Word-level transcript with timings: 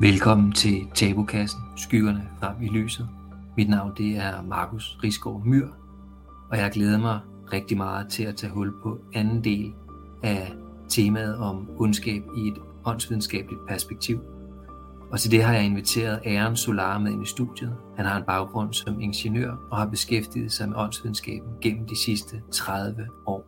Velkommen 0.00 0.52
til 0.52 0.86
Tabukassen, 0.94 1.60
skyggerne 1.76 2.28
frem 2.40 2.62
i 2.62 2.68
lyset. 2.68 3.08
Mit 3.56 3.68
navn 3.68 3.92
det 3.96 4.16
er 4.16 4.42
Markus 4.42 4.98
Risgaard 5.04 5.42
Myr, 5.44 5.68
og 6.50 6.58
jeg 6.58 6.70
glæder 6.70 6.98
mig 6.98 7.20
rigtig 7.52 7.76
meget 7.76 8.08
til 8.08 8.22
at 8.22 8.36
tage 8.36 8.52
hul 8.52 8.72
på 8.82 8.98
anden 9.14 9.44
del 9.44 9.72
af 10.22 10.52
temaet 10.88 11.36
om 11.36 11.70
ondskab 11.78 12.22
i 12.36 12.48
et 12.48 12.54
åndsvidenskabeligt 12.84 13.60
perspektiv. 13.68 14.20
Og 15.12 15.20
til 15.20 15.30
det 15.30 15.42
har 15.42 15.54
jeg 15.54 15.64
inviteret 15.64 16.20
Aaron 16.26 16.56
Solar 16.56 16.98
med 16.98 17.12
ind 17.12 17.22
i 17.22 17.26
studiet. 17.26 17.76
Han 17.96 18.06
har 18.06 18.16
en 18.16 18.24
baggrund 18.26 18.72
som 18.72 19.00
ingeniør 19.00 19.56
og 19.70 19.76
har 19.76 19.86
beskæftiget 19.86 20.52
sig 20.52 20.68
med 20.68 20.76
åndsvidenskaben 20.76 21.50
gennem 21.60 21.86
de 21.86 21.96
sidste 21.96 22.42
30 22.52 23.06
år. 23.26 23.44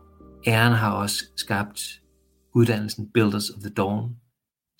Aaron 0.46 0.72
har 0.72 0.92
også 0.92 1.24
skabt 1.36 1.80
uddannelsen 2.54 3.10
Builders 3.14 3.50
of 3.50 3.60
the 3.60 3.70
Dawn, 3.70 4.16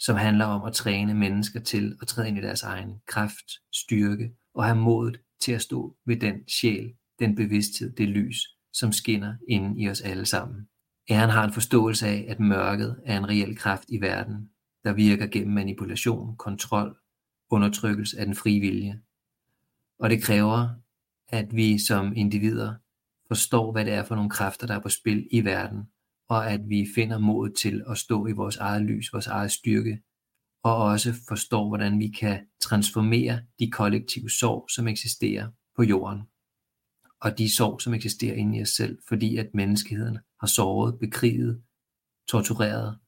som 0.01 0.17
handler 0.17 0.45
om 0.45 0.63
at 0.65 0.73
træne 0.73 1.15
mennesker 1.15 1.61
til 1.61 1.97
at 2.03 2.09
træde 2.09 2.29
ind 2.29 2.39
i 2.39 2.41
deres 2.41 2.63
egen 2.63 2.95
kraft, 3.07 3.51
styrke 3.73 4.33
og 4.55 4.65
have 4.65 4.77
modet 4.77 5.21
til 5.41 5.53
at 5.53 5.63
stå 5.63 5.97
ved 6.07 6.17
den 6.17 6.49
sjæl, 6.49 6.95
den 7.19 7.35
bevidsthed, 7.35 7.93
det 7.93 8.09
lys, 8.09 8.37
som 8.73 8.93
skinner 8.93 9.35
inde 9.49 9.83
i 9.83 9.89
os 9.89 10.01
alle 10.01 10.27
sammen. 10.27 10.69
Æren 11.11 11.31
har 11.31 11.45
en 11.45 11.53
forståelse 11.53 12.07
af, 12.07 12.27
at 12.29 12.41
mørket 12.41 13.01
er 13.05 13.19
en 13.19 13.29
reel 13.29 13.57
kraft 13.57 13.85
i 13.89 14.01
verden, 14.01 14.51
der 14.85 14.93
virker 14.93 15.27
gennem 15.27 15.55
manipulation, 15.55 16.37
kontrol, 16.37 16.97
undertrykkelse 17.51 18.19
af 18.19 18.27
den 18.27 18.35
frie 18.35 18.61
vilje. 18.61 19.01
Og 19.99 20.11
det 20.11 20.23
kræver, 20.23 20.69
at 21.29 21.57
vi 21.57 21.79
som 21.79 22.13
individer 22.17 22.75
forstår, 23.29 23.73
hvad 23.73 23.85
det 23.85 23.93
er 23.93 24.05
for 24.05 24.15
nogle 24.15 24.31
kræfter, 24.31 24.67
der 24.67 24.75
er 24.75 24.81
på 24.81 24.89
spil 24.89 25.29
i 25.31 25.45
verden, 25.45 25.89
og 26.31 26.51
at 26.51 26.69
vi 26.69 26.87
finder 26.95 27.19
mod 27.19 27.51
til 27.51 27.85
at 27.91 27.99
stå 27.99 28.27
i 28.27 28.33
vores 28.33 28.57
eget 28.57 28.83
lys, 28.83 29.13
vores 29.13 29.27
eget 29.27 29.53
styrke, 29.53 30.03
og 30.63 30.77
også 30.77 31.15
forstår, 31.29 31.69
hvordan 31.69 31.99
vi 31.99 32.09
kan 32.09 32.47
transformere 32.61 33.41
de 33.59 33.71
kollektive 33.71 34.31
sorg, 34.31 34.71
som 34.71 34.89
eksisterer 34.89 35.49
på 35.77 35.83
jorden, 35.83 36.23
og 37.21 37.39
de 37.39 37.57
sorg, 37.57 37.81
som 37.81 37.95
eksisterer 37.95 38.35
inde 38.35 38.59
i 38.59 38.63
os 38.63 38.69
selv, 38.69 38.99
fordi 39.09 39.37
at 39.37 39.51
menneskeheden 39.55 40.19
har 40.41 40.47
såret, 40.47 40.99
bekriget, 40.99 41.63
tortureret 42.29 42.99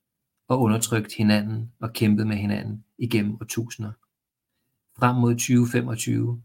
og 0.48 0.60
undertrykt 0.60 1.14
hinanden 1.14 1.72
og 1.80 1.92
kæmpet 1.92 2.26
med 2.26 2.36
hinanden 2.36 2.84
igennem 2.98 3.34
årtusinder. 3.34 3.92
Frem 4.98 5.16
mod 5.16 5.34
2025, 5.34 6.42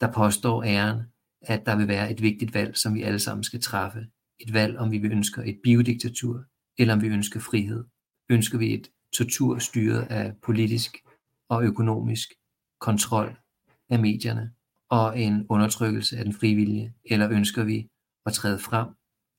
der 0.00 0.12
påstår 0.12 0.64
æren, 0.64 1.02
at 1.42 1.66
der 1.66 1.76
vil 1.76 1.88
være 1.88 2.10
et 2.10 2.22
vigtigt 2.22 2.54
valg, 2.54 2.76
som 2.76 2.94
vi 2.94 3.02
alle 3.02 3.18
sammen 3.18 3.44
skal 3.44 3.60
træffe 3.60 4.06
et 4.40 4.52
valg, 4.52 4.78
om 4.78 4.90
vi 4.90 4.98
vil 4.98 5.12
ønsker 5.12 5.42
et 5.42 5.60
biodiktatur, 5.62 6.44
eller 6.78 6.94
om 6.94 7.02
vi 7.02 7.06
ønsker 7.06 7.40
frihed. 7.40 7.84
Ønsker 8.30 8.58
vi 8.58 8.74
et 8.74 8.88
tortur 9.16 9.58
styret 9.58 10.02
af 10.02 10.34
politisk 10.42 10.96
og 11.48 11.64
økonomisk 11.64 12.28
kontrol 12.80 13.36
af 13.90 13.98
medierne 13.98 14.52
og 14.90 15.20
en 15.20 15.46
undertrykkelse 15.48 16.18
af 16.18 16.24
den 16.24 16.34
frivillige, 16.34 16.94
eller 17.04 17.30
ønsker 17.30 17.64
vi 17.64 17.88
at 18.26 18.32
træde 18.32 18.58
frem 18.58 18.88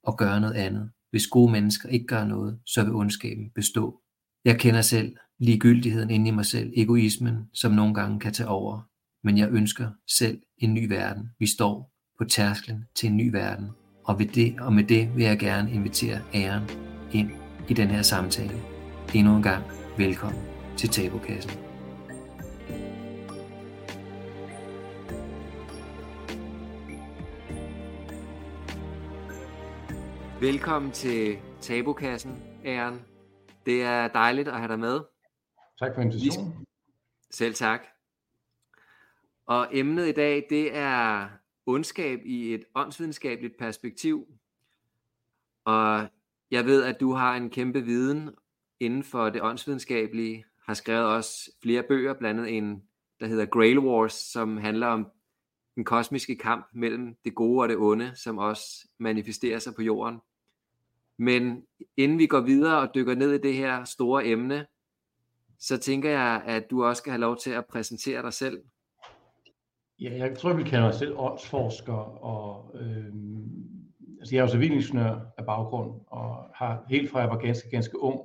og 0.03 0.17
gøre 0.17 0.41
noget 0.41 0.53
andet? 0.53 0.91
Hvis 1.11 1.27
gode 1.27 1.51
mennesker 1.51 1.89
ikke 1.89 2.05
gør 2.05 2.25
noget, 2.25 2.59
så 2.65 2.83
vil 2.83 2.93
ondskaben 2.93 3.51
bestå. 3.55 4.01
Jeg 4.45 4.59
kender 4.59 4.81
selv 4.81 5.17
ligegyldigheden 5.39 6.09
inde 6.09 6.27
i 6.27 6.31
mig 6.31 6.45
selv, 6.45 6.73
egoismen, 6.75 7.49
som 7.53 7.71
nogle 7.71 7.93
gange 7.93 8.19
kan 8.19 8.33
tage 8.33 8.49
over. 8.49 8.81
Men 9.23 9.37
jeg 9.37 9.49
ønsker 9.51 9.91
selv 10.07 10.41
en 10.57 10.73
ny 10.73 10.87
verden. 10.87 11.29
Vi 11.39 11.47
står 11.47 11.91
på 12.17 12.25
tærsklen 12.25 12.85
til 12.95 13.09
en 13.09 13.17
ny 13.17 13.31
verden, 13.31 13.69
og, 14.09 14.19
ved 14.19 14.25
det, 14.25 14.59
og 14.59 14.73
med 14.73 14.83
det 14.83 15.15
vil 15.15 15.23
jeg 15.23 15.39
gerne 15.39 15.71
invitere 15.71 16.21
æren 16.33 16.63
ind 17.13 17.31
i 17.69 17.73
den 17.73 17.87
her 17.87 18.01
samtale. 18.01 18.61
Endnu 19.15 19.35
en 19.35 19.43
gang 19.43 19.63
velkommen 19.97 20.41
til 20.77 20.89
Tabukassen. 20.89 21.51
Velkommen 30.41 30.91
til 30.91 31.37
Tabukassen, 31.61 32.43
Æren. 32.65 33.01
Det 33.65 33.83
er 33.83 34.07
dejligt 34.07 34.47
at 34.47 34.57
have 34.57 34.67
dig 34.67 34.79
med. 34.79 34.99
Tak 35.79 35.95
for 35.95 36.01
invitationen. 36.01 36.65
Selv 37.31 37.53
tak. 37.53 37.81
Og 39.47 39.67
emnet 39.71 40.07
i 40.07 40.11
dag, 40.11 40.45
det 40.49 40.77
er 40.77 41.29
ondskab 41.69 42.19
i 42.25 42.53
et 42.53 42.65
åndsvidenskabeligt 42.75 43.57
perspektiv. 43.59 44.27
Og 45.65 46.07
jeg 46.51 46.65
ved, 46.65 46.83
at 46.83 46.99
du 46.99 47.11
har 47.13 47.35
en 47.35 47.49
kæmpe 47.49 47.81
viden 47.81 48.29
inden 48.79 49.03
for 49.03 49.29
det 49.29 49.41
åndsvidenskabelige, 49.41 50.45
har 50.65 50.73
skrevet 50.73 51.05
også 51.05 51.51
flere 51.61 51.83
bøger, 51.83 52.13
blandt 52.13 52.39
andet 52.39 52.57
en, 52.57 52.83
der 53.19 53.27
hedder 53.27 53.45
Grail 53.45 53.79
Wars, 53.79 54.13
som 54.13 54.57
handler 54.57 54.87
om 54.87 55.07
den 55.75 55.85
kosmiske 55.85 56.35
kamp 56.35 56.67
mellem 56.73 57.15
det 57.25 57.35
gode 57.35 57.61
og 57.61 57.69
det 57.69 57.77
onde, 57.77 58.11
som 58.15 58.37
også 58.37 58.87
manifesterer 58.97 59.59
sig 59.59 59.73
på 59.75 59.81
jorden. 59.81 60.19
Men 61.17 61.63
inden 61.97 62.19
vi 62.19 62.27
går 62.27 62.41
videre 62.41 62.79
og 62.79 62.95
dykker 62.95 63.15
ned 63.15 63.33
i 63.33 63.37
det 63.37 63.53
her 63.53 63.83
store 63.83 64.25
emne, 64.25 64.65
så 65.59 65.77
tænker 65.77 66.09
jeg, 66.09 66.43
at 66.45 66.69
du 66.69 66.83
også 66.83 66.99
skal 66.99 67.11
have 67.11 67.21
lov 67.21 67.37
til 67.37 67.51
at 67.51 67.65
præsentere 67.65 68.21
dig 68.21 68.33
selv 68.33 68.61
Ja, 70.01 70.17
jeg 70.17 70.37
tror, 70.37 70.53
vi 70.53 70.63
kalder 70.63 70.87
os 70.87 70.95
selv 70.95 71.13
åndsforsker, 71.17 71.93
og 72.23 72.75
øh, 72.81 73.13
altså 74.19 74.35
jeg 74.35 74.41
er 74.41 74.45
jo 74.45 74.51
civilingeniør 74.51 75.19
af 75.37 75.45
baggrund, 75.45 76.01
og 76.07 76.51
har 76.55 76.85
helt 76.89 77.11
fra 77.11 77.19
jeg 77.19 77.29
var 77.29 77.37
ganske, 77.37 77.69
ganske 77.69 77.99
ung, 77.99 78.21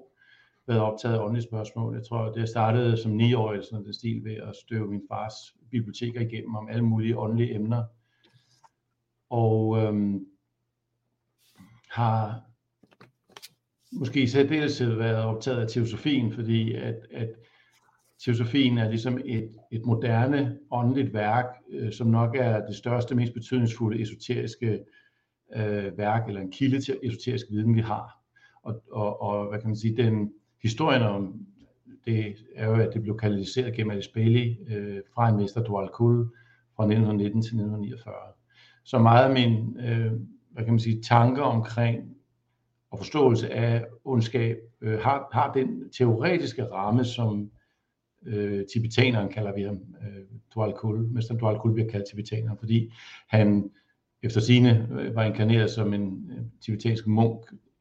været 0.66 0.80
optaget 0.80 1.14
af 1.14 1.24
åndelige 1.24 1.44
spørgsmål. 1.44 1.94
Jeg 1.94 2.06
tror, 2.06 2.32
det 2.32 2.48
startede 2.48 2.96
som 2.96 3.20
9-årig, 3.20 3.64
sådan 3.64 3.84
den 3.84 3.94
stil, 3.94 4.24
ved 4.24 4.36
at 4.36 4.56
støve 4.56 4.90
min 4.90 5.02
fars 5.10 5.34
biblioteker 5.70 6.20
igennem 6.20 6.54
om 6.54 6.68
alle 6.68 6.84
mulige 6.84 7.18
åndelige 7.18 7.54
emner. 7.54 7.84
Og 9.30 9.78
øh, 9.78 10.20
har 11.90 12.40
måske 13.92 14.22
i 14.22 14.26
særdeleshed 14.26 14.94
været 14.94 15.24
optaget 15.24 15.60
af 15.60 15.68
teosofien, 15.68 16.32
fordi 16.32 16.74
at, 16.74 17.06
at 17.10 17.28
Teosofien 18.24 18.78
er 18.78 18.88
ligesom 18.88 19.20
et, 19.24 19.50
et 19.70 19.86
moderne 19.86 20.58
åndeligt 20.70 21.14
værk, 21.14 21.46
øh, 21.70 21.92
som 21.92 22.06
nok 22.06 22.36
er 22.38 22.66
det 22.66 22.76
største, 22.76 23.14
mest 23.14 23.34
betydningsfulde 23.34 24.02
esoteriske 24.02 24.80
øh, 25.56 25.98
værk, 25.98 26.28
eller 26.28 26.40
en 26.40 26.52
kilde 26.52 26.80
til 26.80 26.98
esoterisk 27.02 27.46
viden, 27.50 27.74
vi 27.74 27.80
har. 27.80 28.18
Og, 28.62 28.82
og, 28.92 29.22
og 29.22 29.48
hvad 29.48 29.58
kan 29.58 29.68
man 29.68 29.76
sige, 29.76 29.96
den 29.96 30.32
historien 30.62 31.02
om 31.02 31.46
det 32.06 32.36
er 32.54 32.66
jo, 32.66 32.74
at 32.74 32.90
det 32.94 33.02
blev 33.02 33.16
kanaliseret 33.16 33.74
gennem 33.74 33.90
Alice 33.90 34.12
Bailey 34.14 34.56
øh, 34.68 35.00
fra 35.14 35.28
en 35.28 35.36
mester 35.36 35.62
Dual 35.62 35.88
Kul 35.88 36.16
fra 36.76 36.84
1919 36.84 37.42
til 37.42 37.46
1949. 37.46 38.14
Så 38.84 38.98
meget 38.98 39.24
af 39.24 39.34
min 39.34 39.80
øh, 39.80 40.12
hvad 40.50 40.64
kan 40.64 40.72
man 40.72 40.80
sige, 40.80 41.02
tanker 41.02 41.42
omkring 41.42 42.16
og 42.90 42.98
forståelse 42.98 43.52
af 43.52 43.84
ondskab 44.04 44.56
øh, 44.80 44.98
har, 44.98 45.28
har 45.32 45.52
den 45.52 45.90
teoretiske 45.90 46.64
ramme, 46.64 47.04
som 47.04 47.50
øh, 48.26 48.66
tibetaneren 48.72 49.28
kalder 49.28 49.54
vi 49.54 49.62
ham, 49.62 49.74
øh, 49.74 50.24
Dwal 50.54 50.72
Kul, 50.72 51.08
Mester 51.08 51.34
Dwal 51.34 51.58
Kul 51.58 51.72
bliver 51.72 51.90
kaldt 51.90 52.08
tibetaner, 52.10 52.56
fordi 52.56 52.92
han 53.28 53.70
efter 54.22 54.40
sine 54.40 54.88
øh, 55.00 55.14
var 55.14 55.24
inkarneret 55.24 55.70
som 55.70 55.94
en 55.94 56.30
øh, 56.30 56.44
tibetansk 56.60 57.06
munk, 57.06 57.40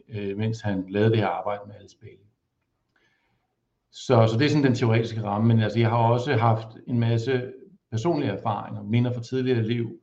øh, 0.10 0.38
mens 0.38 0.62
han 0.62 0.86
lavede 0.90 1.10
det 1.10 1.18
her 1.18 1.28
arbejde 1.28 1.62
med 1.68 1.76
Alice 1.76 1.98
Bailey. 1.98 2.18
Så, 3.92 4.28
så 4.28 4.38
det 4.40 4.46
er 4.46 4.50
sådan 4.50 4.64
den 4.64 4.76
teoretiske 4.76 5.24
ramme, 5.24 5.48
men 5.48 5.60
altså, 5.60 5.80
jeg 5.80 5.90
har 5.90 5.98
også 5.98 6.34
haft 6.34 6.68
en 6.88 7.00
masse 7.00 7.52
personlige 7.92 8.32
erfaringer, 8.32 8.84
minder 8.84 9.14
fra 9.14 9.24
tidligere 9.24 9.64
liv, 9.64 10.00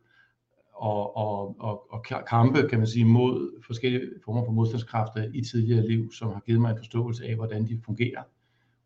og, 0.73 1.17
og, 1.17 1.57
og, 1.59 1.93
og 1.93 2.05
kampe, 2.29 2.69
kan 2.69 2.79
man 2.79 2.87
sige, 2.87 3.05
mod 3.05 3.63
forskellige 3.67 4.11
former 4.25 4.45
for 4.45 4.53
modstandskræfter 4.53 5.31
i 5.35 5.45
tidligere 5.45 5.87
liv, 5.89 6.13
som 6.13 6.33
har 6.33 6.41
givet 6.41 6.61
mig 6.61 6.71
en 6.71 6.77
forståelse 6.77 7.27
af, 7.27 7.35
hvordan 7.35 7.67
de 7.67 7.81
fungerer 7.85 8.23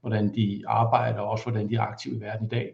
hvordan 0.05 0.35
de 0.35 0.63
arbejder, 0.67 1.21
og 1.21 1.31
også 1.31 1.45
hvordan 1.45 1.69
de 1.69 1.75
er 1.75 1.81
aktive 1.81 2.17
i 2.17 2.21
verden 2.21 2.47
i 2.47 2.49
dag. 2.49 2.73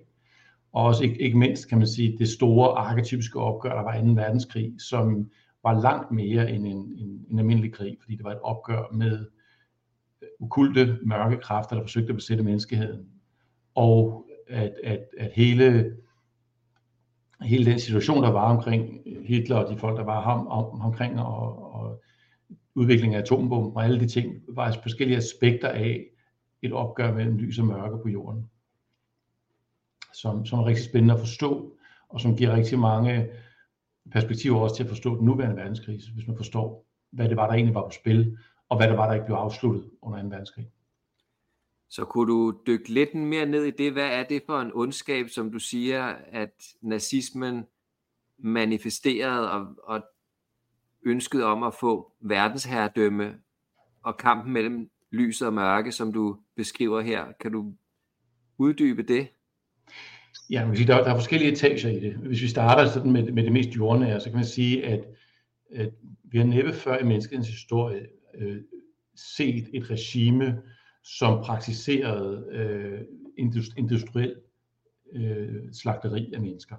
Og 0.72 0.84
også 0.84 1.04
ikke, 1.04 1.22
ikke 1.22 1.38
mindst, 1.38 1.68
kan 1.68 1.78
man 1.78 1.86
sige, 1.86 2.18
det 2.18 2.28
store 2.28 2.78
arketypiske 2.78 3.40
opgør, 3.40 3.74
der 3.74 3.82
var 3.82 4.00
2. 4.00 4.06
verdenskrig, 4.06 4.72
som 4.78 5.30
var 5.62 5.80
langt 5.80 6.10
mere 6.10 6.50
end 6.50 6.66
en, 6.66 6.76
en, 6.76 7.26
en 7.30 7.38
almindelig 7.38 7.72
krig, 7.72 7.96
fordi 8.00 8.16
det 8.16 8.24
var 8.24 8.30
et 8.30 8.40
opgør 8.40 8.92
med 8.92 9.26
øh, 10.22 10.28
ukulte 10.40 10.98
mørke 11.02 11.36
kræfter, 11.36 11.76
der 11.76 11.82
forsøgte 11.82 12.08
at 12.08 12.16
besætte 12.16 12.44
menneskeheden. 12.44 13.06
Og 13.74 14.26
at, 14.48 14.74
at, 14.84 15.00
at 15.18 15.30
hele, 15.34 15.96
hele 17.42 17.70
den 17.70 17.78
situation, 17.78 18.22
der 18.22 18.30
var 18.30 18.56
omkring 18.56 19.00
Hitler 19.24 19.56
og 19.56 19.72
de 19.72 19.78
folk, 19.78 19.98
der 19.98 20.04
var 20.04 20.20
ham, 20.20 20.46
om, 20.46 20.80
omkring, 20.80 21.20
og, 21.20 21.74
og 21.74 22.02
udviklingen 22.74 23.16
af 23.16 23.22
atombomben 23.22 23.76
og 23.76 23.84
alle 23.84 24.00
de 24.00 24.08
ting, 24.08 24.34
var 24.48 24.76
forskellige 24.82 25.16
aspekter 25.16 25.68
af, 25.68 26.06
et 26.62 26.72
opgør 26.72 27.14
mellem 27.14 27.36
lys 27.36 27.58
og 27.58 27.64
mørke 27.64 28.02
på 28.02 28.08
jorden, 28.08 28.50
som, 30.14 30.46
som 30.46 30.58
er 30.58 30.66
rigtig 30.66 30.84
spændende 30.84 31.14
at 31.14 31.20
forstå, 31.20 31.76
og 32.08 32.20
som 32.20 32.36
giver 32.36 32.56
rigtig 32.56 32.78
mange 32.78 33.30
perspektiver 34.12 34.58
også 34.58 34.76
til 34.76 34.82
at 34.82 34.88
forstå 34.88 35.16
den 35.16 35.24
nuværende 35.24 35.56
verdenskrise, 35.56 36.12
hvis 36.12 36.26
man 36.26 36.36
forstår, 36.36 36.86
hvad 37.10 37.28
det 37.28 37.36
var, 37.36 37.46
der 37.46 37.54
egentlig 37.54 37.74
var 37.74 37.84
på 37.84 37.90
spil, 37.90 38.38
og 38.68 38.76
hvad 38.76 38.88
det 38.88 38.96
var, 38.96 39.06
der 39.06 39.14
ikke 39.14 39.26
blev 39.26 39.36
afsluttet 39.36 39.90
under 40.02 40.22
2. 40.22 40.28
verdenskrig. 40.28 40.70
Så 41.88 42.04
kunne 42.04 42.32
du 42.32 42.60
dykke 42.66 42.88
lidt 42.88 43.14
mere 43.14 43.46
ned 43.46 43.64
i 43.64 43.70
det? 43.70 43.92
Hvad 43.92 44.08
er 44.08 44.24
det 44.24 44.42
for 44.46 44.60
en 44.60 44.70
ondskab, 44.74 45.28
som 45.28 45.52
du 45.52 45.58
siger, 45.58 46.04
at 46.32 46.64
nazismen 46.80 47.66
manifesterede 48.38 49.52
og, 49.52 49.66
og 49.84 50.02
ønsket 51.06 51.44
om 51.44 51.62
at 51.62 51.74
få 51.74 52.12
verdensherredømme 52.20 53.34
og 54.02 54.16
kampen 54.16 54.52
mellem 54.52 54.90
lys 55.12 55.42
og 55.42 55.52
mørke, 55.52 55.92
som 55.92 56.12
du 56.12 56.36
beskriver 56.56 57.00
her. 57.00 57.24
Kan 57.40 57.52
du 57.52 57.72
uddybe 58.58 59.02
det? 59.02 59.28
Ja, 60.50 60.60
man 60.60 60.68
kan 60.68 60.76
sige, 60.76 60.86
der, 60.86 61.04
der 61.04 61.10
er 61.10 61.14
forskellige 61.14 61.52
etager 61.52 61.88
i 61.88 62.00
det. 62.00 62.14
Hvis 62.14 62.42
vi 62.42 62.48
starter 62.48 62.90
sådan 62.90 63.12
med, 63.12 63.32
med 63.32 63.44
det 63.44 63.52
mest 63.52 63.76
jordnære, 63.76 64.20
så 64.20 64.26
kan 64.26 64.36
man 64.36 64.44
sige, 64.44 64.84
at, 64.84 65.04
at 65.70 65.90
vi 66.24 66.38
har 66.38 66.44
næppe 66.44 66.72
før 66.72 66.98
i 66.98 67.04
menneskets 67.04 67.48
historie 67.48 68.06
øh, 68.38 68.62
set 69.14 69.68
et 69.72 69.90
regime, 69.90 70.62
som 71.04 71.44
praktiserede 71.44 72.46
øh, 72.50 73.00
industriel 73.78 74.36
øh, 75.12 75.72
slagteri 75.72 76.32
af 76.34 76.40
mennesker. 76.40 76.76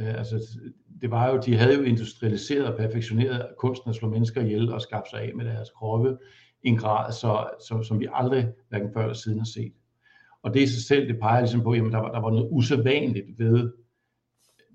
Øh, 0.00 0.14
altså, 0.14 0.60
det 1.00 1.10
var 1.10 1.30
jo, 1.30 1.40
de 1.46 1.56
havde 1.56 1.74
jo 1.74 1.82
industrialiseret 1.82 2.66
og 2.66 2.76
perfektioneret 2.76 3.48
kunsten 3.58 3.90
at 3.90 3.96
slå 3.96 4.08
mennesker 4.08 4.40
ihjel 4.40 4.72
og 4.72 4.80
skabe 4.80 5.04
sig 5.10 5.20
af 5.20 5.32
med 5.34 5.44
deres 5.44 5.70
kroppe 5.70 6.16
en 6.62 6.76
grad, 6.76 7.12
så, 7.12 7.50
så, 7.68 7.82
som 7.82 8.00
vi 8.00 8.08
aldrig, 8.12 8.48
hverken 8.68 8.92
før 8.92 9.02
eller 9.02 9.14
siden 9.14 9.38
har 9.38 9.44
set. 9.44 9.72
Og 10.42 10.54
det 10.54 10.60
i 10.60 10.66
sig 10.66 10.82
selv, 10.82 11.08
det 11.08 11.20
peger 11.20 11.40
ligesom 11.40 11.62
på, 11.62 11.72
at 11.72 11.78
der 11.78 11.98
var, 11.98 12.12
der 12.12 12.20
var 12.20 12.30
noget 12.30 12.48
usædvanligt 12.50 13.38
ved 13.38 13.72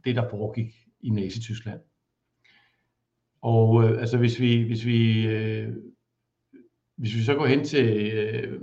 det, 0.06 0.16
der 0.16 0.30
foregik 0.30 0.74
i 1.02 1.10
Nazi-Tyskland. 1.10 1.80
Og 3.42 3.84
øh, 3.84 4.00
altså 4.02 4.18
hvis 4.18 4.40
vi, 4.40 4.62
hvis 4.62 4.86
vi, 4.86 5.28
øh, 5.28 5.74
hvis 6.96 7.16
vi 7.16 7.24
så 7.24 7.36
går 7.36 7.46
hen 7.46 7.64
til 7.64 8.12
øh, 8.14 8.62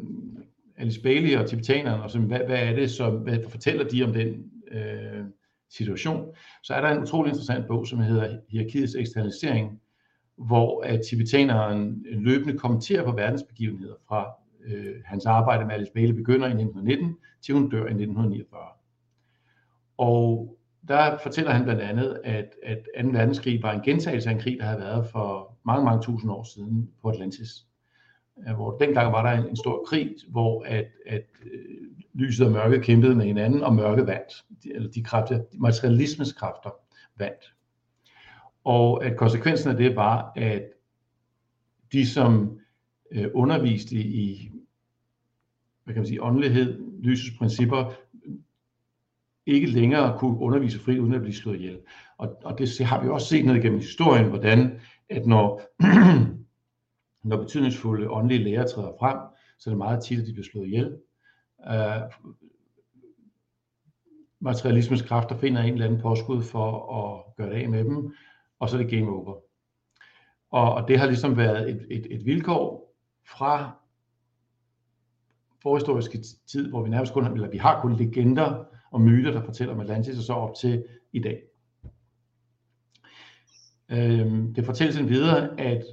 Alice 0.77 1.03
Bailey 1.03 1.37
og 1.37 1.49
tibetanerne, 1.49 2.03
og 2.03 2.11
så, 2.11 2.19
hvad, 2.19 2.41
hvad 2.47 2.59
er 2.59 2.75
det, 2.75 2.91
som, 2.91 3.17
hvad 3.17 3.39
fortæller 3.49 3.89
de 3.89 4.03
om 4.03 4.13
den 4.13 4.51
øh, 4.73 5.25
situation, 5.71 6.35
så 6.63 6.75
er 6.75 6.81
der 6.81 6.89
en 6.89 7.03
utrolig 7.03 7.31
interessant 7.31 7.67
bog, 7.67 7.87
som 7.87 7.99
hedder 7.99 8.39
Hierarkiets 8.49 8.95
eksternalisering, 8.95 9.81
hvor 10.37 10.82
at 10.82 11.00
tibetaneren 11.11 12.06
løbende 12.11 12.58
kommenterer 12.58 13.05
på 13.05 13.12
verdensbegivenheder 13.12 13.94
fra 14.08 14.32
øh, 14.64 14.94
hans 15.05 15.26
arbejde 15.26 15.64
med 15.64 15.75
Alice 15.75 15.93
Bailey 15.93 16.14
begynder 16.14 16.46
i 16.46 16.50
1919, 16.50 17.17
til 17.43 17.55
hun 17.55 17.70
dør 17.70 17.79
i 17.79 17.94
1949. 17.94 18.61
Og 19.99 20.56
der 20.88 21.19
fortæller 21.23 21.50
han 21.50 21.64
blandt 21.64 21.81
andet, 21.81 22.20
at, 22.25 22.55
at 22.62 22.79
2. 23.02 23.08
verdenskrig 23.08 23.62
var 23.62 23.73
en 23.73 23.82
gentagelse 23.82 24.29
af 24.29 24.34
en 24.34 24.40
krig, 24.40 24.58
der 24.58 24.64
havde 24.64 24.81
været 24.81 25.06
for 25.06 25.58
mange, 25.64 25.84
mange 25.84 26.02
tusind 26.02 26.31
år 26.31 26.44
siden 26.55 26.90
på 27.02 27.08
Atlantis. 27.08 27.67
Øh, 28.49 28.55
hvor 28.55 28.76
dengang 28.76 29.12
var 29.12 29.23
der 29.23 29.43
en, 29.43 29.49
en 29.49 29.56
stor 29.56 29.85
krig, 29.85 30.14
hvor 30.28 30.64
at, 30.67 30.87
at 31.06 31.25
øh, 31.44 31.61
lyset 32.14 32.46
og 32.46 32.52
mørket 32.52 32.82
kæmpede 32.82 33.14
med 33.14 33.25
hinanden, 33.25 33.62
og 33.62 33.75
mørket 33.75 34.06
vandt. 34.06 34.44
De, 34.62 34.75
eller 34.75 34.90
de 34.90 35.05
kræfter, 35.05 35.37
de 35.37 35.61
materialismens 35.61 36.32
kræfter 36.32 36.70
vandt. 37.19 37.55
Og 38.64 39.05
at 39.05 39.17
konsekvensen 39.17 39.70
af 39.70 39.76
det 39.76 39.97
var, 39.97 40.32
at 40.37 40.62
de, 41.93 42.06
som 42.06 42.61
øh, 43.11 43.29
underviste 43.35 43.97
i 43.97 44.53
hvad 45.85 45.94
kan 45.94 46.00
man 46.00 46.06
sige, 46.06 46.23
åndelighed, 46.23 46.81
lysets 47.03 47.38
principper, 47.38 47.93
ikke 49.47 49.67
længere 49.67 50.19
kunne 50.19 50.38
undervise 50.38 50.79
frit 50.79 50.99
uden 50.99 51.14
at 51.14 51.20
blive 51.20 51.35
slået 51.35 51.56
ihjel. 51.56 51.81
Og, 52.19 52.37
og 52.44 52.59
det 52.59 52.81
har 52.81 53.03
vi 53.03 53.09
også 53.09 53.26
set 53.26 53.44
ned 53.44 53.62
gennem 53.62 53.79
historien, 53.79 54.29
hvordan 54.29 54.81
at 55.09 55.26
når, 55.26 55.62
når 57.29 57.37
betydningsfulde 57.37 58.11
åndelige 58.11 58.44
lærer 58.44 58.67
træder 58.67 58.93
frem, 58.99 59.19
så 59.59 59.70
er 59.70 59.73
det 59.73 59.79
meget 59.79 60.05
tit, 60.05 60.20
at 60.20 60.26
de 60.26 60.32
bliver 60.32 60.47
slået 60.53 60.67
ihjel. 60.67 60.97
Uh, 61.59 62.32
materialismens 64.41 65.03
kræfter 65.03 65.37
finder 65.37 65.62
en 65.62 65.73
eller 65.73 65.87
anden 65.87 66.00
påskud 66.00 66.43
for 66.43 66.94
at 66.99 67.37
gøre 67.37 67.50
det 67.50 67.62
af 67.62 67.69
med 67.69 67.85
dem, 67.85 68.14
og 68.62 68.69
så 68.69 68.79
er 68.79 68.82
det 68.82 68.91
game 68.91 69.11
over. 69.11 69.35
Og, 70.50 70.75
og 70.75 70.88
det 70.88 70.99
har 70.99 71.06
ligesom 71.06 71.37
været 71.37 71.70
et, 71.70 71.87
et, 71.91 72.06
et 72.11 72.26
vilkår 72.26 72.94
fra 73.26 73.79
forhistoriske 75.62 76.19
tid, 76.47 76.70
hvor 76.70 76.82
vi 76.82 76.91
nærmest 76.91 77.12
kun 77.12 77.32
eller 77.32 77.50
vi 77.50 77.59
har 77.59 77.81
kun 77.81 77.97
legender 77.97 78.64
og 78.91 79.00
myter, 79.00 79.31
der 79.31 79.44
fortæller 79.44 79.75
om 79.75 79.81
Atlantis, 79.81 80.19
og 80.19 80.25
så 80.25 80.32
op 80.32 80.55
til 80.55 80.85
i 81.12 81.20
dag. 81.20 81.43
Øhm, 83.88 84.55
det 84.55 84.64
fortælles 84.64 84.97
en 84.97 85.09
videre, 85.09 85.61
at 85.61 85.85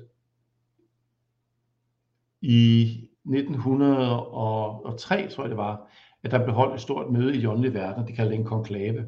i 2.41 2.83
1903, 3.25 5.29
tror 5.29 5.43
jeg 5.43 5.49
det 5.49 5.57
var, 5.57 5.89
at 6.23 6.31
der 6.31 6.43
blev 6.43 6.55
holdt 6.55 6.75
et 6.75 6.81
stort 6.81 7.11
møde 7.11 7.35
i 7.35 7.41
de 7.41 7.49
åndelige 7.49 7.73
verden, 7.73 8.07
det 8.07 8.15
kalder 8.15 8.31
en 8.31 8.45
konklave. 8.45 9.07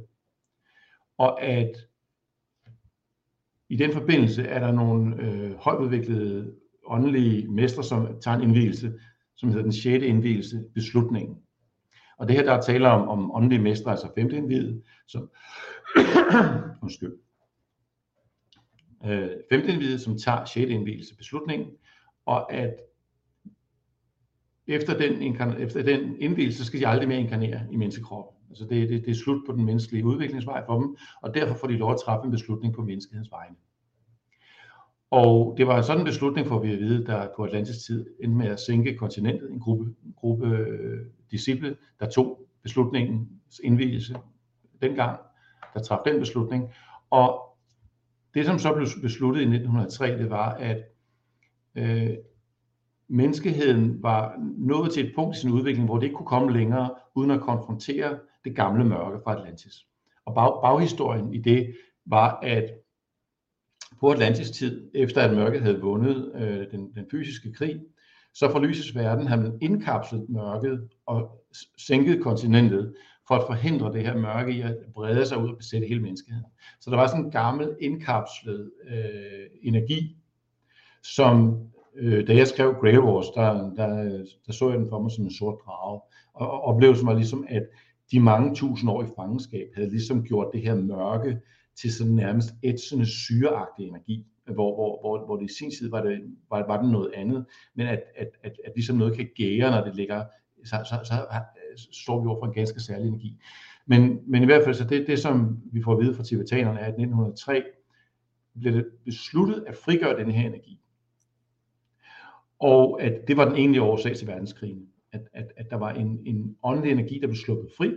Og 1.18 1.42
at 1.42 1.91
i 3.72 3.76
den 3.76 3.94
forbindelse 3.94 4.44
er 4.44 4.60
der 4.60 4.72
nogle 4.72 5.24
øh, 5.24 5.56
højudviklede 5.56 6.54
åndelige 6.86 7.48
mestre, 7.48 7.84
som 7.84 8.20
tager 8.22 8.38
en 8.38 8.44
indvielse, 8.44 8.94
som 9.36 9.50
hedder 9.50 9.64
den 9.64 9.74
sjette 9.74 10.08
indvielse, 10.08 10.64
beslutningen. 10.74 11.38
Og 12.18 12.28
det 12.28 12.36
her, 12.36 12.44
der 12.44 12.54
er 12.54 12.62
tale 12.62 12.90
om, 12.90 13.10
om 13.10 13.36
åndelige 13.36 13.62
mestre, 13.62 13.92
altså 13.92 14.12
femte 14.18 14.38
indviet, 14.38 14.84
som, 15.08 15.32
undskyld, 16.84 17.14
øh, 19.06 19.30
femte 19.52 19.74
indviet, 19.74 20.02
som 20.02 20.18
tager 20.18 20.46
sjette 20.46 20.74
indvielse 20.74 21.16
beslutningen, 21.16 21.68
og 22.26 22.54
at 22.54 22.76
efter 24.68 24.98
den, 24.98 25.38
efter 25.60 25.84
den 25.84 26.16
indvielse, 26.20 26.58
så 26.58 26.66
skal 26.66 26.80
de 26.80 26.88
aldrig 26.88 27.08
mere 27.08 27.20
inkarnere 27.20 27.62
i 27.72 27.76
menneskekroppen. 27.76 28.41
Altså 28.52 28.66
det, 28.66 28.90
det, 28.90 29.06
det 29.06 29.12
er 29.12 29.16
slut 29.16 29.42
på 29.46 29.52
den 29.52 29.66
menneskelige 29.66 30.06
udviklingsvej 30.06 30.66
for 30.66 30.80
dem, 30.80 30.96
og 31.22 31.34
derfor 31.34 31.56
får 31.56 31.68
de 31.68 31.78
lov 31.78 31.92
at 31.92 32.00
træffe 32.06 32.26
en 32.26 32.32
beslutning 32.32 32.74
på 32.74 32.82
menneskehedens 32.82 33.32
vegne. 33.32 33.56
Og 35.12 35.56
det 35.58 35.68
var 35.68 35.82
sådan 35.82 36.02
en 36.02 36.06
beslutning, 36.06 36.48
for 36.48 36.60
vi 36.60 36.74
at 36.74 36.80
vide, 36.80 37.06
der 37.06 37.28
på 37.36 37.44
Atlantis 37.44 37.78
tid 37.78 38.06
endte 38.20 38.38
med 38.38 38.48
at 38.48 38.60
sænke 38.60 38.98
kontinentet. 38.98 39.52
En 39.52 39.60
gruppe, 39.60 39.86
en 40.06 40.14
gruppe 40.16 40.48
øh, 40.48 41.06
disciple, 41.32 41.78
der 42.00 42.10
tog 42.10 42.48
beslutningens 42.64 43.62
indvielse 43.64 44.16
dengang, 44.82 45.20
der 45.74 45.82
træffede 45.82 46.14
den 46.14 46.20
beslutning. 46.20 46.70
Og 47.10 47.58
det, 48.34 48.46
som 48.46 48.60
så 48.60 48.74
blev 48.74 48.88
besluttet 49.02 49.42
i 49.42 49.44
1903, 49.44 50.18
det 50.18 50.30
var, 50.30 50.54
at 50.54 50.84
øh, 51.76 52.18
menneskeheden 53.08 54.04
var 54.04 54.36
nået 54.58 54.92
til 54.92 55.06
et 55.06 55.16
punkt 55.16 55.38
i 55.38 55.40
sin 55.40 55.52
udvikling, 55.52 55.86
hvor 55.86 55.98
det 55.98 56.04
ikke 56.04 56.16
kunne 56.16 56.26
komme 56.26 56.54
længere, 56.54 56.90
uden 57.16 57.32
at 57.32 57.42
konfrontere 57.42 58.20
det 58.46 58.56
gamle 58.56 58.86
mørke 58.86 59.20
fra 59.24 59.38
Atlantis. 59.38 59.74
Og 60.26 60.36
bag, 60.36 60.62
baghistorien 60.64 61.34
i 61.34 61.38
det 61.38 61.76
var, 62.06 62.40
at 62.40 62.70
på 64.00 64.10
Atlantis 64.12 64.52
tid, 64.52 64.92
efter 64.96 65.22
at 65.22 65.36
mørket 65.36 65.62
havde 65.62 65.82
vundet 65.82 66.32
øh, 66.36 66.72
den, 66.72 66.94
den 66.96 67.06
fysiske 67.12 67.54
krig, 67.54 67.82
så 68.34 68.52
fra 68.52 68.60
lysets 68.60 68.96
verden 68.96 69.28
havde 69.28 69.42
man 69.42 69.58
indkapslet 69.62 70.30
mørket 70.30 70.90
og 71.06 71.44
sænket 71.78 72.24
kontinentet 72.24 72.96
for 73.28 73.36
at 73.36 73.48
forhindre 73.48 73.94
det 73.94 74.02
her 74.02 74.18
mørke 74.18 74.52
i 74.54 74.62
at 74.62 74.78
brede 74.94 75.26
sig 75.26 75.38
ud 75.38 75.50
og 75.50 75.58
besætte 75.58 75.88
hele 75.88 76.02
menneskeheden. 76.02 76.46
Så 76.80 76.90
der 76.90 76.98
var 76.98 77.08
sådan 77.08 77.26
en 77.26 77.32
gammel 77.32 77.76
indkapslet 77.80 78.72
øh, 78.88 79.46
energi, 79.62 80.18
som 81.04 81.60
øh, 81.96 82.28
da 82.28 82.36
jeg 82.36 82.48
skrev 82.48 82.76
Grey 82.82 82.98
Wars, 82.98 83.30
der, 83.36 83.74
der, 83.76 83.88
der 84.48 84.54
så 84.54 84.70
jeg 84.70 84.80
den 84.80 84.90
for 84.90 85.00
mig 85.00 85.12
som 85.12 85.24
en 85.24 85.34
sort 85.34 85.60
drage. 85.66 86.02
Og 86.34 86.62
oplevelsen 86.62 87.08
var 87.08 87.14
ligesom, 87.14 87.46
at 87.50 87.64
de 88.12 88.20
mange 88.20 88.56
tusind 88.56 88.90
år 88.90 89.04
i 89.04 89.08
fangenskab 89.16 89.68
havde 89.76 89.90
ligesom 89.90 90.24
gjort 90.24 90.50
det 90.54 90.62
her 90.62 90.76
mørke 90.76 91.40
til 91.76 91.94
sådan 91.94 92.14
nærmest 92.14 92.50
ætsende 92.64 93.06
syreagtig 93.06 93.88
energi, 93.88 94.26
hvor, 94.46 94.76
hvor, 94.76 95.02
hvor, 95.02 95.26
hvor 95.26 95.38
det 95.38 95.52
i 95.52 95.54
sin 95.54 95.72
tid 95.72 95.90
var 95.90 96.04
det, 96.04 96.22
var, 96.50 96.68
var 96.68 96.82
det 96.82 96.92
noget 96.92 97.12
andet, 97.16 97.46
men 97.76 97.88
at, 97.88 98.04
at, 98.16 98.28
at, 98.44 98.54
at 98.66 98.72
ligesom 98.76 98.98
noget 98.98 99.18
kan 99.18 99.30
gære, 99.36 99.72
når 99.72 99.84
det 99.84 99.96
ligger, 99.96 100.26
så, 100.66 100.76
så, 100.86 101.00
så, 101.04 101.26
så 101.78 101.88
står 102.04 102.22
vi 102.22 102.28
over 102.28 102.40
for 102.40 102.46
en 102.46 102.54
ganske 102.54 102.80
særlig 102.80 103.08
energi. 103.08 103.38
Men, 103.86 104.20
men 104.28 104.44
i 104.44 104.46
hvert 104.46 104.64
fald, 104.64 104.76
så 104.76 104.84
det, 104.84 105.08
det 105.08 105.20
som 105.20 105.60
vi 105.72 105.84
får 105.84 105.94
at 105.94 106.00
vide 106.00 106.16
fra 106.16 106.24
tibetanerne, 106.24 106.80
er, 106.80 106.86
at 106.86 107.00
i 107.00 107.02
1903 107.02 107.64
blev 108.60 108.74
det 108.74 108.86
besluttet 109.06 109.64
at 109.68 109.76
frigøre 109.76 110.20
den 110.20 110.32
her 110.32 110.48
energi. 110.48 110.80
Og 112.60 113.02
at 113.02 113.28
det 113.28 113.38
var 113.38 113.46
den 113.46 113.56
egentlige 113.56 113.82
årsag 113.82 114.16
til 114.16 114.28
verdenskrigen. 114.28 114.91
At, 115.14 115.22
at, 115.34 115.46
at 115.58 115.66
der 115.70 115.76
var 115.76 115.92
en, 115.92 116.20
en 116.26 116.58
åndelig 116.64 116.92
energi, 116.92 117.20
der 117.20 117.28
blev 117.28 117.36
sluppet 117.36 117.72
fri, 117.78 117.96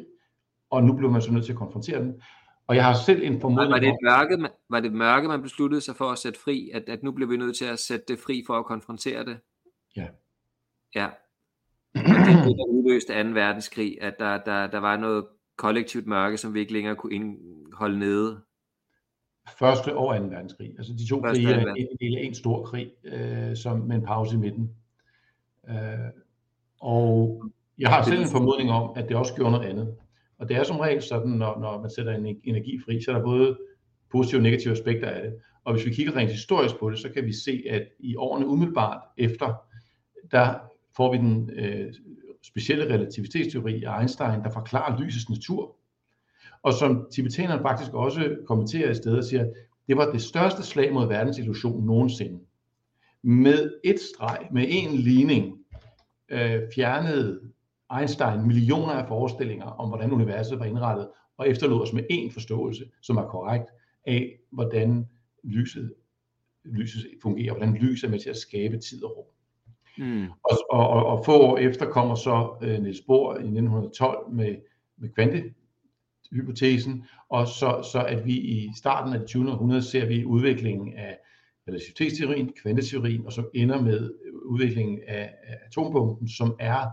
og 0.71 0.85
nu 0.85 0.97
blev 0.97 1.11
man 1.11 1.23
så 1.23 1.33
nødt 1.33 1.45
til 1.45 1.53
at 1.53 1.59
konfrontere 1.59 2.01
den. 2.01 2.23
Og 2.67 2.77
jeg 2.77 2.85
har 2.85 2.95
selv 2.95 3.23
en 3.23 3.41
formodning 3.41 3.73
var 3.73 3.79
det, 3.79 3.89
et 3.89 3.97
mørke, 4.03 4.51
var 4.71 4.81
det 4.81 4.93
mørke, 4.93 5.29
man 5.29 5.43
besluttede 5.43 5.81
sig 5.81 5.97
for 5.97 6.05
at 6.05 6.19
sætte 6.19 6.41
fri, 6.41 6.71
at, 6.75 6.83
at 6.89 7.03
nu 7.03 7.13
bliver 7.13 7.31
vi 7.31 7.37
nødt 7.37 7.57
til 7.57 7.65
at 7.65 7.79
sætte 7.79 8.05
det 8.09 8.19
fri 8.19 8.45
for 8.47 8.55
at 8.55 8.65
konfrontere 8.65 9.25
det? 9.25 9.39
Ja. 9.97 10.07
Ja. 10.95 11.07
Og 11.95 12.01
det 12.01 12.35
er 12.35 12.45
det, 12.45 12.57
der 12.59 12.65
udløste 12.65 13.23
2. 13.23 13.29
verdenskrig, 13.29 14.03
at 14.03 14.15
der, 14.19 14.39
der, 14.39 14.67
der 14.67 14.79
var 14.79 14.97
noget 14.97 15.25
kollektivt 15.57 16.07
mørke, 16.07 16.37
som 16.37 16.55
vi 16.55 16.61
ikke 16.61 16.73
længere 16.73 16.97
kunne 16.97 17.37
holde 17.73 17.99
nede. 17.99 18.41
Første 19.59 19.97
og 19.97 20.17
2. 20.17 20.25
verdenskrig. 20.25 20.75
Altså 20.79 20.93
de 20.93 21.09
to 21.09 21.21
krige 21.21 21.53
er 21.53 21.75
en 21.75 21.97
del 22.01 22.17
af 22.19 22.23
en 22.23 22.35
stor 22.35 22.65
krig, 22.65 22.91
øh, 23.05 23.57
som, 23.57 23.79
med 23.81 23.97
en 23.97 24.03
pause 24.03 24.37
i 24.37 24.39
midten. 24.39 24.71
Øh, 25.69 25.75
og 26.85 27.45
Jeg 27.79 27.91
har 27.91 28.03
selv 28.03 28.21
en 28.21 28.29
formodning 28.29 28.71
om, 28.71 28.93
at 28.97 29.09
det 29.09 29.17
også 29.17 29.35
gjorde 29.35 29.51
noget 29.51 29.67
andet. 29.67 29.95
Og 30.39 30.49
det 30.49 30.57
er 30.57 30.63
som 30.63 30.81
regel 30.81 31.03
sådan, 31.03 31.31
når, 31.31 31.61
når 31.61 31.81
man 31.81 31.91
sætter 31.91 32.13
en 32.13 32.37
energi 32.45 32.81
fri, 32.85 33.03
så 33.03 33.11
er 33.11 33.15
der 33.15 33.25
både 33.25 33.59
positive 34.13 34.39
og 34.39 34.43
negative 34.43 34.73
aspekter 34.73 35.09
af 35.09 35.23
det. 35.23 35.35
Og 35.65 35.75
hvis 35.75 35.87
vi 35.87 35.91
kigger 35.91 36.17
rent 36.17 36.31
historisk 36.31 36.79
på 36.81 36.91
det, 36.91 36.99
så 36.99 37.09
kan 37.09 37.25
vi 37.25 37.33
se, 37.33 37.63
at 37.71 37.83
i 37.99 38.17
årene 38.17 38.47
umiddelbart 38.47 39.01
efter, 39.19 39.55
der 40.31 40.55
får 40.97 41.13
vi 41.13 41.19
den 41.19 41.51
øh, 41.51 41.95
specielle 42.43 42.95
relativitetsteori 42.95 43.85
af 43.85 43.99
Einstein, 43.99 44.43
der 44.43 44.51
forklarer 44.51 45.01
lysets 45.01 45.31
natur. 45.31 45.77
Og 46.63 46.73
som 46.73 47.07
tibetanerne 47.13 47.63
faktisk 47.63 47.95
også 47.95 48.37
kommenterer 48.47 48.91
i 48.91 48.95
stedet 48.95 49.19
og 49.19 49.25
siger, 49.25 49.47
det 49.89 49.97
var 49.97 50.13
det 50.13 50.23
største 50.23 50.63
slag 50.63 50.93
mod 50.93 51.09
verdens 51.09 51.39
illusion 51.39 51.87
nogensinde. 51.87 52.41
Med 53.23 53.71
et 53.85 54.01
streg, 54.01 54.49
med 54.53 54.65
en 54.69 54.97
ligning, 54.97 55.64
øh, 56.29 56.63
fjernede 56.75 57.41
Einstein 57.99 58.47
millioner 58.47 58.93
af 58.93 59.09
forestillinger 59.09 59.67
om, 59.67 59.89
hvordan 59.89 60.13
universet 60.13 60.59
var 60.59 60.65
indrettet, 60.65 61.09
og 61.37 61.49
efterlod 61.49 61.83
os 61.83 61.93
med 61.93 62.05
én 62.13 62.33
forståelse, 62.33 62.85
som 63.03 63.17
er 63.17 63.27
korrekt, 63.27 63.71
af 64.07 64.39
hvordan 64.51 65.09
lyset, 65.45 65.95
lyset 66.65 67.07
fungerer, 67.23 67.55
hvordan 67.55 67.75
lyset 67.75 68.07
er 68.07 68.11
med 68.11 68.19
til 68.19 68.31
at 68.31 68.37
skabe 68.37 68.79
tid 68.79 69.05
og 69.05 69.17
rum. 69.17 69.27
Mm. 69.99 70.27
Og, 70.45 70.59
og, 70.71 70.89
og, 70.89 71.07
og 71.07 71.25
få 71.25 71.43
år 71.43 71.59
efter 71.59 71.87
kommer 71.87 72.15
så 72.15 72.57
uh, 72.63 72.69
Niels 72.69 73.01
Bohr 73.07 73.33
i 73.33 73.39
1912 73.39 74.33
med, 74.33 74.57
med 74.97 75.09
kvantehypotesen, 75.09 77.05
og 77.29 77.47
så, 77.47 77.89
så 77.93 78.05
at 78.09 78.27
vi 78.27 78.33
i 78.33 78.71
starten 78.77 79.13
af 79.13 79.19
det 79.19 79.29
20. 79.29 79.51
århundrede 79.51 79.83
ser 79.83 80.07
vi 80.07 80.25
udviklingen 80.25 80.95
af 80.95 81.19
relativitetsteorien, 81.69 82.53
kvanteteorien, 82.63 83.27
og 83.27 83.33
som 83.33 83.51
ender 83.55 83.81
med 83.83 84.15
udviklingen 84.45 85.01
af, 85.07 85.35
af 85.43 85.57
atombomben, 85.67 86.29
som 86.29 86.57
er 86.59 86.87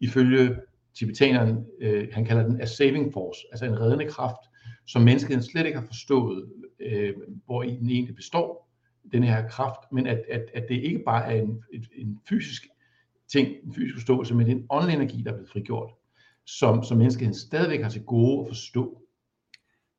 ifølge 0.00 0.56
tibetaneren, 0.94 1.66
øh, 1.80 2.08
han 2.12 2.24
kalder 2.24 2.42
den 2.42 2.60
a 2.60 2.64
saving 2.64 3.12
force, 3.12 3.40
altså 3.50 3.66
en 3.66 3.80
reddende 3.80 4.06
kraft, 4.06 4.40
som 4.86 5.02
menneskeheden 5.02 5.42
slet 5.42 5.66
ikke 5.66 5.78
har 5.78 5.86
forstået, 5.86 6.52
øh, 6.80 7.14
hvor 7.46 7.62
i 7.62 7.76
den 7.76 7.90
egentlig 7.90 8.16
består, 8.16 8.68
den 9.12 9.22
her 9.22 9.48
kraft, 9.48 9.80
men 9.92 10.06
at, 10.06 10.24
at, 10.30 10.44
at 10.54 10.64
det 10.68 10.74
ikke 10.74 11.02
bare 11.06 11.32
er 11.32 11.42
en, 11.42 11.64
et, 11.72 11.88
en 11.96 12.20
fysisk 12.28 12.66
ting, 13.28 13.48
en 13.64 13.74
fysisk 13.74 13.94
forståelse, 13.94 14.34
men 14.34 14.46
en 14.46 14.66
åndelig 14.70 14.94
energi, 14.94 15.22
der 15.22 15.30
er 15.30 15.34
blevet 15.34 15.50
frigjort, 15.50 15.90
som, 16.46 16.84
som 16.84 16.98
menneskeheden 16.98 17.34
stadigvæk 17.34 17.82
har 17.82 17.90
til 17.90 18.04
gode 18.04 18.40
at 18.40 18.48
forstå. 18.48 19.02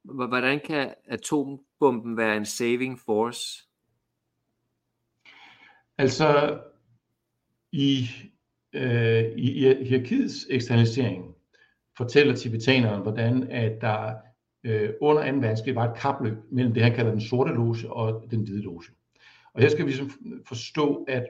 Hvordan 0.04 0.60
kan 0.66 0.94
atombomben 1.08 2.18
være 2.18 2.38
en 2.38 2.46
saving 2.46 3.00
force? 3.00 3.70
Altså, 5.98 6.60
i, 7.72 8.10
øh, 8.74 9.26
i 9.38 9.52
hierarkiets 9.84 10.48
eksternalisering 10.50 11.36
fortæller 11.98 12.36
tibetaneren, 12.36 13.02
hvordan 13.02 13.48
at 13.52 13.82
der 13.82 14.14
øh, 14.64 14.90
under 15.02 15.32
2. 15.32 15.38
verdenskrig 15.38 15.76
var 15.76 15.92
et 15.92 16.00
kapløb 16.00 16.38
mellem 16.52 16.74
det, 16.74 16.84
han 16.84 16.96
kalder 16.96 17.12
den 17.12 17.22
sorte 17.22 17.54
loge 17.54 17.92
og 17.94 18.32
den 18.32 18.44
hvide 18.44 18.62
loge. 18.62 18.84
Og 19.54 19.62
her 19.62 19.70
skal 19.70 19.86
vi 19.86 19.90
ligesom 19.90 20.12
forstå, 20.48 21.06
at 21.08 21.26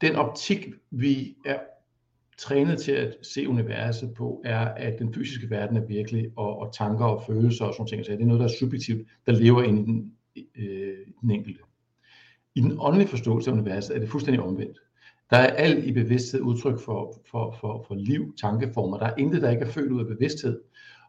den 0.00 0.16
optik, 0.16 0.66
vi 0.90 1.36
er 1.46 1.58
trænet 2.38 2.78
til 2.78 2.92
at 2.92 3.16
se 3.22 3.48
universet 3.48 4.14
på, 4.14 4.42
er, 4.44 4.60
at 4.60 4.98
den 4.98 5.14
fysiske 5.14 5.50
verden 5.50 5.76
er 5.76 5.86
virkelig, 5.86 6.30
og, 6.36 6.58
og 6.58 6.74
tanker 6.74 7.04
og 7.04 7.22
følelser 7.26 7.64
og 7.64 7.74
sådan 7.74 7.86
ting. 7.86 8.04
Så 8.04 8.12
det 8.12 8.20
er 8.20 8.26
noget, 8.26 8.40
der 8.40 8.46
er 8.46 8.58
subjektivt, 8.60 9.08
der 9.26 9.32
lever 9.32 9.62
inde 9.62 10.10
øh, 10.36 10.42
i 10.42 10.46
den, 10.56 10.68
øh, 10.68 11.06
den 11.20 11.30
enkelte. 11.30 11.60
I 12.54 12.60
den 12.60 12.76
åndelige 12.78 13.08
forståelse 13.08 13.50
af 13.50 13.54
universet 13.54 13.96
er 13.96 14.00
det 14.00 14.08
fuldstændig 14.08 14.42
omvendt. 14.42 14.78
Der 15.30 15.36
er 15.36 15.46
alt 15.46 15.84
i 15.84 15.92
bevidsthed 15.92 16.40
udtryk 16.40 16.80
for, 16.80 17.22
for, 17.30 17.56
for, 17.60 17.84
for 17.88 17.94
liv, 17.94 18.34
tankeformer. 18.40 18.98
Der 18.98 19.06
er 19.06 19.14
intet, 19.18 19.42
der 19.42 19.50
ikke 19.50 19.64
er 19.64 19.68
født 19.70 19.92
ud 19.92 20.00
af 20.00 20.06
bevidsthed 20.06 20.60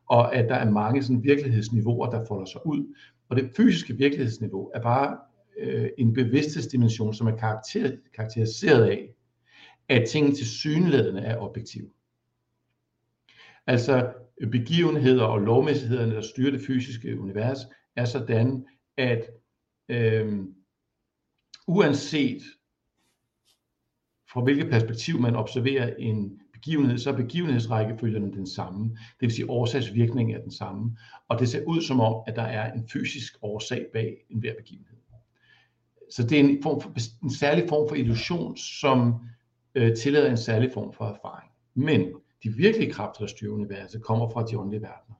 og 0.07 0.35
at 0.35 0.49
der 0.49 0.55
er 0.55 0.71
mange 0.71 1.03
sådan 1.03 1.23
virkelighedsniveauer, 1.23 2.09
der 2.09 2.25
folder 2.25 2.45
sig 2.45 2.65
ud. 2.65 2.95
Og 3.29 3.35
det 3.35 3.51
fysiske 3.57 3.97
virkelighedsniveau 3.97 4.71
er 4.73 4.81
bare 4.81 5.17
øh, 5.59 5.89
en 5.97 6.13
bevidsthedsdimension, 6.13 7.13
som 7.13 7.27
er 7.27 7.35
karakter, 7.37 7.91
karakteriseret 8.15 8.83
af, 8.83 9.09
at 9.89 10.07
tingene 10.09 10.35
til 10.35 10.45
synlædende 10.45 11.21
er 11.21 11.37
objektive. 11.37 11.89
Altså 13.67 14.13
begivenheder 14.51 15.23
og 15.23 15.39
lovmæssighederne, 15.39 16.15
der 16.15 16.21
styrer 16.21 16.51
det 16.51 16.61
fysiske 16.67 17.19
univers, 17.19 17.59
er 17.95 18.05
sådan, 18.05 18.65
at 18.97 19.29
øh, 19.89 20.39
uanset 21.67 22.41
fra 24.33 24.41
hvilket 24.41 24.69
perspektiv 24.69 25.19
man 25.19 25.35
observerer 25.35 25.95
en 25.99 26.41
begivenhed, 26.53 26.97
så 26.97 27.11
er 27.11 27.15
begivenhedsrækkefølgen 27.15 28.33
den 28.33 28.47
samme. 28.47 28.89
Det 28.89 29.21
vil 29.21 29.31
sige, 29.31 29.49
årsagsvirkningen 29.49 30.35
er 30.35 30.41
den 30.41 30.51
samme. 30.51 30.97
Og 31.27 31.39
det 31.39 31.49
ser 31.49 31.63
ud 31.67 31.81
som 31.81 31.99
om, 31.99 32.23
at 32.27 32.35
der 32.35 32.41
er 32.41 32.73
en 32.73 32.87
fysisk 32.93 33.37
årsag 33.41 33.85
bag 33.93 34.17
enhver 34.29 34.53
begivenhed. 34.57 34.95
Så 36.11 36.23
det 36.23 36.39
er 36.39 36.43
en, 36.43 36.63
form 36.63 36.81
for, 36.81 36.93
en 37.23 37.33
særlig 37.33 37.65
form 37.69 37.89
for 37.89 37.95
illusion, 37.95 38.57
som 38.57 39.15
øh, 39.75 39.95
tillader 39.95 40.29
en 40.29 40.37
særlig 40.37 40.71
form 40.73 40.93
for 40.93 41.05
erfaring. 41.05 41.51
Men 41.73 42.13
de 42.43 42.49
virkelige 42.49 42.91
kræfter, 42.91 43.19
der 43.19 43.27
styrer 43.27 43.53
universet, 43.53 44.03
kommer 44.03 44.29
fra 44.29 44.45
de 44.45 44.59
åndelige 44.59 44.81
verdener. 44.81 45.15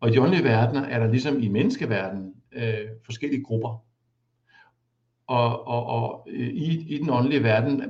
Og 0.00 0.08
i 0.08 0.12
de 0.12 0.20
åndelige 0.20 0.44
verdener 0.44 0.82
er 0.82 0.98
der 0.98 1.10
ligesom 1.10 1.40
i 1.40 1.48
menneskeverdenen 1.48 2.34
øh, 2.52 2.88
forskellige 3.04 3.44
grupper. 3.44 3.85
Og, 5.26 5.66
og, 5.66 5.86
og 5.86 6.28
øh, 6.30 6.48
i, 6.48 6.94
i 6.94 6.98
den 6.98 7.10
åndelige 7.10 7.42
verden 7.42 7.82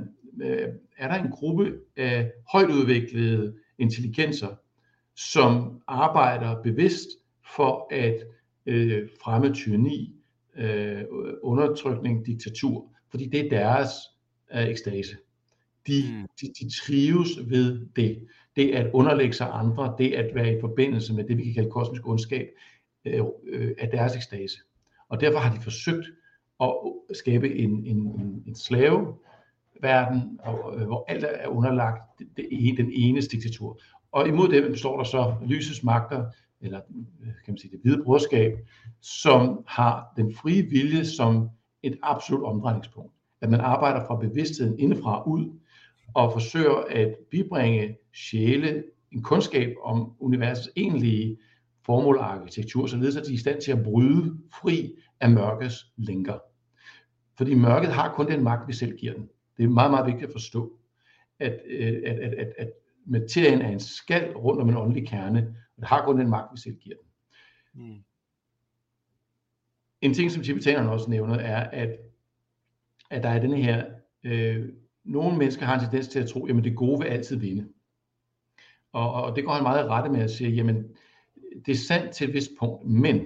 øh, 0.42 0.68
er 0.98 1.08
der 1.08 1.24
en 1.24 1.30
gruppe 1.30 1.78
af 1.96 2.32
højt 2.52 2.70
udviklede 2.70 3.54
intelligenser, 3.78 4.48
som 5.16 5.82
arbejder 5.86 6.62
bevidst 6.62 7.08
for 7.54 7.88
at 7.90 8.16
øh, 8.66 9.08
fremme 9.22 9.54
tyranni, 9.54 10.14
øh, 10.56 11.04
undertrykning, 11.42 12.26
diktatur, 12.26 12.84
fordi 13.10 13.26
det 13.26 13.40
er 13.40 13.48
deres 13.48 13.90
øh, 14.54 14.68
ekstase. 14.68 15.16
De, 15.86 16.02
mm. 16.12 16.26
de, 16.40 16.46
de 16.60 16.70
trives 16.70 17.50
ved 17.50 17.86
det. 17.96 18.26
Det 18.56 18.70
at 18.70 18.90
underlægge 18.92 19.32
sig 19.32 19.48
andre, 19.52 19.94
det 19.98 20.12
at 20.12 20.34
være 20.34 20.56
i 20.56 20.60
forbindelse 20.60 21.14
med 21.14 21.24
det, 21.24 21.38
vi 21.38 21.44
kan 21.44 21.54
kalde 21.54 21.70
kosmisk 21.70 22.08
ondskab, 22.08 22.48
øh, 23.04 23.20
øh, 23.46 23.74
er 23.78 23.90
deres 23.90 24.16
ekstase. 24.16 24.58
Og 25.08 25.20
derfor 25.20 25.38
har 25.38 25.56
de 25.56 25.62
forsøgt 25.62 26.06
at 26.60 27.16
skabe 27.16 27.54
en, 27.54 27.86
en, 27.86 27.96
en, 27.96 28.42
en 28.46 28.54
slave, 28.54 29.14
verden, 29.82 30.40
og, 30.42 30.80
øh, 30.80 30.86
hvor 30.86 31.04
alt 31.08 31.24
er 31.28 31.48
underlagt 31.48 32.18
det, 32.18 32.28
det, 32.36 32.76
den 32.76 32.92
eneste 32.92 33.36
diktatur. 33.36 33.80
Og 34.12 34.28
imod 34.28 34.48
det 34.48 34.78
står 34.78 34.96
der 34.96 35.04
så 35.04 35.34
lysets 35.46 35.84
magter, 35.84 36.24
eller 36.60 36.80
øh, 37.20 37.26
kan 37.26 37.52
man 37.52 37.58
sige 37.58 37.70
det 37.70 37.80
hvide 37.82 38.04
brorskab, 38.04 38.52
som 39.00 39.64
har 39.66 40.12
den 40.16 40.34
frie 40.34 40.62
vilje 40.62 41.04
som 41.04 41.48
et 41.82 41.98
absolut 42.02 42.44
omdrejningspunkt. 42.44 43.12
At 43.40 43.50
man 43.50 43.60
arbejder 43.60 44.06
fra 44.06 44.16
bevidstheden 44.16 44.78
indefra 44.78 45.22
ud, 45.26 45.58
og 46.14 46.32
forsøger 46.32 46.84
at 46.90 47.14
bibringe 47.30 47.96
sjæle 48.14 48.84
en 49.12 49.22
kundskab 49.22 49.74
om 49.82 50.12
universets 50.20 50.70
egentlige 50.76 51.38
formål 51.86 52.16
og 52.16 52.34
arkitektur, 52.34 52.86
således 52.86 53.16
at 53.16 53.26
de 53.26 53.30
er 53.30 53.34
i 53.34 53.38
stand 53.38 53.60
til 53.60 53.72
at 53.72 53.82
bryde 53.84 54.38
fri 54.52 54.94
af 55.20 55.30
mørkets 55.30 55.92
lænker. 55.96 56.38
Fordi 57.36 57.54
mørket 57.54 57.92
har 57.92 58.14
kun 58.14 58.26
den 58.26 58.42
magt, 58.42 58.68
vi 58.68 58.72
selv 58.72 58.98
giver 58.98 59.12
den. 59.12 59.28
Det 59.56 59.64
er 59.64 59.68
meget, 59.68 59.90
meget 59.90 60.06
vigtigt 60.06 60.28
at 60.28 60.32
forstå, 60.32 60.78
at, 61.38 61.60
øh, 61.66 62.02
at, 62.06 62.18
at, 62.18 62.34
at, 62.34 62.52
at 62.58 62.70
materien 63.06 63.62
er 63.62 63.68
en 63.68 63.80
skal 63.80 64.32
rundt 64.36 64.60
om 64.62 64.68
en 64.68 64.76
åndelig 64.76 65.08
kerne, 65.08 65.56
og 65.76 65.80
det 65.80 65.88
har 65.88 66.04
kun 66.04 66.18
den 66.18 66.30
magt, 66.30 66.52
vi 66.52 66.60
selv 66.60 66.76
giver 66.76 66.96
den. 66.96 67.06
Mm. 67.82 68.02
En 70.00 70.14
ting, 70.14 70.30
som 70.30 70.42
tibetanerne 70.42 70.90
også 70.90 71.10
nævner, 71.10 71.34
er, 71.34 71.70
at, 71.70 71.98
at 73.10 73.22
der 73.22 73.28
er 73.28 73.40
denne 73.40 73.62
her, 73.62 73.86
øh, 74.24 74.68
nogle 75.04 75.38
mennesker 75.38 75.66
har 75.66 75.74
en 75.74 75.80
tendens 75.80 76.08
til 76.08 76.18
at 76.18 76.28
tro, 76.28 76.46
jamen 76.46 76.64
det 76.64 76.76
gode 76.76 76.98
vil 76.98 77.06
altid 77.06 77.36
vinde. 77.36 77.68
Og, 78.92 79.12
og 79.12 79.36
det 79.36 79.44
går 79.44 79.52
han 79.52 79.62
meget 79.62 79.88
rette 79.88 80.10
med 80.10 80.20
at 80.20 80.30
sige, 80.30 80.50
jamen 80.50 80.84
det 81.66 81.72
er 81.72 81.76
sandt 81.76 82.12
til 82.12 82.28
et 82.28 82.34
vist 82.34 82.50
punkt, 82.58 82.86
men 82.86 83.20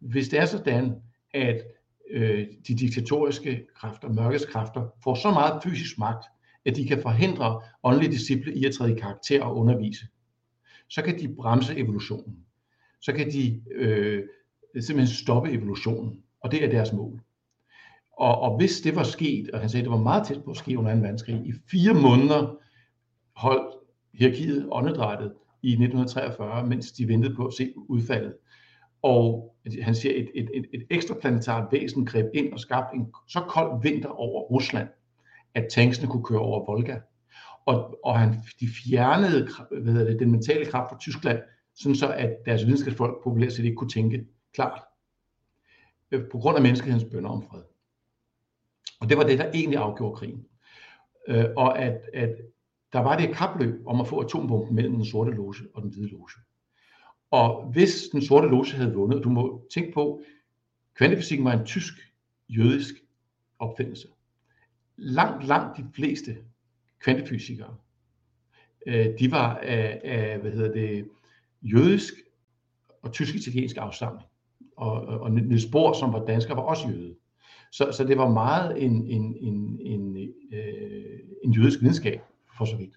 hvis 0.00 0.28
det 0.28 0.38
er 0.38 0.46
sådan, 0.46 0.94
at 1.34 1.62
øh, 2.10 2.46
de 2.68 2.74
diktatoriske 2.74 3.66
kræfter, 3.74 4.08
mørkets 4.08 4.44
kræfter, 4.44 4.88
får 5.04 5.14
så 5.14 5.30
meget 5.30 5.62
fysisk 5.62 5.98
magt, 5.98 6.24
at 6.64 6.76
de 6.76 6.88
kan 6.88 7.02
forhindre 7.02 7.60
åndelige 7.84 8.12
disciple 8.12 8.54
i 8.54 8.64
at 8.64 8.74
træde 8.74 8.96
i 8.96 9.00
karakter 9.00 9.42
og 9.42 9.56
undervise. 9.56 10.06
Så 10.88 11.02
kan 11.02 11.18
de 11.18 11.34
bremse 11.34 11.76
evolutionen. 11.76 12.36
Så 13.00 13.12
kan 13.12 13.30
de 13.30 13.62
øh, 13.74 14.22
simpelthen 14.80 15.16
stoppe 15.16 15.50
evolutionen, 15.50 16.22
og 16.40 16.50
det 16.50 16.64
er 16.64 16.70
deres 16.70 16.92
mål. 16.92 17.20
Og, 18.12 18.40
og 18.40 18.56
hvis 18.56 18.80
det 18.80 18.96
var 18.96 19.02
sket, 19.02 19.50
og 19.50 19.60
han 19.60 19.68
sagde, 19.68 19.82
at 19.82 19.84
det 19.84 19.92
var 19.92 20.02
meget 20.02 20.26
tæt 20.26 20.44
på 20.44 20.50
at 20.50 20.56
ske 20.56 20.78
under 20.78 20.94
2. 20.94 21.00
verdenskrig, 21.00 21.46
i 21.46 21.52
fire 21.70 21.94
måneder 21.94 22.56
holdt 23.36 23.74
hierarkiet 24.14 24.68
åndedrættet 24.70 25.32
i 25.62 25.70
1943, 25.70 26.66
mens 26.66 26.92
de 26.92 27.08
ventede 27.08 27.34
på 27.34 27.46
at 27.46 27.52
se 27.52 27.72
udfaldet. 27.76 28.34
Og 29.02 29.54
han 29.82 29.94
siger, 29.94 30.14
et, 30.14 30.30
et, 30.34 30.50
et, 30.54 30.66
et 30.74 30.86
ekstraplanetart 30.90 31.72
væsen 31.72 32.06
greb 32.06 32.26
ind 32.34 32.52
og 32.52 32.60
skabte 32.60 32.96
en 32.96 33.06
så 33.28 33.40
kold 33.40 33.82
vinter 33.82 34.08
over 34.08 34.42
Rusland, 34.42 34.88
at 35.54 35.66
tanksene 35.70 36.08
kunne 36.08 36.24
køre 36.24 36.40
over 36.40 36.66
Volga. 36.66 37.00
Og, 37.66 37.98
og 38.04 38.18
han, 38.18 38.34
de 38.60 38.68
fjernede 38.68 39.48
hvad 39.70 39.92
hedder 39.92 40.10
det, 40.10 40.20
den 40.20 40.30
mentale 40.30 40.66
kraft 40.66 40.90
fra 40.90 40.98
Tyskland, 40.98 41.38
sådan 41.74 41.96
så 41.96 42.12
at 42.12 42.36
deres 42.46 42.66
videnskabsfolk 42.66 43.22
populært 43.24 43.52
set 43.52 43.64
ikke 43.64 43.76
kunne 43.76 43.90
tænke 43.90 44.26
klart. 44.54 44.82
Øh, 46.10 46.22
på 46.32 46.38
grund 46.38 46.56
af 46.56 46.62
menneskehedens 46.62 47.04
bønder 47.12 47.30
om 47.30 47.42
fred. 47.42 47.62
Og 49.00 49.08
det 49.08 49.16
var 49.16 49.24
det, 49.24 49.38
der 49.38 49.50
egentlig 49.54 49.78
afgjorde 49.78 50.16
krigen. 50.16 50.46
Øh, 51.28 51.44
og 51.56 51.78
at, 51.78 52.00
at 52.14 52.34
der 52.92 53.00
var 53.00 53.16
det 53.16 53.30
et 53.30 53.36
kapløb 53.36 53.86
om 53.86 54.00
at 54.00 54.08
få 54.08 54.20
atombomben 54.20 54.74
mellem 54.74 54.94
den 54.94 55.04
sorte 55.04 55.30
loge 55.30 55.54
og 55.74 55.82
den 55.82 55.90
hvide 55.90 56.08
loge. 56.08 56.30
Og 57.30 57.66
hvis 57.72 58.08
den 58.12 58.22
sorte 58.22 58.48
loge 58.48 58.72
havde 58.72 58.94
vundet, 58.94 59.24
du 59.24 59.28
må 59.28 59.66
tænke 59.74 59.92
på, 59.92 60.22
kvantefysikken 60.94 61.44
var 61.44 61.52
en 61.52 61.66
tysk, 61.66 61.94
jødisk 62.48 62.94
opfindelse. 63.58 64.08
Langt, 64.96 65.46
langt 65.46 65.76
de 65.76 65.86
fleste 65.94 66.36
kvantefysikere, 66.98 67.76
øh, 68.86 69.06
de 69.18 69.30
var 69.30 69.56
af, 69.56 70.00
af 70.04 70.38
hvad 70.38 70.52
hedder 70.52 70.72
det, 70.72 71.08
jødisk 71.62 72.14
og 73.02 73.12
tysk-italiensk 73.12 73.76
afstamning. 73.76 74.28
Og, 74.76 74.92
og, 74.92 75.20
og 75.20 75.32
Niels 75.32 75.66
Bohr, 75.66 75.92
som 75.92 76.12
var 76.12 76.24
dansker, 76.24 76.54
var 76.54 76.62
også 76.62 76.88
jøde. 76.88 77.14
Så, 77.72 77.92
så 77.92 78.04
det 78.04 78.18
var 78.18 78.28
meget 78.28 78.82
en, 78.82 79.06
en, 79.06 79.36
en, 79.40 79.80
en, 79.80 80.16
øh, 80.52 81.18
en 81.44 81.52
jødisk 81.52 81.80
videnskab, 81.80 82.20
for 82.58 82.64
så 82.64 82.76
vidt. 82.76 82.94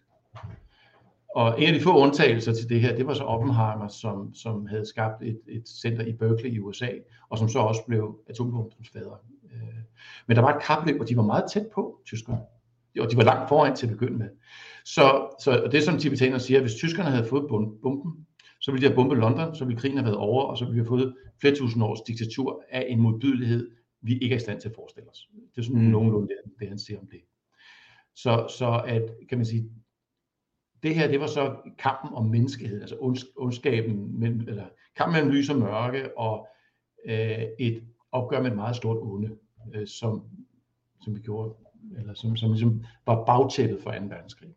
Og 1.35 1.61
en 1.61 1.67
af 1.67 1.73
de 1.73 1.81
få 1.81 1.97
undtagelser 1.97 2.53
til 2.53 2.69
det 2.69 2.81
her, 2.81 2.95
det 2.95 3.07
var 3.07 3.13
så 3.13 3.23
Oppenheimer, 3.23 3.87
som, 3.87 4.33
som 4.33 4.65
havde 4.65 4.85
skabt 4.85 5.23
et, 5.23 5.39
et 5.47 5.67
center 5.67 6.05
i 6.05 6.13
Berkeley 6.13 6.51
i 6.51 6.59
USA, 6.59 6.89
og 7.29 7.37
som 7.37 7.49
så 7.49 7.59
også 7.59 7.81
blev 7.87 8.19
atombombens 8.29 8.89
fader. 8.89 9.23
Øh, 9.53 9.59
men 10.27 10.37
der 10.37 10.41
var 10.41 10.55
et 10.55 10.63
kapløb, 10.63 11.01
og 11.01 11.09
de 11.09 11.17
var 11.17 11.23
meget 11.23 11.43
tæt 11.53 11.67
på, 11.73 12.01
tyskerne. 12.05 12.39
Og 12.99 13.11
de 13.11 13.17
var 13.17 13.23
langt 13.23 13.49
foran 13.49 13.75
til 13.75 13.85
at 13.87 13.91
begynde 13.91 14.17
med. 14.17 14.29
Så, 14.85 15.35
så 15.39 15.63
og 15.63 15.71
det 15.71 15.77
er 15.77 15.81
som 15.81 15.97
tibetanerne 15.97 16.39
siger, 16.39 16.57
at 16.57 16.63
hvis 16.63 16.75
tyskerne 16.75 17.09
havde 17.09 17.25
fået 17.25 17.49
bomben, 17.81 18.25
så 18.61 18.71
ville 18.71 18.81
de 18.81 18.89
have 18.89 18.95
bombet 18.95 19.17
London, 19.17 19.55
så 19.55 19.65
ville 19.65 19.79
krigen 19.79 19.97
have 19.97 20.05
været 20.05 20.17
over, 20.17 20.43
og 20.43 20.57
så 20.57 20.65
ville 20.65 20.73
vi 20.73 20.79
have 20.79 20.87
fået 20.87 21.15
flere 21.41 21.55
tusind 21.55 21.83
års 21.83 22.01
diktatur 22.01 22.63
af 22.69 22.85
en 22.89 22.99
modbydelighed, 22.99 23.71
vi 24.01 24.17
ikke 24.17 24.33
er 24.33 24.37
i 24.37 24.41
stand 24.41 24.61
til 24.61 24.69
at 24.69 24.75
forestille 24.75 25.09
os. 25.09 25.29
Det 25.55 25.61
er 25.61 25.65
sådan 25.65 25.81
mm. 25.81 25.87
nogenlunde 25.87 26.27
det, 26.27 26.51
det, 26.59 26.67
han 26.67 26.79
siger 26.79 26.99
om 26.99 27.07
det. 27.07 27.19
Så, 28.15 28.47
så 28.57 28.81
at, 28.87 29.15
kan 29.29 29.37
man 29.37 29.45
sige, 29.45 29.69
det 30.83 30.95
her, 30.95 31.07
det 31.07 31.19
var 31.19 31.27
så 31.27 31.55
kampen 31.77 32.13
om 32.13 32.25
menneskeheden, 32.25 32.81
altså 32.81 32.97
ondsk, 32.99 33.25
ondskaben, 33.35 34.19
mellem, 34.19 34.39
eller 34.39 34.65
kampen 34.95 35.13
mellem 35.13 35.31
lys 35.31 35.49
og 35.49 35.55
mørke, 35.55 36.17
og 36.17 36.47
øh, 37.05 37.43
et 37.59 37.83
opgør 38.11 38.41
med 38.41 38.49
et 38.51 38.55
meget 38.55 38.75
stort 38.75 38.97
onde, 39.01 39.37
øh, 39.73 39.87
som, 39.87 40.23
som 41.01 41.15
vi 41.15 41.21
gjorde, 41.21 41.55
eller 41.97 42.13
som, 42.13 42.35
som 42.35 42.51
ligesom 42.51 42.83
var 43.05 43.25
bagtæppet 43.25 43.81
for 43.83 43.91
2. 43.91 43.97
verdenskrig. 43.97 44.55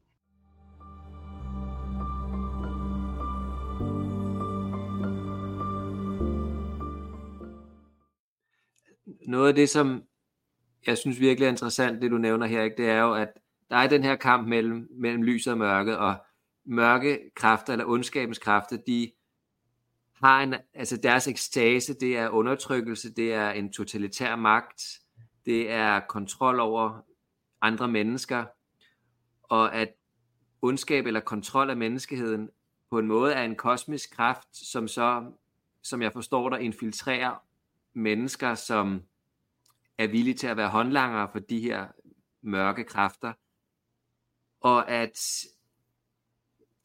Noget 9.27 9.49
af 9.49 9.55
det, 9.55 9.69
som 9.69 10.03
jeg 10.87 10.99
synes 10.99 11.21
virkelig 11.21 11.47
er 11.47 11.51
interessant, 11.51 12.03
det 12.03 12.11
du 12.11 12.19
nævner 12.19 12.47
her, 12.47 12.63
ikke, 12.63 12.77
det 12.77 12.91
er 12.91 13.01
jo, 13.01 13.15
at 13.15 13.29
der 13.71 13.77
er 13.77 13.89
den 13.89 14.03
her 14.03 14.17
kamp 14.17 14.49
mellem, 14.49 14.89
mellem 14.91 15.23
lys 15.23 15.47
og 15.47 15.59
mørke, 15.59 15.99
og 15.99 16.17
mørke 16.65 17.31
kræfter, 17.35 17.73
eller 17.73 17.87
ondskabens 17.87 18.39
kræfter, 18.39 18.77
de 18.77 19.13
har 20.23 20.43
en, 20.43 20.55
altså 20.75 20.97
deres 20.97 21.29
ekstase, 21.29 21.95
det 21.95 22.17
er 22.17 22.29
undertrykkelse, 22.29 23.15
det 23.15 23.35
er 23.35 23.51
en 23.51 23.73
totalitær 23.73 24.37
magt, 24.37 24.83
det 25.47 25.71
er 25.71 26.01
kontrol 26.01 26.61
over 26.61 27.01
andre 27.63 27.89
mennesker, 27.89 28.45
og 29.43 29.75
at 29.75 29.89
ondskab 30.63 31.07
eller 31.07 31.21
kontrol 31.21 31.71
af 31.71 31.77
menneskeheden 31.77 32.51
på 32.91 32.99
en 32.99 33.07
måde 33.07 33.33
er 33.33 33.43
en 33.43 33.57
kosmisk 33.57 34.17
kraft, 34.17 34.49
som 34.53 34.89
så, 34.89 35.33
som 35.83 36.03
jeg 36.03 36.13
forstår 36.13 36.49
der, 36.49 36.57
infiltrerer 36.57 37.43
mennesker, 37.93 38.55
som 38.55 39.03
er 39.99 40.07
villige 40.07 40.35
til 40.35 40.47
at 40.47 40.57
være 40.57 40.69
håndlanger 40.69 41.27
for 41.27 41.39
de 41.39 41.61
her 41.61 41.87
mørke 42.43 42.85
kræfter, 42.85 43.33
og 44.61 44.91
at 44.91 45.45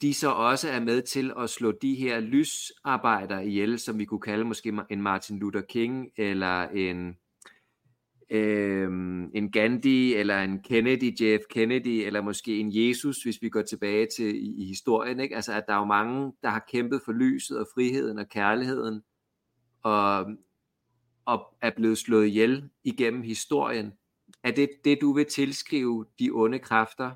de 0.04 0.14
så 0.14 0.30
også 0.30 0.70
er 0.70 0.80
med 0.80 1.02
til 1.02 1.34
at 1.40 1.50
slå 1.50 1.72
de 1.72 1.96
her 1.96 2.20
lysarbejdere 2.20 3.48
ihjel, 3.48 3.80
som 3.80 4.00
vi 4.00 4.06
kunne 4.06 4.22
kalde 4.22 4.46
måske 4.46 4.74
en 4.90 5.02
Martin 5.02 5.40
Luther 5.40 5.62
King, 5.62 6.10
eller 6.18 6.62
en, 6.62 7.18
øh, 8.30 8.90
en 9.34 9.52
Gandhi, 9.52 10.14
eller 10.14 10.40
en 10.40 10.60
Kennedy, 10.60 11.22
JF 11.22 11.42
Kennedy, 11.50 12.06
eller 12.06 12.22
måske 12.22 12.60
en 12.60 12.70
Jesus, 12.74 13.24
hvis 13.24 13.42
vi 13.42 13.50
går 13.50 13.62
tilbage 13.62 14.08
til 14.18 14.36
i, 14.36 14.64
i 14.64 14.66
historien. 14.66 15.20
Ikke? 15.20 15.36
Altså 15.36 15.54
at 15.54 15.64
der 15.68 15.74
er 15.74 15.80
jo 15.80 15.86
mange, 15.86 16.34
der 16.44 16.50
har 16.50 16.66
kæmpet 16.72 17.02
for 17.06 17.12
lyset 17.12 17.60
og 17.60 17.68
friheden 17.74 18.20
og 18.20 18.30
kærligheden, 18.30 19.02
og, 19.84 20.26
og 21.26 21.56
er 21.62 21.72
blevet 21.76 21.98
slået 21.98 22.28
ihjel 22.28 22.70
igennem 22.84 23.22
historien. 23.22 23.94
Er 24.44 24.52
det 24.52 24.70
det, 24.86 24.98
du 25.02 25.14
vil 25.14 25.26
tilskrive 25.26 26.06
de 26.20 26.30
onde 26.32 26.60
kræfter, 26.60 27.12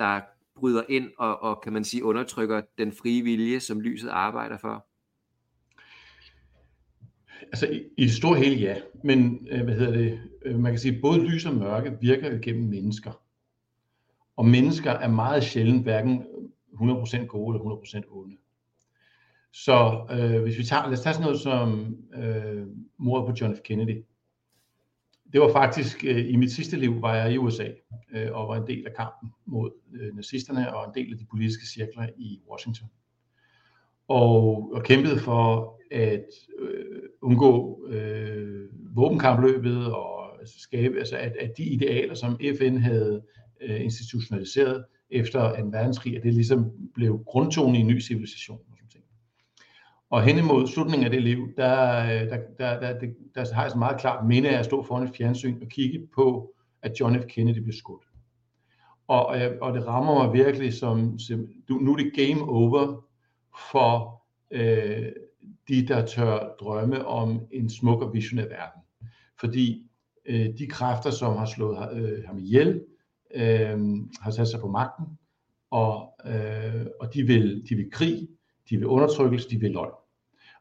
der 0.00 0.20
bryder 0.56 0.82
ind 0.88 1.10
og, 1.18 1.42
og 1.42 1.60
kan 1.62 1.72
man 1.72 1.84
sige 1.84 2.04
undertrykker 2.04 2.60
den 2.78 2.92
frie 2.92 3.22
vilje, 3.22 3.60
som 3.60 3.80
lyset 3.80 4.08
arbejder 4.08 4.58
for? 4.58 4.86
Altså 7.42 7.66
i, 7.66 7.82
i 7.96 8.04
det 8.04 8.12
store 8.12 8.38
hele 8.38 8.56
ja, 8.56 8.76
men 9.04 9.48
øh, 9.50 9.64
hvad 9.64 9.74
hedder 9.74 9.92
det, 9.92 10.20
øh, 10.44 10.58
man 10.58 10.72
kan 10.72 10.78
sige, 10.78 11.00
både 11.00 11.26
lys 11.26 11.46
og 11.46 11.54
mørke 11.54 11.96
virker 12.00 12.38
gennem 12.38 12.68
mennesker. 12.68 13.22
Og 14.36 14.46
mennesker 14.46 14.90
er 14.90 15.08
meget 15.08 15.44
sjældent 15.44 15.82
hverken 15.82 16.24
100% 16.72 17.26
gode 17.26 17.58
eller 17.58 17.76
100% 17.76 18.16
onde. 18.16 18.36
Så 19.52 20.06
øh, 20.10 20.42
hvis 20.42 20.58
vi 20.58 20.64
tager, 20.64 20.84
lad 20.84 20.92
os 20.92 21.00
tage 21.00 21.14
sådan 21.14 21.24
noget 21.24 21.40
som 21.40 21.96
øh, 22.14 22.66
mordet 22.98 23.26
på 23.26 23.36
John 23.40 23.56
F. 23.56 23.60
Kennedy 23.60 24.04
det 25.32 25.40
var 25.40 25.52
faktisk, 25.52 26.04
øh, 26.04 26.30
i 26.30 26.36
mit 26.36 26.52
sidste 26.52 26.76
liv 26.76 27.02
var 27.02 27.16
jeg 27.16 27.32
i 27.32 27.38
USA, 27.38 27.68
øh, 28.14 28.28
og 28.32 28.48
var 28.48 28.56
en 28.56 28.66
del 28.66 28.86
af 28.86 28.94
kampen 28.96 29.32
mod 29.46 29.70
øh, 29.94 30.16
nazisterne, 30.16 30.74
og 30.74 30.84
en 30.84 31.02
del 31.04 31.12
af 31.12 31.18
de 31.18 31.26
politiske 31.30 31.66
cirkler 31.66 32.06
i 32.18 32.40
Washington. 32.50 32.88
Og, 34.08 34.70
og 34.74 34.82
kæmpede 34.82 35.18
for 35.18 35.76
at 35.90 36.26
øh, 36.58 37.02
undgå 37.22 37.80
øh, 37.88 38.68
våbenkampløbet, 38.96 39.92
og 39.92 40.40
altså, 40.40 40.60
skabe, 40.60 40.98
altså 40.98 41.16
at, 41.16 41.32
at 41.40 41.52
de 41.56 41.64
idealer, 41.64 42.14
som 42.14 42.38
FN 42.58 42.76
havde 42.76 43.22
øh, 43.60 43.84
institutionaliseret 43.84 44.84
efter 45.10 45.52
en 45.52 45.72
verdenskrig, 45.72 46.16
at 46.16 46.22
det 46.22 46.34
ligesom 46.34 46.70
blev 46.94 47.24
grundtonen 47.26 47.74
i 47.74 47.78
en 47.78 47.86
ny 47.86 48.00
civilisation. 48.00 48.60
Og 48.70 48.78
og 50.10 50.22
hen 50.22 50.38
imod 50.38 50.66
slutningen 50.66 51.04
af 51.04 51.10
det 51.10 51.22
liv, 51.22 51.48
der, 51.56 52.04
øh, 52.04 52.30
der, 52.30 52.38
der, 52.58 52.80
der, 52.80 52.98
der, 52.98 53.06
der 53.34 53.54
har 53.54 53.62
jeg 53.62 53.70
så 53.70 53.78
meget 53.78 54.00
klart 54.00 54.26
minde 54.26 54.48
af 54.48 54.58
at 54.58 54.64
stå 54.64 54.82
foran 54.82 55.02
et 55.08 55.16
fjernsyn 55.16 55.62
og 55.62 55.68
kigge 55.68 56.08
på, 56.14 56.54
at 56.82 57.00
John 57.00 57.22
F. 57.22 57.24
Kennedy 57.26 57.58
blev 57.58 57.72
skudt. 57.72 58.04
Og, 59.08 59.40
øh, 59.40 59.58
og 59.60 59.74
det 59.74 59.86
rammer 59.86 60.24
mig 60.24 60.32
virkelig 60.32 60.74
som, 60.74 61.18
som 61.18 61.48
nu 61.70 61.92
er 61.92 61.96
det 61.96 62.12
game 62.16 62.42
over 62.42 63.04
for 63.72 64.22
øh, 64.50 65.06
de, 65.68 65.86
der 65.86 66.06
tør 66.06 66.54
drømme 66.60 67.06
om 67.06 67.40
en 67.52 67.70
smuk 67.70 68.02
og 68.02 68.14
visionær 68.14 68.48
verden. 68.48 68.82
Fordi 69.40 69.90
øh, 70.26 70.46
de 70.58 70.66
kræfter, 70.66 71.10
som 71.10 71.36
har 71.36 71.46
slået 71.46 71.88
øh, 71.92 72.24
ham 72.26 72.38
ihjel, 72.38 72.84
øh, 73.34 73.78
har 74.20 74.30
sat 74.30 74.48
sig 74.48 74.60
på 74.60 74.68
magten, 74.68 75.06
og, 75.70 76.12
øh, 76.26 76.86
og 77.00 77.14
de, 77.14 77.22
vil, 77.22 77.64
de 77.68 77.74
vil 77.74 77.90
krig, 77.90 78.28
de 78.70 78.76
vil 78.76 78.86
undertrykkelse, 78.86 79.50
de 79.50 79.60
vil 79.60 79.70
løgn. 79.70 79.92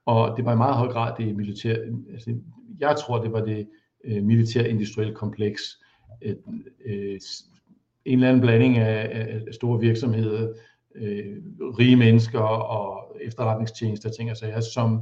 Og 0.06 0.38
det 0.38 0.46
var 0.46 0.54
i 0.54 0.58
meget 0.58 0.76
høj 0.76 0.88
grad 0.88 1.14
det 1.18 1.36
militær, 1.36 1.76
altså, 2.12 2.36
jeg 2.80 2.96
tror, 2.96 3.22
det 3.22 3.32
var 3.32 3.46
det 3.46 3.70
øh, 4.04 4.24
militær-industrielle 4.24 5.16
kompleks. 5.16 5.62
Et, 6.22 6.42
øh, 6.86 7.14
øh 7.14 7.20
en 8.06 8.14
eller 8.14 8.30
anden 8.30 8.42
blanding 8.42 8.78
af, 8.78 9.28
af 9.48 9.54
store 9.54 9.80
virksomheder, 9.80 10.54
øh, 10.96 11.38
rige 11.80 11.96
mennesker 11.96 12.40
og 12.40 13.18
efterretningstjenester, 13.22 14.10
ting 14.10 14.32
og 14.32 14.38
sager, 14.38 14.60
som, 14.60 15.02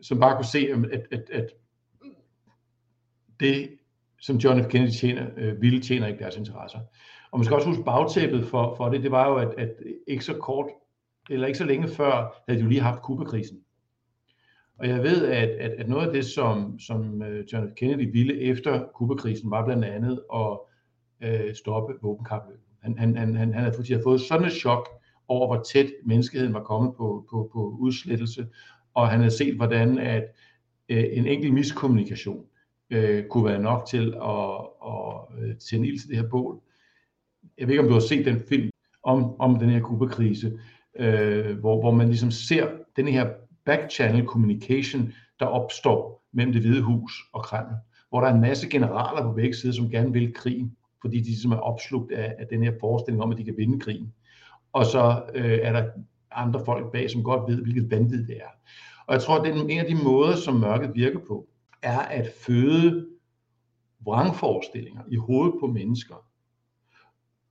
som 0.00 0.20
bare 0.20 0.36
kunne 0.36 0.44
se, 0.44 0.68
at, 0.92 1.06
at, 1.12 1.30
at 1.32 1.50
det, 3.40 3.70
som 4.20 4.36
John 4.36 4.64
F. 4.64 4.66
Kennedy 4.66 4.90
tjener, 4.90 5.26
øh, 5.36 5.62
ville 5.62 5.80
tjener 5.80 6.06
ikke 6.06 6.18
deres 6.18 6.36
interesser. 6.36 6.78
Og 7.30 7.38
man 7.38 7.44
skal 7.44 7.54
også 7.54 7.68
huske 7.68 7.84
bagtæppet 7.84 8.46
for, 8.46 8.74
for 8.76 8.88
det, 8.88 9.02
det 9.02 9.10
var 9.10 9.28
jo, 9.28 9.36
at, 9.36 9.54
at 9.58 9.70
ikke 10.06 10.24
så 10.24 10.34
kort, 10.34 10.66
eller 11.30 11.46
ikke 11.46 11.58
så 11.58 11.64
længe 11.64 11.88
før, 11.88 12.42
havde 12.48 12.58
de 12.58 12.64
jo 12.64 12.68
lige 12.68 12.80
haft 12.80 13.02
Kuba-krisen. 13.02 13.58
Og 14.78 14.88
jeg 14.88 15.02
ved, 15.02 15.26
at, 15.26 15.48
at, 15.48 15.70
at 15.70 15.88
noget 15.88 16.06
af 16.06 16.12
det, 16.12 16.26
som, 16.26 16.78
som 16.78 17.22
øh, 17.22 17.44
John 17.52 17.68
F. 17.68 17.72
Kennedy 17.76 18.12
ville 18.12 18.40
efter 18.40 18.84
Kuba-krisen, 18.94 19.50
var 19.50 19.64
blandt 19.64 19.84
andet 19.84 20.20
at 20.34 20.58
øh, 21.22 21.54
stoppe 21.54 21.94
våbenkapløbet. 22.02 22.64
Han, 22.82 22.98
han, 22.98 23.16
han, 23.16 23.36
han, 23.36 23.54
han 23.54 23.64
havde 23.64 24.02
fået 24.02 24.20
sådan 24.20 24.46
et 24.46 24.52
chok 24.52 24.88
over, 25.28 25.46
hvor 25.46 25.62
tæt 25.62 25.86
menneskeheden 26.06 26.54
var 26.54 26.62
kommet 26.62 26.94
på, 26.96 27.26
på, 27.30 27.50
på 27.52 27.76
udslettelse, 27.80 28.46
og 28.94 29.08
han 29.08 29.20
havde 29.20 29.36
set, 29.36 29.56
hvordan 29.56 29.98
at 29.98 30.24
øh, 30.88 31.04
en 31.12 31.26
enkelt 31.26 31.54
miskommunikation 31.54 32.44
øh, 32.90 33.24
kunne 33.24 33.44
være 33.44 33.62
nok 33.62 33.86
til 33.86 34.14
at, 34.22 34.66
at, 34.86 35.42
øh, 35.42 35.50
at 35.50 35.58
tænde 35.58 35.88
ild 35.88 35.98
til 35.98 36.08
det 36.08 36.16
her 36.16 36.28
bål. 36.28 36.60
Jeg 37.58 37.66
ved 37.66 37.72
ikke, 37.72 37.82
om 37.82 37.88
du 37.88 37.94
har 37.94 38.00
set 38.00 38.26
den 38.26 38.40
film, 38.48 38.70
om, 39.02 39.40
om 39.40 39.58
den 39.58 39.70
her 39.70 39.80
Kubakrise, 39.80 40.58
øh, 40.98 41.58
hvor, 41.58 41.80
hvor 41.80 41.90
man 41.90 42.06
ligesom 42.06 42.30
ser 42.30 42.68
den 42.96 43.08
her 43.08 43.30
back-channel 43.64 44.26
communication, 44.26 45.12
der 45.40 45.46
opstår 45.46 46.24
mellem 46.32 46.52
det 46.52 46.62
hvide 46.62 46.82
hus 46.82 47.12
og 47.32 47.42
Kreml, 47.42 47.74
hvor 48.08 48.20
der 48.20 48.28
er 48.28 48.34
en 48.34 48.40
masse 48.40 48.68
generaler 48.68 49.22
på 49.22 49.32
begge 49.32 49.54
sider, 49.54 49.72
som 49.72 49.90
gerne 49.90 50.12
vil 50.12 50.34
krigen, 50.34 50.76
fordi 51.00 51.18
de 51.18 51.24
ligesom 51.24 51.52
er 51.52 51.56
opslugt 51.56 52.12
af, 52.12 52.34
af 52.38 52.46
den 52.46 52.62
her 52.62 52.72
forestilling 52.80 53.22
om, 53.22 53.30
at 53.30 53.38
de 53.38 53.44
kan 53.44 53.56
vinde 53.56 53.80
krigen. 53.80 54.14
Og 54.72 54.86
så 54.86 55.22
øh, 55.34 55.58
er 55.62 55.72
der 55.72 55.90
andre 56.32 56.64
folk 56.64 56.92
bag, 56.92 57.10
som 57.10 57.22
godt 57.22 57.52
ved, 57.52 57.62
hvilket 57.62 57.90
vanvid 57.90 58.26
det 58.26 58.36
er. 58.36 58.50
Og 59.06 59.14
jeg 59.14 59.22
tror, 59.22 59.38
at 59.38 59.44
den, 59.44 59.70
en 59.70 59.78
af 59.78 59.86
de 59.86 60.04
måder, 60.04 60.36
som 60.36 60.54
mørket 60.54 60.94
virker 60.94 61.18
på, 61.28 61.48
er 61.82 61.98
at 61.98 62.32
føde 62.46 63.06
vrangforestillinger 64.04 65.02
i 65.08 65.16
hovedet 65.16 65.54
på 65.60 65.66
mennesker, 65.66 66.14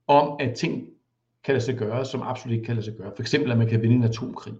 om 0.06 0.36
at 0.40 0.54
ting 0.54 0.88
kan 1.44 1.54
lade 1.54 1.64
sig 1.64 1.76
gøre, 1.76 2.04
som 2.04 2.22
absolut 2.22 2.54
ikke 2.54 2.66
kan 2.66 2.74
lade 2.74 2.84
sig 2.84 2.94
gøre. 2.94 3.12
For 3.16 3.22
eksempel, 3.22 3.52
at 3.52 3.58
man 3.58 3.68
kan 3.68 3.82
vinde 3.82 3.96
en 3.96 4.04
atomkrig. 4.04 4.54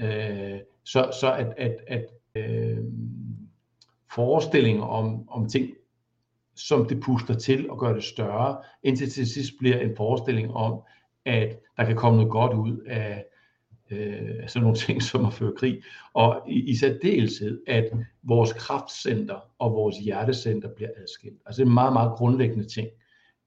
Øh, 0.00 0.58
så, 0.84 1.10
så 1.20 1.32
at, 1.32 1.54
at, 1.56 1.76
at 1.86 2.06
øh, 2.34 2.78
forestillinger 4.14 4.84
om, 4.84 5.28
om 5.28 5.48
ting, 5.48 5.70
som 6.56 6.88
det 6.88 7.00
puster 7.00 7.34
til 7.34 7.70
og 7.70 7.78
gør 7.78 7.92
det 7.92 8.04
større, 8.04 8.56
indtil 8.82 9.10
til 9.10 9.26
sidst 9.26 9.52
bliver 9.58 9.78
en 9.78 9.96
forestilling 9.96 10.50
om, 10.50 10.82
at 11.24 11.58
der 11.76 11.84
kan 11.84 11.96
komme 11.96 12.16
noget 12.16 12.32
godt 12.32 12.52
ud 12.52 12.78
af 12.86 13.24
øh, 13.90 14.48
sådan 14.48 14.62
nogle 14.62 14.76
ting 14.86 15.02
som 15.02 15.24
at 15.24 15.32
føre 15.32 15.52
krig. 15.56 15.82
Og 16.14 16.42
i, 16.48 16.70
i 16.70 16.76
særdeleshed, 16.76 17.62
at 17.66 17.90
vores 18.22 18.52
kraftcenter 18.52 19.50
og 19.58 19.72
vores 19.72 19.98
hjertecenter 19.98 20.68
bliver 20.76 20.90
adskilt. 20.96 21.40
Altså 21.46 21.62
det 21.62 21.66
er 21.66 21.70
en 21.70 21.74
meget, 21.74 21.92
meget 21.92 22.12
grundlæggende 22.12 22.64
ting, 22.64 22.88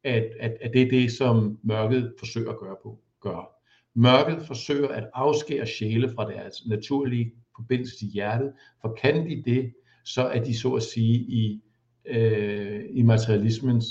at, 0.07 0.29
at, 0.39 0.57
at 0.61 0.71
det 0.73 0.81
er 0.81 0.89
det, 0.89 1.11
som 1.11 1.59
mørket 1.63 2.13
forsøger 2.19 2.49
at 2.51 2.59
gøre 2.59 2.75
på. 2.83 2.99
Gør. 3.21 3.53
Mørket 3.95 4.47
forsøger 4.47 4.87
at 4.87 5.09
afskære 5.13 5.67
sjæle 5.67 6.09
fra 6.15 6.31
deres 6.31 6.65
naturlige 6.67 7.33
forbindelse 7.55 7.97
til 7.97 8.07
hjertet, 8.07 8.53
for 8.81 8.97
kan 9.01 9.29
de 9.29 9.43
det, 9.45 9.73
så 10.05 10.21
er 10.21 10.43
de 10.43 10.57
så 10.57 10.73
at 10.73 10.83
sige 10.83 11.15
i, 11.15 11.61
øh, 12.05 12.83
i 12.89 13.03
materialismens 13.03 13.85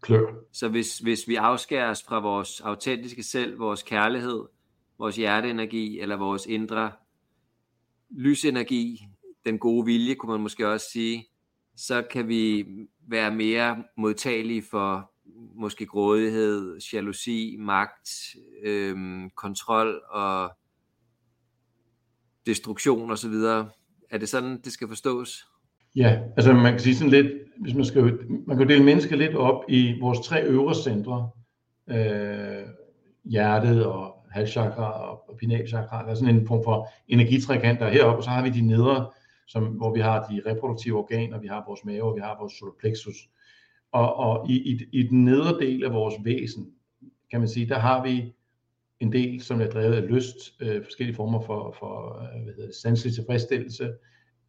klør. 0.00 0.26
Så 0.52 0.68
hvis, 0.68 0.98
hvis 0.98 1.28
vi 1.28 1.34
afskærer 1.34 1.90
os 1.90 2.02
fra 2.02 2.20
vores 2.20 2.60
autentiske 2.60 3.22
selv, 3.22 3.58
vores 3.58 3.82
kærlighed, 3.82 4.42
vores 4.98 5.16
hjerteenergi 5.16 6.00
eller 6.00 6.16
vores 6.16 6.46
indre 6.46 6.92
lysenergi, 8.10 9.06
den 9.46 9.58
gode 9.58 9.86
vilje, 9.86 10.14
kunne 10.14 10.32
man 10.32 10.40
måske 10.40 10.68
også 10.68 10.86
sige, 10.90 11.26
så 11.76 12.02
kan 12.10 12.28
vi 12.28 12.66
være 13.08 13.34
mere 13.34 13.84
modtagelige 13.96 14.62
for 14.70 15.11
måske 15.54 15.86
grådighed, 15.86 16.78
jalousi, 16.92 17.56
magt, 17.58 18.10
øhm, 18.62 19.30
kontrol 19.30 20.00
og 20.10 20.50
destruktion 22.46 23.10
osv. 23.10 23.34
Er 24.10 24.18
det 24.18 24.28
sådan, 24.28 24.60
det 24.64 24.72
skal 24.72 24.88
forstås? 24.88 25.46
Ja, 25.96 26.20
altså 26.36 26.52
man 26.52 26.72
kan 26.72 26.80
sige 26.80 26.96
sådan 26.96 27.10
lidt, 27.10 27.32
hvis 27.60 27.74
man 27.74 27.84
skal, 27.84 28.18
man 28.46 28.58
kan 28.58 28.68
dele 28.68 28.84
mennesker 28.84 29.16
lidt 29.16 29.34
op 29.34 29.64
i 29.68 30.00
vores 30.00 30.18
tre 30.20 30.44
øvre 30.44 30.74
centre, 30.74 31.30
øh, 31.90 32.66
hjertet 33.24 33.86
og 33.86 34.26
halschakra 34.30 35.10
og 35.10 35.36
pinalchakra, 35.38 36.02
der 36.02 36.10
er 36.10 36.14
sådan 36.14 36.34
en 36.34 36.46
form 36.46 36.64
for 36.64 36.88
energitrækanter 37.08 37.88
heroppe, 37.88 38.18
og 38.18 38.24
så 38.24 38.30
har 38.30 38.42
vi 38.42 38.50
de 38.50 38.60
nedre, 38.66 39.10
som, 39.48 39.64
hvor 39.64 39.94
vi 39.94 40.00
har 40.00 40.26
de 40.26 40.42
reproduktive 40.46 40.98
organer, 40.98 41.40
vi 41.40 41.46
har 41.46 41.64
vores 41.66 41.84
mave, 41.84 42.02
og 42.02 42.14
vi 42.14 42.20
har 42.20 42.36
vores 42.40 42.52
solar 42.52 42.72
plexus. 42.80 43.16
Og, 43.92 44.16
og 44.16 44.50
i, 44.50 44.72
i, 44.72 44.86
i 44.92 45.02
den 45.02 45.24
nedre 45.24 45.58
del 45.60 45.84
af 45.84 45.92
vores 45.92 46.14
væsen, 46.24 46.72
kan 47.30 47.40
man 47.40 47.48
sige, 47.48 47.68
der 47.68 47.78
har 47.78 48.02
vi 48.02 48.32
en 49.00 49.12
del, 49.12 49.40
som 49.40 49.60
er 49.60 49.66
drevet 49.66 49.94
af 49.94 50.08
lyst, 50.08 50.36
øh, 50.60 50.84
forskellige 50.84 51.16
former 51.16 51.40
for, 51.40 51.76
for 51.78 52.22
øh, 52.22 52.42
hvad 52.42 52.54
hedder 52.54 52.66
det, 52.66 52.74
sanselig 52.74 53.14
tilfredsstillelse, 53.14 53.92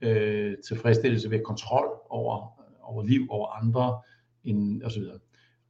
øh, 0.02 0.58
tilfredsstillelse 0.68 1.30
ved 1.32 1.40
kontrol 1.40 1.88
over, 2.10 2.62
over 2.82 3.04
liv, 3.04 3.28
over 3.30 3.48
andre, 3.48 4.02
og 4.84 4.92
så 4.92 5.00
videre. 5.00 5.20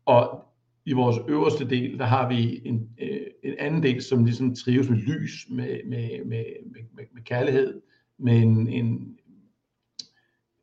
Og 0.05 0.45
i 0.85 0.93
vores 0.93 1.17
øverste 1.27 1.69
del, 1.69 1.99
der 1.99 2.05
har 2.05 2.29
vi 2.29 2.61
en, 2.65 2.89
øh, 3.01 3.27
en 3.43 3.53
anden 3.59 3.83
del, 3.83 4.01
som 4.01 4.25
ligesom 4.25 4.55
trives 4.55 4.89
med 4.89 4.97
lys, 4.97 5.47
med, 5.49 5.79
med, 5.85 6.25
med, 6.25 6.45
med, 6.93 7.03
med 7.13 7.23
kærlighed, 7.23 7.81
med 8.17 8.37
en, 8.37 8.67
en 8.67 9.17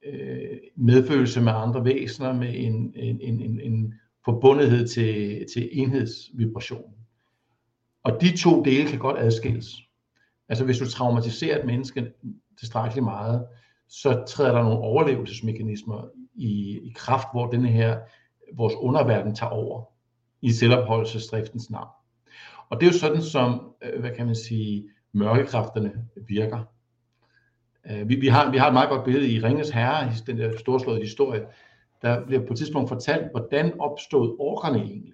øh, 0.07 0.59
medfølelse 0.77 1.41
med 1.41 1.53
andre 1.53 1.85
væsener, 1.85 2.33
med 2.33 2.55
en, 2.55 2.93
en, 2.97 3.21
en, 3.21 3.61
en 3.61 3.95
forbundethed 4.25 4.89
til, 4.89 5.45
til 5.55 5.69
enhedsvibrationen. 5.73 6.95
Og 8.03 8.21
de 8.21 8.37
to 8.37 8.63
dele 8.63 8.89
kan 8.89 8.99
godt 8.99 9.19
adskilles. 9.19 9.77
Altså 10.49 10.65
hvis 10.65 10.79
du 10.79 10.87
traumatiserer 10.87 11.59
et 11.59 11.67
menneske 11.67 12.13
tilstrækkeligt 12.59 13.05
meget, 13.05 13.47
så 13.89 14.25
træder 14.29 14.53
der 14.53 14.63
nogle 14.63 14.79
overlevelsesmekanismer 14.79 16.09
i, 16.35 16.79
i 16.79 16.93
kraft, 16.97 17.27
hvor 17.33 17.47
denne 17.47 17.69
her, 17.69 17.99
vores 18.55 18.75
underverden 18.77 19.35
tager 19.35 19.51
over 19.51 19.85
i 20.43 20.53
selvopholdelsesdriftens 20.53 21.71
navn. 21.71 21.89
Og 22.69 22.81
det 22.81 22.87
er 22.87 22.93
jo 22.93 22.99
sådan, 22.99 23.23
som, 23.23 23.75
øh, 23.83 24.01
hvad 24.01 24.11
kan 24.17 24.27
man 24.27 24.35
sige, 24.35 24.89
mørkekræfterne 25.13 25.93
virker. 26.29 26.65
Øh, 27.91 28.09
vi, 28.09 28.15
vi, 28.15 28.27
har, 28.27 28.51
vi 28.51 28.59
har 28.59 28.67
et 28.67 28.73
meget 28.73 28.89
godt 28.89 29.05
billede 29.05 29.33
i 29.33 29.41
Ringes 29.41 29.71
Herre, 29.71 30.13
den 30.27 30.39
der 30.39 30.59
storslåede 30.59 31.01
historie, 31.01 31.47
der 32.03 32.27
bliver 32.27 32.47
på 32.47 32.53
et 32.53 32.59
tidspunkt 32.59 32.89
fortalt, 32.89 33.31
hvordan 33.31 33.81
opstod 33.81 34.37
orkerne 34.39 34.79
egentlig. 34.79 35.13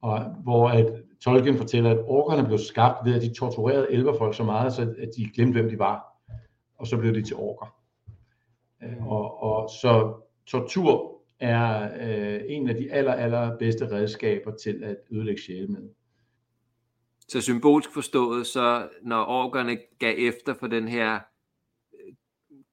Og 0.00 0.24
hvor 0.24 0.68
at 0.68 1.02
Tolkien 1.20 1.56
fortæller, 1.56 1.90
at 1.90 2.04
orkerne 2.04 2.46
blev 2.46 2.58
skabt 2.58 3.04
ved, 3.04 3.14
at 3.14 3.22
de 3.22 3.34
torturerede 3.34 3.86
elverfolk 3.90 4.34
så 4.34 4.44
meget, 4.44 4.72
så 4.72 4.82
at 4.82 5.08
de 5.16 5.30
glemte, 5.34 5.60
hvem 5.60 5.70
de 5.70 5.78
var. 5.78 6.04
Og 6.78 6.86
så 6.86 6.96
blev 6.96 7.14
de 7.14 7.22
til 7.22 7.36
orker. 7.36 7.76
Øh, 8.82 9.06
og, 9.06 9.42
og 9.42 9.70
så 9.70 10.22
tortur 10.46 11.20
er 11.40 11.90
øh, 12.00 12.40
en 12.48 12.68
af 12.68 12.74
de 12.74 12.92
aller, 12.92 13.12
aller 13.12 13.58
bedste 13.58 13.90
redskaber 13.90 14.56
til 14.56 14.84
at 14.84 14.96
ødelægge 15.10 15.42
sjæle 15.42 15.66
med. 15.66 15.88
Så 17.28 17.40
symbolsk 17.40 17.94
forstået, 17.94 18.46
så 18.46 18.88
når 19.02 19.24
orkerne 19.24 19.78
gav 19.98 20.14
efter 20.18 20.54
for 20.54 20.66
den 20.66 20.88
her, 20.88 21.18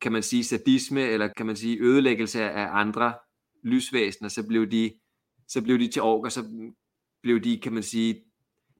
kan 0.02 0.12
man 0.12 0.24
sige 0.24 0.44
sadisme, 0.44 1.02
eller 1.02 1.28
kan 1.28 1.46
man 1.46 1.56
sige 1.56 1.78
ødelæggelse 1.82 2.42
af 2.44 2.68
andre 2.72 3.14
lysvæsener, 3.64 4.30
så 4.30 4.48
blev 4.48 4.72
de, 4.72 4.94
så 5.48 5.62
blev 5.62 5.80
de 5.80 5.88
til 5.88 6.02
orker, 6.02 6.30
så 6.30 6.72
blev 7.24 7.40
de, 7.40 7.60
kan 7.60 7.74
man 7.74 7.84
sige, 7.84 8.24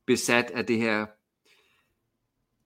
besat 0.08 0.52
af 0.52 0.66
det 0.66 0.78
her 0.78 1.06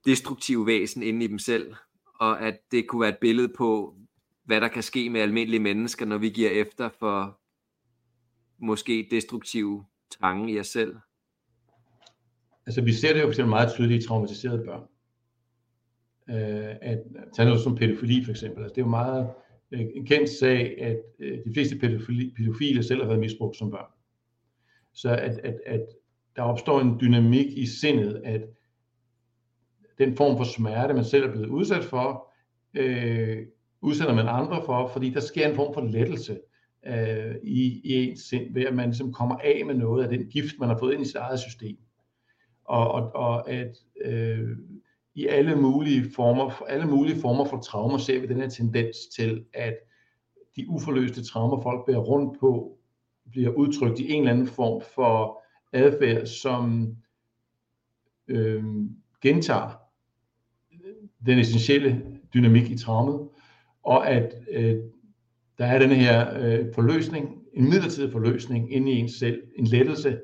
destruktive 0.06 0.66
væsen 0.66 1.04
inde 1.04 1.26
i 1.26 1.28
dem 1.28 1.40
selv, 1.40 1.76
og 2.20 2.42
at 2.42 2.60
det 2.72 2.88
kunne 2.88 3.02
være 3.02 3.10
et 3.10 3.18
billede 3.22 3.54
på, 3.58 3.98
hvad 4.44 4.62
der 4.62 4.68
kan 4.68 4.84
ske 4.84 5.10
med 5.10 5.22
almindelige 5.22 5.60
mennesker, 5.60 6.06
når 6.06 6.18
vi 6.18 6.30
giver 6.30 6.50
efter 6.50 6.90
for 7.00 7.40
måske 8.66 9.08
destruktive 9.12 9.86
tange 10.22 10.54
i 10.54 10.60
os 10.60 10.68
selv? 10.68 10.96
Altså 12.66 12.82
vi 12.82 12.94
ser 12.94 13.14
det 13.14 13.22
jo 13.22 13.34
for 13.34 13.46
meget 13.46 13.74
tydeligt 13.74 14.04
i 14.04 14.08
traumatiserede 14.08 14.66
børn. 14.66 14.91
Øh, 16.32 16.76
at 16.82 17.00
tage 17.36 17.46
noget 17.46 17.62
som 17.62 17.76
pædofili 17.76 18.24
for 18.24 18.32
eksempel. 18.32 18.64
Altså, 18.64 18.76
det 18.76 18.82
er 18.82 18.86
jo 18.86 18.90
meget 18.90 19.30
øh, 19.72 19.86
en 19.96 20.06
kendt 20.06 20.30
sag, 20.30 20.82
at 20.82 20.98
øh, 21.20 21.38
de 21.46 21.54
fleste 21.54 21.76
pædofili, 21.80 22.34
pædofile 22.38 22.84
selv 22.84 23.02
har 23.02 23.08
været 23.08 23.20
misbrugt 23.20 23.58
som 23.58 23.72
børn. 23.72 23.92
Så 24.94 25.10
at, 25.10 25.40
at, 25.44 25.60
at 25.66 25.86
der 26.36 26.42
opstår 26.42 26.82
en 26.82 26.98
dynamik 27.02 27.58
i 27.58 27.66
sindet, 27.66 28.22
at 28.26 28.42
den 29.98 30.16
form 30.16 30.38
for 30.38 30.44
smerte, 30.44 30.94
man 30.94 31.06
selv 31.06 31.24
er 31.24 31.32
blevet 31.32 31.48
udsat 31.48 31.84
for, 31.84 32.34
øh, 32.74 33.48
udsætter 33.82 34.16
man 34.16 34.28
andre 34.28 34.62
for, 34.66 34.88
fordi 34.88 35.10
der 35.10 35.20
sker 35.20 35.50
en 35.50 35.56
form 35.56 35.74
for 35.74 35.82
lettelse 35.82 36.40
øh, 36.88 37.36
i, 37.44 37.82
i 37.84 37.94
ens 37.94 38.20
sind, 38.20 38.54
ved 38.54 38.66
at 38.66 38.76
man 38.76 38.90
ligesom 38.90 39.14
kommer 39.14 39.36
af 39.36 39.64
med 39.66 39.76
noget 39.76 40.04
af 40.04 40.10
den 40.10 40.30
gift, 40.30 40.60
man 40.60 40.70
har 40.70 40.78
fået 40.78 40.94
ind 40.94 41.02
i 41.02 41.06
sit 41.06 41.16
eget 41.16 41.40
system. 41.40 41.78
Og, 42.66 42.92
og, 42.92 43.16
og 43.16 43.50
at 43.50 43.78
øh, 44.06 44.50
i 45.16 45.28
alle 45.28 45.56
mulige 45.56 46.12
former, 46.16 46.64
alle 46.64 46.88
mulige 46.88 47.22
former 47.22 47.46
for 47.46 47.60
traumer 47.60 47.98
ser 47.98 48.20
vi 48.20 48.28
den 48.28 48.38
her 48.38 48.50
tendens 48.50 48.98
til, 49.16 49.46
at 49.54 49.76
de 50.56 50.70
uforløste 50.70 51.24
traumer, 51.24 51.62
folk 51.62 51.86
bærer 51.86 52.00
rundt 52.00 52.40
på, 52.40 52.78
bliver 53.32 53.50
udtrykt 53.50 54.00
i 54.00 54.12
en 54.12 54.22
eller 54.22 54.32
anden 54.32 54.48
form 54.48 54.82
for 54.96 55.44
adfærd, 55.74 56.26
som 56.26 56.96
øh, 58.28 58.64
gentager 59.22 59.70
den 61.26 61.40
essentielle 61.40 62.20
dynamik 62.34 62.70
i 62.70 62.78
traumet, 62.78 63.30
og 63.84 64.10
at 64.10 64.34
øh, 64.52 64.76
der 65.58 65.66
er 65.66 65.80
den 65.80 65.90
her 65.90 66.40
øh, 66.40 66.66
forløsning, 66.76 67.42
en 67.54 67.70
midlertidig 67.70 68.12
forløsning 68.12 68.74
inde 68.74 68.92
i 68.92 68.96
ens 68.96 69.12
selv, 69.12 69.44
en 69.56 69.66
lettelse, 69.66 70.20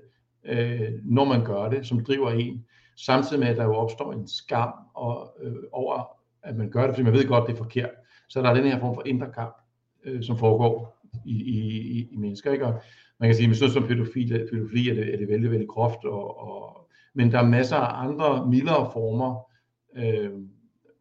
øh, 0.46 0.92
når 1.04 1.26
man 1.26 1.46
gør 1.46 1.70
det, 1.70 1.88
som 1.88 2.06
driver 2.06 2.32
en, 2.32 2.66
samtidig 2.98 3.40
med, 3.40 3.48
at 3.48 3.58
der 3.58 3.64
jo 3.64 3.76
opstår 3.76 4.14
en 4.14 4.28
skam 4.28 4.74
og, 4.94 5.34
øh, 5.42 5.56
over, 5.72 6.04
at 6.44 6.56
man 6.56 6.70
gør 6.70 6.86
det, 6.86 6.96
fordi 6.96 7.04
man 7.04 7.14
ved 7.14 7.28
godt, 7.28 7.48
det 7.48 7.54
er 7.54 7.58
forkert. 7.58 7.90
Så 8.30 8.42
der 8.42 8.50
er 8.50 8.54
den 8.54 8.64
her 8.64 8.80
form 8.80 8.96
for 8.96 9.04
indre 9.06 9.32
kamp, 9.32 9.56
øh, 10.04 10.24
som 10.24 10.38
foregår 10.38 11.02
i, 11.26 11.36
i, 11.36 12.08
i, 12.12 12.18
mennesker. 12.18 12.52
Ikke? 12.52 12.66
Og 12.66 12.82
man 13.20 13.30
kan 13.30 13.36
sige, 13.36 13.48
med 13.48 13.56
sådan 13.56 13.74
som 13.74 13.88
pædofili, 13.88 14.34
øh, 14.34 14.50
pædofili 14.50 14.90
er, 14.90 14.94
det, 14.94 15.14
er 15.14 15.18
det 15.18 15.28
vældig, 15.28 15.52
vældig 15.52 15.68
groft, 15.68 16.06
og, 16.06 16.40
og, 16.40 16.90
men 17.14 17.32
der 17.32 17.40
er 17.40 17.46
masser 17.46 17.76
af 17.76 18.04
andre 18.08 18.48
mildere 18.50 18.92
former. 18.94 19.52
Øh, 19.96 20.32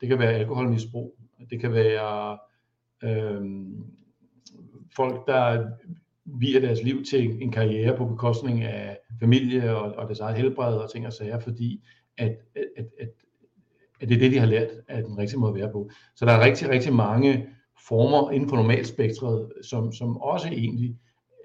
det 0.00 0.08
kan 0.08 0.18
være 0.18 0.32
alkoholmisbrug, 0.32 1.16
det 1.50 1.60
kan 1.60 1.72
være 1.72 2.38
øh, 3.04 3.42
folk, 4.96 5.26
der 5.26 5.70
viger 6.26 6.60
deres 6.60 6.82
liv 6.82 7.04
til 7.04 7.42
en 7.42 7.52
karriere 7.52 7.96
på 7.96 8.04
bekostning 8.04 8.62
af 8.62 8.98
familie 9.20 9.76
og, 9.76 9.92
og 9.92 10.06
deres 10.06 10.20
eget 10.20 10.36
helbred 10.36 10.74
og 10.74 10.90
ting 10.92 11.06
og 11.06 11.12
sager, 11.12 11.40
fordi 11.40 11.84
at, 12.18 12.36
at, 12.54 12.86
at, 12.98 13.08
at 14.00 14.08
det 14.08 14.14
er 14.14 14.18
det, 14.18 14.32
de 14.32 14.38
har 14.38 14.46
lært 14.46 14.68
af 14.88 15.02
den 15.02 15.18
rigtige 15.18 15.40
måde 15.40 15.50
at 15.50 15.60
være 15.60 15.72
på. 15.72 15.90
Så 16.16 16.26
der 16.26 16.32
er 16.32 16.44
rigtig, 16.44 16.68
rigtig 16.68 16.92
mange 16.92 17.46
former 17.88 18.30
inden 18.30 18.48
for 18.48 18.56
normalspektret, 18.56 19.52
som, 19.62 19.92
som 19.92 20.16
også 20.16 20.48
egentlig 20.48 20.96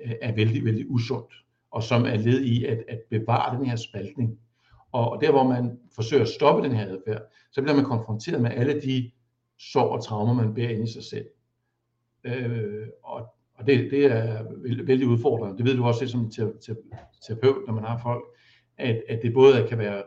øh, 0.05 0.11
er 0.21 0.35
vældig, 0.35 0.65
vældig 0.65 0.85
usundt, 0.89 1.33
og 1.71 1.83
som 1.83 2.05
er 2.05 2.17
led 2.17 2.41
i 2.41 2.65
at, 2.65 2.83
at 2.87 2.99
bevare 3.09 3.57
den 3.57 3.65
her 3.65 3.75
spaltning. 3.75 4.39
Og 4.91 5.21
der, 5.21 5.31
hvor 5.31 5.43
man 5.43 5.79
forsøger 5.95 6.23
at 6.23 6.29
stoppe 6.29 6.63
den 6.63 6.75
her 6.75 6.87
adfærd, 6.87 7.21
så 7.51 7.61
bliver 7.61 7.75
man 7.75 7.85
konfronteret 7.85 8.41
med 8.41 8.51
alle 8.51 8.81
de 8.81 9.11
sorg 9.59 9.89
og 9.89 10.05
traumer, 10.05 10.33
man 10.33 10.53
bærer 10.53 10.69
ind 10.69 10.83
i 10.87 10.91
sig 10.93 11.03
selv. 11.03 11.25
Øh, 12.23 12.87
og 13.03 13.35
og 13.61 13.67
det, 13.67 13.91
det 13.91 14.05
er 14.05 14.43
vældig 14.85 15.07
udfordrende. 15.07 15.57
Det 15.57 15.65
ved 15.65 15.75
du 15.75 15.83
også 15.83 16.07
som 16.07 16.31
terapeut, 17.27 17.67
når 17.67 17.73
man 17.73 17.83
har 17.83 17.99
folk, 18.03 18.23
at, 18.77 19.03
at 19.09 19.19
det 19.23 19.33
både 19.33 19.67
kan 19.69 19.77
være 19.77 20.03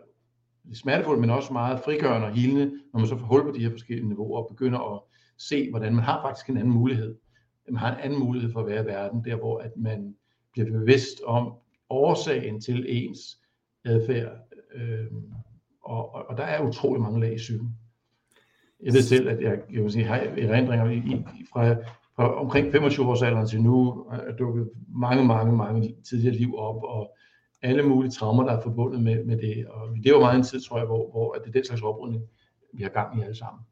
smertefuldt, 0.75 1.21
men 1.21 1.31
også 1.31 1.53
meget 1.53 1.81
frigørende 1.85 2.27
og 2.27 2.33
helende, 2.33 2.73
når 2.93 3.01
man 3.01 3.09
så 3.09 3.17
får 3.19 3.27
hul 3.27 3.43
på 3.43 3.53
de 3.57 3.62
her 3.62 3.71
forskellige 3.71 4.09
niveauer 4.09 4.43
og 4.43 4.49
begynder 4.49 4.95
at 4.95 5.01
se, 5.38 5.71
hvordan 5.71 5.95
man 5.95 6.05
har 6.05 6.23
faktisk 6.23 6.49
en 6.49 6.57
anden 6.57 6.75
mulighed. 6.75 7.17
Man 7.69 7.77
har 7.77 7.95
en 7.95 8.01
anden 8.01 8.19
mulighed 8.19 8.53
for 8.53 8.61
at 8.61 8.67
være 8.67 8.83
i 8.83 8.87
verden, 8.87 9.25
der 9.25 9.37
hvor 9.37 9.59
at 9.59 9.71
man 9.77 10.14
bliver 10.53 10.71
bevidst 10.71 11.21
om 11.27 11.53
årsagen 11.90 12.61
til 12.61 12.87
ens 12.88 13.21
adfærd. 13.85 14.33
Øh, 14.75 15.07
og, 15.85 16.14
og, 16.14 16.27
og 16.29 16.37
der 16.37 16.45
er 16.45 16.67
utrolig 16.67 17.03
mange 17.03 17.21
lag 17.21 17.33
i 17.33 17.37
psyken. 17.37 17.69
Jeg 18.83 18.93
ved 18.93 19.03
selv, 19.03 19.29
at 19.29 19.43
jeg, 19.43 19.59
jeg 19.73 19.83
vil 19.83 19.93
sige, 19.93 20.05
har 20.05 20.17
erindringer 20.17 20.90
i, 20.90 20.97
i, 20.97 21.25
fra 21.53 21.77
fra 22.16 22.40
omkring 22.40 22.72
25 22.72 23.07
års 23.07 23.22
alderen 23.22 23.46
til 23.46 23.62
nu 23.62 24.07
er 24.11 24.37
dukket 24.37 24.70
mange, 24.88 25.24
mange, 25.24 25.57
mange 25.57 25.96
tidligere 26.09 26.35
liv 26.35 26.55
op, 26.57 26.83
og 26.83 27.16
alle 27.62 27.83
mulige 27.83 28.11
traumer, 28.11 28.44
der 28.44 28.53
er 28.53 28.62
forbundet 28.62 29.03
med, 29.03 29.24
med 29.24 29.38
det. 29.38 29.66
Og 29.66 29.88
det 30.05 30.14
var 30.14 30.20
meget 30.20 30.37
en 30.37 30.42
tid, 30.42 30.61
tror 30.61 30.79
jeg, 30.79 30.87
hvor, 30.87 31.11
hvor 31.11 31.33
det 31.33 31.48
er 31.48 31.53
den 31.53 31.64
slags 31.64 31.83
oprydning, 31.83 32.24
vi 32.72 32.83
har 32.83 32.90
gang 32.90 33.18
i 33.18 33.22
alle 33.22 33.37
sammen. 33.37 33.62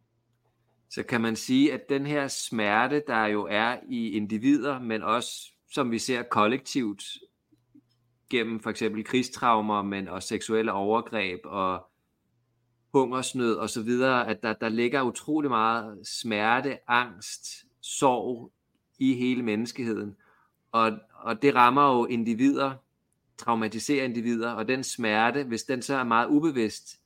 Så 0.90 1.02
kan 1.02 1.20
man 1.20 1.36
sige, 1.36 1.72
at 1.72 1.80
den 1.88 2.06
her 2.06 2.28
smerte, 2.28 3.02
der 3.06 3.26
jo 3.26 3.48
er 3.50 3.76
i 3.88 4.10
individer, 4.10 4.78
men 4.78 5.02
også 5.02 5.52
som 5.72 5.90
vi 5.90 5.98
ser 5.98 6.22
kollektivt 6.22 7.02
gennem 8.30 8.60
for 8.60 8.70
eksempel 8.70 9.04
krigstraumer, 9.04 9.82
men 9.82 10.08
også 10.08 10.28
seksuelle 10.28 10.72
overgreb 10.72 11.40
og 11.44 11.86
hungersnød 12.94 13.54
og 13.54 13.70
så 13.70 13.82
videre, 13.82 14.28
at 14.28 14.42
der, 14.42 14.52
der 14.52 14.68
ligger 14.68 15.02
utrolig 15.02 15.50
meget 15.50 16.06
smerte, 16.06 16.90
angst, 16.90 17.46
sorg 17.82 18.52
i 18.98 19.14
hele 19.14 19.42
menneskeheden. 19.42 20.16
Og, 20.72 20.92
og 21.14 21.42
det 21.42 21.54
rammer 21.54 21.96
jo 21.96 22.06
individer, 22.06 22.74
traumatiserer 23.38 24.04
individer, 24.04 24.50
og 24.50 24.68
den 24.68 24.84
smerte, 24.84 25.44
hvis 25.44 25.62
den 25.62 25.82
så 25.82 25.94
er 25.94 26.04
meget 26.04 26.28
ubevidst, 26.28 27.00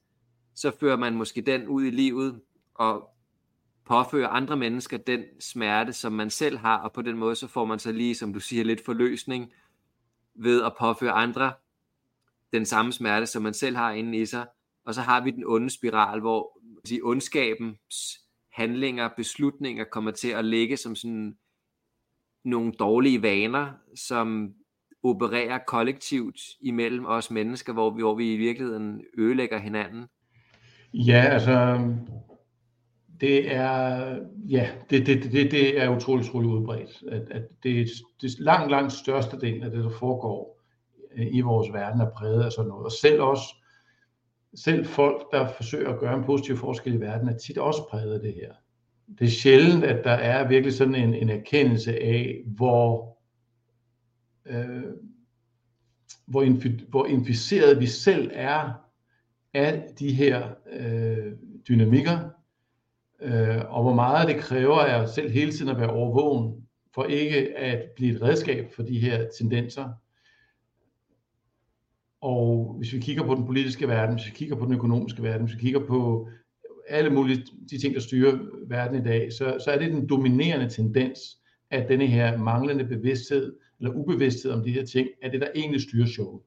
så 0.54 0.70
fører 0.80 0.96
man 0.96 1.14
måske 1.14 1.40
den 1.40 1.68
ud 1.68 1.84
i 1.84 1.90
livet 1.90 2.40
og 2.74 3.10
påfører 3.84 4.28
andre 4.28 4.56
mennesker 4.56 4.96
den 4.96 5.24
smerte, 5.40 5.92
som 5.92 6.12
man 6.12 6.30
selv 6.30 6.58
har, 6.58 6.78
og 6.78 6.92
på 6.92 7.02
den 7.02 7.16
måde 7.16 7.36
så 7.36 7.46
får 7.46 7.64
man 7.64 7.78
så 7.78 7.92
lige, 7.92 8.14
som 8.14 8.32
du 8.32 8.40
siger, 8.40 8.64
lidt 8.64 8.84
forløsning 8.84 9.52
ved 10.34 10.62
at 10.62 10.72
påføre 10.78 11.12
andre 11.12 11.52
den 12.52 12.66
samme 12.66 12.92
smerte, 12.92 13.26
som 13.26 13.42
man 13.42 13.54
selv 13.54 13.76
har 13.76 13.92
inde 13.92 14.18
i 14.18 14.26
sig. 14.26 14.46
Og 14.84 14.94
så 14.94 15.00
har 15.00 15.24
vi 15.24 15.30
den 15.30 15.44
onde 15.46 15.70
spiral, 15.70 16.20
hvor 16.20 16.60
sige, 16.84 17.04
ondskabens 17.04 18.25
handlinger, 18.56 19.08
beslutninger 19.16 19.84
kommer 19.84 20.10
til 20.10 20.28
at 20.28 20.44
ligge 20.44 20.76
som 20.76 20.94
sådan 20.94 21.36
nogle 22.44 22.72
dårlige 22.72 23.22
vaner, 23.22 23.72
som 23.94 24.54
opererer 25.02 25.58
kollektivt 25.66 26.40
imellem 26.60 27.06
os 27.06 27.30
mennesker, 27.30 27.72
hvor 27.72 27.90
vi, 27.90 28.02
hvor 28.02 28.14
vi 28.14 28.32
i 28.32 28.36
virkeligheden 28.36 29.04
ødelægger 29.18 29.58
hinanden? 29.58 30.06
Ja, 30.94 31.24
altså 31.24 31.80
det 33.20 33.54
er 33.54 34.18
ja, 34.48 34.70
det, 34.90 35.06
det, 35.06 35.22
det, 35.22 35.50
det 35.50 35.82
er 35.82 35.96
utroligt, 35.96 36.28
utroligt 36.28 36.52
udbredt. 36.52 37.04
At, 37.08 37.22
at 37.30 37.42
det, 37.62 37.88
det 38.20 38.38
langt, 38.38 38.70
langt 38.70 38.92
største 38.92 39.40
del 39.40 39.62
af 39.62 39.70
det, 39.70 39.84
der 39.84 39.90
foregår 39.90 40.62
øh, 41.16 41.26
i 41.32 41.40
vores 41.40 41.72
verden, 41.72 42.00
er 42.00 42.10
præget 42.10 42.44
af 42.44 42.52
sådan 42.52 42.68
noget. 42.68 42.84
Og 42.84 42.92
selv 42.92 43.22
også 43.22 43.54
selv 44.54 44.86
folk, 44.86 45.32
der 45.32 45.48
forsøger 45.48 45.92
at 45.92 46.00
gøre 46.00 46.18
en 46.18 46.24
positiv 46.24 46.56
forskel 46.56 46.94
i 46.94 47.00
verden, 47.00 47.28
er 47.28 47.36
tit 47.36 47.58
også 47.58 47.88
præget 47.90 48.14
af 48.14 48.20
det 48.20 48.34
her. 48.34 48.52
Det 49.18 49.24
er 49.24 49.30
sjældent, 49.30 49.84
at 49.84 50.04
der 50.04 50.10
er 50.10 50.48
virkelig 50.48 50.74
sådan 50.74 50.94
en, 50.94 51.14
en 51.14 51.30
erkendelse 51.30 52.02
af, 52.02 52.42
hvor, 52.46 53.18
øh, 54.46 54.82
hvor, 56.26 56.42
infi, 56.42 56.80
hvor 56.88 57.06
inficeret 57.06 57.80
vi 57.80 57.86
selv 57.86 58.30
er 58.34 58.72
af 59.54 59.88
de 59.98 60.12
her 60.12 60.48
øh, 60.72 61.32
dynamikker, 61.68 62.18
øh, 63.20 63.74
og 63.74 63.82
hvor 63.82 63.94
meget 63.94 64.28
det 64.28 64.36
kræver 64.36 64.80
af 64.80 65.00
os 65.02 65.10
selv 65.10 65.30
hele 65.30 65.52
tiden 65.52 65.70
at 65.70 65.80
være 65.80 65.92
overvågen, 65.92 66.66
for 66.94 67.04
ikke 67.04 67.56
at 67.56 67.90
blive 67.96 68.14
et 68.16 68.22
redskab 68.22 68.72
for 68.76 68.82
de 68.82 68.98
her 68.98 69.28
tendenser. 69.38 69.88
Og 72.26 72.74
hvis 72.78 72.92
vi 72.92 72.98
kigger 72.98 73.22
på 73.22 73.34
den 73.34 73.46
politiske 73.46 73.88
verden, 73.88 74.14
hvis 74.14 74.26
vi 74.26 74.32
kigger 74.34 74.56
på 74.56 74.64
den 74.64 74.74
økonomiske 74.74 75.22
verden, 75.22 75.46
hvis 75.46 75.56
vi 75.56 75.60
kigger 75.60 75.86
på 75.86 76.28
alle 76.88 77.10
mulige 77.10 77.46
de 77.70 77.78
ting, 77.78 77.94
der 77.94 78.00
styrer 78.00 78.38
verden 78.68 79.00
i 79.00 79.04
dag, 79.04 79.32
så, 79.32 79.56
så 79.64 79.70
er 79.70 79.78
det 79.78 79.92
den 79.92 80.08
dominerende 80.08 80.68
tendens, 80.68 81.18
at 81.70 81.88
denne 81.88 82.06
her 82.06 82.38
manglende 82.38 82.84
bevidsthed, 82.84 83.56
eller 83.80 83.94
ubevidsthed 83.94 84.52
om 84.52 84.62
de 84.62 84.72
her 84.72 84.84
ting, 84.84 85.08
er 85.22 85.30
det, 85.30 85.40
der 85.40 85.46
egentlig 85.54 85.82
styrer 85.82 86.06
showet. 86.06 86.42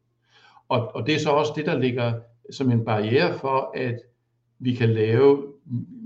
Og, 0.70 0.96
og 0.96 1.08
det 1.08 1.16
er 1.16 1.20
så 1.20 1.30
også 1.30 1.54
det, 1.56 1.66
der 1.66 1.80
ligger 1.80 2.14
som 2.52 2.72
en 2.72 2.86
barriere 2.86 3.40
for, 3.40 3.72
at 3.76 4.00
vi 4.60 4.74
kan 4.74 4.90
lave 4.90 5.54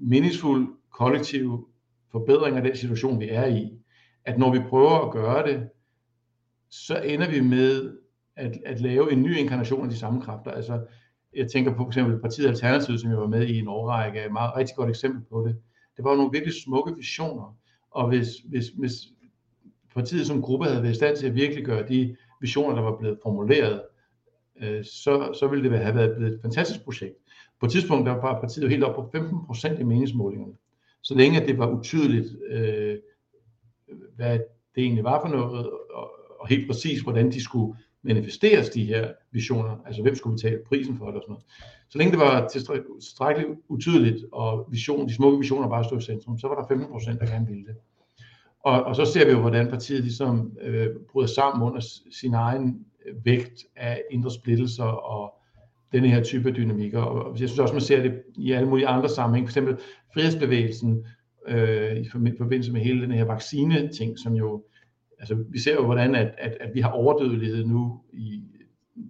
meningsfuld 0.03 0.67
kollektiv 0.91 1.67
forbedring 2.11 2.57
af 2.57 2.63
den 2.63 2.75
situation, 2.75 3.19
vi 3.19 3.29
er 3.29 3.45
i. 3.45 3.69
At 4.25 4.37
når 4.37 4.51
vi 4.53 4.59
prøver 4.69 5.05
at 5.05 5.11
gøre 5.11 5.47
det, 5.47 5.69
så 6.69 7.01
ender 7.01 7.29
vi 7.29 7.39
med 7.39 8.02
at, 8.35 8.57
at 8.65 8.81
lave 8.81 9.11
en 9.11 9.21
ny 9.21 9.37
inkarnation 9.37 9.83
af 9.83 9.89
de 9.89 9.97
samme 9.97 10.21
kræfter. 10.21 10.51
Altså, 10.51 10.81
jeg 11.35 11.47
tænker 11.51 11.71
på 11.71 11.77
for 11.77 11.87
eksempel 11.87 12.19
partiet 12.19 12.47
Alternativet, 12.47 13.01
som 13.01 13.09
jeg 13.09 13.19
var 13.19 13.27
med 13.27 13.47
i 13.47 13.59
en 13.59 13.67
årrække, 13.67 14.19
er 14.19 14.25
et 14.25 14.31
meget 14.31 14.55
rigtig 14.57 14.75
godt 14.75 14.89
eksempel 14.89 15.21
på 15.29 15.47
det. 15.47 15.55
Det 15.97 16.05
var 16.05 16.15
nogle 16.15 16.31
virkelig 16.31 16.53
smukke 16.63 16.95
visioner, 16.95 17.57
og 17.91 18.07
hvis, 18.07 18.27
hvis, 18.49 18.67
hvis 18.67 18.93
partiet 19.93 20.27
som 20.27 20.41
gruppe 20.41 20.65
havde 20.65 20.83
været 20.83 20.93
i 20.93 20.95
stand 20.95 21.17
til 21.17 21.27
at 21.27 21.35
virkelig 21.35 21.65
gøre 21.65 21.87
de 21.87 22.15
visioner, 22.41 22.75
der 22.75 22.81
var 22.81 22.97
blevet 22.97 23.19
formuleret, 23.23 23.81
øh, 24.61 24.83
så, 24.85 25.33
så 25.39 25.47
ville 25.47 25.69
det 25.69 25.79
have 25.79 25.95
været 25.95 26.15
blevet 26.17 26.33
et 26.33 26.39
fantastisk 26.41 26.83
projekt. 26.83 27.15
På 27.59 27.65
et 27.65 27.71
tidspunkt 27.71 28.05
der 28.05 28.11
var 28.11 28.39
partiet 28.39 28.69
helt 28.69 28.83
op 28.83 28.95
på 28.95 29.09
15 29.11 29.45
procent 29.45 29.79
i 29.79 29.83
meningsmålingerne. 29.83 30.53
Så 31.01 31.15
længe 31.15 31.47
det 31.47 31.57
var 31.57 31.67
utydeligt, 31.67 32.27
øh, 32.49 32.97
hvad 34.15 34.39
det 34.75 34.83
egentlig 34.83 35.03
var 35.03 35.21
for 35.21 35.27
noget, 35.27 35.69
og, 35.69 36.11
og 36.39 36.47
helt 36.47 36.67
præcis, 36.67 37.01
hvordan 37.01 37.31
de 37.31 37.43
skulle 37.43 37.75
manifesteres 38.03 38.69
de 38.69 38.85
her 38.85 39.11
visioner, 39.31 39.77
altså 39.85 40.01
hvem 40.01 40.15
skulle 40.15 40.35
betale 40.35 40.59
prisen 40.67 40.97
for 40.97 41.05
det 41.05 41.15
og 41.15 41.21
sådan 41.21 41.31
noget. 41.31 41.45
Så 41.89 41.97
længe 41.97 42.11
det 42.11 42.19
var 42.19 42.47
tilstrækkeligt 42.47 43.59
utydeligt, 43.67 44.25
og 44.31 44.67
vision, 44.71 45.07
de 45.07 45.15
smukke 45.15 45.37
visioner 45.39 45.69
bare 45.69 45.83
stod 45.83 45.97
i 45.97 46.01
centrum, 46.01 46.39
så 46.39 46.47
var 46.47 46.55
der 46.55 46.67
15 46.67 46.91
procent, 46.91 47.19
der 47.19 47.25
gerne 47.25 47.47
ville 47.47 47.65
det. 47.65 47.75
Og, 48.63 48.83
og 48.83 48.95
så 48.95 49.05
ser 49.05 49.25
vi 49.25 49.31
jo, 49.31 49.39
hvordan 49.39 49.69
partiet 49.69 50.01
ligesom 50.01 50.57
øh, 50.61 50.87
bryder 51.11 51.27
sammen 51.27 51.67
under 51.67 51.81
sin 52.11 52.33
egen 52.33 52.85
øh, 53.05 53.25
vægt 53.25 53.65
af 53.75 54.01
indre 54.11 54.31
splittelser 54.31 54.83
og 54.83 55.33
denne 55.91 56.09
her 56.09 56.23
type 56.23 56.51
dynamikker. 56.51 57.01
Og 57.01 57.39
jeg 57.39 57.49
synes 57.49 57.59
også, 57.59 57.73
man 57.73 57.81
ser 57.81 58.01
det 58.01 58.21
i 58.35 58.51
alle 58.51 58.69
mulige 58.69 58.87
andre 58.87 59.09
sammenhæng. 59.09 59.47
For 59.47 59.51
eksempel 59.51 59.77
frihedsbevægelsen 60.13 61.05
øh, 61.47 61.97
i 61.97 62.09
forbindelse 62.37 62.71
med 62.71 62.81
hele 62.81 63.01
den 63.01 63.11
her 63.11 63.25
vaccine-ting, 63.25 64.19
som 64.19 64.33
jo 64.33 64.63
altså, 65.23 65.45
vi 65.49 65.59
ser 65.59 65.73
jo, 65.73 65.85
hvordan 65.85 66.15
at, 66.15 66.35
at, 66.37 66.57
at 66.59 66.69
vi 66.73 66.81
har 66.81 66.89
overdødelighed 66.89 67.65
nu 67.65 68.01
i 68.13 68.43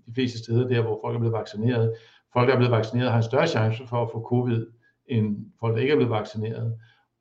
de 0.07 0.13
fleste 0.13 0.37
steder 0.39 0.67
der, 0.67 0.81
hvor 0.81 0.99
folk 1.03 1.15
er 1.15 1.19
blevet 1.19 1.33
vaccineret. 1.33 1.93
Folk, 2.33 2.47
der 2.47 2.53
er 2.53 2.57
blevet 2.57 2.71
vaccineret, 2.71 3.11
har 3.11 3.17
en 3.17 3.23
større 3.23 3.47
chance 3.47 3.87
for 3.87 4.01
at 4.01 4.09
få 4.11 4.21
covid, 4.21 4.65
end 5.07 5.37
folk, 5.59 5.75
der 5.75 5.81
ikke 5.81 5.91
er 5.91 5.97
blevet 5.97 6.11
vaccineret. 6.11 6.77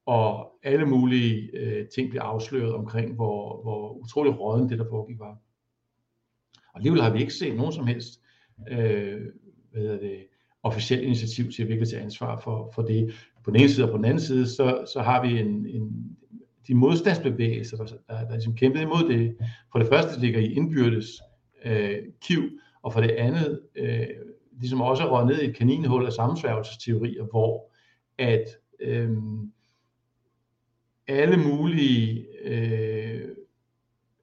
Og 0.06 0.52
alle 0.62 0.86
mulige 0.86 1.50
øh, 1.58 1.86
ting 1.94 2.10
bliver 2.10 2.22
afsløret 2.22 2.74
omkring, 2.74 3.14
hvor, 3.14 3.62
hvor 3.62 3.92
utrolig 3.92 4.40
råden 4.40 4.68
det, 4.68 4.78
der 4.78 4.84
foregik, 4.90 5.18
var. 5.18 5.36
Og 6.54 6.76
alligevel 6.76 7.02
har 7.02 7.12
vi 7.12 7.20
ikke 7.20 7.34
set 7.34 7.56
nogen 7.56 7.72
som 7.72 7.86
helst 7.86 8.20
øh, 8.70 9.20
hvad 9.70 9.82
hedder 9.82 9.98
det, 9.98 10.26
officielt 10.62 11.02
initiativ 11.02 11.52
til 11.52 11.62
at 11.62 11.68
virkelig 11.68 11.88
tage 11.88 12.02
ansvar 12.02 12.40
for, 12.40 12.72
for 12.74 12.82
det. 12.82 13.14
På 13.44 13.50
den 13.50 13.60
ene 13.60 13.68
side 13.68 13.86
og 13.86 13.90
på 13.90 13.96
den 13.96 14.04
anden 14.04 14.20
side, 14.20 14.46
så, 14.48 14.84
så 14.92 15.00
har 15.00 15.22
vi 15.26 15.40
en, 15.40 15.66
en 15.66 16.16
de 16.68 16.74
modstandsbevægelser, 16.74 17.76
der, 17.76 17.84
der, 17.84 18.24
der 18.24 18.32
ligesom 18.32 18.56
kæmpede 18.56 18.82
imod 18.82 19.08
det, 19.08 19.36
for 19.72 19.78
det 19.78 19.88
første 19.88 20.20
ligger 20.20 20.40
i 20.40 20.52
indbyrdes 20.52 21.06
øh, 21.64 21.98
kiv, 22.20 22.42
og 22.82 22.92
for 22.92 23.00
det 23.00 23.10
andet 23.10 23.60
øh, 23.76 24.06
ligesom 24.60 24.80
også 24.80 25.10
røget 25.10 25.26
ned 25.26 25.40
i 25.42 25.48
et 25.48 25.56
kaninhul 25.56 26.06
af 26.06 26.12
sammensværgelsesteorier, 26.12 27.24
hvor 27.24 27.72
at 28.18 28.44
øh, 28.80 29.10
alle 31.08 31.36
mulige 31.36 32.26
øh, 32.44 33.28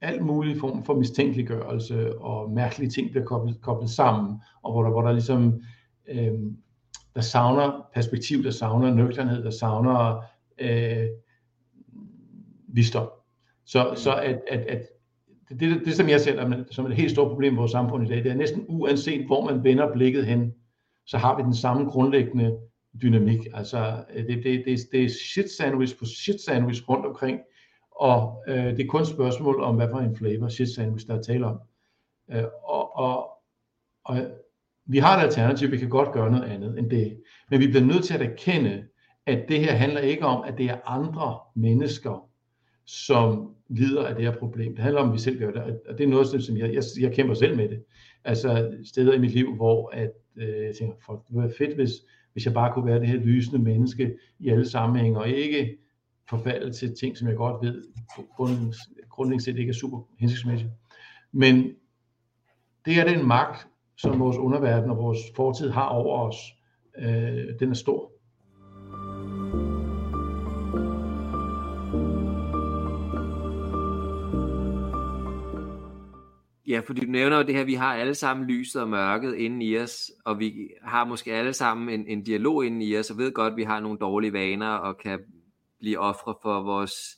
alt 0.02 0.22
mulige 0.22 0.60
form 0.60 0.84
for 0.84 0.96
mistænkeliggørelse 0.96 2.18
og 2.18 2.52
mærkelige 2.52 2.90
ting 2.90 3.12
bliver 3.12 3.26
koblet, 3.26 3.62
koblet 3.62 3.90
sammen, 3.90 4.42
og 4.64 4.72
hvor 4.72 4.84
der, 4.84 4.90
hvor 4.90 5.02
der 5.02 5.12
ligesom 5.12 5.62
øh, 6.08 6.34
der 7.16 7.22
savner 7.22 7.88
perspektiv, 7.94 8.44
der 8.44 8.52
savner 8.52 8.94
nøgternhed, 8.94 9.44
der 9.44 9.50
savner 9.50 10.24
øh, 10.60 11.08
visdom. 12.74 13.10
Så, 13.66 13.94
så 13.96 14.16
at, 14.16 14.42
at, 14.48 14.60
at 14.60 14.82
det, 15.50 15.60
det, 15.60 15.82
det, 15.86 15.94
som 15.94 16.10
jeg 16.10 16.22
ser 16.22 16.64
som 16.72 16.86
et 16.86 16.96
helt 16.96 17.12
stort 17.12 17.28
problem 17.28 17.54
i 17.54 17.58
vores 17.58 17.72
samfund 17.72 18.08
i 18.08 18.10
dag, 18.10 18.24
det 18.24 18.32
er 18.32 18.36
næsten 18.36 18.66
uanset, 18.68 19.26
hvor 19.26 19.46
man 19.46 19.64
vender 19.64 19.94
blikket 19.94 20.26
hen, 20.26 20.54
så 21.06 21.18
har 21.18 21.38
vi 21.38 21.44
den 21.44 21.56
samme 21.56 21.90
grundlæggende 21.90 22.58
dynamik. 23.02 23.40
Altså, 23.54 24.04
det, 24.14 24.44
det, 24.44 24.64
det, 24.66 24.80
det 24.92 25.04
er 25.04 25.10
shit 25.10 25.52
sandwich 25.52 25.98
på 25.98 26.06
shit 26.06 26.42
sandwich 26.42 26.90
rundt 26.90 27.06
omkring, 27.06 27.40
og 27.92 28.44
øh, 28.48 28.66
det 28.66 28.80
er 28.80 28.88
kun 28.88 29.02
et 29.02 29.08
spørgsmål 29.08 29.62
om, 29.62 29.76
hvad 29.76 29.88
for 29.92 30.00
en 30.00 30.18
flavor 30.18 30.48
shit 30.48 30.70
sandwich, 30.70 31.08
der 31.08 31.18
er 31.18 31.22
tale 31.22 31.46
om. 31.46 31.60
Øh, 32.32 32.44
og, 32.64 32.98
og, 32.98 33.30
og 34.06 34.18
vi 34.86 34.98
har 34.98 35.18
et 35.18 35.24
alternativ, 35.24 35.72
vi 35.72 35.78
kan 35.78 35.90
godt 35.90 36.12
gøre 36.12 36.32
noget 36.32 36.52
andet 36.52 36.80
end 36.80 36.90
det. 36.90 37.22
Men 37.50 37.60
vi 37.60 37.68
bliver 37.68 37.86
nødt 37.86 38.04
til 38.04 38.14
at 38.14 38.22
erkende, 38.22 38.84
at 39.26 39.46
det 39.50 39.60
her 39.60 39.72
handler 39.72 40.00
ikke 40.00 40.26
om, 40.26 40.44
at 40.44 40.58
det 40.58 40.66
er 40.66 40.78
andre 40.86 41.40
mennesker, 41.56 42.29
som 42.90 43.56
lider 43.70 44.06
af 44.06 44.16
det 44.16 44.24
her 44.24 44.36
problem. 44.40 44.76
Det 44.76 44.84
handler 44.84 45.02
om, 45.02 45.08
at 45.08 45.14
vi 45.14 45.20
selv 45.20 45.40
gør 45.40 45.52
det, 45.52 45.62
og 45.90 45.98
det 45.98 46.04
er 46.04 46.08
noget, 46.08 46.44
som 46.44 46.58
jeg, 46.58 46.74
jeg, 46.74 46.84
jeg 47.00 47.14
kæmper 47.14 47.34
selv 47.34 47.58
med 47.58 47.70
det. 47.70 47.84
Altså 48.24 48.78
steder 48.86 49.14
i 49.14 49.20
mit 49.20 49.32
liv, 49.32 49.56
hvor 49.56 49.90
at, 49.94 50.12
øh, 50.36 50.66
jeg 50.66 50.76
tænker, 50.76 50.96
folk, 51.06 51.20
det 51.28 51.36
ville 51.36 51.48
være 51.48 51.58
fedt, 51.58 51.76
hvis, 51.76 51.92
hvis 52.34 52.46
jeg 52.46 52.54
bare 52.54 52.74
kunne 52.74 52.86
være 52.86 53.00
det 53.00 53.08
her 53.08 53.18
lysende 53.18 53.60
menneske 53.60 54.18
i 54.40 54.50
alle 54.50 54.70
sammenhænge, 54.70 55.20
og 55.20 55.30
ikke 55.30 55.78
forfalde 56.30 56.74
til 56.74 56.96
ting, 56.96 57.18
som 57.18 57.28
jeg 57.28 57.36
godt 57.36 57.66
ved, 57.66 57.84
grundlæggende 59.10 59.44
set 59.44 59.58
ikke 59.58 59.70
er 59.70 59.74
super 59.74 60.02
hensigtsmæssigt. 60.20 60.72
Men 61.32 61.72
det 62.86 63.00
er 63.00 63.16
den 63.16 63.28
magt, 63.28 63.68
som 63.98 64.20
vores 64.20 64.38
underverden 64.38 64.90
og 64.90 64.98
vores 64.98 65.20
fortid 65.36 65.70
har 65.70 65.88
over 65.88 66.28
os. 66.28 66.36
Øh, 66.98 67.60
den 67.60 67.70
er 67.70 67.74
stor. 67.74 68.12
Ja, 76.70 76.80
fordi 76.80 77.06
du 77.06 77.12
nævner 77.12 77.38
jo 77.38 77.44
det 77.44 77.56
her, 77.56 77.64
vi 77.64 77.74
har 77.74 77.96
alle 77.96 78.16
sammen 78.16 78.48
lyset 78.48 78.82
og 78.82 78.90
mørket 78.90 79.36
inden 79.36 79.62
i 79.62 79.78
os, 79.78 80.12
og 80.26 80.40
vi 80.40 80.70
har 80.82 81.06
måske 81.06 81.34
alle 81.34 81.54
sammen 81.54 81.90
en, 81.90 82.08
en 82.08 82.24
dialog 82.24 82.66
inden 82.66 82.82
i 82.82 82.98
os, 82.98 83.10
og 83.10 83.18
ved 83.18 83.32
godt, 83.32 83.52
at 83.52 83.58
vi 83.58 83.64
har 83.64 83.80
nogle 83.80 84.00
dårlige 84.00 84.34
vaner, 84.34 84.70
og 84.70 84.98
kan 84.98 85.20
blive 85.80 86.00
ofre 86.00 86.36
for 86.42 86.64
vores 86.64 87.18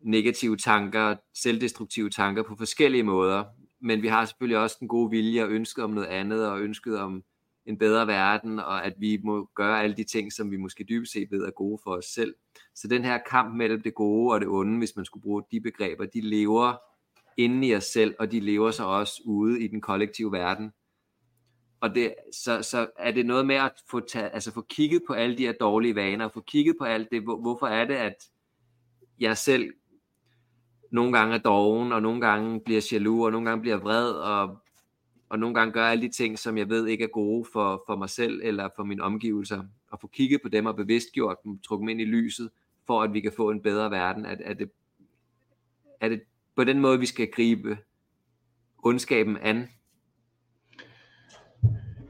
negative 0.00 0.56
tanker, 0.56 1.16
selvdestruktive 1.34 2.10
tanker 2.10 2.42
på 2.42 2.56
forskellige 2.56 3.02
måder. 3.02 3.44
Men 3.80 4.02
vi 4.02 4.08
har 4.08 4.24
selvfølgelig 4.24 4.58
også 4.58 4.76
den 4.80 4.88
gode 4.88 5.10
vilje 5.10 5.44
og 5.44 5.50
ønsket 5.50 5.84
om 5.84 5.90
noget 5.90 6.08
andet, 6.08 6.48
og 6.48 6.60
ønsket 6.60 6.98
om 6.98 7.22
en 7.66 7.78
bedre 7.78 8.06
verden, 8.06 8.58
og 8.58 8.84
at 8.84 8.94
vi 8.98 9.20
må 9.24 9.50
gøre 9.54 9.82
alle 9.82 9.96
de 9.96 10.04
ting, 10.04 10.32
som 10.32 10.50
vi 10.50 10.56
måske 10.56 10.84
dybest 10.84 11.12
set 11.12 11.30
ved 11.30 11.44
er 11.44 11.50
gode 11.50 11.80
for 11.84 11.90
os 11.90 12.04
selv. 12.04 12.34
Så 12.74 12.88
den 12.88 13.04
her 13.04 13.18
kamp 13.30 13.54
mellem 13.54 13.82
det 13.82 13.94
gode 13.94 14.34
og 14.34 14.40
det 14.40 14.48
onde, 14.48 14.78
hvis 14.78 14.96
man 14.96 15.04
skulle 15.04 15.22
bruge 15.22 15.42
de 15.50 15.60
begreber, 15.60 16.06
de 16.06 16.20
lever 16.20 16.76
inde 17.38 17.68
i 17.68 17.74
os 17.74 17.84
selv, 17.84 18.14
og 18.18 18.32
de 18.32 18.40
lever 18.40 18.70
sig 18.70 18.86
også 18.86 19.22
ude 19.24 19.60
i 19.60 19.66
den 19.66 19.80
kollektive 19.80 20.32
verden. 20.32 20.72
Og 21.80 21.94
det, 21.94 22.14
så, 22.32 22.62
så 22.62 22.86
er 22.98 23.10
det 23.10 23.26
noget 23.26 23.46
med 23.46 23.56
at 23.56 23.72
få, 23.90 24.00
taget, 24.00 24.30
altså 24.32 24.52
få 24.52 24.60
kigget 24.60 25.02
på 25.06 25.12
alle 25.12 25.38
de 25.38 25.46
her 25.46 25.52
dårlige 25.52 25.94
vaner, 25.94 26.28
få 26.28 26.40
kigget 26.40 26.76
på 26.78 26.84
alt 26.84 27.08
det, 27.12 27.22
hvor, 27.22 27.40
hvorfor 27.40 27.66
er 27.66 27.84
det, 27.84 27.94
at 27.94 28.14
jeg 29.20 29.36
selv 29.36 29.72
nogle 30.90 31.12
gange 31.18 31.34
er 31.34 31.38
doven, 31.38 31.92
og 31.92 32.02
nogle 32.02 32.20
gange 32.20 32.60
bliver 32.60 32.88
jaloux, 32.92 33.24
og 33.24 33.32
nogle 33.32 33.48
gange 33.48 33.62
bliver 33.62 33.76
vred, 33.76 34.12
og, 34.12 34.58
og 35.28 35.38
nogle 35.38 35.54
gange 35.54 35.72
gør 35.72 35.86
alle 35.86 36.02
de 36.02 36.12
ting, 36.12 36.38
som 36.38 36.58
jeg 36.58 36.68
ved 36.68 36.86
ikke 36.86 37.04
er 37.04 37.08
gode 37.08 37.48
for, 37.52 37.82
for 37.86 37.96
mig 37.96 38.10
selv 38.10 38.40
eller 38.44 38.68
for 38.76 38.84
mine 38.84 39.02
omgivelser, 39.02 39.62
og 39.90 40.00
få 40.00 40.06
kigget 40.06 40.42
på 40.42 40.48
dem 40.48 40.66
og 40.66 40.76
bevidstgjort 40.76 41.36
dem, 41.44 41.58
trukket 41.58 41.82
dem 41.82 41.88
ind 41.88 42.00
i 42.00 42.04
lyset, 42.04 42.50
for 42.86 43.02
at 43.02 43.12
vi 43.12 43.20
kan 43.20 43.32
få 43.36 43.50
en 43.50 43.62
bedre 43.62 43.90
verden. 43.90 44.26
Er, 44.26 44.36
er, 44.40 44.54
det, 44.54 44.70
er 46.00 46.08
det 46.08 46.22
på 46.58 46.64
den 46.64 46.80
måde, 46.80 46.98
vi 46.98 47.06
skal 47.06 47.30
gribe 47.30 47.78
ondskaben 48.84 49.36
an? 49.36 49.68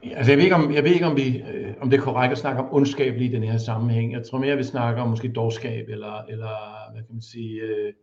Altså 0.03 0.31
jeg 0.31 0.37
ved 0.37 0.43
ikke, 0.43 0.55
om, 0.55 0.73
jeg 0.73 0.83
ved 0.83 0.91
ikke, 0.91 1.05
om, 1.05 1.17
vi, 1.17 1.41
øh, 1.41 1.73
om 1.81 1.89
det 1.89 1.99
er 1.99 2.03
korrekt 2.03 2.31
at 2.31 2.37
snakke 2.37 2.61
om 2.61 2.73
ondskab 2.73 3.17
lige 3.17 3.29
i 3.29 3.33
den 3.33 3.43
her 3.43 3.57
sammenhæng. 3.57 4.13
Jeg 4.13 4.25
tror 4.25 4.39
mere, 4.39 4.57
vi 4.57 4.63
snakker 4.63 5.01
om 5.01 5.09
måske 5.09 5.31
dårskab, 5.31 5.89
eller, 5.89 6.23
eller 6.23 6.55
hvad 6.91 7.03
kan 7.03 7.13
man 7.13 7.21
sige, 7.21 7.61
øh, 7.61 7.93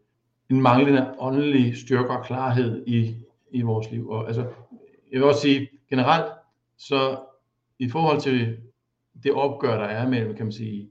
en 0.51 0.61
manglende 0.61 1.15
åndelig 1.19 1.77
styrke 1.77 2.11
og 2.11 2.25
klarhed 2.25 2.87
i, 2.87 3.17
i 3.51 3.63
vores 3.63 3.91
liv. 3.91 4.09
Og, 4.09 4.27
altså, 4.27 4.41
jeg 5.13 5.21
vil 5.21 5.25
også 5.25 5.41
sige 5.41 5.69
generelt, 5.91 6.33
så 6.79 7.19
i 7.79 7.89
forhold 7.89 8.21
til 8.21 8.59
det 9.23 9.33
opgør, 9.33 9.79
der 9.79 9.87
er 9.87 10.09
mellem, 10.09 10.37
kan 10.37 10.47
man 10.47 10.53
sige, 10.53 10.91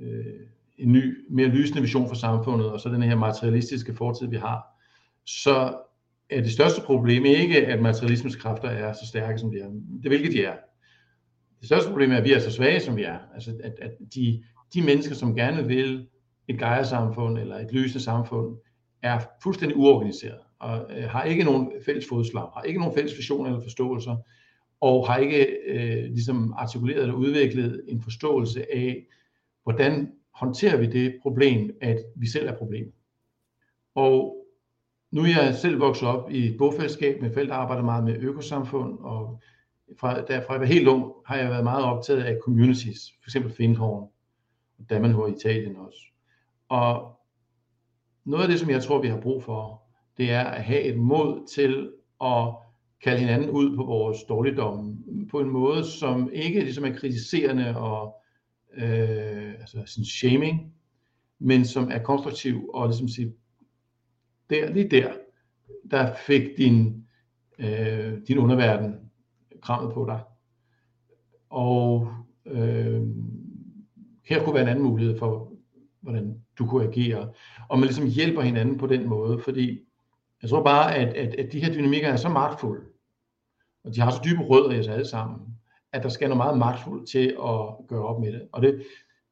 øh, 0.00 0.46
en 0.82 0.92
ny, 0.92 1.26
mere 1.30 1.48
lysende 1.48 1.80
vision 1.80 2.08
for 2.08 2.14
samfundet, 2.14 2.72
og 2.72 2.80
så 2.80 2.88
den 2.88 3.02
her 3.02 3.16
materialistiske 3.16 3.94
fortid, 3.94 4.26
vi 4.26 4.36
har, 4.36 4.62
så 5.26 5.74
er 6.30 6.40
det 6.40 6.52
største 6.52 6.80
problem 6.80 7.24
ikke, 7.24 7.66
at 7.66 7.82
materialismens 7.82 8.36
kræfter 8.36 8.68
er 8.68 8.92
så 8.92 9.06
stærke, 9.06 9.38
som 9.38 9.50
de 9.50 9.58
er. 9.58 9.68
Det 10.02 10.10
hvilket 10.10 10.32
de 10.32 10.44
er. 10.44 10.56
Det 11.60 11.66
største 11.66 11.88
problem 11.88 12.10
er, 12.10 12.16
at 12.16 12.24
vi 12.24 12.32
er 12.32 12.38
så 12.38 12.50
svage, 12.50 12.80
som 12.80 12.96
vi 12.96 13.02
er. 13.02 13.18
Altså, 13.34 13.50
at, 13.64 13.74
at 13.82 13.90
de, 14.14 14.42
de 14.74 14.82
mennesker, 14.82 15.14
som 15.14 15.34
gerne 15.34 15.66
vil 15.66 16.06
et 16.48 16.58
Gaia-samfund 16.58 17.38
eller 17.38 17.58
et 17.58 17.72
lysende 17.72 18.04
samfund, 18.04 18.56
er 19.02 19.20
fuldstændig 19.42 19.76
uorganiseret 19.76 20.38
og 20.62 20.86
øh, 20.90 21.04
har 21.04 21.24
ikke 21.24 21.44
nogen 21.44 21.72
fælles 21.84 22.08
fodslag, 22.08 22.42
har 22.42 22.62
ikke 22.62 22.80
nogen 22.80 22.94
fælles 22.94 23.16
visioner 23.16 23.50
eller 23.50 23.62
forståelser, 23.62 24.16
og 24.80 25.06
har 25.06 25.16
ikke 25.16 25.46
øh, 25.66 26.04
ligesom 26.04 26.54
artikuleret 26.58 27.02
eller 27.02 27.14
udviklet 27.14 27.84
en 27.88 28.02
forståelse 28.02 28.74
af, 28.74 29.06
hvordan 29.62 30.12
håndterer 30.34 30.76
vi 30.76 30.86
det 30.86 31.18
problem, 31.22 31.70
at 31.80 31.98
vi 32.16 32.26
selv 32.26 32.48
er 32.48 32.56
problemet. 32.56 32.92
Og 33.94 34.46
nu 35.10 35.22
er 35.22 35.26
jeg 35.26 35.54
selv 35.54 35.80
vokset 35.80 36.08
op 36.08 36.30
i 36.30 36.46
et 36.48 36.58
bofællesskab 36.58 37.22
med 37.22 37.32
forældre, 37.32 37.54
arbejder 37.54 37.82
meget 37.82 38.04
med 38.04 38.16
økosamfund, 38.20 38.98
og 38.98 39.40
fra, 40.00 40.20
derfra 40.20 40.52
jeg 40.52 40.60
var 40.60 40.66
helt 40.66 40.88
ung, 40.88 41.12
har 41.26 41.36
jeg 41.36 41.50
været 41.50 41.64
meget 41.64 41.84
optaget 41.84 42.22
af 42.22 42.38
communities, 42.44 43.12
for 43.22 43.28
eksempel 43.28 43.52
Findhorn, 43.52 44.08
og 44.78 44.90
Damanhor 44.90 45.26
i 45.26 45.32
Italien 45.32 45.76
også. 45.76 45.98
Og 46.68 47.20
noget 48.24 48.42
af 48.42 48.48
det, 48.48 48.60
som 48.60 48.70
jeg 48.70 48.82
tror, 48.82 49.02
vi 49.02 49.08
har 49.08 49.20
brug 49.20 49.42
for, 49.42 49.82
det 50.16 50.30
er 50.30 50.44
at 50.44 50.62
have 50.62 50.80
et 50.80 50.98
mod 50.98 51.46
til 51.54 51.92
at 52.20 52.54
kalde 53.02 53.18
hinanden 53.18 53.50
ud 53.50 53.76
på 53.76 53.84
vores 53.84 54.18
dårligdomme, 54.28 54.98
på 55.30 55.40
en 55.40 55.50
måde, 55.50 55.84
som 55.84 56.30
ikke 56.32 56.60
ligesom 56.60 56.84
er 56.84 56.96
kritiserende 56.96 57.76
og 57.76 58.21
øh, 58.76 59.54
altså 59.60 59.82
sin 59.86 60.04
shaming, 60.04 60.74
men 61.38 61.64
som 61.64 61.90
er 61.90 61.98
konstruktiv 61.98 62.70
og 62.74 62.88
ligesom 62.88 63.08
sige, 63.08 63.34
der, 64.50 64.72
lige 64.72 64.88
der, 64.88 65.12
der 65.90 66.14
fik 66.26 66.56
din, 66.56 67.06
øh, 67.58 68.18
din 68.28 68.38
underverden 68.38 68.94
krammet 69.62 69.94
på 69.94 70.04
dig. 70.08 70.20
Og 71.50 72.12
øh, 72.46 73.02
her 74.24 74.44
kunne 74.44 74.54
være 74.54 74.62
en 74.62 74.68
anden 74.68 74.84
mulighed 74.84 75.18
for, 75.18 75.52
hvordan 76.00 76.42
du 76.58 76.66
kunne 76.66 76.88
agere. 76.88 77.32
Og 77.68 77.78
man 77.78 77.86
ligesom 77.86 78.06
hjælper 78.06 78.42
hinanden 78.42 78.78
på 78.78 78.86
den 78.86 79.08
måde, 79.08 79.38
fordi 79.38 79.80
jeg 80.42 80.50
tror 80.50 80.62
bare, 80.62 80.94
at, 80.94 81.14
at, 81.14 81.34
at 81.34 81.52
de 81.52 81.60
her 81.64 81.72
dynamikker 81.72 82.08
er 82.08 82.16
så 82.16 82.28
magtfulde, 82.28 82.84
og 83.84 83.94
de 83.94 84.00
har 84.00 84.10
så 84.10 84.20
dybe 84.24 84.42
rødder 84.42 84.70
i 84.70 84.78
os 84.78 84.88
alle 84.88 85.08
sammen, 85.08 85.51
at 85.92 86.02
der 86.02 86.08
skal 86.08 86.28
noget 86.28 86.36
meget 86.36 86.58
magtfuldt 86.58 87.08
til 87.08 87.28
at 87.28 87.86
gøre 87.88 88.06
op 88.06 88.20
med 88.20 88.32
det. 88.32 88.48
Og 88.52 88.62
det, 88.62 88.82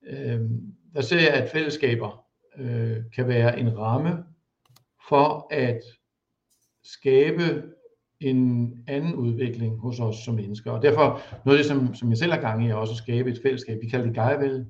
øh, 0.07 0.41
der 0.95 1.01
ser 1.01 1.21
jeg, 1.21 1.31
at 1.31 1.51
fællesskaber 1.51 2.25
øh, 2.59 2.97
kan 3.15 3.29
være 3.29 3.61
en 3.61 3.79
ramme 3.79 4.25
for 5.09 5.47
at 5.51 5.81
skabe 6.83 7.63
en 8.21 8.73
anden 8.87 9.15
udvikling 9.15 9.79
hos 9.79 10.01
os 10.01 10.17
som 10.17 10.35
mennesker. 10.35 10.71
Og 10.71 10.83
derfor, 10.83 11.21
noget 11.45 11.59
af 11.59 11.65
det, 11.65 11.67
som, 11.67 11.95
som 11.95 12.11
jeg 12.11 12.19
selv 12.19 12.33
har 12.33 12.41
gang 12.41 12.67
i, 12.67 12.69
er 12.69 12.75
også 12.75 12.93
at 12.93 12.97
skabe 12.97 13.31
et 13.31 13.41
fællesskab. 13.43 13.79
Vi 13.83 13.89
kalder 13.89 14.07
det 14.07 14.15
Gaiavel. 14.15 14.67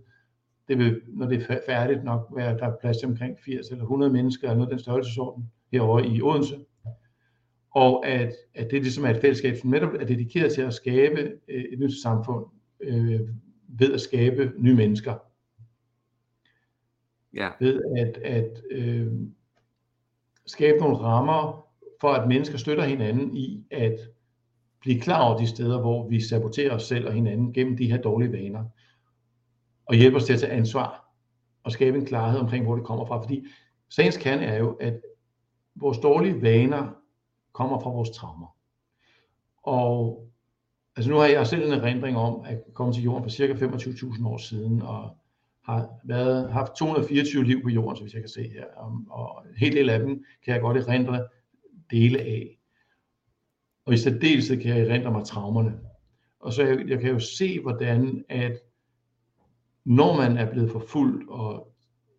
Det 0.69 0.79
vil, 0.79 1.01
når 1.09 1.27
det 1.27 1.47
er 1.49 1.59
færdigt, 1.67 2.05
nok 2.05 2.29
være, 2.37 2.59
der 2.59 2.67
er 2.67 2.77
plads 2.81 2.97
til 2.97 3.09
omkring 3.09 3.37
80 3.45 3.69
eller 3.69 3.83
100 3.83 4.13
mennesker, 4.13 4.47
eller 4.47 4.57
noget 4.57 4.71
af 4.71 4.77
den 4.77 4.83
størrelsesorden, 4.83 5.51
herovre 5.73 6.07
i 6.07 6.23
Odense. 6.23 6.65
Og 7.75 8.07
at, 8.07 8.33
at 8.55 8.71
det 8.71 8.83
ligesom 8.83 9.05
er 9.05 9.11
et 9.11 9.21
fællesskab, 9.21 9.57
som 9.57 9.71
netop 9.71 9.95
er 9.95 10.05
dedikeret 10.05 10.53
til 10.53 10.63
at 10.63 10.75
skabe 10.75 11.33
øh, 11.49 11.65
et 11.65 11.79
nyt 11.79 12.03
samfund 12.03 12.47
øh, 12.81 13.21
ved 13.69 13.95
at 13.95 14.01
skabe 14.01 14.53
nye 14.57 14.75
mennesker. 14.75 15.15
Ja. 17.35 17.49
Ved 17.61 17.81
at, 17.99 18.17
at 18.17 18.63
øh, 18.71 19.13
skabe 20.47 20.79
nogle 20.79 20.97
rammer 20.97 21.67
for, 22.01 22.09
at 22.09 22.29
mennesker 22.29 22.59
støtter 22.59 22.85
hinanden 22.85 23.37
i 23.37 23.65
at 23.71 23.99
blive 24.81 25.01
klar 25.01 25.29
over 25.29 25.39
de 25.39 25.47
steder, 25.47 25.81
hvor 25.81 26.09
vi 26.09 26.21
saboterer 26.21 26.75
os 26.75 26.83
selv 26.83 27.07
og 27.07 27.13
hinanden 27.13 27.53
gennem 27.53 27.77
de 27.77 27.91
her 27.91 28.03
dårlige 28.03 28.33
vaner. 28.33 28.65
Og 29.85 29.95
hjælpe 29.95 30.17
os 30.17 30.25
til 30.25 30.33
at 30.33 30.41
tage 30.41 30.53
ansvar 30.53 31.15
og 31.63 31.73
skabe 31.73 31.99
en 31.99 32.07
klarhed 32.07 32.41
omkring, 32.41 32.65
hvor 32.65 32.77
det 32.77 32.85
kommer 32.85 33.07
fra. 33.07 33.23
Fordi 33.23 33.47
sagens 33.89 34.17
kerne 34.17 34.45
er 34.45 34.59
jo, 34.59 34.73
at 34.73 35.01
vores 35.75 35.99
dårlige 35.99 36.43
vaner 36.43 37.00
kommer 37.53 37.81
fra 37.81 37.91
vores 37.91 38.11
traumer. 38.11 38.57
Og 39.63 40.27
altså 40.97 41.11
nu 41.11 41.17
har 41.17 41.27
jeg 41.27 41.47
selv 41.47 41.67
en 41.67 41.73
erindring 41.73 42.17
om 42.17 42.45
at 42.45 42.63
komme 42.75 42.93
til 42.93 43.03
jorden 43.03 43.23
for 43.23 43.31
cirka 43.31 43.53
25.000 43.53 44.27
år 44.27 44.39
siden, 44.39 44.83
og 44.83 45.17
har 45.63 45.89
været, 46.05 46.53
haft 46.53 46.73
224 46.73 47.45
liv 47.45 47.63
på 47.63 47.69
jorden, 47.69 47.97
så 47.97 48.03
hvis 48.03 48.15
jeg 48.15 48.23
kan 48.23 48.29
se 48.29 48.49
her, 48.49 48.65
og, 48.77 48.99
og 49.11 49.45
en 49.49 49.57
hel 49.57 49.77
del 49.77 49.91
af 49.91 49.99
dem 49.99 50.25
kan 50.45 50.55
jeg 50.55 50.61
godt 50.61 50.77
erindre 50.77 51.27
dele 51.91 52.19
af. 52.21 52.59
Og 53.87 53.95
i 53.95 53.97
særdeleshed 53.97 54.61
kan 54.61 54.77
jeg 54.77 54.87
erindre 54.87 55.11
mig 55.11 55.25
traumerne. 55.25 55.81
Og 56.41 56.53
så 56.53 56.63
jeg, 56.63 56.89
jeg 56.89 57.01
kan 57.01 57.11
jo 57.11 57.19
se, 57.19 57.61
hvordan 57.61 58.25
at 58.29 58.59
når 59.85 60.17
man 60.17 60.37
er 60.37 60.51
blevet 60.51 60.71
forfulgt 60.71 61.29
og 61.29 61.73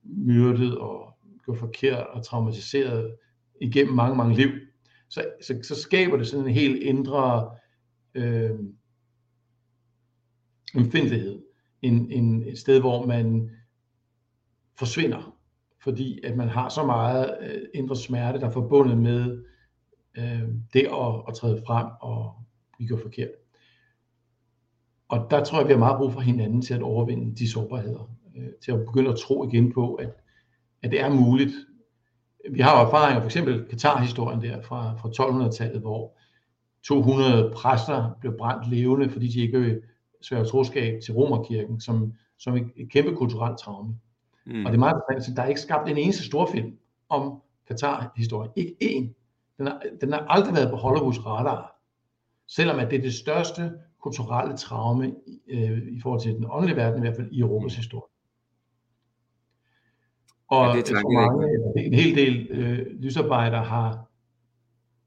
myrdet 0.03 0.77
og 0.77 1.13
gjort 1.45 1.57
forkert 1.57 2.07
og 2.07 2.25
traumatiseret 2.25 3.15
igennem 3.61 3.93
mange, 3.93 4.15
mange 4.15 4.35
liv, 4.35 4.49
så, 5.11 5.25
så, 5.41 5.59
så 5.63 5.75
skaber 5.75 6.17
det 6.17 6.27
sådan 6.27 6.45
en 6.45 6.53
helt 6.53 6.83
indre 6.83 7.51
øh, 8.13 8.59
empfindelighed. 10.75 11.41
En, 11.81 12.11
en, 12.11 12.43
et 12.47 12.59
sted, 12.59 12.79
hvor 12.79 13.05
man 13.05 13.51
forsvinder, 14.79 15.37
fordi 15.83 16.19
at 16.23 16.37
man 16.37 16.47
har 16.47 16.69
så 16.69 16.85
meget 16.85 17.37
øh, 17.41 17.61
indre 17.73 17.95
smerte, 17.95 18.39
der 18.39 18.47
er 18.47 18.51
forbundet 18.51 18.97
med 18.97 19.43
øh, 20.17 20.43
det 20.73 20.87
at, 20.91 21.23
at 21.27 21.33
træde 21.35 21.63
frem 21.67 21.87
og 22.01 22.33
vi 22.79 22.85
gør 22.85 22.97
forkert. 22.97 23.29
Og 25.09 25.27
der 25.31 25.43
tror 25.43 25.59
jeg, 25.59 25.67
vi 25.67 25.73
har 25.73 25.79
meget 25.79 25.97
brug 25.97 26.13
for 26.13 26.19
hinanden 26.19 26.61
til 26.61 26.73
at 26.73 26.81
overvinde 26.81 27.35
de 27.35 27.51
sårbarheder. 27.51 28.09
Øh, 28.37 28.49
til 28.61 28.71
at 28.71 28.85
begynde 28.85 29.09
at 29.09 29.19
tro 29.19 29.49
igen 29.49 29.73
på, 29.73 29.93
at, 29.93 30.13
at 30.83 30.91
det 30.91 30.99
er 30.99 31.09
muligt. 31.09 31.53
Vi 32.49 32.59
har 32.59 32.79
jo 32.79 32.87
erfaringer, 32.87 33.21
for 33.21 33.27
eksempel 33.27 33.65
Katar-historien 33.69 34.41
der 34.41 34.61
fra, 34.61 34.95
fra 34.95 35.09
1200-tallet, 35.09 35.81
hvor 35.81 36.17
200 36.83 37.51
præster 37.55 38.17
blev 38.19 38.37
brændt 38.37 38.69
levende, 38.69 39.09
fordi 39.09 39.27
de 39.27 39.41
ikke 39.41 39.81
svære 40.21 40.45
troskab 40.45 41.01
til 41.01 41.13
Romerkirken, 41.13 41.79
som, 41.79 42.13
som 42.39 42.55
et, 42.55 42.67
et 42.75 42.89
kæmpe 42.89 43.15
kulturelt 43.15 43.59
traume. 43.59 43.95
Mm. 44.45 44.65
Og 44.65 44.71
det 44.71 44.77
er 44.77 44.79
meget 44.79 45.01
interessant, 45.11 45.37
der 45.37 45.43
er 45.43 45.47
ikke 45.47 45.61
skabt 45.61 45.89
en 45.89 45.97
eneste 45.97 46.23
storfilm 46.23 46.77
om 47.09 47.41
Katar-historien. 47.67 48.51
Ikke 48.55 48.75
én. 48.83 49.13
Den 49.57 49.67
har, 49.67 49.81
den 50.01 50.11
har 50.11 50.19
aldrig 50.19 50.55
været 50.55 50.69
på 50.69 50.75
Hollywoods 50.75 51.25
radar. 51.25 51.81
Selvom 52.47 52.79
at 52.79 52.91
det 52.91 52.97
er 52.97 53.01
det 53.01 53.13
største 53.13 53.71
kulturelle 54.01 54.57
traume 54.57 55.15
øh, 55.47 55.77
i 55.91 55.99
forhold 56.01 56.21
til 56.21 56.35
den 56.35 56.45
åndelige 56.49 56.75
verden, 56.75 56.97
i 56.97 57.01
hvert 57.01 57.15
fald 57.15 57.31
i 57.31 57.39
Europas 57.39 57.75
historie. 57.75 58.10
Og 60.51 60.75
ja, 60.75 60.81
det 60.81 60.89
er 60.89 61.13
mange, 61.13 61.85
en 61.85 61.93
hel 61.93 62.15
del 62.15 62.47
øh, 62.49 62.85
lysarbejdere 62.99 63.63
har 63.63 64.11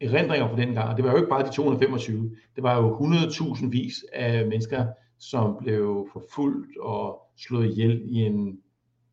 erindringer 0.01 0.49
fra 0.49 0.57
den 0.57 0.75
gang, 0.75 0.89
og 0.89 0.97
det 0.97 1.05
var 1.05 1.11
jo 1.11 1.17
ikke 1.17 1.29
bare 1.29 1.47
de 1.47 1.53
225, 1.53 2.37
det 2.55 2.63
var 2.63 2.77
jo 2.77 2.97
100.000 2.97 3.69
vis 3.71 4.05
af 4.13 4.47
mennesker, 4.47 4.87
som 5.19 5.57
blev 5.61 6.09
forfulgt 6.13 6.79
og 6.81 7.21
slået 7.37 7.71
ihjel 7.71 8.03
i 8.05 8.15
en, 8.15 8.59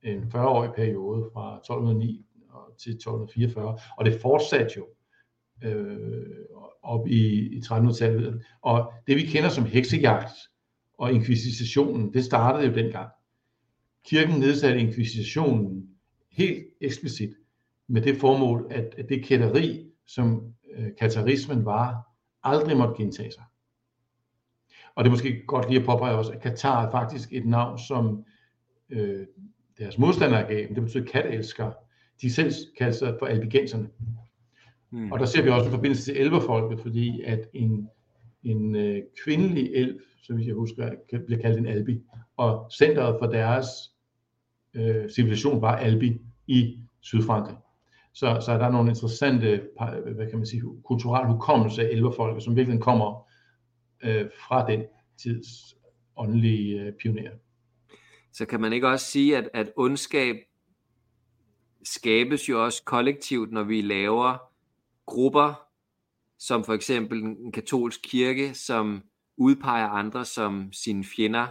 en 0.03 0.23
40-årig 0.23 0.71
periode 0.75 1.29
fra 1.33 1.55
1209 1.55 2.25
til 2.79 2.91
1244, 2.91 3.77
og 3.97 4.05
det 4.05 4.21
fortsatte 4.21 4.73
jo 4.77 4.85
øh, 5.63 6.27
op 6.83 7.07
i, 7.07 7.55
i 7.57 7.59
1300-tallet. 7.59 8.43
Og 8.61 8.93
det 9.07 9.15
vi 9.15 9.21
kender 9.21 9.49
som 9.49 9.65
heksejagt 9.65 10.33
og 10.97 11.13
inkvisitionen, 11.13 12.13
det 12.13 12.25
startede 12.25 12.67
jo 12.67 12.73
dengang. 12.73 13.09
Kirken 14.05 14.39
nedsatte 14.39 14.79
inkvisitionen 14.79 15.90
helt 16.31 16.67
eksplicit 16.81 17.33
med 17.87 18.01
det 18.01 18.17
formål, 18.17 18.67
at, 18.69 18.95
at 18.97 19.09
det 19.09 19.25
kætteri, 19.25 19.91
som 20.07 20.53
øh, 20.77 20.87
katarismen 20.99 21.65
var, 21.65 22.07
aldrig 22.43 22.77
måtte 22.77 23.03
gentage 23.03 23.31
sig. 23.31 23.43
Og 24.95 25.03
det 25.03 25.09
er 25.09 25.11
måske 25.11 25.43
godt 25.47 25.69
lige 25.69 25.79
at 25.79 25.85
påpege 25.85 26.15
også, 26.15 26.31
at 26.31 26.41
Katar 26.41 26.87
er 26.87 26.91
faktisk 26.91 27.33
et 27.33 27.45
navn, 27.45 27.79
som 27.79 28.25
øh, 28.89 29.25
deres 29.77 29.97
modstandere 29.97 30.47
gav, 30.47 30.67
det 30.75 30.83
betyder 30.83 31.05
kattelsker. 31.05 31.71
De 32.21 32.31
selv 32.31 32.53
kaldte 32.77 32.99
sig 32.99 33.15
for 33.19 33.25
albigenserne. 33.25 33.89
Mm. 34.91 35.11
Og 35.11 35.19
der 35.19 35.25
ser 35.25 35.43
vi 35.43 35.49
også 35.49 35.65
en 35.65 35.71
forbindelse 35.71 36.03
til 36.03 36.21
elverfolket, 36.21 36.79
fordi 36.79 37.21
at 37.21 37.49
en, 37.53 37.89
en 38.43 38.75
øh, 38.75 39.01
kvindelig 39.23 39.71
så 40.23 40.33
hvis 40.33 40.47
jeg 40.47 40.55
husker, 40.55 40.91
bliver 41.25 41.41
kaldt 41.41 41.59
en 41.59 41.65
albi, 41.67 42.03
og 42.37 42.71
centret 42.71 43.17
for 43.19 43.27
deres 43.27 43.67
øh, 44.73 45.09
civilisation 45.09 45.61
var 45.61 45.75
Albi 45.75 46.21
i 46.47 46.79
Sydfrankrig. 47.01 47.57
Så, 48.13 48.41
så 48.45 48.53
der 48.53 48.65
er 48.65 48.71
nogle 48.71 48.89
interessante, 48.89 49.61
hvad 50.15 50.29
kan 50.29 50.37
man 50.37 50.45
sige, 50.45 50.63
kulturelle 50.85 51.33
hukommelse 51.33 51.81
af 51.81 51.89
elverfolket, 51.91 52.43
som 52.43 52.55
virkelig 52.55 52.81
kommer 52.81 53.27
øh, 54.03 54.25
fra 54.47 54.71
den 54.71 54.83
tids 55.23 55.47
åndelige 56.17 56.81
øh, 56.81 56.93
pionerer. 56.93 57.31
Så 58.33 58.45
kan 58.45 58.61
man 58.61 58.73
ikke 58.73 58.87
også 58.87 59.05
sige, 59.05 59.37
at, 59.37 59.49
at 59.53 59.71
ondskab 59.75 60.35
skabes 61.83 62.49
jo 62.49 62.65
også 62.65 62.83
kollektivt, 62.83 63.51
når 63.51 63.63
vi 63.63 63.81
laver 63.81 64.37
grupper, 65.05 65.67
som 66.39 66.63
for 66.63 66.73
eksempel 66.73 67.23
en 67.23 67.51
katolsk 67.51 67.99
kirke, 68.03 68.53
som 68.53 69.03
udpeger 69.37 69.87
andre 69.87 70.25
som 70.25 70.73
sine 70.73 71.03
fjender. 71.03 71.47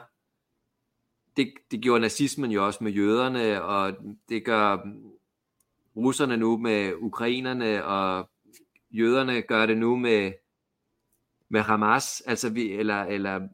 Det, 1.37 1.53
det 1.71 1.81
gjorde 1.81 2.01
nazismen 2.01 2.51
jo 2.51 2.67
også 2.67 2.85
med 2.85 2.93
jøderne, 2.93 3.63
og 3.63 3.97
det 4.29 4.45
gør 4.45 4.79
russerne 5.97 6.37
nu 6.37 6.57
med 6.59 6.93
ukrainerne, 6.95 7.85
og 7.85 8.31
jøderne 8.91 9.43
gør 9.43 9.67
det 9.67 9.79
nu 9.79 9.97
med, 9.97 10.33
med 11.49 11.61
Hamas, 11.61 12.21
altså 12.27 12.51
vi, 12.51 12.73
eller, 12.73 13.03
eller 13.03 13.49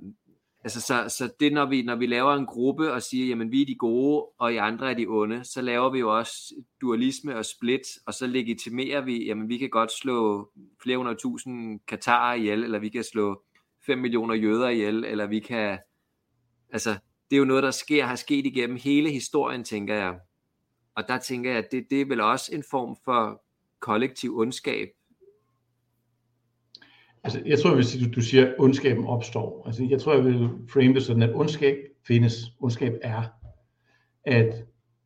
Altså, 0.66 0.80
så, 0.80 1.16
så 1.18 1.32
det, 1.40 1.52
når 1.52 1.66
vi, 1.66 1.82
når 1.82 1.96
vi 1.96 2.06
laver 2.06 2.34
en 2.34 2.46
gruppe 2.46 2.92
og 2.92 3.02
siger, 3.02 3.26
jamen 3.26 3.52
vi 3.52 3.62
er 3.62 3.66
de 3.66 3.74
gode, 3.74 4.26
og 4.38 4.54
I 4.54 4.56
andre 4.56 4.90
er 4.90 4.94
de 4.94 5.06
onde, 5.06 5.44
så 5.44 5.62
laver 5.62 5.90
vi 5.90 5.98
jo 5.98 6.18
også 6.18 6.54
dualisme 6.80 7.36
og 7.36 7.44
split, 7.44 7.82
og 8.06 8.14
så 8.14 8.26
legitimerer 8.26 9.00
vi, 9.00 9.24
jamen 9.24 9.48
vi 9.48 9.58
kan 9.58 9.70
godt 9.70 9.92
slå 9.92 10.50
flere 10.82 10.96
hundrede 10.96 11.18
tusind 11.18 11.80
katarer 11.88 12.34
ihjel, 12.34 12.64
eller 12.64 12.78
vi 12.78 12.88
kan 12.88 13.04
slå 13.04 13.42
5 13.86 13.98
millioner 13.98 14.34
jøder 14.34 14.68
ihjel, 14.68 15.04
eller 15.04 15.26
vi 15.26 15.40
kan, 15.40 15.78
altså 16.72 16.98
det 17.30 17.36
er 17.36 17.38
jo 17.38 17.44
noget, 17.44 17.62
der 17.62 17.70
sker, 17.70 18.04
har 18.04 18.16
sket 18.16 18.46
igennem 18.46 18.78
hele 18.82 19.10
historien, 19.10 19.64
tænker 19.64 19.94
jeg. 19.94 20.18
Og 20.94 21.08
der 21.08 21.18
tænker 21.18 21.50
jeg, 21.50 21.58
at 21.58 21.72
det, 21.72 21.86
det 21.90 22.00
er 22.00 22.06
vel 22.06 22.20
også 22.20 22.54
en 22.54 22.64
form 22.70 22.96
for 23.04 23.42
kollektiv 23.80 24.38
ondskab, 24.38 24.88
Altså, 27.26 27.42
jeg 27.46 27.58
tror, 27.58 27.74
hvis 27.74 27.96
du, 27.96 28.10
du 28.14 28.20
siger, 28.20 28.46
at 28.46 28.54
ondskaben 28.58 29.06
opstår. 29.06 29.62
Altså, 29.66 29.86
jeg 29.90 30.00
tror, 30.00 30.14
jeg 30.14 30.24
vil 30.24 30.48
frame 30.68 30.94
det 30.94 31.02
sådan, 31.02 31.22
at 31.22 31.34
ondskab 31.34 31.76
findes. 32.06 32.52
Ondskab 32.60 32.98
er, 33.02 33.22
at 34.24 34.64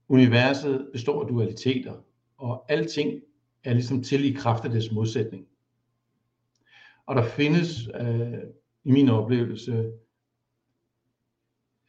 universet 0.09 0.89
består 0.93 1.23
af 1.23 1.29
dualiteter, 1.29 1.95
og 2.39 2.73
alting 2.73 3.21
er 3.65 3.73
ligesom 3.73 4.03
til 4.03 4.25
i 4.25 4.33
kraft 4.33 4.65
af 4.65 4.71
dets 4.71 4.93
modsætning. 4.93 5.47
Og 7.07 7.17
der 7.17 7.25
findes, 7.25 7.89
øh, 8.01 8.39
i 8.85 8.91
min 8.91 9.09
oplevelse, 9.09 9.93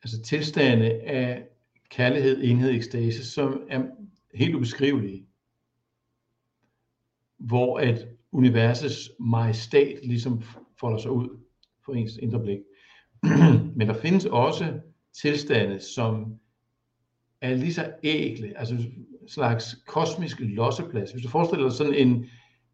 altså 0.03 0.21
tilstande 0.21 0.91
af 0.91 1.43
kærlighed, 1.89 2.43
enhed, 2.43 2.71
ekstase, 2.71 3.31
som 3.31 3.63
er 3.69 3.83
helt 4.33 4.55
ubeskrivelige. 4.55 5.25
Hvor 7.37 7.79
at 7.79 8.07
universets 8.31 9.11
majestat 9.19 9.99
ligesom 10.05 10.43
folder 10.79 10.97
sig 10.97 11.11
ud 11.11 11.29
for 11.85 11.93
ens 11.93 12.17
indre 12.17 12.39
blik. 12.39 12.59
Men 13.77 13.87
der 13.87 13.93
findes 13.93 14.25
også 14.25 14.79
tilstande, 15.21 15.79
som 15.79 16.39
er 17.41 17.55
lige 17.55 17.73
så 17.73 17.93
ægle, 18.03 18.59
altså 18.59 18.75
en 18.75 19.05
slags 19.27 19.75
kosmisk 19.87 20.37
losseplads. 20.39 21.11
Hvis 21.11 21.23
du 21.23 21.29
forestiller 21.29 21.67
dig 21.67 21.77
sådan 21.77 21.93
en, 21.93 22.25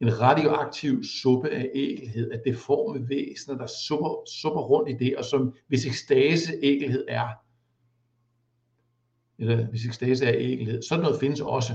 en 0.01 0.21
radioaktiv 0.21 1.03
suppe 1.03 1.49
af 1.49 1.71
ægelhed, 1.75 2.31
at 2.31 2.41
det 2.45 2.57
forme 2.57 3.09
væsener, 3.09 3.57
der 3.57 3.67
supper, 3.87 4.23
supper 4.41 4.61
rundt 4.61 4.89
i 4.89 5.05
det, 5.05 5.17
og 5.17 5.25
som 5.25 5.53
hvis 5.67 5.85
ekstase 5.85 6.53
ægelhed 6.63 7.05
er, 7.07 7.27
eller 9.39 9.67
hvis 9.67 9.85
ekstase 9.85 10.25
er 10.25 10.33
ægelhed, 10.37 10.81
sådan 10.81 11.03
noget 11.03 11.19
findes 11.19 11.41
også. 11.41 11.73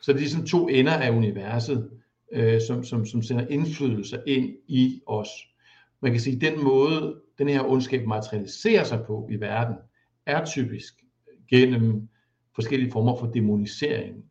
Så 0.00 0.12
det 0.12 0.18
er 0.18 0.22
ligesom 0.22 0.46
to 0.46 0.68
ender 0.68 0.92
af 0.92 1.10
universet, 1.10 1.90
øh, 2.32 2.60
som, 2.66 2.84
som, 2.84 3.06
som 3.06 3.22
sender 3.22 3.46
indflydelse 3.46 4.22
ind 4.26 4.56
i 4.68 5.00
os. 5.06 5.28
Man 6.00 6.12
kan 6.12 6.20
sige, 6.20 6.36
at 6.36 6.42
den 6.42 6.64
måde, 6.64 7.20
den 7.38 7.48
her 7.48 7.64
ondskab 7.64 8.06
materialiserer 8.06 8.84
sig 8.84 9.04
på 9.06 9.28
i 9.30 9.40
verden, 9.40 9.76
er 10.26 10.44
typisk 10.44 10.94
gennem 11.50 12.08
forskellige 12.54 12.90
former 12.90 13.16
for 13.16 13.26
demonisering, 13.26 14.24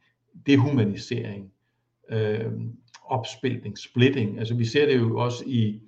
dehumanisering, 0.45 1.51
øh, 2.09 2.51
opspiltning, 3.03 3.77
splitting. 3.77 4.39
Altså 4.39 4.55
vi 4.55 4.65
ser 4.65 4.85
det 4.85 4.97
jo 4.97 5.19
også 5.19 5.43
i 5.47 5.81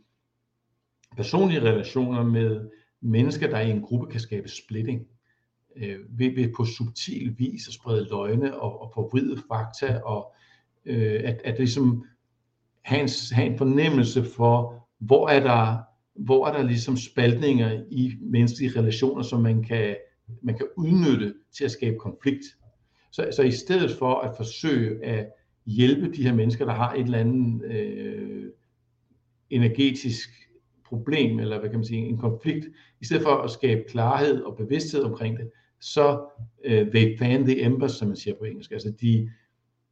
personlige 1.18 1.62
relationer 1.62 2.24
med 2.24 2.70
mennesker, 3.02 3.50
der 3.50 3.60
i 3.60 3.70
en 3.70 3.82
gruppe 3.82 4.12
kan 4.12 4.20
skabe 4.20 4.50
splitting. 4.50 5.08
Øh, 5.76 6.00
ved, 6.10 6.36
ved 6.36 6.54
på 6.58 6.66
subtil 6.66 7.36
vis 7.38 7.68
at 7.68 7.74
sprede 7.74 8.08
løgne 8.10 8.60
og, 8.60 8.82
og 8.82 8.92
forvride 8.94 9.42
fakta, 9.48 10.00
og 10.00 10.34
øh, 10.86 11.22
at, 11.24 11.42
at 11.44 11.58
ligesom 11.58 12.06
have 12.82 13.02
en, 13.02 13.10
have 13.32 13.48
en 13.48 13.58
fornemmelse 13.58 14.24
for, 14.24 14.88
hvor 15.00 15.30
er 15.30 15.40
der, 15.40 15.78
hvor 16.16 16.48
er 16.48 16.54
der 16.54 16.64
ligesom 16.64 16.98
spaltninger 16.98 17.84
i 17.92 18.14
menneskelige 18.22 18.80
relationer, 18.80 19.24
som 19.24 19.42
man 19.42 19.64
kan, 19.64 19.96
man 20.42 20.58
kan 20.58 20.68
udnytte 20.78 21.34
til 21.58 21.66
at 21.66 21.72
skabe 21.72 21.98
konflikt. 22.00 22.44
Så, 23.12 23.30
så 23.36 23.42
i 23.42 23.52
stedet 23.52 23.92
for 23.92 24.20
at 24.20 24.38
forsøge 24.38 25.06
at 25.06 25.30
hjælpe 25.66 26.12
de 26.12 26.24
her 26.24 26.34
mennesker, 26.34 26.66
der 26.66 26.74
har 26.74 26.94
et 26.94 27.04
eller 27.04 27.18
andet 27.18 27.66
øh, 27.66 28.46
energetisk 29.50 30.30
problem, 30.86 31.40
eller 31.40 31.60
hvad 31.60 31.70
kan 31.70 31.80
man 31.80 31.86
sige, 31.86 32.02
en 32.02 32.18
konflikt, 32.18 32.68
i 33.02 33.06
stedet 33.06 33.24
for 33.24 33.36
at 33.36 33.52
skabe 33.52 33.84
klarhed 33.90 34.42
og 34.42 34.58
bevidsthed 34.58 35.04
omkring 35.04 35.38
det, 35.38 35.50
så 35.82 36.26
øh, 36.66 36.92
they 36.92 37.18
fan 37.18 37.44
the 37.44 37.62
embers, 37.62 37.92
som 37.92 38.08
man 38.08 38.18
siger 38.18 38.36
på 38.36 38.44
engelsk. 38.44 38.72
Altså 38.72 38.94
de, 39.02 39.30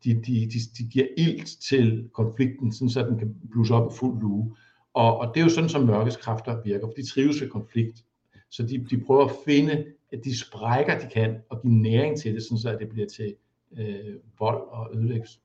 de, 0.04 0.14
de, 0.14 0.46
de, 0.46 0.60
de 0.78 0.84
giver 0.92 1.08
ilt 1.18 1.48
til 1.70 2.10
konflikten, 2.14 2.72
sådan 2.72 2.90
så 2.90 3.06
den 3.06 3.20
kan 3.20 3.36
blusse 3.52 3.74
op 3.74 3.92
i 3.92 3.96
fuld 4.00 4.22
lue. 4.22 4.56
Og, 4.94 5.18
og 5.18 5.32
det 5.34 5.40
er 5.40 5.44
jo 5.44 5.50
sådan, 5.50 5.70
som 5.70 5.86
mørkets 5.86 6.18
kræfter 6.18 6.62
virker, 6.64 6.88
for 6.88 6.94
de 6.94 7.06
trives 7.06 7.42
ved 7.42 7.50
konflikt. 7.50 8.04
Så 8.50 8.64
de, 8.64 8.86
de 8.90 9.04
prøver 9.06 9.26
at 9.26 9.36
finde 9.46 9.86
at 10.12 10.20
de 10.24 10.40
sprækker, 10.40 11.00
de 11.00 11.08
kan, 11.14 11.38
og 11.50 11.62
give 11.62 11.74
næring 11.74 12.18
til 12.18 12.34
det, 12.34 12.44
sådan 12.44 12.58
så 12.58 12.78
det 12.80 12.90
bliver 12.90 13.08
til 13.08 13.36
øh, 13.78 14.16
vold 14.40 14.62
og 14.70 14.90
ødelæggelse. 14.96 15.40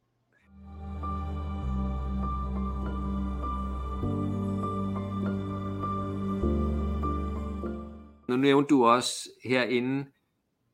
Nu 8.32 8.38
nævnte 8.38 8.68
du 8.68 8.84
også 8.84 9.28
herinde 9.44 10.06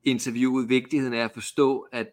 interviewet 0.02 0.68
vigtigheden 0.68 1.14
af 1.14 1.24
at 1.24 1.30
forstå, 1.34 1.80
at 1.92 2.06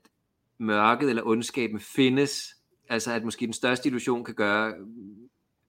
mørket 0.57 1.09
eller 1.09 1.23
ondskaben 1.25 1.79
findes. 1.79 2.55
Altså 2.89 3.11
at 3.11 3.23
måske 3.23 3.45
den 3.45 3.53
største 3.53 3.87
illusion 3.87 4.23
kan 4.23 4.35
gøre, 4.35 4.73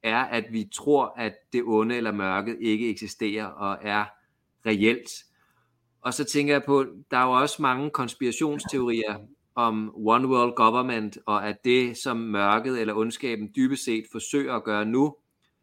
er 0.03 0.19
at 0.25 0.45
vi 0.51 0.69
tror, 0.75 1.15
at 1.17 1.35
det 1.53 1.63
onde 1.65 1.97
eller 1.97 2.13
mørket 2.13 2.57
ikke 2.61 2.91
eksisterer 2.91 3.47
og 3.47 3.79
er 3.83 4.05
reelt. 4.67 5.11
Og 6.01 6.15
så 6.15 6.25
tænker 6.25 6.55
jeg 6.55 6.65
på, 6.67 6.87
der 7.11 7.17
er 7.17 7.25
jo 7.25 7.31
også 7.31 7.63
mange 7.63 7.91
konspirationsteorier 7.91 9.19
om 9.55 9.93
One 9.95 10.29
World 10.29 10.55
Government, 10.55 11.19
og 11.27 11.49
at 11.49 11.57
det, 11.65 11.97
som 11.97 12.17
mørket 12.17 12.81
eller 12.81 12.95
ondskaben 12.95 13.53
dybest 13.57 13.85
set 13.85 14.05
forsøger 14.13 14.55
at 14.55 14.65
gøre 14.65 14.85
nu, 14.85 15.17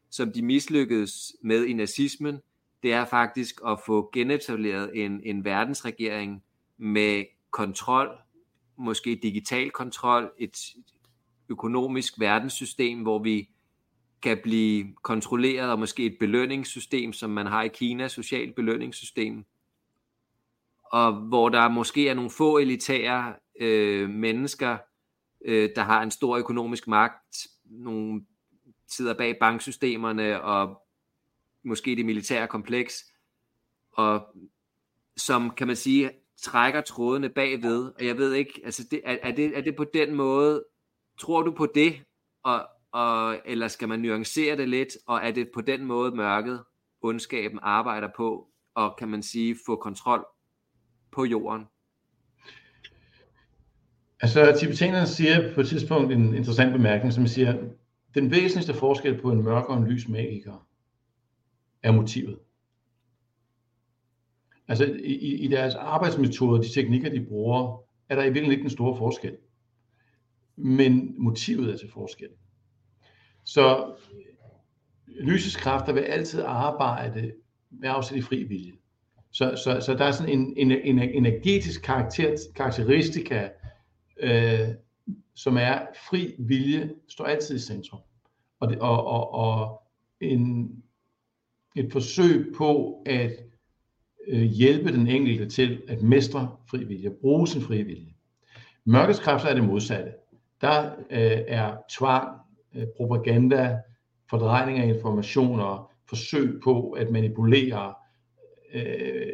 som 0.09 0.31
de 0.31 0.41
mislykkedes 0.41 1.33
med 1.43 1.65
i 1.65 1.73
nazismen, 1.73 2.39
det 2.83 2.93
er 2.93 3.05
faktisk 3.05 3.61
at 3.67 3.79
få 3.85 4.09
genetableret 4.13 5.05
en, 5.05 5.21
en 5.23 5.45
verdensregering 5.45 6.43
med 6.77 7.25
kontrol, 7.51 8.09
måske 8.77 9.19
digital 9.23 9.71
kontrol, 9.71 10.31
et 10.39 10.57
økonomisk 11.49 12.19
verdenssystem, 12.19 13.01
hvor 13.01 13.19
vi 13.19 13.49
kan 14.21 14.39
blive 14.43 14.95
kontrolleret, 15.03 15.71
og 15.71 15.79
måske 15.79 16.05
et 16.05 16.17
belønningssystem, 16.19 17.13
som 17.13 17.29
man 17.29 17.45
har 17.45 17.63
i 17.63 17.67
Kina, 17.67 18.07
socialt 18.07 18.55
belønningssystem, 18.55 19.45
og 20.91 21.13
hvor 21.13 21.49
der 21.49 21.69
måske 21.69 22.09
er 22.09 22.13
nogle 22.13 22.29
få 22.29 22.57
elitære 22.57 23.35
øh, 23.59 24.09
mennesker, 24.09 24.77
øh, 25.45 25.69
der 25.75 25.81
har 25.81 26.03
en 26.03 26.11
stor 26.11 26.37
økonomisk 26.37 26.87
magt, 26.87 27.47
nogle 27.65 28.25
sidder 28.87 29.13
bag 29.13 29.37
banksystemerne 29.39 30.41
og 30.41 30.82
måske 31.63 31.95
det 31.95 32.05
militære 32.05 32.47
kompleks, 32.47 33.03
og 33.91 34.21
som 35.17 35.49
kan 35.49 35.67
man 35.67 35.75
sige 35.75 36.11
trækker 36.41 36.81
trådene 36.81 37.29
bagved, 37.29 37.91
og 37.99 38.05
jeg 38.05 38.17
ved 38.17 38.33
ikke, 38.33 38.61
altså 38.65 38.83
det, 38.91 39.01
er, 39.05 39.17
er, 39.21 39.31
det, 39.31 39.57
er 39.57 39.61
det 39.61 39.75
på 39.75 39.85
den 39.93 40.15
måde, 40.15 40.63
tror 41.19 41.41
du 41.41 41.51
på 41.51 41.67
det, 41.75 41.93
og, 42.43 42.67
og, 42.91 43.37
eller 43.45 43.67
skal 43.67 43.89
man 43.89 43.99
nuancere 43.99 44.57
det 44.57 44.69
lidt, 44.69 44.97
og 45.07 45.19
er 45.23 45.31
det 45.31 45.49
på 45.53 45.61
den 45.61 45.85
måde 45.85 46.15
mørket, 46.15 46.63
ondskaben 47.01 47.59
arbejder 47.61 48.07
på, 48.17 48.47
og 48.75 48.95
kan 48.97 49.07
man 49.07 49.23
sige, 49.23 49.57
få 49.65 49.75
kontrol 49.75 50.25
på 51.11 51.25
jorden? 51.25 51.65
Altså, 54.21 54.57
tibetanerne 54.59 55.07
siger 55.07 55.53
på 55.55 55.61
et 55.61 55.67
tidspunkt 55.67 56.11
en 56.11 56.35
interessant 56.35 56.73
bemærkning, 56.73 57.13
som 57.13 57.27
siger, 57.27 57.53
den 58.15 58.31
væsentligste 58.31 58.73
forskel 58.73 59.21
på 59.21 59.31
en 59.31 59.43
mørk 59.43 59.69
og 59.69 59.77
en 59.77 59.87
lys 59.87 60.07
magiker 60.07 60.67
er 61.83 61.91
motivet. 61.91 62.39
Altså, 64.67 64.85
i, 65.03 65.35
i 65.35 65.47
deres 65.47 65.75
arbejdsmetoder, 65.75 66.61
de 66.61 66.73
teknikker, 66.73 67.09
de 67.09 67.25
bruger, 67.25 67.83
er 68.09 68.15
der 68.15 68.23
i 68.23 68.25
virkeligheden 68.25 68.51
ikke 68.51 68.63
en 68.63 68.69
stor 68.69 68.95
forskel. 68.95 69.37
Men 70.55 71.15
motivet 71.17 71.73
er 71.73 71.77
til 71.77 71.89
forskel. 71.89 72.29
Så 73.45 73.95
lysets 75.07 75.55
kræfter 75.55 75.93
vil 75.93 76.01
altid 76.01 76.41
arbejde 76.45 77.33
med 77.69 77.89
afsæt 77.89 78.17
i 78.17 78.21
fri 78.21 78.43
vilje. 78.43 78.71
Så, 79.31 79.55
så, 79.63 79.81
så 79.81 79.93
der 79.93 80.05
er 80.05 80.11
sådan 80.11 80.39
en, 80.39 80.53
en, 80.57 80.71
en 80.71 80.99
energetisk 80.99 81.81
karakter, 81.81 82.37
karakteristika, 82.55 83.49
øh, 84.19 84.69
som 85.35 85.57
er 85.57 85.79
fri 86.09 86.35
vilje, 86.39 86.91
står 87.07 87.25
altid 87.25 87.55
i 87.55 87.59
centrum. 87.59 87.99
Og, 88.59 88.69
det, 88.69 88.79
og, 88.79 89.05
og, 89.05 89.33
og 89.33 89.81
en, 90.21 90.71
et 91.75 91.91
forsøg 91.91 92.53
på 92.57 93.01
at 93.05 93.31
øh, 94.27 94.41
hjælpe 94.41 94.91
den 94.91 95.07
enkelte 95.07 95.45
til 95.45 95.81
at 95.87 96.01
mestre 96.01 96.57
fri 96.69 96.83
vilje, 96.83 97.11
bruge 97.21 97.47
sin 97.47 97.61
fri 97.61 97.83
vilje. 97.83 98.13
Mørkets 98.85 99.19
kræfter 99.19 99.49
er 99.49 99.53
det 99.53 99.63
modsatte. 99.63 100.11
Der 100.61 100.91
øh, 101.09 101.41
er 101.47 101.77
tvang, 101.89 102.37
øh, 102.75 102.87
propaganda, 102.97 103.79
fordrejning 104.29 104.79
af 104.79 104.87
informationer, 104.87 105.91
forsøg 106.09 106.59
på 106.63 106.91
at 106.91 107.11
manipulere 107.11 107.93
øh, 108.73 109.33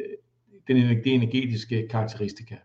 den, 0.68 0.76
de 1.04 1.10
energetiske 1.10 1.88
karakteristika. 1.90 2.56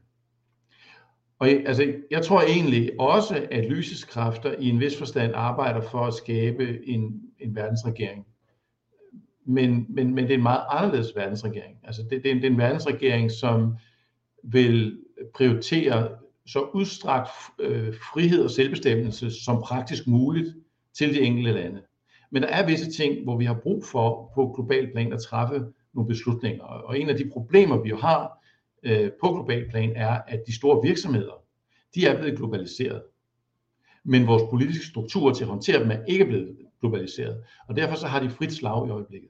Og 1.39 1.47
altså, 1.47 1.93
jeg 2.11 2.21
tror 2.21 2.41
egentlig 2.41 2.99
også, 2.99 3.47
at 3.51 3.65
lysets 3.65 4.03
kræfter 4.03 4.55
i 4.59 4.69
en 4.69 4.79
vis 4.79 4.97
forstand 4.97 5.31
arbejder 5.35 5.81
for 5.81 5.99
at 5.99 6.13
skabe 6.13 6.87
en, 6.87 7.21
en 7.39 7.55
verdensregering. 7.55 8.25
Men, 9.45 9.85
men, 9.89 10.13
men 10.15 10.23
det 10.23 10.31
er 10.31 10.37
en 10.37 10.43
meget 10.43 10.63
anderledes 10.69 11.15
verdensregering. 11.15 11.77
Altså 11.83 12.01
det, 12.09 12.23
det, 12.23 12.25
er 12.25 12.31
en, 12.31 12.37
det 12.37 12.45
er 12.45 12.51
en 12.51 12.57
verdensregering, 12.57 13.31
som 13.31 13.75
vil 14.43 14.99
prioritere 15.35 16.09
så 16.45 16.59
udstrakt 16.59 17.29
øh, 17.59 17.93
frihed 18.13 18.43
og 18.43 18.51
selvbestemmelse 18.51 19.43
som 19.43 19.61
praktisk 19.61 20.07
muligt 20.07 20.55
til 20.93 21.13
de 21.13 21.21
enkelte 21.21 21.51
lande. 21.51 21.81
Men 22.31 22.41
der 22.41 22.47
er 22.47 22.65
visse 22.65 22.91
ting, 22.91 23.23
hvor 23.23 23.37
vi 23.37 23.45
har 23.45 23.59
brug 23.63 23.85
for 23.85 24.31
på 24.35 24.53
global 24.55 24.91
plan 24.91 25.13
at 25.13 25.21
træffe 25.21 25.65
nogle 25.93 26.07
beslutninger. 26.07 26.63
Og 26.63 26.99
en 26.99 27.09
af 27.09 27.17
de 27.17 27.29
problemer, 27.29 27.81
vi 27.81 27.89
jo 27.89 27.97
har 27.97 28.45
øh, 28.83 29.11
på 29.21 29.33
global 29.33 29.69
plan, 29.69 29.93
er, 29.95 30.21
at 30.27 30.43
de 30.47 30.55
store 30.55 30.81
virksomheder, 30.83 31.43
de 31.95 32.05
er 32.05 32.17
blevet 32.17 32.37
globaliseret. 32.37 33.03
Men 34.03 34.27
vores 34.27 34.43
politiske 34.49 34.85
strukturer 34.85 35.33
til 35.33 35.43
at 35.43 35.49
håndtere 35.49 35.79
dem 35.79 35.91
er 35.91 36.05
ikke 36.07 36.25
blevet 36.25 36.57
globaliseret. 36.79 37.43
Og 37.67 37.75
derfor 37.75 37.95
så 37.95 38.07
har 38.07 38.19
de 38.19 38.29
frit 38.29 38.53
slag 38.53 38.87
i 38.87 38.91
øjeblikket. 38.91 39.29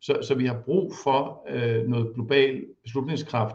Så, 0.00 0.18
så 0.22 0.34
vi 0.34 0.46
har 0.46 0.62
brug 0.64 0.94
for 1.04 1.46
øh, 1.48 1.88
noget 1.88 2.14
global 2.14 2.64
beslutningskraft 2.82 3.54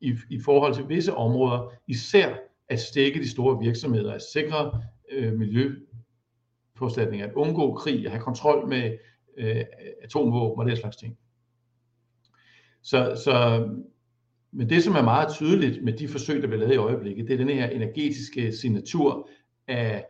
i, 0.00 0.14
i 0.30 0.40
forhold 0.44 0.74
til 0.74 0.88
visse 0.88 1.14
områder, 1.14 1.72
især 1.88 2.34
at 2.68 2.80
stikke 2.80 3.20
de 3.20 3.30
store 3.30 3.58
virksomheder, 3.64 4.12
at 4.12 4.22
sikre 4.32 4.82
øh, 5.10 5.32
miljøpåstatninger, 5.32 7.26
at 7.26 7.34
undgå 7.34 7.74
krig, 7.74 8.04
at 8.04 8.10
have 8.10 8.22
kontrol 8.22 8.68
med 8.68 8.98
øh, 9.38 9.64
atomvåben 10.02 10.60
og 10.62 10.66
den 10.66 10.76
slags 10.76 10.96
ting. 10.96 11.18
Så, 12.82 13.22
så 13.24 13.68
men 14.52 14.70
det, 14.70 14.84
som 14.84 14.94
er 14.94 15.02
meget 15.02 15.32
tydeligt 15.32 15.84
med 15.84 15.92
de 15.92 16.08
forsøg, 16.08 16.42
der 16.42 16.46
bliver 16.46 16.60
lavet 16.60 16.74
i 16.74 16.76
øjeblikket, 16.76 17.28
det 17.28 17.34
er 17.34 17.38
den 17.38 17.48
her 17.48 17.68
energetiske 17.68 18.52
signatur 18.52 19.28
af, 19.68 20.06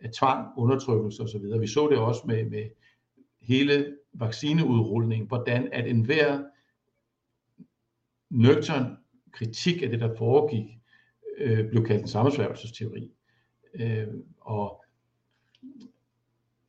af 0.00 0.10
tvang, 0.18 0.48
undertrykkelse 0.56 1.22
osv. 1.22 1.60
Vi 1.60 1.66
så 1.66 1.88
det 1.90 1.98
også 1.98 2.22
med, 2.26 2.44
med 2.50 2.64
hele 3.46 3.96
vaccineudrulningen, 4.12 5.28
hvordan 5.28 5.68
at 5.72 5.88
enhver 5.88 6.44
nøgtern 8.30 8.96
kritik 9.32 9.82
af 9.82 9.88
det, 9.88 10.00
der 10.00 10.16
foregik, 10.16 10.78
øh, 11.38 11.68
blev 11.68 11.86
kaldt 11.86 12.02
en 12.02 12.08
sammensværgelsesteori. 12.08 13.12
Øh, 13.74 14.08
og 14.40 14.84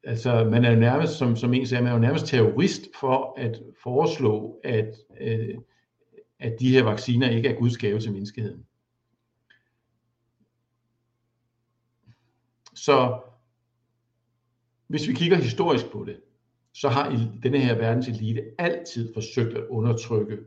altså, 0.03 0.43
man 0.43 0.65
er 0.65 0.71
jo 0.71 0.79
nærmest, 0.79 1.13
som, 1.13 1.35
som 1.35 1.53
en 1.53 1.67
sagde, 1.67 1.83
man 1.83 1.91
er 1.91 1.95
jo 1.95 2.01
nærmest 2.01 2.25
terrorist 2.25 2.81
for 2.99 3.39
at 3.39 3.61
foreslå, 3.83 4.59
at, 4.63 4.95
øh, 5.21 5.55
at 6.39 6.55
de 6.59 6.71
her 6.71 6.83
vacciner 6.83 7.29
ikke 7.29 7.49
er 7.49 7.59
Guds 7.59 7.77
gave 7.77 7.99
til 7.99 8.11
menneskeheden. 8.11 8.65
Så 12.73 13.21
hvis 14.87 15.07
vi 15.07 15.13
kigger 15.13 15.37
historisk 15.37 15.91
på 15.91 16.05
det, 16.05 16.21
så 16.75 16.89
har 16.89 17.29
denne 17.43 17.59
her 17.59 17.75
verdens 17.75 18.07
elite 18.07 18.43
altid 18.57 19.13
forsøgt 19.13 19.57
at 19.57 19.65
undertrykke 19.69 20.37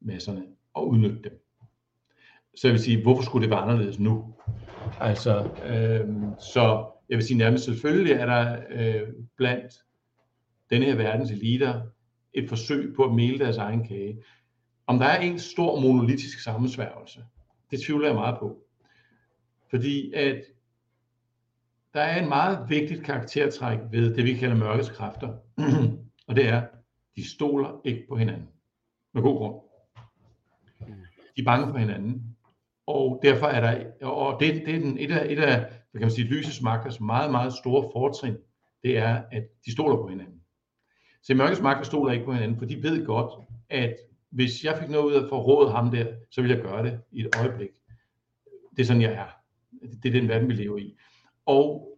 masserne 0.00 0.42
og 0.74 0.88
udnytte 0.88 1.22
dem. 1.22 1.42
Så 2.56 2.68
jeg 2.68 2.72
vil 2.72 2.82
sige, 2.82 3.02
hvorfor 3.02 3.22
skulle 3.22 3.42
det 3.42 3.50
være 3.50 3.60
anderledes 3.60 3.98
nu? 3.98 4.34
Altså, 5.00 5.50
øh, 5.66 6.08
så 6.38 6.86
jeg 7.08 7.16
vil 7.16 7.26
sige 7.26 7.38
nærmest 7.38 7.64
selvfølgelig 7.64 8.12
er 8.12 8.26
der 8.26 8.62
øh, 8.70 9.08
blandt 9.36 9.72
denne 10.70 10.86
her 10.86 10.96
verdens 10.96 11.30
eliter 11.30 11.80
et 12.34 12.48
forsøg 12.48 12.94
på 12.96 13.04
at 13.04 13.14
male 13.14 13.38
deres 13.38 13.56
egen 13.56 13.88
kage. 13.88 14.22
Om 14.86 14.98
der 14.98 15.06
er 15.06 15.20
en 15.20 15.38
stor 15.38 15.80
monolitisk 15.80 16.42
sammensværgelse, 16.42 17.24
det 17.70 17.80
tvivler 17.80 18.06
jeg 18.06 18.14
meget 18.14 18.38
på. 18.38 18.58
Fordi 19.70 20.12
at 20.12 20.42
der 21.96 22.02
er 22.02 22.22
en 22.22 22.28
meget 22.28 22.66
vigtigt 22.68 23.04
karaktertræk 23.04 23.78
ved 23.90 24.14
det, 24.14 24.24
vi 24.24 24.34
kalder 24.34 24.56
mørkets 24.56 24.90
kræfter. 24.90 25.28
og 26.28 26.36
det 26.36 26.48
er, 26.48 26.62
de 27.16 27.30
stoler 27.30 27.80
ikke 27.84 28.04
på 28.08 28.16
hinanden. 28.16 28.48
Med 29.14 29.22
god 29.22 29.36
grund. 29.36 29.54
De 31.36 31.40
er 31.40 31.44
bange 31.44 31.72
for 31.72 31.78
hinanden. 31.78 32.36
Og 32.86 33.20
derfor 33.22 33.46
er 33.46 33.60
der, 33.60 34.06
og 34.06 34.40
det, 34.40 34.54
det 34.66 34.74
er 34.74 34.78
den, 34.78 34.98
et 34.98 35.12
af, 35.12 35.32
et 35.32 35.38
af 35.38 35.58
hvad 35.90 36.00
kan 36.00 36.00
man 36.00 36.10
sige, 36.10 36.28
lysets 36.28 36.62
magters 36.62 37.00
meget, 37.00 37.30
meget 37.30 37.52
store 37.52 37.90
fortrin, 37.92 38.36
det 38.82 38.98
er, 38.98 39.22
at 39.32 39.42
de 39.66 39.72
stoler 39.72 39.96
på 39.96 40.08
hinanden. 40.08 40.40
Så 41.22 41.34
mørkets 41.34 41.60
magter 41.60 41.84
stoler 41.84 42.12
ikke 42.12 42.24
på 42.24 42.32
hinanden, 42.32 42.58
for 42.58 42.66
de 42.66 42.82
ved 42.82 43.06
godt, 43.06 43.32
at 43.70 43.96
hvis 44.30 44.64
jeg 44.64 44.78
fik 44.80 44.90
noget 44.90 45.04
ud 45.04 45.12
af 45.12 45.22
at 45.22 45.28
forråde 45.28 45.70
ham 45.70 45.90
der, 45.90 46.06
så 46.30 46.42
vil 46.42 46.50
jeg 46.50 46.60
gøre 46.60 46.84
det 46.84 47.00
i 47.12 47.20
et 47.20 47.36
øjeblik. 47.36 47.68
Det 48.76 48.82
er 48.82 48.86
sådan, 48.86 49.02
jeg 49.02 49.12
er. 49.12 49.26
Det 50.02 50.08
er 50.08 50.20
den 50.20 50.28
verden, 50.28 50.48
vi 50.48 50.54
lever 50.54 50.78
i. 50.78 50.96
Og 51.46 51.88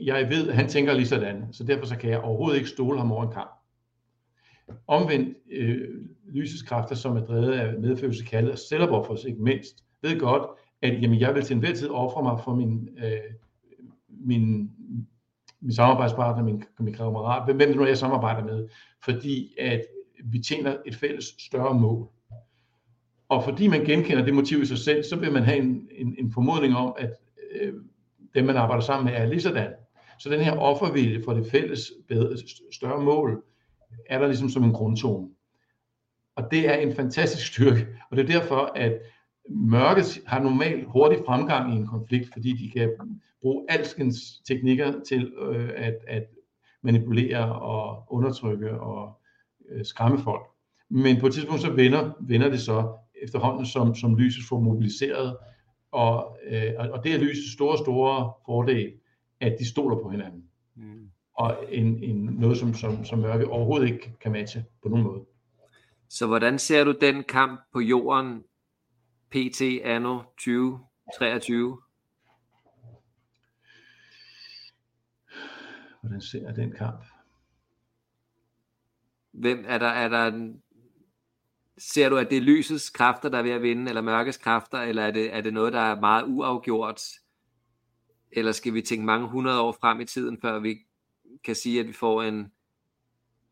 jeg 0.00 0.28
ved, 0.30 0.48
at 0.48 0.54
han 0.54 0.68
tænker 0.68 0.94
lige 0.94 1.06
sådan, 1.06 1.52
så 1.52 1.64
derfor 1.64 1.86
så 1.86 1.96
kan 1.96 2.10
jeg 2.10 2.20
overhovedet 2.20 2.56
ikke 2.56 2.68
stole 2.68 2.98
ham 2.98 3.12
over 3.12 3.22
en 3.22 3.32
kamp. 3.32 3.50
Omvendt, 4.86 5.36
øh, 5.50 5.88
lysets 6.32 6.62
kræfter, 6.62 6.94
som 6.94 7.16
er 7.16 7.24
drevet 7.24 7.52
af 7.52 7.78
medfølelse 7.80 8.24
kaldet 8.24 8.52
og 8.52 8.58
selvoffers 8.58 9.24
ikke 9.24 9.42
mindst, 9.42 9.84
ved 10.02 10.20
godt, 10.20 10.42
at 10.82 11.02
jamen, 11.02 11.20
jeg 11.20 11.34
vil 11.34 11.42
til 11.42 11.54
enhver 11.54 11.74
tid 11.74 11.88
ofre 11.90 12.22
mig 12.22 12.40
for 12.44 12.54
min, 12.54 12.88
øh, 12.98 13.34
min, 14.08 14.70
min 15.60 15.72
samarbejdspartner, 15.72 16.44
min, 16.44 16.64
min 16.80 16.94
kammerat, 16.94 17.44
hvem 17.44 17.58
det 17.58 17.76
nu 17.76 17.82
er, 17.82 17.86
jeg 17.86 17.98
samarbejder 17.98 18.44
med, 18.44 18.68
fordi 19.04 19.54
at 19.58 19.84
vi 20.24 20.38
tjener 20.38 20.76
et 20.86 20.96
fælles 20.96 21.24
større 21.38 21.80
mål. 21.80 22.08
Og 23.28 23.44
fordi 23.44 23.68
man 23.68 23.84
genkender 23.84 24.24
det 24.24 24.34
motiv 24.34 24.62
i 24.62 24.66
sig 24.66 24.78
selv, 24.78 25.04
så 25.04 25.16
vil 25.16 25.32
man 25.32 25.42
have 25.42 25.58
en, 25.58 25.88
en, 25.90 26.16
en 26.18 26.32
formodning 26.32 26.76
om, 26.76 26.94
at 26.98 27.10
øh, 27.52 27.74
dem, 28.34 28.44
man 28.44 28.56
arbejder 28.56 28.82
sammen 28.82 29.04
med, 29.04 29.20
er 29.20 29.26
ligesådan. 29.26 29.70
Så 30.18 30.30
den 30.30 30.40
her 30.40 30.56
offervilje 30.56 31.22
for 31.24 31.32
det 31.32 31.50
fælles 31.50 31.92
bedre, 32.08 32.36
større 32.72 33.02
mål, 33.02 33.44
er 34.06 34.18
der 34.18 34.26
ligesom 34.26 34.48
som 34.48 34.64
en 34.64 34.72
grundtone. 34.72 35.28
Og 36.36 36.50
det 36.50 36.68
er 36.68 36.74
en 36.74 36.94
fantastisk 36.94 37.46
styrke, 37.52 37.86
og 38.10 38.16
det 38.16 38.22
er 38.22 38.40
derfor, 38.40 38.72
at 38.76 39.00
mørket 39.48 40.20
har 40.26 40.42
normalt 40.42 40.84
hurtig 40.88 41.18
fremgang 41.26 41.74
i 41.74 41.76
en 41.76 41.86
konflikt, 41.86 42.32
fordi 42.32 42.52
de 42.52 42.70
kan 42.70 42.90
bruge 43.42 43.66
alskens 43.68 44.40
teknikker 44.48 44.92
til 45.08 45.32
øh, 45.38 45.70
at, 45.76 45.96
at 46.08 46.26
manipulere 46.82 47.60
og 47.60 48.04
undertrykke 48.08 48.80
og 48.80 49.20
øh, 49.70 49.84
skræmme 49.84 50.18
folk. 50.18 50.42
Men 50.90 51.20
på 51.20 51.26
et 51.26 51.32
tidspunkt 51.32 51.62
så 51.62 51.72
vender, 51.72 52.10
vender 52.20 52.48
det 52.48 52.60
så 52.60 52.92
efterhånden, 53.22 53.66
som, 53.66 53.94
som 53.94 54.16
lyset 54.16 54.44
får 54.48 54.60
mobiliseret, 54.60 55.36
og, 55.90 56.38
øh, 56.46 56.72
og 56.78 57.04
det 57.04 57.14
er 57.14 57.18
lysets 57.18 57.52
store, 57.52 57.78
store 57.78 58.32
fordel, 58.46 58.92
at 59.40 59.56
de 59.58 59.68
stoler 59.68 59.96
på 60.02 60.08
hinanden. 60.08 60.44
Mm. 60.74 61.10
Og 61.34 61.64
en, 61.68 62.02
en, 62.02 62.16
noget, 62.16 62.58
som, 62.58 62.74
som, 62.74 63.04
som 63.04 63.18
mørke 63.18 63.48
overhovedet 63.48 63.88
ikke 63.88 64.18
kan 64.20 64.32
matche 64.32 64.64
på 64.82 64.88
nogen 64.88 65.04
måde. 65.04 65.24
Så 66.08 66.26
hvordan 66.26 66.58
ser 66.58 66.84
du 66.84 66.94
den 67.00 67.24
kamp 67.24 67.60
på 67.72 67.80
jorden 67.80 68.44
PT 69.30 69.62
anno 69.84 70.22
2023? 70.22 71.78
Hvordan 76.00 76.20
ser 76.20 76.42
jeg 76.42 76.56
den 76.56 76.72
kamp? 76.72 77.04
Hvem 79.32 79.64
er 79.68 79.78
der, 79.78 79.86
er 79.86 80.08
der 80.08 80.26
en, 80.26 80.62
ser 81.78 82.08
du, 82.08 82.16
at 82.16 82.30
det 82.30 82.38
er 82.38 82.42
lysets 82.42 82.90
kræfter, 82.90 83.28
der 83.28 83.38
er 83.38 83.42
ved 83.42 83.50
at 83.50 83.62
vinde, 83.62 83.88
eller 83.88 84.00
mørkets 84.00 84.36
kræfter, 84.38 84.78
eller 84.78 85.02
er 85.02 85.10
det, 85.10 85.34
er 85.34 85.40
det 85.40 85.54
noget, 85.54 85.72
der 85.72 85.80
er 85.80 86.00
meget 86.00 86.24
uafgjort? 86.26 87.02
Eller 88.32 88.52
skal 88.52 88.74
vi 88.74 88.82
tænke 88.82 89.04
mange 89.04 89.28
hundrede 89.28 89.60
år 89.60 89.76
frem 89.80 90.00
i 90.00 90.04
tiden, 90.04 90.38
før 90.40 90.58
vi 90.58 90.78
kan 91.44 91.54
sige, 91.54 91.80
at 91.80 91.86
vi 91.86 91.92
får 91.92 92.22
en, 92.22 92.52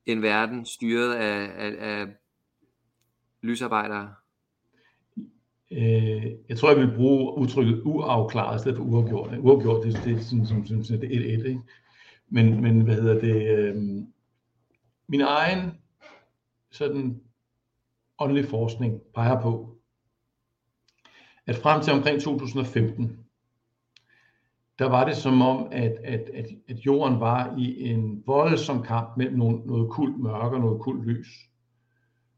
en 0.07 0.23
verden 0.23 0.67
styret 0.67 1.15
af, 1.15 1.51
af, 1.57 1.75
af 1.79 2.07
lysarbejdere? 3.43 4.15
Øh, 5.71 6.27
jeg 6.49 6.59
tror, 6.59 6.71
jeg 6.71 6.79
vil 6.79 6.97
bruge 6.97 7.39
udtrykket 7.39 7.83
uafklaret 7.85 8.57
i 8.57 8.61
stedet 8.61 8.77
for 8.77 8.85
uafgjort. 8.85 9.39
Uafgjort, 9.39 9.85
det, 9.85 10.01
det 10.05 10.13
er 10.13 10.21
sådan, 10.21 10.47
som, 10.47 10.67
som, 10.67 10.85
som 10.85 11.01
det 11.01 11.17
er 11.17 11.21
et, 11.21 11.35
et, 11.35 11.47
ikke? 11.47 11.61
Men, 12.29 12.63
men 12.63 12.81
hvad 12.81 12.95
hedder 12.95 13.21
det? 13.21 13.59
Øh, 13.59 13.77
min 15.09 15.21
egen 15.21 15.71
sådan 16.71 17.21
åndelig 18.19 18.49
forskning 18.49 19.01
peger 19.15 19.41
på, 19.43 19.79
at 21.47 21.57
frem 21.57 21.83
til 21.83 21.93
omkring 21.93 22.23
2015, 22.23 23.19
der 24.79 24.89
var 24.89 25.05
det 25.05 25.17
som 25.17 25.43
om, 25.43 25.69
at, 25.73 25.93
at, 26.05 26.31
at, 26.35 26.47
at 26.69 26.79
jorden 26.79 27.21
var 27.21 27.57
i 27.59 27.83
en 27.83 28.23
voldsom 28.27 28.83
kamp 28.83 29.17
mellem 29.17 29.39
noget, 29.39 29.67
noget 29.67 29.91
kult 29.91 30.21
mørke 30.21 30.57
og 30.57 30.61
noget 30.61 30.81
kult 30.81 31.07
lys 31.07 31.29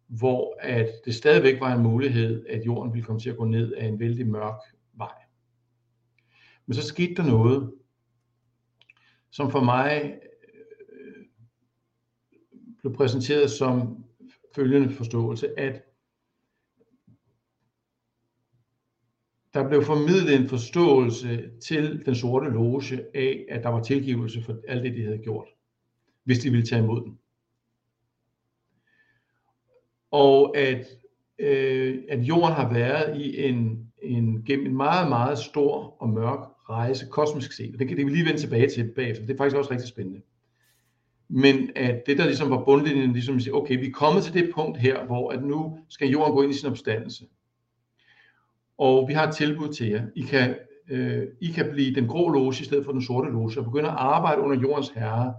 hvor 0.08 0.56
at 0.60 0.88
det 1.04 1.14
stadigvæk 1.14 1.60
var 1.60 1.74
en 1.74 1.82
mulighed, 1.82 2.46
at 2.46 2.66
jorden 2.66 2.92
ville 2.92 3.04
komme 3.04 3.20
til 3.20 3.30
at 3.30 3.36
gå 3.36 3.44
ned 3.44 3.72
af 3.72 3.86
en 3.86 3.98
vældig 3.98 4.26
mørk 4.26 4.60
vej. 4.92 5.14
Men 6.66 6.74
så 6.74 6.82
skete 6.82 7.14
der 7.14 7.26
noget, 7.26 7.72
som 9.30 9.50
for 9.50 9.60
mig 9.60 10.18
øh, 10.92 11.24
blev 12.80 12.94
præsenteret 12.94 13.50
som 13.50 14.04
følgende 14.54 14.94
forståelse, 14.94 15.58
at 15.58 15.82
der 19.54 19.68
blev 19.68 19.84
formidlet 19.84 20.40
en 20.40 20.48
forståelse 20.48 21.50
til 21.60 22.06
den 22.06 22.14
sorte 22.14 22.50
loge 22.50 23.04
af, 23.14 23.46
at 23.48 23.62
der 23.62 23.68
var 23.68 23.82
tilgivelse 23.82 24.42
for 24.42 24.56
alt 24.68 24.84
det, 24.84 24.94
de 24.94 25.04
havde 25.04 25.18
gjort, 25.18 25.48
hvis 26.24 26.38
de 26.38 26.50
ville 26.50 26.66
tage 26.66 26.82
imod 26.82 27.04
den 27.04 27.18
og 30.10 30.56
at, 30.56 30.86
øh, 31.38 32.02
at 32.08 32.20
jorden 32.20 32.54
har 32.54 32.72
været 32.72 33.20
i 33.20 33.44
en, 33.44 33.92
en, 34.02 34.44
gennem 34.44 34.66
en 34.66 34.76
meget, 34.76 35.08
meget 35.08 35.38
stor 35.38 36.02
og 36.02 36.08
mørk 36.08 36.38
rejse, 36.68 37.06
kosmisk 37.10 37.52
set. 37.52 37.78
Det 37.78 37.88
kan 37.88 37.96
det 37.96 38.06
vi 38.06 38.10
lige 38.10 38.24
vende 38.24 38.40
tilbage 38.40 38.68
til 38.68 38.92
bagefter. 38.96 39.26
Det 39.26 39.32
er 39.32 39.38
faktisk 39.38 39.56
også 39.56 39.70
rigtig 39.70 39.88
spændende. 39.88 40.22
Men 41.28 41.70
at 41.76 42.02
det, 42.06 42.18
der 42.18 42.24
ligesom 42.24 42.50
var 42.50 42.64
bundlinjen, 42.64 43.12
ligesom 43.12 43.36
at 43.36 43.42
sige, 43.42 43.54
okay, 43.54 43.78
vi 43.78 43.86
er 43.86 43.92
kommet 43.92 44.24
til 44.24 44.34
det 44.34 44.50
punkt 44.54 44.78
her, 44.78 45.06
hvor 45.06 45.30
at 45.30 45.44
nu 45.44 45.78
skal 45.88 46.08
jorden 46.08 46.34
gå 46.34 46.42
ind 46.42 46.52
i 46.52 46.56
sin 46.56 46.70
opstandelse. 46.70 47.24
Og 48.78 49.08
vi 49.08 49.12
har 49.12 49.26
et 49.26 49.34
tilbud 49.34 49.68
til 49.68 49.88
jer. 49.88 50.02
I 50.16 50.20
kan, 50.20 50.56
øh, 50.90 51.26
I 51.40 51.46
kan 51.46 51.70
blive 51.70 51.94
den 51.94 52.08
grå 52.08 52.28
loge 52.28 52.54
i 52.60 52.64
stedet 52.64 52.84
for 52.84 52.92
den 52.92 53.02
sorte 53.02 53.30
loge, 53.30 53.52
og 53.58 53.64
begynde 53.64 53.88
at 53.88 53.96
arbejde 53.98 54.42
under 54.42 54.60
jordens 54.60 54.88
herre, 54.88 55.34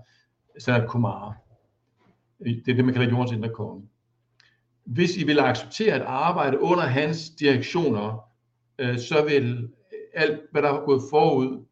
Sanat 0.60 0.90
Kumara. 0.90 1.34
Øh, 2.46 2.54
det 2.66 2.72
er 2.72 2.76
det, 2.76 2.86
man 2.86 2.94
kalder 2.94 3.10
jordens 3.10 3.32
indre 3.32 3.50
konge 3.50 3.90
hvis 4.94 5.18
I 5.18 5.26
vil 5.26 5.40
acceptere 5.40 5.94
at 5.94 6.02
arbejde 6.02 6.60
under 6.60 6.84
hans 6.84 7.30
direktioner, 7.30 8.30
øh, 8.80 9.00
så 9.00 9.26
vil 9.26 9.70
alt, 10.14 10.40
hvad 10.52 10.62
der 10.62 10.74
er 10.74 10.86
gået 10.86 11.02
forud, 11.10 11.66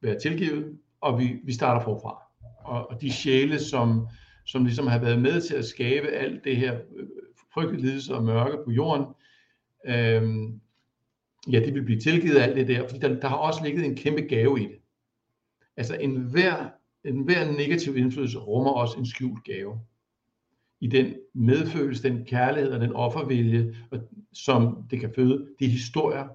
være 0.00 0.20
tilgivet, 0.20 0.78
og 1.00 1.18
vi, 1.18 1.40
vi 1.44 1.52
starter 1.52 1.84
forfra. 1.84 2.22
Og, 2.64 2.90
og 2.90 3.00
de 3.00 3.12
sjæle, 3.12 3.58
som, 3.58 4.08
som 4.46 4.64
ligesom 4.64 4.86
har 4.86 4.98
været 4.98 5.22
med 5.22 5.40
til 5.40 5.54
at 5.54 5.64
skabe 5.64 6.06
alt 6.06 6.44
det 6.44 6.56
her 6.56 6.74
øh, 6.96 7.06
frygtelige 7.54 7.82
lidelse 7.82 8.14
og 8.14 8.24
mørke 8.24 8.64
på 8.64 8.70
jorden, 8.70 9.06
øh, 9.86 10.22
ja, 11.52 11.66
de 11.66 11.72
vil 11.72 11.84
blive 11.84 12.00
tilgivet 12.00 12.36
af 12.36 12.42
alt 12.42 12.56
det 12.56 12.68
der, 12.68 12.88
fordi 12.88 13.00
der, 13.00 13.20
der 13.20 13.28
har 13.28 13.36
også 13.36 13.64
ligget 13.64 13.84
en 13.84 13.96
kæmpe 13.96 14.20
gave 14.20 14.60
i 14.60 14.66
det. 14.66 14.78
Altså 15.76 15.96
en 15.96 16.16
hver, 16.16 16.68
en 17.04 17.24
hver 17.24 17.52
negativ 17.52 17.96
indflydelse 17.96 18.38
rummer 18.38 18.70
også 18.70 18.98
en 18.98 19.06
skjult 19.06 19.44
gave 19.44 19.80
i 20.80 20.86
den 20.86 21.14
medfølelse, 21.34 22.02
den 22.02 22.24
kærlighed 22.24 22.72
og 22.72 22.80
den 22.80 22.92
offervilje, 22.92 23.74
som 24.32 24.86
det 24.90 25.00
kan 25.00 25.12
føde, 25.16 25.46
de 25.60 25.68
historier, 25.68 26.28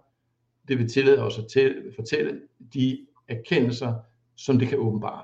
det 0.68 0.78
vil 0.78 0.90
tillade 0.90 1.24
os 1.24 1.40
at 1.40 1.46
tælle, 1.54 1.92
fortælle, 1.96 2.42
de 2.74 3.08
erkendelser, 3.28 3.94
som 4.36 4.60
det 4.60 4.68
kan 4.68 4.78
åbenbare. 4.78 5.24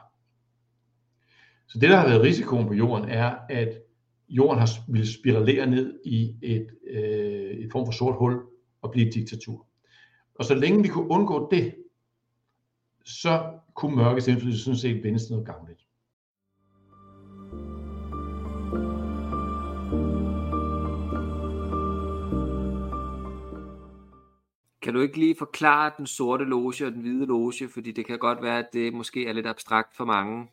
Så 1.74 1.80
det, 1.80 1.90
der 1.90 1.96
har 1.96 2.08
været 2.08 2.22
risikoen 2.22 2.68
på 2.68 2.74
jorden, 2.74 3.10
er, 3.10 3.36
at 3.50 3.82
jorden 4.30 4.60
har 4.60 4.70
ville 4.88 5.14
spiralere 5.14 5.66
ned 5.68 6.00
i 6.06 6.36
et, 6.42 6.68
øh, 6.88 7.52
et 7.52 7.70
form 7.72 7.86
for 7.86 7.92
sort 7.92 8.16
hul 8.18 8.42
og 8.82 8.92
blive 8.92 9.08
et 9.08 9.14
diktatur. 9.14 9.68
Og 10.36 10.46
så 10.46 10.56
længe 10.56 10.82
vi 10.82 10.88
kunne 10.88 11.10
undgå 11.10 11.48
det, 11.52 11.76
så 13.06 13.54
kunne 13.74 13.96
mørkets 13.96 14.28
indflydelse 14.28 14.64
sådan 14.64 14.78
set 14.78 15.04
vendes 15.04 15.30
noget 15.30 15.46
gavnligt. 15.46 15.80
Kan 24.82 24.94
du 24.94 25.02
ikke 25.02 25.20
lige 25.20 25.36
forklare 25.40 25.92
den 25.98 26.08
sorte 26.08 26.46
loge 26.46 26.86
og 26.86 26.92
den 26.92 27.02
hvide 27.02 27.26
loge, 27.26 27.70
fordi 27.74 27.92
det 27.92 28.08
kan 28.08 28.20
godt 28.20 28.42
være, 28.42 28.60
at 28.60 28.68
det 28.74 28.94
måske 28.94 29.28
er 29.28 29.34
lidt 29.34 29.48
abstrakt 29.48 29.96
for 29.96 30.06
mange. 30.06 30.48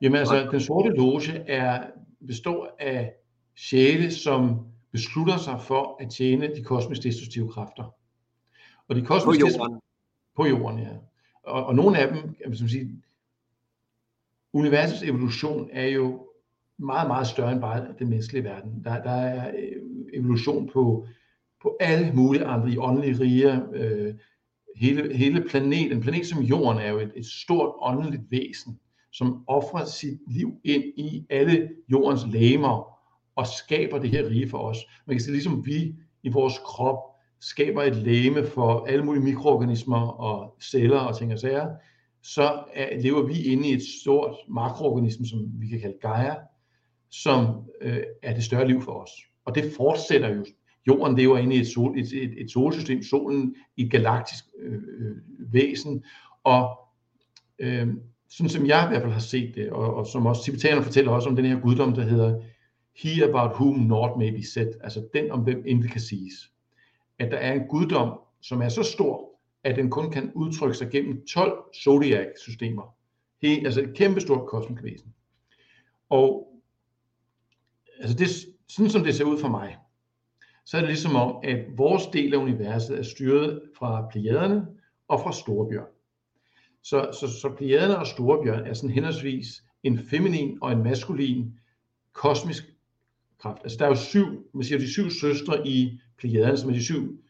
Jamen 0.00 0.18
altså, 0.18 0.48
den 0.50 0.60
sorte 0.60 0.90
loge 0.90 1.32
er, 1.32 1.86
består 2.26 2.76
af 2.78 3.14
sjæle, 3.56 4.10
som 4.10 4.66
beslutter 4.92 5.36
sig 5.36 5.60
for 5.60 5.96
at 6.00 6.10
tjene 6.10 6.54
de 6.56 6.64
kosmisk 6.64 7.02
destruktive 7.02 7.52
kræfter. 7.52 7.94
Og 8.88 8.96
de 8.96 9.04
kosmisk 9.04 9.40
på 9.40 9.48
jorden. 9.48 9.80
På 10.36 10.46
jorden, 10.46 10.78
ja. 10.78 10.90
Og, 11.42 11.66
og 11.66 11.74
nogle 11.74 11.98
af 11.98 12.08
dem, 12.08 12.34
vil 12.48 12.70
sige, 12.70 13.02
universets 14.52 15.02
evolution 15.02 15.68
er 15.72 15.86
jo 15.86 16.28
meget, 16.78 17.08
meget 17.08 17.26
større 17.26 17.52
end 17.52 17.60
bare 17.60 17.94
den 17.98 18.08
menneskelige 18.08 18.44
verden. 18.44 18.84
Der, 18.84 19.02
der 19.02 19.10
er 19.10 19.48
øh, 19.48 19.82
evolution 20.14 20.70
på 20.72 21.06
på 21.62 21.76
alle 21.80 22.12
mulige 22.12 22.44
andre 22.44 22.70
i 22.70 22.78
åndelige 22.78 23.20
riger. 23.20 23.66
Øh, 23.72 24.14
hele, 24.76 25.16
hele 25.16 25.44
planeten, 25.48 25.96
en 25.96 26.02
planet 26.02 26.26
som 26.26 26.42
Jorden 26.42 26.82
er 26.82 26.88
jo 26.88 26.98
et, 26.98 27.12
et 27.16 27.26
stort 27.26 27.74
åndeligt 27.80 28.22
væsen, 28.30 28.80
som 29.12 29.44
offrer 29.46 29.84
sit 29.84 30.18
liv 30.26 30.52
ind 30.64 30.84
i 30.84 31.26
alle 31.30 31.68
jordens 31.92 32.26
lægemer 32.26 32.98
og 33.36 33.46
skaber 33.46 33.98
det 33.98 34.10
her 34.10 34.28
rige 34.28 34.48
for 34.48 34.58
os. 34.58 34.78
Man 35.06 35.16
kan 35.16 35.20
sige, 35.20 35.32
ligesom 35.32 35.66
vi 35.66 35.94
i 36.22 36.28
vores 36.28 36.58
krop 36.64 36.98
skaber 37.40 37.82
et 37.82 37.96
læme 37.96 38.46
for 38.46 38.84
alle 38.84 39.04
mulige 39.04 39.24
mikroorganismer 39.24 40.00
og 40.00 40.56
celler 40.62 40.98
og 40.98 41.18
ting 41.18 41.32
og 41.32 41.38
sager, 41.38 41.68
så 42.22 42.62
er, 42.74 43.00
lever 43.00 43.22
vi 43.22 43.42
inde 43.42 43.68
i 43.68 43.72
et 43.72 43.82
stort 44.02 44.36
makroorganisme, 44.48 45.26
som 45.26 45.40
vi 45.54 45.68
kan 45.68 45.80
kalde 45.80 45.98
Gaia, 46.00 46.36
som 47.10 47.64
øh, 47.80 48.02
er 48.22 48.34
det 48.34 48.44
større 48.44 48.68
liv 48.68 48.82
for 48.82 48.92
os. 48.92 49.10
Og 49.44 49.54
det 49.54 49.72
fortsætter 49.76 50.34
jo 50.34 50.44
Jorden 50.88 51.16
lever 51.16 51.38
inde 51.38 51.56
i 51.56 51.60
et, 51.60 51.66
sol, 51.66 51.98
et, 51.98 52.12
et, 52.12 52.40
et 52.40 52.50
solsystem, 52.50 53.02
solen 53.02 53.54
i 53.76 53.84
et 53.84 53.90
galaktisk 53.90 54.44
øh, 54.62 54.72
øh, 54.72 55.16
væsen, 55.52 56.04
og 56.44 56.78
øh, 57.58 57.88
sådan 58.28 58.50
som 58.50 58.66
jeg 58.66 58.84
i 58.84 58.88
hvert 58.88 59.02
fald 59.02 59.12
har 59.12 59.20
set 59.20 59.54
det, 59.54 59.70
og, 59.70 59.94
og 59.94 60.06
som 60.06 60.26
også 60.26 60.44
tibetanerne 60.44 60.84
fortæller 60.84 61.12
også 61.12 61.28
om 61.28 61.36
den 61.36 61.44
her 61.44 61.60
guddom, 61.60 61.94
der 61.94 62.02
hedder 62.02 62.42
He 62.96 63.24
about 63.24 63.50
whom 63.60 63.74
not 63.74 64.18
may 64.18 64.30
be 64.30 64.46
said, 64.46 64.72
altså 64.82 65.08
den 65.14 65.30
om 65.30 65.40
hvem 65.40 65.62
intet 65.66 65.90
kan 65.90 66.00
siges. 66.00 66.52
At 67.18 67.30
der 67.30 67.36
er 67.36 67.52
en 67.52 67.68
guddom, 67.68 68.18
som 68.40 68.62
er 68.62 68.68
så 68.68 68.82
stor, 68.82 69.28
at 69.64 69.76
den 69.76 69.90
kun 69.90 70.10
kan 70.10 70.32
udtrykke 70.34 70.76
sig 70.76 70.90
gennem 70.90 71.26
12 71.26 71.64
zodiac-systemer. 71.84 72.94
He, 73.42 73.64
altså 73.64 73.80
et 73.80 73.94
kæmpestort 73.94 74.46
kosmisk 74.48 74.82
væsen. 74.82 75.14
Og 76.08 76.48
altså 78.00 78.16
det, 78.16 78.28
sådan 78.68 78.90
som 78.90 79.04
det 79.04 79.14
ser 79.14 79.24
ud 79.24 79.38
for 79.38 79.48
mig, 79.48 79.76
så 80.64 80.76
er 80.76 80.80
det 80.80 80.88
ligesom 80.88 81.16
om, 81.16 81.36
at 81.44 81.64
vores 81.76 82.06
del 82.06 82.34
af 82.34 82.38
universet 82.38 82.98
er 82.98 83.02
styret 83.02 83.62
fra 83.78 84.08
plejaderne 84.10 84.66
og 85.08 85.20
fra 85.20 85.32
Storebjørn. 85.32 85.88
Så, 86.82 87.10
så, 87.20 87.40
så 87.40 87.54
plejaderne 87.58 87.98
og 87.98 88.06
Storebjørn 88.06 88.66
er 88.66 88.74
sådan 88.74 88.90
henholdsvis 88.90 89.62
en 89.82 89.98
feminin 89.98 90.58
og 90.62 90.72
en 90.72 90.82
maskulin 90.82 91.52
kosmisk 92.12 92.64
kraft. 93.38 93.62
Altså 93.62 93.78
der 93.78 93.84
er 93.84 93.88
jo 93.88 93.96
syv, 93.96 94.50
man 94.54 94.64
siger 94.64 94.78
de 94.78 94.92
syv 94.92 95.10
søstre 95.10 95.68
i 95.68 96.00
plejaderne, 96.18 96.56
som 96.56 96.70
er 96.70 96.74
de 96.74 96.84
syv 96.84 97.22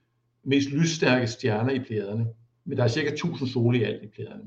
mest 0.44 0.70
lysstærke 0.70 1.26
stjerner 1.26 1.70
i 1.70 1.78
plejaderne. 1.78 2.26
Men 2.64 2.78
der 2.78 2.84
er 2.84 2.88
cirka 2.88 3.08
1000 3.08 3.48
sole 3.48 3.78
i 3.78 3.82
alt 3.82 4.04
i 4.04 4.06
plejaderne. 4.06 4.44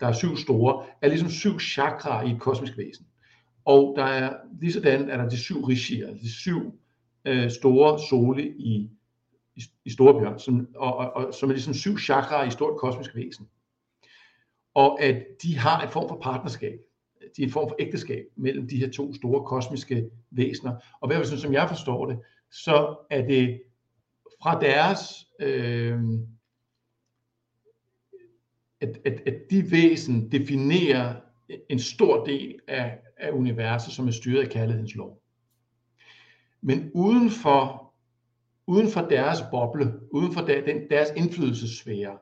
Der 0.00 0.06
er 0.06 0.12
syv 0.12 0.36
store, 0.36 0.86
er 1.02 1.08
ligesom 1.08 1.30
syv 1.30 1.60
chakra 1.60 2.26
i 2.26 2.30
et 2.30 2.40
kosmisk 2.40 2.78
væsen. 2.78 3.06
Og 3.64 3.94
der 3.96 4.04
er, 4.04 4.36
lige 4.60 4.72
sådan 4.72 5.10
er 5.10 5.16
der 5.16 5.28
de 5.28 5.38
syv 5.38 5.64
rishier, 5.64 6.14
de 6.14 6.32
syv 6.32 6.78
øh, 7.24 7.50
store 7.50 8.00
sole 8.10 8.48
i, 8.48 8.90
i, 9.56 9.62
i 9.84 9.90
Storebjørn, 9.90 10.38
som, 10.38 10.68
og, 10.76 10.96
og, 10.96 11.12
og, 11.12 11.34
som 11.34 11.48
er 11.48 11.52
ligesom 11.52 11.74
syv 11.74 11.98
chakra 11.98 12.44
i 12.44 12.50
stort 12.50 12.80
kosmisk 12.80 13.16
væsen. 13.16 13.48
Og 14.74 15.02
at 15.02 15.24
de 15.42 15.58
har 15.58 15.82
en 15.82 15.90
form 15.90 16.08
for 16.08 16.20
partnerskab, 16.22 16.80
de 17.36 17.42
er 17.42 17.46
en 17.46 17.52
form 17.52 17.68
for 17.68 17.76
ægteskab 17.78 18.26
mellem 18.36 18.68
de 18.68 18.76
her 18.76 18.90
to 18.90 19.14
store 19.14 19.44
kosmiske 19.44 20.10
væsener. 20.30 20.76
Og 21.00 21.08
hvad 21.08 21.24
sådan, 21.24 21.38
som 21.38 21.52
jeg 21.52 21.68
forstår 21.68 22.06
det, 22.06 22.18
så 22.50 22.96
er 23.10 23.26
det 23.26 23.62
fra 24.42 24.60
deres, 24.60 25.26
øh, 25.40 26.00
at, 28.80 28.98
at, 29.04 29.22
at 29.26 29.34
de 29.50 29.70
væsen 29.70 30.32
definerer 30.32 31.14
en 31.68 31.78
stor 31.78 32.24
del 32.24 32.58
af, 32.68 32.98
af 33.16 33.30
universet, 33.30 33.92
som 33.92 34.08
er 34.08 34.12
styret 34.12 34.42
af 34.42 34.50
kærlighedens 34.50 34.94
lov. 34.94 35.22
Men 36.60 36.90
uden 36.94 37.30
for, 37.30 37.92
uden 38.66 38.88
for 38.88 39.00
deres 39.00 39.38
boble, 39.50 40.00
uden 40.12 40.32
for 40.32 40.40
der, 40.40 40.64
den, 40.64 40.90
deres 40.90 41.08
indflydelsessfære, 41.16 42.18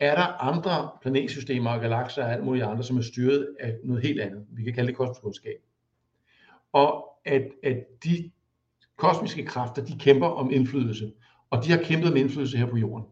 er 0.00 0.14
der 0.14 0.42
andre 0.42 0.90
planetsystemer 1.02 1.70
og 1.70 1.80
galakser 1.80 2.24
og 2.24 2.32
alt 2.32 2.44
muligt 2.44 2.64
andre, 2.64 2.84
som 2.84 2.96
er 2.96 3.02
styret 3.02 3.56
af 3.60 3.76
noget 3.84 4.02
helt 4.02 4.20
andet. 4.20 4.46
Vi 4.50 4.64
kan 4.64 4.74
kalde 4.74 4.88
det 4.88 4.96
kosmisk 4.96 5.22
kundskab. 5.22 5.56
Og 6.72 7.08
at, 7.24 7.42
at 7.62 7.76
de 8.04 8.30
kosmiske 8.96 9.44
kræfter, 9.44 9.84
de 9.84 9.98
kæmper 9.98 10.26
om 10.26 10.50
indflydelse. 10.50 11.12
Og 11.50 11.64
de 11.64 11.70
har 11.70 11.82
kæmpet 11.82 12.10
om 12.10 12.16
indflydelse 12.16 12.58
her 12.58 12.66
på 12.66 12.76
jorden. 12.76 13.06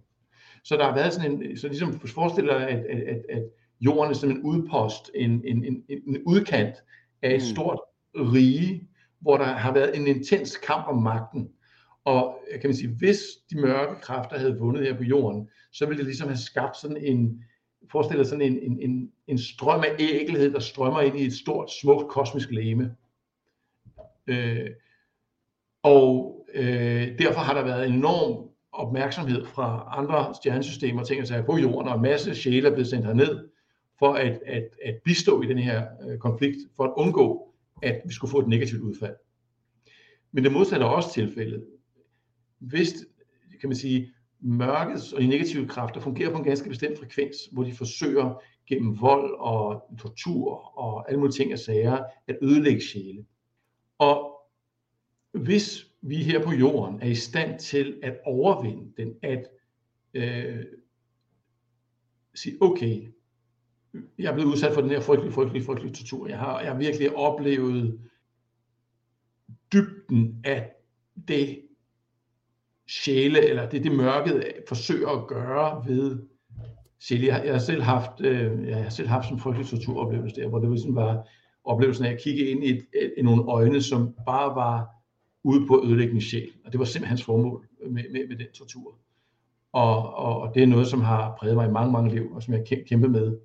Så 0.65 0.77
der 0.77 0.85
har 0.85 0.95
været 0.95 1.13
sådan 1.13 1.43
en, 1.43 1.57
så 1.57 1.69
ligesom 1.69 2.01
forestiller 2.01 2.55
at, 2.55 2.79
at, 2.79 3.03
at, 3.03 3.23
at 3.29 3.43
jorden 3.81 4.11
er 4.11 4.15
som 4.15 4.31
en 4.31 4.43
udpost, 4.43 5.11
en, 5.15 5.43
en, 5.45 5.65
en, 5.65 5.83
en 5.89 6.23
udkant 6.27 6.75
af 7.23 7.35
et 7.35 7.35
mm. 7.35 7.55
stort 7.55 7.81
rige, 8.15 8.89
hvor 9.21 9.37
der 9.37 9.45
har 9.45 9.73
været 9.73 9.97
en 9.97 10.07
intens 10.07 10.57
kamp 10.57 10.87
om 10.89 11.03
magten. 11.03 11.49
Og 12.07 12.39
øh, 12.51 12.61
kan 12.61 12.71
man 12.71 12.77
sige, 12.77 12.95
hvis 12.99 13.19
de 13.51 13.61
mørke 13.61 14.01
kræfter 14.01 14.39
havde 14.39 14.59
vundet 14.59 14.87
her 14.87 14.97
på 14.97 15.03
jorden, 15.03 15.49
så 15.73 15.87
ville 15.87 15.99
det 15.99 16.07
ligesom 16.07 16.29
have 16.29 16.39
skabt 16.39 16.77
sådan 16.77 16.97
en, 16.97 17.45
forestil 17.91 18.19
dig 18.19 18.27
sådan 18.27 18.53
en, 18.53 18.59
en, 18.59 18.81
en, 18.81 19.13
en 19.27 19.39
strøm 19.39 19.81
af 19.81 19.97
ægelhed, 19.99 20.53
der 20.53 20.59
strømmer 20.59 21.01
ind 21.01 21.19
i 21.19 21.27
et 21.27 21.33
stort, 21.33 21.71
smukt 21.73 22.09
kosmisk 22.09 22.51
læme. 22.51 22.97
Øh, 24.27 24.71
og 25.83 26.41
øh, 26.55 27.19
derfor 27.19 27.41
har 27.41 27.55
der 27.55 27.65
været 27.65 27.89
enorm 27.89 28.49
opmærksomhed 28.73 29.45
fra 29.45 29.89
andre 29.91 30.35
stjernesystemer, 30.35 31.05
tænker 31.05 31.25
sig 31.25 31.37
altså 31.37 31.53
på 31.53 31.59
jorden, 31.59 31.89
og 31.89 31.95
en 31.95 32.03
masse 32.03 32.35
sjæle 32.35 32.69
er 32.69 32.73
blevet 32.73 32.89
sendt 32.89 33.07
herned 33.07 33.49
for 33.99 34.13
at, 34.13 34.41
at, 34.47 34.69
at 34.85 34.99
bistå 35.05 35.43
i 35.43 35.47
den 35.47 35.59
her 35.59 35.87
øh, 36.09 36.19
konflikt, 36.19 36.57
for 36.77 36.85
at 36.85 36.93
undgå, 36.97 37.55
at 37.83 38.03
vi 38.07 38.13
skulle 38.13 38.31
få 38.31 38.39
et 38.39 38.49
negativt 38.49 38.83
udfald. 38.83 39.15
Men 40.33 40.45
det 40.45 40.53
modsatte 40.53 40.87
er 40.87 40.91
også 40.91 41.13
tilfældet. 41.13 41.65
Hvis, 42.59 43.07
kan 43.61 43.69
man 43.69 43.77
sige, 43.77 44.13
mørkets 44.41 45.13
og 45.13 45.21
de 45.21 45.27
negative 45.27 45.69
kræfter 45.69 46.01
fungerer 46.01 46.31
på 46.31 46.39
en 46.39 46.45
ganske 46.45 46.69
bestemt 46.69 46.99
frekvens, 46.99 47.37
hvor 47.53 47.65
de 47.65 47.73
forsøger 47.73 48.43
gennem 48.67 49.01
vold 49.01 49.35
og 49.39 49.83
tortur 49.99 50.79
og 50.79 51.09
alle 51.09 51.21
mulige 51.21 51.33
ting 51.33 51.53
og 51.53 51.59
sager 51.59 52.05
at 52.27 52.39
ødelægge 52.43 52.81
sjæle. 52.81 53.25
Og 53.99 54.33
hvis 55.33 55.87
vi 56.03 56.17
her 56.17 56.45
på 56.45 56.53
jorden 56.53 57.01
er 57.03 57.07
i 57.07 57.15
stand 57.15 57.59
til 57.59 58.01
at 58.03 58.19
overvinde 58.25 58.93
den, 58.97 59.15
at 59.23 59.49
øh, 60.15 60.65
sige, 62.35 62.57
okay, 62.61 63.09
jeg 64.19 64.31
er 64.31 64.35
blevet 64.35 64.51
udsat 64.51 64.75
for 64.75 64.81
den 64.81 64.91
her 64.91 65.01
frygtelige, 65.01 65.33
frygtelige, 65.33 65.65
frygtelige 65.65 65.95
tortur. 65.95 66.29
Jeg 66.29 66.39
har, 66.39 66.61
jeg 66.61 66.73
har 66.73 66.79
virkelig 66.79 67.17
oplevet 67.17 68.01
dybden 69.73 70.41
af 70.45 70.73
det 71.29 71.66
sjæle, 72.89 73.49
eller 73.49 73.69
det, 73.69 73.85
det 73.85 73.93
mørket 73.93 74.45
forsøger 74.69 75.09
at 75.09 75.27
gøre 75.27 75.85
ved 75.87 76.19
sjæle. 77.01 77.27
Jeg, 77.27 77.43
jeg 77.45 77.55
har 77.55 77.59
selv 77.59 77.83
haft, 77.83 78.21
øh, 78.21 78.69
jeg 78.69 78.83
har 78.83 78.91
selv 78.91 79.09
haft 79.09 79.25
sådan 79.25 79.37
en 79.37 79.41
frygtelig 79.41 79.67
torturoplevelse 79.69 80.41
der, 80.41 80.49
hvor 80.49 80.59
det 80.59 80.81
sådan 80.81 80.95
var 80.95 81.29
oplevelsen 81.65 82.05
af 82.05 82.13
at 82.13 82.21
kigge 82.21 82.51
ind 82.51 82.65
i, 82.65 82.71
et, 82.71 82.87
et, 83.03 83.15
i 83.17 83.23
nogle 83.23 83.43
øjne, 83.43 83.83
som 83.83 84.15
bare 84.27 84.55
var 84.57 84.89
ude 85.45 85.67
på 85.67 85.75
at 85.75 85.87
ødelægge 85.87 86.13
min 86.13 86.23
sjæl. 86.23 86.51
Og 86.65 86.73
det 86.73 86.79
var 86.79 86.85
simpelthen 86.85 87.09
hans 87.09 87.25
formål 87.25 87.67
med, 87.91 88.03
med, 88.13 88.29
med 88.29 88.37
den 88.37 88.47
tortur. 88.55 88.99
Og, 89.73 90.15
og, 90.15 90.41
og 90.41 90.55
det 90.55 90.63
er 90.63 90.67
noget, 90.67 90.87
som 90.87 91.01
har 91.01 91.37
præget 91.39 91.57
mig 91.57 91.69
i 91.69 91.73
mange, 91.73 91.93
mange 91.93 92.11
liv, 92.11 92.33
og 92.33 92.43
som 92.43 92.55
jeg 92.55 92.65
kæmper 92.89 93.09
med 93.09 93.37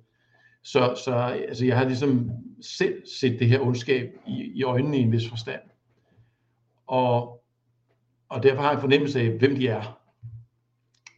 så, 0.64 0.94
så 1.04 1.14
altså, 1.48 1.66
jeg 1.66 1.78
har 1.78 1.84
ligesom 1.84 2.30
selv 2.60 3.06
set 3.20 3.40
det 3.40 3.48
her 3.48 3.60
ondskab 3.60 4.14
i, 4.26 4.52
i 4.54 4.62
øjnene 4.62 4.98
i 4.98 5.00
en 5.00 5.12
vis 5.12 5.28
forstand. 5.28 5.60
Og, 6.86 7.41
og 8.32 8.42
derfor 8.42 8.62
har 8.62 8.68
jeg 8.68 8.74
en 8.74 8.80
fornemmelse 8.80 9.20
af, 9.20 9.30
hvem 9.30 9.56
de 9.56 9.68
er, 9.68 10.00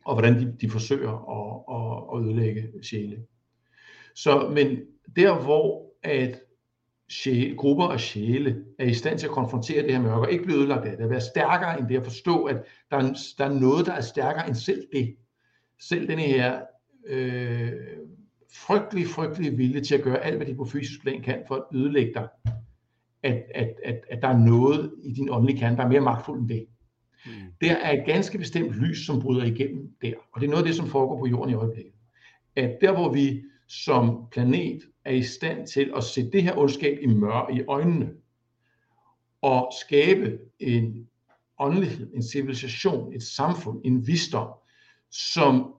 og 0.04 0.14
hvordan 0.14 0.40
de, 0.40 0.56
de 0.60 0.70
forsøger 0.70 1.10
at, 1.10 1.64
at, 1.76 2.16
at 2.16 2.26
ødelægge 2.26 2.72
sjæle. 2.82 3.24
Så, 4.14 4.48
men 4.48 4.78
der 5.16 5.42
hvor 5.42 5.90
at 6.02 6.40
sjæle, 7.08 7.56
grupper 7.56 7.84
af 7.84 8.00
sjæle 8.00 8.64
er 8.78 8.84
i 8.84 8.94
stand 8.94 9.18
til 9.18 9.26
at 9.26 9.32
konfrontere 9.32 9.82
det 9.82 9.92
her 9.92 10.02
mørke, 10.02 10.20
og 10.20 10.32
ikke 10.32 10.44
blive 10.44 10.58
ødelagt 10.58 10.84
af 10.84 10.96
det, 10.96 11.04
at 11.04 11.10
være 11.10 11.20
stærkere 11.20 11.78
end 11.78 11.88
det, 11.88 11.96
at 11.96 12.04
forstå, 12.04 12.44
at 12.44 12.56
der 12.90 12.96
er, 12.96 13.34
der 13.38 13.44
er 13.44 13.60
noget, 13.60 13.86
der 13.86 13.92
er 13.92 14.00
stærkere 14.00 14.46
end 14.46 14.54
selv 14.54 14.86
det. 14.92 15.16
Selv 15.80 16.08
den 16.08 16.18
her 16.18 16.60
øh, 17.06 17.72
frygtelig, 18.54 19.06
frygtelig 19.06 19.58
vilje 19.58 19.80
til 19.80 19.94
at 19.94 20.02
gøre 20.02 20.24
alt, 20.24 20.36
hvad 20.36 20.46
de 20.46 20.54
på 20.54 20.64
fysisk 20.64 21.02
plan 21.02 21.22
kan 21.22 21.42
for 21.48 21.54
at 21.54 21.64
ødelægge 21.74 22.14
dig, 22.14 22.28
at, 23.22 23.42
at, 23.54 23.74
at, 23.84 24.00
at 24.10 24.22
der 24.22 24.28
er 24.28 24.38
noget 24.38 24.94
i 25.04 25.12
din 25.12 25.30
åndelige 25.30 25.58
kerne, 25.58 25.76
der 25.76 25.82
er 25.82 25.88
mere 25.88 26.00
magtfuld 26.00 26.40
end 26.40 26.48
det. 26.48 26.66
Mm. 27.27 27.33
Der 27.61 27.72
er 27.72 28.01
et 28.01 28.07
ganske 28.07 28.39
bestemt 28.39 28.72
lys, 28.72 29.07
som 29.07 29.20
bryder 29.20 29.45
igennem 29.45 29.91
der. 30.03 30.12
Og 30.33 30.41
det 30.41 30.47
er 30.47 30.51
noget 30.51 30.62
af 30.62 30.66
det, 30.66 30.77
som 30.77 30.89
foregår 30.89 31.18
på 31.18 31.27
jorden 31.27 31.51
i 31.51 31.55
øjeblikket. 31.55 31.93
At 32.57 32.79
der, 32.81 32.93
hvor 32.93 33.12
vi 33.12 33.43
som 33.68 34.27
planet 34.33 34.83
er 35.05 35.12
i 35.12 35.22
stand 35.22 35.66
til 35.66 35.93
at 35.97 36.05
se 36.05 36.31
det 36.31 36.43
her 36.43 36.59
ondskab 36.59 36.99
i 37.03 37.07
mør 37.07 37.51
i 37.53 37.62
øjnene, 37.68 38.11
og 39.43 39.72
skabe 39.81 40.39
en 40.61 41.09
åndelighed, 41.59 42.11
en 42.14 42.22
civilisation, 42.22 43.14
et 43.14 43.22
samfund, 43.22 43.81
en 43.85 44.07
visdom, 44.07 44.49
som 45.11 45.75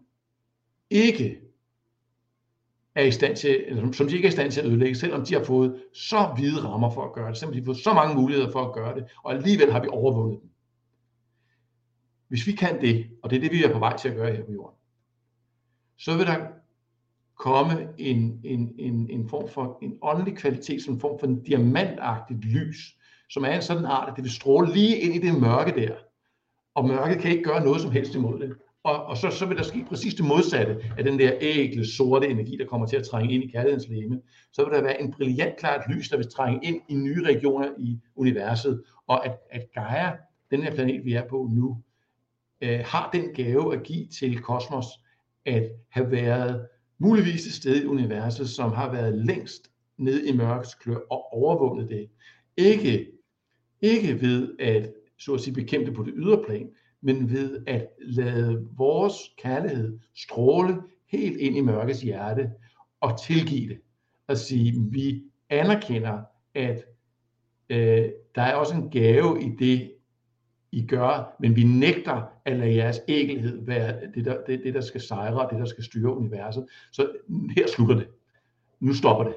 ikke 0.90 1.40
er 2.96 3.04
i 3.04 3.12
stand 3.12 3.36
til, 3.36 3.64
eller 3.68 3.92
som 3.92 4.08
de 4.08 4.16
ikke 4.16 4.26
er 4.26 4.30
i 4.30 4.32
stand 4.32 4.52
til 4.52 4.60
at 4.60 4.68
ødelægge, 4.68 4.96
selvom 4.96 5.26
de 5.26 5.34
har 5.34 5.44
fået 5.44 5.84
så 5.94 6.34
hvide 6.38 6.62
rammer 6.62 6.90
for 6.90 7.04
at 7.04 7.14
gøre 7.14 7.30
det, 7.30 7.38
selvom 7.38 7.54
de 7.54 7.60
har 7.60 7.66
fået 7.66 7.78
så 7.78 7.94
mange 7.94 8.16
muligheder 8.16 8.52
for 8.52 8.66
at 8.66 8.74
gøre 8.74 8.96
det, 8.96 9.06
og 9.24 9.34
alligevel 9.34 9.72
har 9.72 9.82
vi 9.82 9.88
overvundet 9.92 10.42
dem. 10.42 10.50
Hvis 12.28 12.48
vi 12.48 12.52
kan 12.52 12.82
det, 12.82 13.08
og 13.24 13.30
det 13.30 13.36
er 13.36 13.40
det, 13.40 13.52
vi 13.52 13.64
er 13.64 13.74
på 13.74 13.80
vej 13.80 13.98
til 13.98 14.10
at 14.10 14.16
gøre 14.16 14.36
her 14.36 14.44
på 14.44 14.52
jorden, 14.52 14.78
så 15.98 16.18
vil 16.18 16.26
der 16.26 16.48
komme 17.36 17.88
en, 17.98 18.40
en, 18.44 18.76
en, 18.80 19.10
en 19.10 19.30
form 19.30 19.50
for 19.50 19.80
en 19.82 19.98
åndelig 20.02 20.38
kvalitet, 20.38 20.84
som 20.84 20.94
en 20.94 21.00
form 21.00 21.20
for 21.20 21.28
en 21.28 21.44
diamantagtigt 21.44 22.46
lys, 22.46 22.96
som 23.30 23.44
er 23.44 23.56
en 23.56 23.62
sådan 23.62 23.86
art, 23.86 24.10
at 24.10 24.16
det 24.16 24.24
vil 24.24 24.32
stråle 24.32 24.74
lige 24.74 24.98
ind 24.98 25.16
i 25.16 25.28
det 25.28 25.42
mørke 25.42 25.72
der. 25.82 25.96
Og 26.76 26.88
mørket 26.88 27.20
kan 27.20 27.32
ikke 27.32 27.44
gøre 27.44 27.64
noget 27.64 27.82
som 27.82 27.92
helst 27.92 28.16
imod 28.16 28.40
det. 28.40 28.56
Og, 28.84 29.06
og 29.06 29.18
så, 29.18 29.30
så 29.30 29.46
vil 29.46 29.58
der 29.58 29.64
ske 29.64 29.86
præcis 29.90 30.14
det 30.14 30.26
modsatte 30.26 30.78
af 30.98 31.04
den 31.04 31.20
der 31.20 31.32
ægle, 31.42 31.88
sorte 31.88 32.28
energi, 32.28 32.58
der 32.58 32.66
kommer 32.66 32.88
til 32.88 32.98
at 32.98 33.04
trænge 33.04 33.34
ind 33.34 33.44
i 33.44 33.48
kærlighedens 33.48 33.88
læme. 33.90 34.22
Så 34.54 34.64
vil 34.64 34.74
der 34.74 34.82
være 34.82 35.02
en 35.02 35.12
brilliant 35.12 35.58
klart 35.58 35.82
lys, 35.90 36.10
der 36.10 36.18
vil 36.18 36.32
trænge 36.32 36.60
ind 36.64 36.82
i 36.90 36.96
nye 36.96 37.24
regioner 37.24 37.70
i 37.80 38.00
universet. 38.16 38.84
Og 39.08 39.26
at, 39.26 39.38
at 39.52 39.62
Gaia, 39.74 40.12
den 40.52 40.64
her 40.64 40.76
planet, 40.76 41.06
vi 41.06 41.14
er 41.14 41.28
på 41.30 41.50
nu, 41.52 41.78
øh, 42.62 42.80
har 42.86 43.10
den 43.14 43.34
gave 43.34 43.76
at 43.76 43.84
give 43.84 44.08
til 44.08 44.42
kosmos, 44.42 44.86
at 45.46 45.72
have 45.90 46.12
været 46.12 46.68
muligvis 46.98 47.46
et 47.46 47.54
sted 47.54 47.84
i 47.84 47.86
universet, 47.86 48.50
som 48.50 48.72
har 48.72 48.92
været 48.92 49.26
længst 49.26 49.72
ned 49.98 50.26
i 50.26 50.38
mørkets 50.38 50.76
klør 50.76 50.98
og 51.12 51.34
overvundet 51.34 51.90
det. 51.90 52.10
Ikke, 52.58 53.12
ikke 53.82 54.22
ved 54.22 54.56
at, 54.60 54.94
så 55.20 55.34
at 55.34 55.42
sige, 55.42 55.54
bekæmpe 55.54 55.92
på 55.92 56.04
det 56.04 56.14
ydre 56.16 56.44
plan, 56.48 56.70
men 57.02 57.32
ved 57.32 57.64
at 57.68 57.88
lade 58.02 58.68
vores 58.78 59.14
kærlighed 59.38 60.00
stråle 60.16 60.82
helt 61.12 61.38
ind 61.38 61.58
i 61.58 61.62
mørkets 61.62 62.02
hjerte 62.02 62.52
og 63.02 63.20
tilgive 63.22 63.70
det. 63.70 63.80
At 64.28 64.38
sige, 64.38 64.74
vi 64.92 65.24
anerkender, 65.50 66.22
at 66.54 66.84
øh, 67.70 68.10
der 68.36 68.42
er 68.42 68.54
også 68.54 68.76
en 68.76 68.90
gave 68.90 69.44
i 69.44 69.50
det, 69.60 69.92
i 70.76 70.86
gør, 70.88 71.36
men 71.40 71.56
vi 71.56 71.64
nægter 71.64 72.22
at 72.46 72.58
lade 72.58 72.76
jeres 72.76 73.02
ægelhed 73.08 73.66
være 73.66 73.96
det 74.16 74.26
der, 74.26 74.38
det, 74.48 74.62
det, 74.64 74.74
der 74.74 74.82
skal 74.82 75.02
sejre, 75.02 75.48
det, 75.52 75.60
der 75.60 75.66
skal 75.66 75.84
styre 75.84 76.16
universet. 76.16 76.66
Så 76.92 77.12
her 77.58 77.68
slutter 77.68 77.96
det. 77.96 78.08
Nu 78.80 78.94
stopper 78.94 79.24
det. 79.24 79.34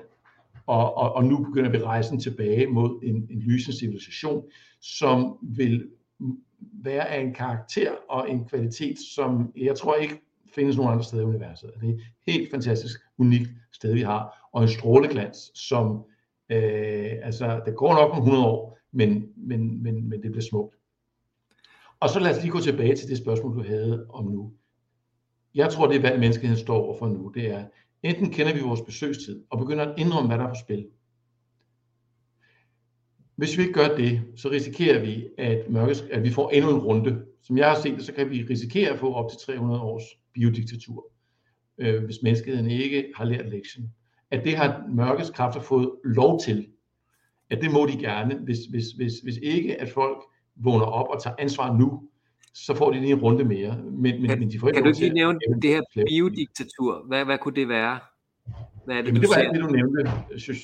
Og, 0.66 0.96
og, 0.96 1.12
og 1.12 1.24
nu 1.24 1.44
begynder 1.44 1.70
vi 1.70 1.78
rejsen 1.78 2.20
tilbage 2.20 2.66
mod 2.66 3.00
en, 3.02 3.16
en 3.30 3.38
lysende 3.38 3.78
civilisation, 3.78 4.44
som 4.80 5.38
vil 5.42 5.88
være 6.60 7.08
af 7.08 7.20
en 7.20 7.34
karakter 7.34 7.92
og 8.08 8.30
en 8.30 8.44
kvalitet, 8.44 8.98
som 9.14 9.52
jeg 9.56 9.76
tror 9.76 9.94
ikke 9.94 10.20
findes 10.54 10.76
nogen 10.76 10.92
andre 10.92 11.04
steder 11.04 11.22
i 11.22 11.26
universet. 11.26 11.70
Det 11.80 11.88
er 11.88 11.92
et 11.92 12.00
helt 12.26 12.50
fantastisk, 12.50 13.00
unikt 13.18 13.50
sted, 13.72 13.94
vi 13.94 14.02
har, 14.02 14.48
og 14.52 14.62
en 14.62 14.68
stråleglans, 14.68 15.50
som 15.54 16.04
øh, 16.50 17.12
altså, 17.22 17.60
det 17.66 17.76
går 17.76 17.94
nok 17.94 18.12
om 18.12 18.18
100 18.18 18.46
år, 18.46 18.78
men, 18.92 19.28
men, 19.36 19.82
men, 19.82 20.08
men 20.08 20.22
det 20.22 20.30
bliver 20.32 20.44
smukt. 20.50 20.77
Og 22.00 22.10
så 22.10 22.20
lad 22.20 22.36
os 22.36 22.42
lige 22.42 22.52
gå 22.52 22.60
tilbage 22.60 22.96
til 22.96 23.08
det 23.08 23.18
spørgsmål, 23.18 23.56
du 23.56 23.62
havde 23.62 24.06
om 24.10 24.24
nu. 24.24 24.52
Jeg 25.54 25.70
tror, 25.70 25.86
det 25.86 25.96
er, 25.96 26.00
hvad 26.00 26.18
menneskeheden 26.18 26.58
står 26.58 26.76
overfor 26.84 27.08
nu. 27.08 27.32
Det 27.34 27.50
er, 27.50 27.64
enten 28.02 28.30
kender 28.30 28.54
vi 28.54 28.60
vores 28.60 28.80
besøgstid 28.80 29.44
og 29.50 29.58
begynder 29.58 29.84
at 29.84 29.98
indrømme, 29.98 30.28
hvad 30.28 30.38
der 30.38 30.44
er 30.44 30.48
på 30.48 30.60
spil. 30.64 30.86
Hvis 33.36 33.58
vi 33.58 33.62
ikke 33.62 33.74
gør 33.74 33.96
det, 33.96 34.22
så 34.36 34.50
risikerer 34.50 35.00
vi, 35.00 35.28
at, 35.38 35.70
mørkes, 35.70 36.00
at 36.10 36.22
vi 36.22 36.30
får 36.30 36.50
endnu 36.50 36.70
en 36.70 36.78
runde. 36.78 37.24
Som 37.42 37.58
jeg 37.58 37.68
har 37.68 37.80
set 37.80 37.96
det, 37.96 38.04
så 38.04 38.12
kan 38.12 38.30
vi 38.30 38.46
risikere 38.50 38.90
at 38.90 38.98
få 38.98 39.14
op 39.14 39.30
til 39.30 39.38
300 39.38 39.80
års 39.80 40.02
biodiktatur, 40.34 41.12
øh, 41.78 42.04
hvis 42.04 42.22
menneskeheden 42.22 42.70
ikke 42.70 43.12
har 43.16 43.24
lært 43.24 43.50
lektionen. 43.50 43.94
At 44.30 44.44
det 44.44 44.56
har 44.56 44.86
mørkets 44.88 45.30
kræfter 45.30 45.60
fået 45.60 45.90
lov 46.04 46.40
til. 46.40 46.68
At 47.50 47.60
det 47.60 47.72
må 47.72 47.86
de 47.86 47.98
gerne, 47.98 48.34
hvis, 48.34 48.58
hvis, 48.70 48.84
hvis, 48.96 49.12
hvis 49.22 49.36
ikke 49.36 49.80
at 49.80 49.88
folk 49.88 50.18
vågner 50.64 50.86
op 50.86 51.08
og 51.08 51.22
tager 51.22 51.36
ansvar 51.38 51.76
nu, 51.76 52.02
så 52.54 52.74
får 52.74 52.92
de 52.92 53.00
lige 53.00 53.12
en 53.12 53.20
runde 53.20 53.44
mere. 53.44 53.76
Men, 53.76 54.22
men, 54.22 54.38
men 54.38 54.50
de 54.50 54.58
får 54.58 54.70
kan 54.70 54.82
du 54.82 54.88
ikke 54.88 55.00
lige 55.00 55.12
nævne 55.12 55.38
det 55.62 55.70
her 55.70 55.82
biodiktatur? 56.06 57.04
Hvad, 57.06 57.24
hvad 57.24 57.38
kunne 57.38 57.54
det 57.54 57.68
være? 57.68 57.98
Hvad 58.84 58.96
er 58.96 59.00
det, 59.00 59.08
Jamen, 59.08 59.22
det 59.22 59.28
var 59.28 59.36
alt 59.36 59.54
det, 59.54 59.62
du 59.62 59.68
nævnte. 59.68 60.10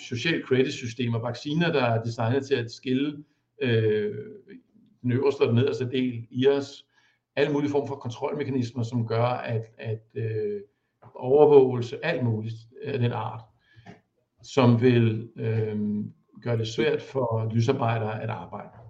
Social 0.08 0.42
credit 0.46 0.72
systemer, 0.72 1.18
vacciner, 1.18 1.72
der 1.72 1.82
er 1.82 2.02
designet 2.02 2.46
til 2.46 2.54
at 2.54 2.70
skille 2.70 3.24
øh, 3.62 4.14
den 5.02 5.12
øverste 5.12 5.40
og 5.40 5.48
den 5.48 5.54
nederste 5.54 5.90
del 5.90 6.26
i 6.30 6.48
os. 6.48 6.86
Alle 7.36 7.52
mulige 7.52 7.70
former 7.70 7.86
for 7.86 7.94
kontrolmekanismer, 7.94 8.82
som 8.82 9.06
gør, 9.06 9.24
at, 9.24 9.62
at 9.78 10.02
øh, 10.14 10.60
overvågelse, 11.14 12.04
alt 12.04 12.24
muligt 12.24 12.54
af 12.84 12.98
den 12.98 13.12
art, 13.12 13.40
som 14.42 14.80
vil 14.80 15.28
øh, 15.36 16.04
gøre 16.42 16.58
det 16.58 16.68
svært 16.68 17.02
for 17.02 17.50
lysarbejdere 17.54 18.22
at 18.22 18.30
arbejde 18.30 18.83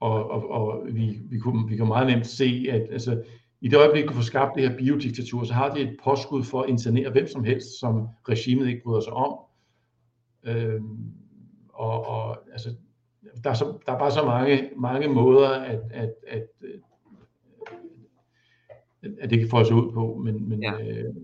og, 0.00 0.30
og, 0.30 0.50
og 0.50 0.86
vi, 0.86 1.18
vi, 1.30 1.38
kunne, 1.38 1.68
vi 1.68 1.76
kan 1.76 1.86
meget 1.86 2.06
nemt 2.06 2.26
se, 2.26 2.66
at 2.70 2.86
altså, 2.90 3.22
i 3.60 3.68
det 3.68 3.78
øjeblik, 3.78 4.08
du 4.08 4.12
får 4.12 4.22
skabt 4.22 4.54
det 4.54 4.68
her 4.68 4.78
biodiktatur, 4.78 5.44
så 5.44 5.54
har 5.54 5.74
de 5.74 5.80
et 5.80 5.96
påskud 6.04 6.44
for 6.44 6.62
at 6.62 6.68
internere 6.68 7.10
hvem 7.10 7.26
som 7.26 7.44
helst, 7.44 7.80
som 7.80 8.08
regimet 8.28 8.68
ikke 8.68 8.82
bryder 8.84 9.00
sig 9.00 9.12
om. 9.12 9.38
Øhm, 10.44 11.12
og, 11.68 12.06
og 12.06 12.38
altså, 12.52 12.68
der, 13.44 13.50
er 13.50 13.54
så, 13.54 13.78
der 13.86 13.92
er 13.92 13.98
bare 13.98 14.10
så 14.10 14.24
mange, 14.24 14.70
mange 14.76 15.08
måder, 15.08 15.48
at, 15.48 15.80
at, 15.90 16.14
at, 16.26 16.46
at, 19.02 19.10
at 19.20 19.30
det 19.30 19.38
kan 19.38 19.48
få 19.48 19.58
os 19.58 19.70
ud 19.70 19.92
på, 19.92 20.20
men, 20.24 20.48
men 20.48 20.62
ja. 20.62 20.72
øh, 20.72 21.14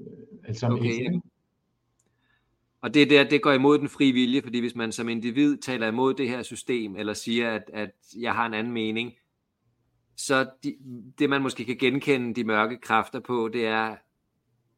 alt 0.45 0.59
sammen 0.59 0.81
okay, 0.81 1.13
ja. 1.13 1.19
Og 2.83 2.95
det 2.95 3.11
der, 3.11 3.25
det 3.25 3.43
går 3.43 3.53
imod 3.53 3.79
den 3.79 3.89
frie 3.89 4.13
vilje, 4.13 4.43
fordi 4.43 4.61
hvis 4.61 4.75
man 4.75 4.93
som 4.93 5.09
individ 5.09 5.57
taler 5.57 5.89
imod 5.89 6.15
det 6.15 6.29
her 6.29 6.43
system, 6.43 6.97
eller 6.97 7.15
siger, 7.15 7.51
at, 7.51 7.63
at 7.73 7.91
jeg 8.21 8.35
har 8.35 8.47
en 8.47 8.55
anden 8.55 8.73
mening, 8.73 9.13
så 10.17 10.51
de, 10.65 10.77
det 11.19 11.31
man 11.31 11.43
måske 11.43 11.65
kan 11.65 11.77
genkende 11.77 12.35
de 12.35 12.45
mørke 12.45 12.79
kræfter 12.83 13.21
på, 13.21 13.51
det 13.53 13.67
er, 13.67 13.97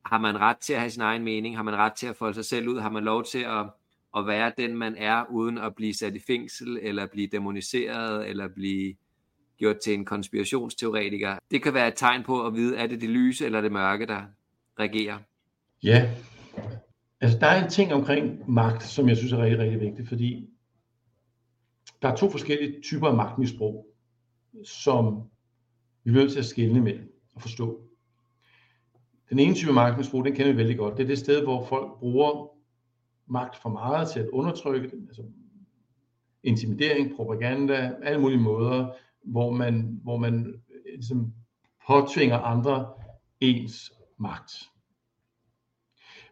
har 0.05 0.19
man 0.19 0.41
ret 0.41 0.59
til 0.59 0.73
at 0.73 0.81
have 0.81 0.91
sin 0.91 1.03
egen 1.03 1.25
mening? 1.25 1.57
Har 1.57 1.63
man 1.63 1.77
ret 1.77 1.93
til 1.93 2.07
at 2.07 2.17
folde 2.17 2.35
sig 2.35 2.45
selv 2.45 2.69
ud? 2.69 2.81
Har 2.81 2.91
man 2.91 3.05
lov 3.05 3.25
til 3.25 3.39
at, 3.39 3.67
at 4.17 4.27
være 4.27 4.53
den, 4.57 4.77
man 4.77 4.97
er, 4.97 5.25
uden 5.31 5.59
at 5.59 5.75
blive 5.75 5.95
sat 5.95 6.15
i 6.15 6.21
fængsel, 6.27 6.79
eller 6.83 7.07
blive 7.07 7.27
demoniseret, 7.27 8.29
eller 8.29 8.49
blive 8.49 8.95
gjort 9.59 9.77
til 9.85 9.95
en 9.95 10.05
konspirationsteoretiker? 10.05 11.39
Det 11.51 11.63
kan 11.63 11.75
være 11.75 11.89
et 11.89 11.95
tegn 11.97 12.23
på 12.23 12.47
at 12.47 12.55
vide, 12.55 12.77
er 12.77 12.87
det 12.87 13.01
det 13.01 13.11
lyse 13.11 13.47
eller 13.47 13.61
det 13.61 13.73
mørke, 13.73 14.07
der 14.07 14.23
regerer? 14.79 15.19
Ja, 15.83 16.11
Altså, 17.23 17.39
der 17.39 17.47
er 17.47 17.65
en 17.65 17.71
ting 17.71 17.93
omkring 17.93 18.51
magt, 18.51 18.83
som 18.83 19.09
jeg 19.09 19.17
synes 19.17 19.33
er 19.33 19.39
rigtig, 19.39 19.59
rigtig 19.59 19.81
vigtigt, 19.81 20.09
fordi 20.09 20.49
der 22.03 22.09
er 22.09 22.17
to 22.17 22.31
forskellige 22.31 22.81
typer 22.81 23.09
af 23.09 23.15
magtmisbrug, 23.17 23.87
som 24.65 25.23
vi 26.05 26.11
er 26.11 26.15
nødt 26.15 26.33
til 26.33 26.39
at 26.39 26.45
skille 26.45 26.81
mellem 26.81 27.13
og 27.35 27.43
forstå. 27.43 27.81
Den 29.31 29.39
ene 29.39 29.55
type 29.55 29.73
magtmisbrug, 29.73 30.25
den 30.25 30.35
kender 30.35 30.53
vi 30.53 30.59
vældig 30.59 30.77
godt. 30.79 30.97
Det 30.97 31.03
er 31.03 31.07
det 31.07 31.19
sted, 31.19 31.43
hvor 31.43 31.65
folk 31.65 31.99
bruger 31.99 32.49
magt 33.27 33.57
for 33.57 33.69
meget 33.69 34.09
til 34.09 34.21
at 34.21 34.29
undertrykke 34.29 34.91
dem, 34.91 35.07
altså 35.09 35.23
intimidering, 36.43 37.17
propaganda, 37.17 37.95
alle 38.03 38.21
mulige 38.21 38.41
måder, 38.41 38.93
hvor 39.25 39.51
man, 39.51 40.01
hvor 40.03 40.17
man 40.17 40.47
øh, 40.47 40.95
ligesom 40.95 41.33
påtvinger 41.87 42.39
andre 42.39 42.93
ens 43.41 43.93
magt. 44.19 44.72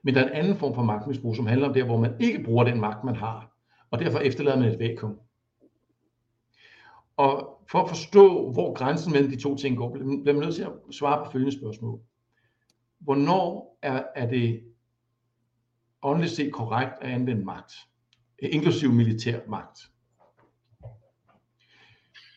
Men 0.03 0.15
der 0.15 0.21
er 0.21 0.27
en 0.27 0.33
anden 0.33 0.57
form 0.57 0.75
for 0.75 0.83
magtmisbrug, 0.83 1.37
som 1.37 1.47
handler 1.47 1.69
om 1.69 1.75
der, 1.75 1.85
hvor 1.85 1.99
man 1.99 2.15
ikke 2.21 2.43
bruger 2.45 2.65
den 2.65 2.81
magt, 2.81 3.05
man 3.05 3.17
har, 3.17 3.57
og 3.91 3.99
derfor 3.99 4.19
efterlader 4.19 4.59
man 4.59 4.69
et 4.69 4.79
vakuum. 4.79 5.19
Og 7.17 7.63
for 7.71 7.79
at 7.79 7.89
forstå, 7.89 8.53
hvor 8.53 8.75
grænsen 8.75 9.13
mellem 9.13 9.31
de 9.31 9.41
to 9.41 9.57
ting 9.57 9.77
går, 9.77 9.91
bliver 9.91 10.33
man 10.33 10.43
nødt 10.43 10.55
til 10.55 10.63
at 10.63 10.73
svare 10.91 11.25
på 11.25 11.31
følgende 11.31 11.59
spørgsmål. 11.59 12.01
Hvornår 12.99 13.79
er, 13.83 14.03
er 14.17 14.27
det 14.27 14.63
åndeligt 16.03 16.33
set 16.33 16.53
korrekt 16.53 16.93
at 17.01 17.11
anvende 17.11 17.45
magt, 17.45 17.73
inklusiv 18.39 18.93
militær 18.93 19.41
magt? 19.49 19.79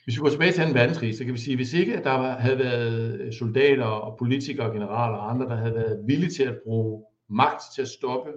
Hvis 0.03 0.15
vi 0.15 0.19
går 0.19 0.29
tilbage 0.29 0.51
til 0.51 0.67
2. 0.67 0.71
verdenskrig, 0.73 1.17
så 1.17 1.25
kan 1.25 1.33
vi 1.33 1.39
sige, 1.39 1.53
at 1.53 1.57
hvis 1.57 1.73
ikke 1.73 1.97
at 1.97 2.03
der 2.03 2.31
havde 2.31 2.59
været 2.59 3.33
soldater 3.33 3.85
og 3.85 4.17
politikere, 4.17 4.73
generaler 4.73 5.17
og 5.17 5.31
andre, 5.31 5.45
der 5.45 5.55
havde 5.55 5.75
været 5.75 6.03
villige 6.07 6.29
til 6.29 6.43
at 6.43 6.59
bruge 6.65 7.05
magt 7.27 7.61
til 7.75 7.81
at 7.81 7.87
stoppe 7.87 8.31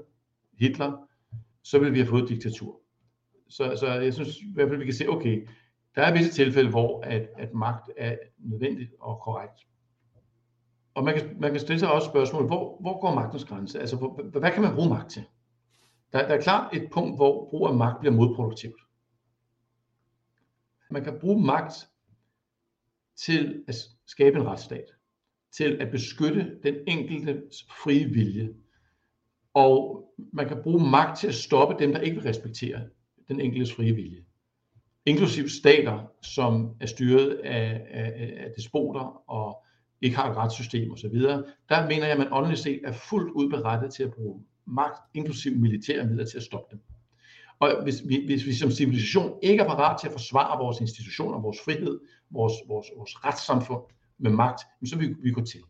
Hitler, 0.59 1.09
så 1.62 1.78
ville 1.78 1.93
vi 1.93 1.99
have 1.99 2.09
fået 2.09 2.28
diktatur. 2.28 2.80
Så, 3.49 3.76
så 3.80 3.87
jeg 3.87 4.14
synes 4.14 4.41
i 4.41 4.53
hvert 4.55 4.68
fald, 4.68 4.78
vi 4.78 4.84
kan 4.84 4.95
se, 4.95 5.09
okay, 5.09 5.49
der 5.95 6.03
er 6.03 6.12
visse 6.12 6.32
tilfælde, 6.32 6.70
hvor 6.70 7.01
at, 7.01 7.28
at 7.37 7.55
magt 7.55 7.91
er 7.97 8.16
nødvendigt 8.39 8.91
og 9.01 9.20
korrekt. 9.20 9.66
Og 10.95 11.05
man 11.05 11.14
kan, 11.14 11.37
man 11.41 11.51
kan 11.51 11.61
stille 11.61 11.80
sig 11.80 11.93
også 11.93 12.09
spørgsmål, 12.09 12.47
hvor, 12.47 12.80
hvor 12.80 13.01
går 13.01 13.14
magtens 13.14 13.45
grænse? 13.45 13.80
Altså, 13.80 13.97
hvor, 13.97 14.39
hvad 14.41 14.53
kan 14.53 14.62
man 14.62 14.74
bruge 14.74 14.89
magt 14.89 15.11
til? 15.11 15.24
Der, 16.12 16.28
der 16.28 16.34
er 16.34 16.41
klart 16.41 16.76
et 16.76 16.91
punkt, 16.93 17.18
hvor 17.18 17.49
brug 17.51 17.68
af 17.68 17.74
magt 17.74 18.01
bliver 18.01 18.14
modproduktivt. 18.14 18.80
Man 20.91 21.05
kan 21.05 21.18
bruge 21.20 21.47
magt 21.47 21.89
til 23.16 23.64
at 23.68 23.74
skabe 24.07 24.39
en 24.39 24.47
retsstat, 24.47 24.84
til 25.57 25.76
at 25.80 25.91
beskytte 25.91 26.59
den 26.62 26.74
enkelte 26.87 27.43
frie 27.84 28.05
vilje. 28.05 28.55
Og 29.57 30.04
man 30.32 30.48
kan 30.48 30.62
bruge 30.62 30.90
magt 30.90 31.18
til 31.18 31.28
at 31.28 31.34
stoppe 31.34 31.84
dem, 31.84 31.92
der 31.92 32.00
ikke 32.00 32.16
vil 32.16 32.24
respektere 32.24 32.80
den 33.28 33.40
enkeltes 33.40 33.74
frie 33.74 33.92
vilje. 33.92 34.24
Inklusiv 35.07 35.48
stater, 35.48 36.12
som 36.22 36.76
er 36.80 36.86
styret 36.86 37.30
af, 37.30 37.86
af, 37.90 38.34
af 38.36 38.50
despoter 38.57 39.30
og 39.30 39.64
ikke 40.00 40.16
har 40.16 40.30
et 40.30 40.36
retssystem 40.36 40.92
osv. 40.92 41.18
Der 41.68 41.88
mener 41.88 42.04
jeg, 42.04 42.12
at 42.12 42.18
man 42.18 42.32
åndeligt 42.32 42.61
set 42.61 42.80
er 42.84 42.92
fuldt 42.92 43.30
udberettet 43.30 43.94
til 43.94 44.02
at 44.02 44.14
bruge 44.14 44.44
magt, 44.66 44.98
inklusiv 45.14 45.57
militære 45.57 46.07
midler 46.07 46.24
til 46.24 46.36
at 46.36 46.42
stoppe 46.42 46.76
dem. 46.76 46.80
Og 47.59 47.82
hvis 47.82 48.02
vi, 48.09 48.26
hvis 48.26 48.46
vi 48.46 48.54
som 48.54 48.70
civilisation 48.70 49.38
ikke 49.42 49.62
er 49.62 49.68
parat 49.68 50.00
til 50.00 50.07
at 50.07 50.12
forsvare 50.12 50.59
vores 50.59 50.80
institutioner, 50.80 51.40
vores 51.40 51.59
frihed, 51.64 52.00
vores, 52.30 52.52
vores, 52.68 52.86
vores 52.96 53.24
retssamfund 53.24 53.82
med 54.18 54.30
magt, 54.30 54.61
så 54.84 54.98
vil 54.98 55.16
vi 55.22 55.30
gå 55.30 55.44
til. 55.44 55.61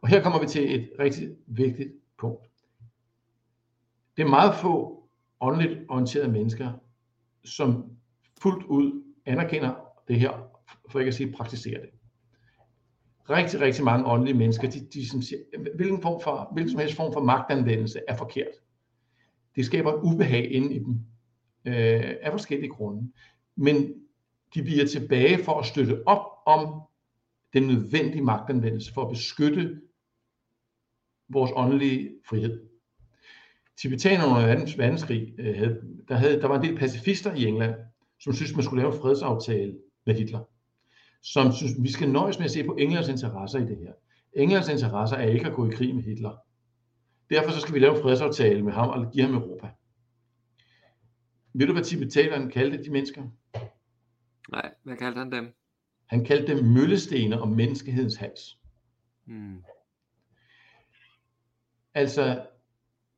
Og 0.00 0.08
her 0.08 0.22
kommer 0.22 0.40
vi 0.40 0.46
til 0.46 0.74
et 0.74 0.90
rigtig 0.98 1.28
vigtigt 1.46 1.90
punkt. 2.18 2.50
Det 4.20 4.26
er 4.26 4.30
meget 4.30 4.54
få 4.54 5.02
åndeligt 5.40 5.80
orienterede 5.88 6.32
mennesker, 6.32 6.72
som 7.44 7.84
fuldt 8.42 8.66
ud 8.66 9.02
anerkender 9.26 9.74
det 10.08 10.20
her, 10.20 10.30
for 10.90 10.98
ikke 10.98 11.08
at 11.08 11.14
sige 11.14 11.32
praktiserer 11.32 11.80
det. 11.80 11.90
Rigtig, 13.30 13.60
rigtig 13.60 13.84
mange 13.84 14.06
åndelige 14.06 14.38
mennesker, 14.38 14.70
de, 14.70 14.80
de 14.80 15.08
som 15.08 15.22
siger, 15.22 15.40
hvilken, 15.76 16.02
form 16.02 16.20
for, 16.22 16.50
hvilken 16.52 16.70
som 16.70 16.80
helst 16.80 16.96
form 16.96 17.12
for 17.12 17.20
magtanvendelse 17.20 18.00
er 18.08 18.16
forkert. 18.16 18.52
Det 19.56 19.66
skaber 19.66 19.92
et 19.92 20.00
ubehag 20.02 20.52
inde 20.52 20.74
i 20.74 20.78
dem, 20.78 20.94
øh, 21.64 22.14
af 22.22 22.30
forskellige 22.30 22.70
grunde. 22.70 23.12
Men 23.56 23.94
de 24.54 24.62
bliver 24.62 24.86
tilbage 24.86 25.44
for 25.44 25.60
at 25.60 25.66
støtte 25.66 26.08
op 26.08 26.26
om 26.46 26.82
den 27.52 27.66
nødvendige 27.66 28.24
magtanvendelse 28.24 28.92
for 28.92 29.02
at 29.02 29.10
beskytte 29.10 29.80
vores 31.28 31.50
åndelige 31.54 32.10
frihed. 32.28 32.69
Tibetanerne 33.80 34.52
under 34.52 34.66
2. 34.66 34.72
verdenskrig, 34.76 35.34
øh, 35.38 35.70
der, 36.08 36.14
havde, 36.14 36.40
der 36.40 36.48
var 36.48 36.60
en 36.60 36.64
del 36.68 36.78
pacifister 36.78 37.34
i 37.34 37.44
England, 37.44 37.74
som 38.20 38.32
synes 38.32 38.54
man 38.54 38.64
skulle 38.64 38.82
lave 38.82 38.94
en 38.94 39.00
fredsaftale 39.00 39.78
med 40.06 40.14
Hitler. 40.14 40.40
Som 41.22 41.52
synes, 41.52 41.72
vi 41.82 41.92
skal 41.92 42.10
nøjes 42.10 42.38
med 42.38 42.44
at 42.44 42.50
se 42.50 42.64
på 42.64 42.74
Englands 42.74 43.08
interesser 43.08 43.58
i 43.58 43.62
det 43.62 43.78
her. 43.78 43.92
Englands 44.36 44.68
interesser 44.68 45.16
er 45.16 45.28
ikke 45.28 45.46
at 45.46 45.54
gå 45.54 45.70
i 45.70 45.74
krig 45.74 45.94
med 45.94 46.02
Hitler. 46.02 46.36
Derfor 47.30 47.50
så 47.50 47.60
skal 47.60 47.74
vi 47.74 47.78
lave 47.78 47.96
en 47.96 48.02
fredsaftale 48.02 48.62
med 48.62 48.72
ham 48.72 48.88
og 48.88 49.12
give 49.12 49.24
ham 49.24 49.34
Europa. 49.34 49.68
Ved 51.54 51.66
du, 51.66 51.72
hvad 51.72 51.84
tibetanerne 51.84 52.50
kaldte 52.50 52.84
de 52.84 52.90
mennesker? 52.90 53.22
Nej, 54.52 54.72
hvad 54.82 54.96
kaldte 54.96 55.18
han 55.18 55.32
dem? 55.32 55.54
Han 56.06 56.24
kaldte 56.24 56.56
dem 56.56 56.64
møllestener 56.64 57.38
og 57.38 57.48
menneskehedens 57.48 58.16
hals. 58.16 58.58
Hmm. 59.24 59.64
Altså, 61.94 62.46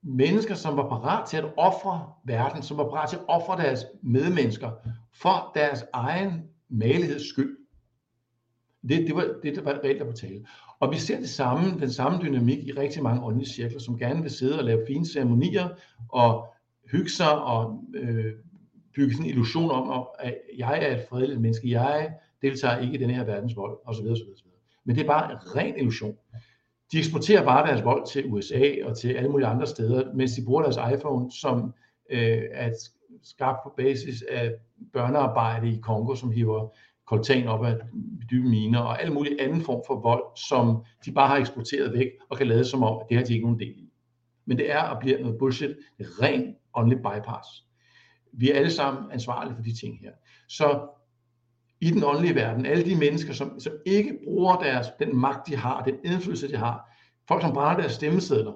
mennesker, 0.03 0.55
som 0.55 0.77
var 0.77 0.89
parat 0.89 1.29
til 1.29 1.37
at 1.37 1.45
ofre 1.57 2.13
verden, 2.25 2.63
som 2.63 2.77
var 2.77 2.89
parat 2.89 3.09
til 3.09 3.17
at 3.17 3.23
ofre 3.29 3.63
deres 3.63 3.85
medmennesker 4.03 4.71
for 5.15 5.53
deres 5.55 5.85
egen 5.93 6.43
maligheds 6.69 7.29
skyld. 7.29 7.57
Det, 8.89 9.07
det, 9.07 9.17
var, 9.17 9.35
det 9.43 9.57
der 9.57 9.63
var 9.63 9.81
reelt 9.85 10.01
der 10.01 10.07
på 10.07 10.13
tale. 10.13 10.47
Og 10.81 10.93
vi 10.93 10.99
ser 10.99 11.21
det 11.21 11.29
samme, 11.29 11.81
den 11.81 11.91
samme 11.91 12.19
dynamik 12.23 12.59
i 12.59 12.73
rigtig 12.73 13.03
mange 13.03 13.23
åndelige 13.23 13.51
cirkler, 13.51 13.81
som 13.81 13.99
gerne 13.99 14.23
vil 14.23 14.31
sidde 14.31 14.59
og 14.59 14.65
lave 14.65 14.87
fine 14.87 15.07
ceremonier 15.07 15.69
og 16.09 16.47
hygge 16.93 17.11
sig 17.11 17.43
og 17.43 17.85
øh, 17.95 18.33
bygge 18.95 19.13
sådan 19.13 19.27
en 19.27 19.31
illusion 19.31 19.71
om, 19.71 20.07
at 20.19 20.39
jeg 20.57 20.83
er 20.83 20.97
et 20.97 21.07
fredeligt 21.09 21.41
menneske, 21.41 21.71
jeg 21.71 22.15
deltager 22.43 22.79
ikke 22.79 22.95
i 22.95 22.99
den 22.99 23.11
her 23.11 23.25
verdens 23.25 23.57
vold, 23.57 23.79
osv. 23.85 24.07
osv., 24.07 24.23
osv. 24.35 24.47
Men 24.85 24.97
det 24.97 25.03
er 25.03 25.07
bare 25.07 25.33
en 25.33 25.57
ren 25.57 25.77
illusion. 25.77 26.17
De 26.93 26.99
eksporterer 26.99 27.45
bare 27.45 27.67
deres 27.67 27.85
vold 27.85 28.07
til 28.07 28.27
USA 28.27 28.73
og 28.85 28.99
til 28.99 29.09
alle 29.09 29.29
mulige 29.29 29.47
andre 29.47 29.67
steder, 29.67 30.15
mens 30.15 30.33
de 30.33 30.45
bruger 30.45 30.63
deres 30.63 30.95
iPhone, 30.95 31.33
som 31.33 31.75
øh, 32.11 32.43
er 32.53 32.71
skabt 33.23 33.59
på 33.65 33.73
basis 33.77 34.23
af 34.31 34.53
børnearbejde 34.93 35.73
i 35.73 35.79
Kongo, 35.83 36.15
som 36.15 36.31
hiver 36.31 36.69
koltan 37.07 37.49
op 37.49 37.65
af 37.65 37.77
dybe 38.31 38.49
miner 38.49 38.79
og 38.79 39.01
alle 39.01 39.15
mulige 39.15 39.41
anden 39.41 39.63
form 39.63 39.83
for 39.87 40.01
vold, 40.01 40.23
som 40.37 40.85
de 41.05 41.13
bare 41.13 41.29
har 41.29 41.37
eksporteret 41.37 41.93
væk 41.93 42.09
og 42.31 42.37
kan 42.39 42.47
lade 42.47 42.65
som 42.65 42.83
om, 42.83 42.99
at 43.01 43.07
det 43.09 43.17
har 43.17 43.25
de 43.25 43.33
ikke 43.33 43.45
nogen 43.45 43.61
del 43.61 43.75
i. 43.79 43.93
Men 44.47 44.59
det 44.59 44.73
er 44.73 44.83
og 44.83 45.01
bliver 45.01 45.21
noget 45.21 45.39
bullshit, 45.39 45.77
ren 46.01 46.55
åndelig 46.75 46.99
bypass. 46.99 47.49
Vi 48.33 48.51
er 48.51 48.57
alle 48.57 48.71
sammen 48.71 49.13
ansvarlige 49.13 49.55
for 49.55 49.63
de 49.63 49.81
ting 49.81 50.01
her. 50.01 50.13
Så 50.49 50.89
i 51.83 51.91
den 51.91 52.05
åndelige 52.05 52.35
verden, 52.35 52.67
alle 52.67 52.85
de 52.85 52.97
mennesker, 52.97 53.33
som, 53.33 53.61
som 53.61 53.73
ikke 53.87 54.19
bruger 54.25 54.57
deres, 54.57 54.87
den 54.99 55.17
magt, 55.17 55.47
de 55.47 55.57
har, 55.57 55.85
den 55.85 55.95
indflydelse, 56.05 56.49
de 56.49 56.57
har, 56.57 56.91
folk, 57.29 57.43
som 57.43 57.53
brænder 57.53 57.81
deres 57.81 57.93
stemmesedler 57.93 58.53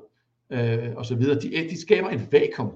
øh, 0.51 0.97
osv., 0.97 1.21
de, 1.21 1.69
de 1.71 1.81
skaber 1.81 2.11
et 2.11 2.33
vakuum. 2.33 2.73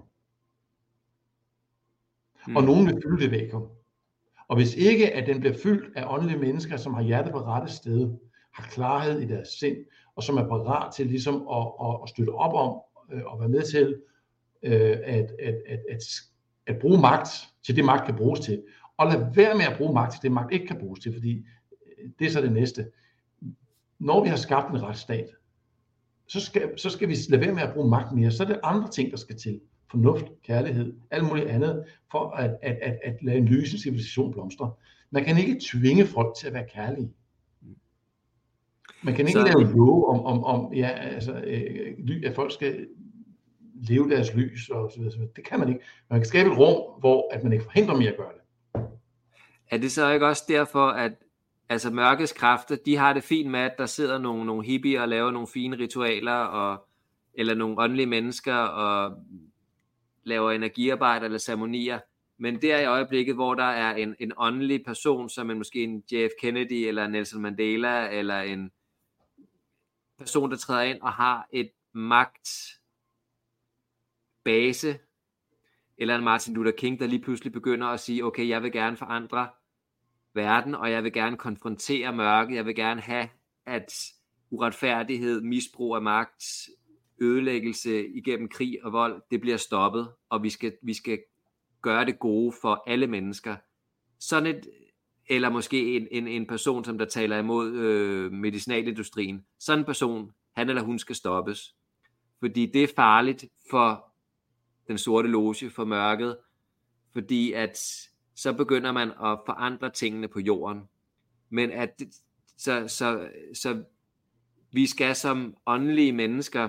Mm. 2.47 2.57
Og 2.57 2.63
nogen 2.63 2.87
vil 2.87 3.03
fylde 3.03 3.25
det 3.25 3.31
vakuum. 3.31 3.69
Og 4.49 4.57
hvis 4.57 4.75
ikke, 4.75 5.13
at 5.13 5.27
den 5.27 5.41
bliver 5.41 5.57
fyldt 5.63 5.97
af 5.97 6.05
åndelige 6.15 6.39
mennesker, 6.39 6.77
som 6.77 6.95
har 6.95 7.03
hjertet 7.03 7.33
på 7.33 7.39
rette 7.39 7.73
sted, 7.73 8.11
har 8.55 8.69
klarhed 8.71 9.21
i 9.21 9.27
deres 9.27 9.49
sind, 9.49 9.77
og 10.17 10.23
som 10.23 10.37
er 10.37 10.49
parat 10.49 10.95
til 10.95 11.07
ligesom 11.07 11.35
at, 11.35 11.67
at, 11.83 11.99
at 12.03 12.09
støtte 12.09 12.31
op 12.31 12.55
om 12.55 12.81
øh, 13.13 13.25
og 13.25 13.41
være 13.41 13.49
med 13.49 13.63
til 13.63 13.97
øh, 14.63 14.99
at, 15.05 15.31
at, 15.39 15.55
at, 15.69 15.81
at, 15.91 16.03
at 16.67 16.79
bruge 16.81 17.01
magt 17.01 17.29
til 17.67 17.77
det, 17.77 17.85
magt 17.85 18.07
kan 18.07 18.17
bruges 18.17 18.41
til. 18.41 18.63
Og 19.01 19.07
lade 19.07 19.33
være 19.35 19.55
med 19.55 19.65
at 19.65 19.77
bruge 19.79 19.95
magt 19.95 20.13
til 20.13 20.23
det, 20.23 20.33
magt 20.33 20.53
ikke 20.53 20.67
kan 20.67 20.79
bruges 20.79 21.01
til, 21.01 21.13
fordi 21.13 21.37
øh, 21.39 22.11
det 22.19 22.27
er 22.27 22.31
så 22.31 22.41
det 22.41 22.53
næste. 22.53 22.87
Når 23.99 24.23
vi 24.23 24.29
har 24.29 24.37
skabt 24.37 24.71
en 24.71 24.83
retsstat, 24.83 25.29
så 26.27 26.41
skal, 26.41 26.79
så 26.79 26.91
skal 26.91 27.09
vi 27.09 27.17
lade 27.29 27.41
være 27.41 27.55
med 27.55 27.63
at 27.63 27.75
bruge 27.75 27.91
magt 27.91 28.13
mere. 28.13 28.31
Så 28.31 28.43
er 28.43 28.47
det 28.47 28.61
andre 28.63 28.91
ting, 28.91 29.11
der 29.11 29.17
skal 29.17 29.37
til 29.37 29.61
fornuft, 29.91 30.25
kærlighed, 30.43 30.95
alt 31.11 31.25
muligt 31.25 31.49
andet, 31.49 31.85
for 32.11 32.31
at, 32.31 32.57
at, 32.63 32.79
at, 32.83 32.99
at 33.05 33.23
lade 33.23 33.39
en 33.39 33.45
lyse 33.45 33.79
civilisation 33.79 34.33
blomstre. 34.33 34.73
Man 35.11 35.25
kan 35.25 35.39
ikke 35.39 35.61
tvinge 35.73 36.07
folk 36.07 36.37
til 36.39 36.47
at 36.47 36.55
være 36.55 36.67
kærlige. 36.75 37.13
Man 39.03 39.15
kan 39.15 39.27
ikke 39.27 39.41
så... 39.41 39.45
lave 39.45 39.77
love 39.77 40.09
om, 40.09 40.21
om, 40.21 40.45
om 40.45 40.75
ja, 40.75 40.89
altså, 40.89 41.33
øh, 41.33 42.23
at 42.25 42.35
folk 42.35 42.53
skal 42.53 42.87
leve 43.75 44.11
deres 44.11 44.35
lys 44.35 44.69
og 44.69 44.91
så 44.93 45.01
videre. 45.01 45.29
Det 45.37 45.45
kan 45.45 45.59
man 45.59 45.69
ikke. 45.69 45.81
Man 46.11 46.21
kan 46.21 46.27
skabe 46.27 46.51
et 46.51 46.59
rum, 46.59 47.01
hvor 47.01 47.35
at 47.35 47.43
man 47.43 47.53
ikke 47.53 47.65
forhindrer 47.65 47.95
dem 47.95 48.03
i 48.03 48.07
at 48.07 48.17
gøre 48.17 48.33
det. 48.33 48.40
Er 49.71 49.79
det 49.79 49.93
så 49.93 50.11
ikke 50.11 50.27
også 50.27 50.45
derfor, 50.49 50.87
at 50.87 51.13
altså 51.69 51.91
mørkets 51.91 52.33
kræfter, 52.33 52.77
de 52.77 52.97
har 52.97 53.13
det 53.13 53.25
fint 53.25 53.51
med, 53.51 53.61
at 53.61 53.75
der 53.79 53.87
sidder 53.87 54.19
nogle, 54.19 54.47
nogle 54.47 54.65
hippier 54.65 55.03
og 55.03 55.09
laver 55.09 55.31
nogle 55.31 55.49
fine 55.49 55.79
ritualer, 55.79 56.33
og, 56.33 56.89
eller 57.35 57.55
nogle 57.55 57.79
åndelige 57.79 58.07
mennesker, 58.07 58.55
og 58.55 59.25
laver 60.25 60.51
energiarbejde 60.51 61.25
eller 61.25 61.39
ceremonier, 61.39 62.01
men 62.39 62.63
det 62.63 62.73
er 62.73 62.79
i 62.79 62.87
øjeblikket, 62.87 63.35
hvor 63.35 63.55
der 63.55 63.65
er 63.65 63.95
en, 63.95 64.17
en 64.19 64.33
åndelig 64.37 64.85
person, 64.85 65.29
som 65.29 65.51
en, 65.51 65.59
måske 65.59 65.83
en 65.83 66.05
JF 66.13 66.31
Kennedy, 66.41 66.87
eller 66.87 67.07
Nelson 67.07 67.43
Mandela, 67.43 68.11
eller 68.11 68.41
en 68.41 68.71
person, 70.19 70.51
der 70.51 70.57
træder 70.57 70.83
ind 70.83 71.01
og 71.01 71.13
har 71.13 71.49
et 71.53 71.71
magt 71.93 72.49
base, 74.45 74.99
eller 75.99 76.17
en 76.17 76.25
Martin 76.25 76.55
Luther 76.55 76.73
King, 76.73 77.01
der 77.01 77.07
lige 77.07 77.23
pludselig 77.23 77.53
begynder 77.53 77.87
at 77.87 78.01
sige, 78.01 78.25
okay, 78.25 78.49
jeg 78.49 78.63
vil 78.63 78.73
gerne 78.73 78.97
forandre 78.97 79.49
verden, 80.35 80.75
og 80.75 80.91
jeg 80.91 81.05
vil 81.05 81.13
gerne 81.13 81.37
konfrontere 81.37 82.13
mørke, 82.13 82.55
jeg 82.55 82.67
vil 82.67 82.75
gerne 82.75 83.01
have, 83.01 83.29
at 83.67 83.95
uretfærdighed, 84.51 85.41
misbrug 85.41 85.97
af 85.97 86.03
magt, 86.03 86.45
ødelæggelse 87.21 88.09
igennem 88.09 88.49
krig 88.49 88.85
og 88.85 88.93
vold, 88.93 89.23
det 89.31 89.41
bliver 89.41 89.57
stoppet, 89.57 90.09
og 90.29 90.43
vi 90.43 90.51
skal, 90.51 90.73
vi 90.83 90.95
skal 90.95 91.19
gøre 91.83 92.05
det 92.05 92.19
gode 92.19 92.53
for 92.63 92.85
alle 92.87 93.07
mennesker. 93.07 93.57
Sådan 94.19 94.47
et, 94.47 94.69
eller 95.29 95.51
måske 95.51 95.97
en, 95.97 96.09
en, 96.11 96.29
en 96.29 96.47
person, 96.47 96.85
som 96.85 96.99
der 96.99 97.05
taler 97.05 97.39
imod 97.39 97.73
øh, 97.73 98.33
medicinalindustrien, 98.33 99.45
sådan 99.59 99.79
en 99.79 99.85
person, 99.85 100.33
han 100.57 100.69
eller 100.69 100.83
hun 100.83 100.99
skal 100.99 101.17
stoppes. 101.17 101.75
Fordi 102.41 102.67
det 102.67 102.83
er 102.83 102.89
farligt 102.97 103.45
for 103.71 104.13
den 104.89 104.99
sorte 104.99 105.29
loge, 105.29 105.71
for 105.71 105.85
mørket, 105.85 106.37
fordi 107.13 107.53
at 107.53 108.09
så 108.41 108.53
begynder 108.53 108.93
man 108.93 109.09
at 109.11 109.39
forandre 109.47 109.91
tingene 109.91 110.29
på 110.29 110.41
jorden. 110.41 110.89
Men 111.51 111.71
at 111.71 112.03
så, 112.57 112.89
så, 112.89 113.29
så 113.55 113.85
vi 114.73 114.87
skal 114.87 115.17
som 115.17 115.57
åndelige 115.67 116.13
mennesker, 116.13 116.69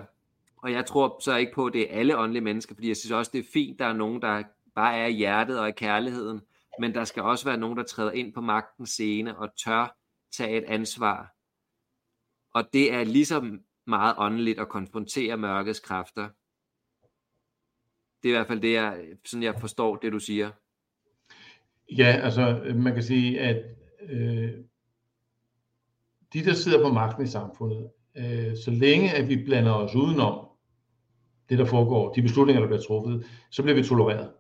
og 0.58 0.72
jeg 0.72 0.86
tror 0.86 1.20
så 1.20 1.36
ikke 1.36 1.52
på, 1.56 1.66
at 1.66 1.74
det 1.74 1.82
er 1.94 2.00
alle 2.00 2.18
åndelige 2.18 2.44
mennesker, 2.44 2.76
fordi 2.76 2.88
jeg 2.88 2.98
synes 2.98 3.12
også, 3.12 3.32
det 3.34 3.40
er 3.40 3.50
fint, 3.54 3.80
der 3.80 3.86
er 3.86 3.94
nogen, 3.94 4.22
der 4.22 4.44
bare 4.76 4.98
er 4.98 5.06
i 5.06 5.14
hjertet 5.14 5.60
og 5.60 5.70
i 5.70 5.72
kærligheden, 5.72 6.42
men 6.80 6.94
der 6.94 7.04
skal 7.04 7.24
også 7.24 7.46
være 7.46 7.58
nogen, 7.58 7.78
der 7.78 7.84
træder 7.84 8.12
ind 8.12 8.34
på 8.34 8.42
magtens 8.42 8.90
scene 8.90 9.38
og 9.38 9.50
tør 9.58 9.98
tage 10.32 10.58
et 10.58 10.64
ansvar. 10.64 11.36
Og 12.54 12.74
det 12.74 12.94
er 12.94 13.04
ligesom 13.04 13.62
meget 13.88 14.16
åndeligt 14.18 14.60
at 14.60 14.70
konfrontere 14.70 15.38
mørkets 15.38 15.80
kræfter. 15.80 16.30
Det 18.24 18.30
er 18.30 18.34
i 18.34 18.38
hvert 18.38 18.48
fald 18.48 18.62
det, 18.62 18.74
jeg, 18.74 19.08
sådan 19.26 19.44
jeg 19.44 19.60
forstår 19.60 19.96
det, 19.96 20.12
du 20.12 20.20
siger. 20.20 20.52
Ja, 21.98 22.20
altså 22.24 22.74
man 22.76 22.94
kan 22.94 23.04
sige, 23.04 23.40
at 23.40 23.64
øh, 24.10 24.52
de, 26.34 26.46
der 26.46 26.54
sidder 26.54 26.88
på 26.88 26.94
magten 26.94 27.24
i 27.24 27.28
samfundet, 27.28 27.90
øh, 28.16 28.58
så 28.66 28.72
længe 28.72 29.12
at 29.12 29.30
vi 29.30 29.44
blander 29.46 29.72
os 29.72 29.96
udenom 29.96 30.48
det, 31.50 31.60
der 31.60 31.66
foregår, 31.66 32.14
de 32.14 32.22
beslutninger, 32.22 32.60
der 32.60 32.68
bliver 32.68 32.82
truffet, 32.82 33.26
så 33.50 33.64
bliver 33.64 33.76
vi 33.76 33.84
tolereret. 33.84 34.32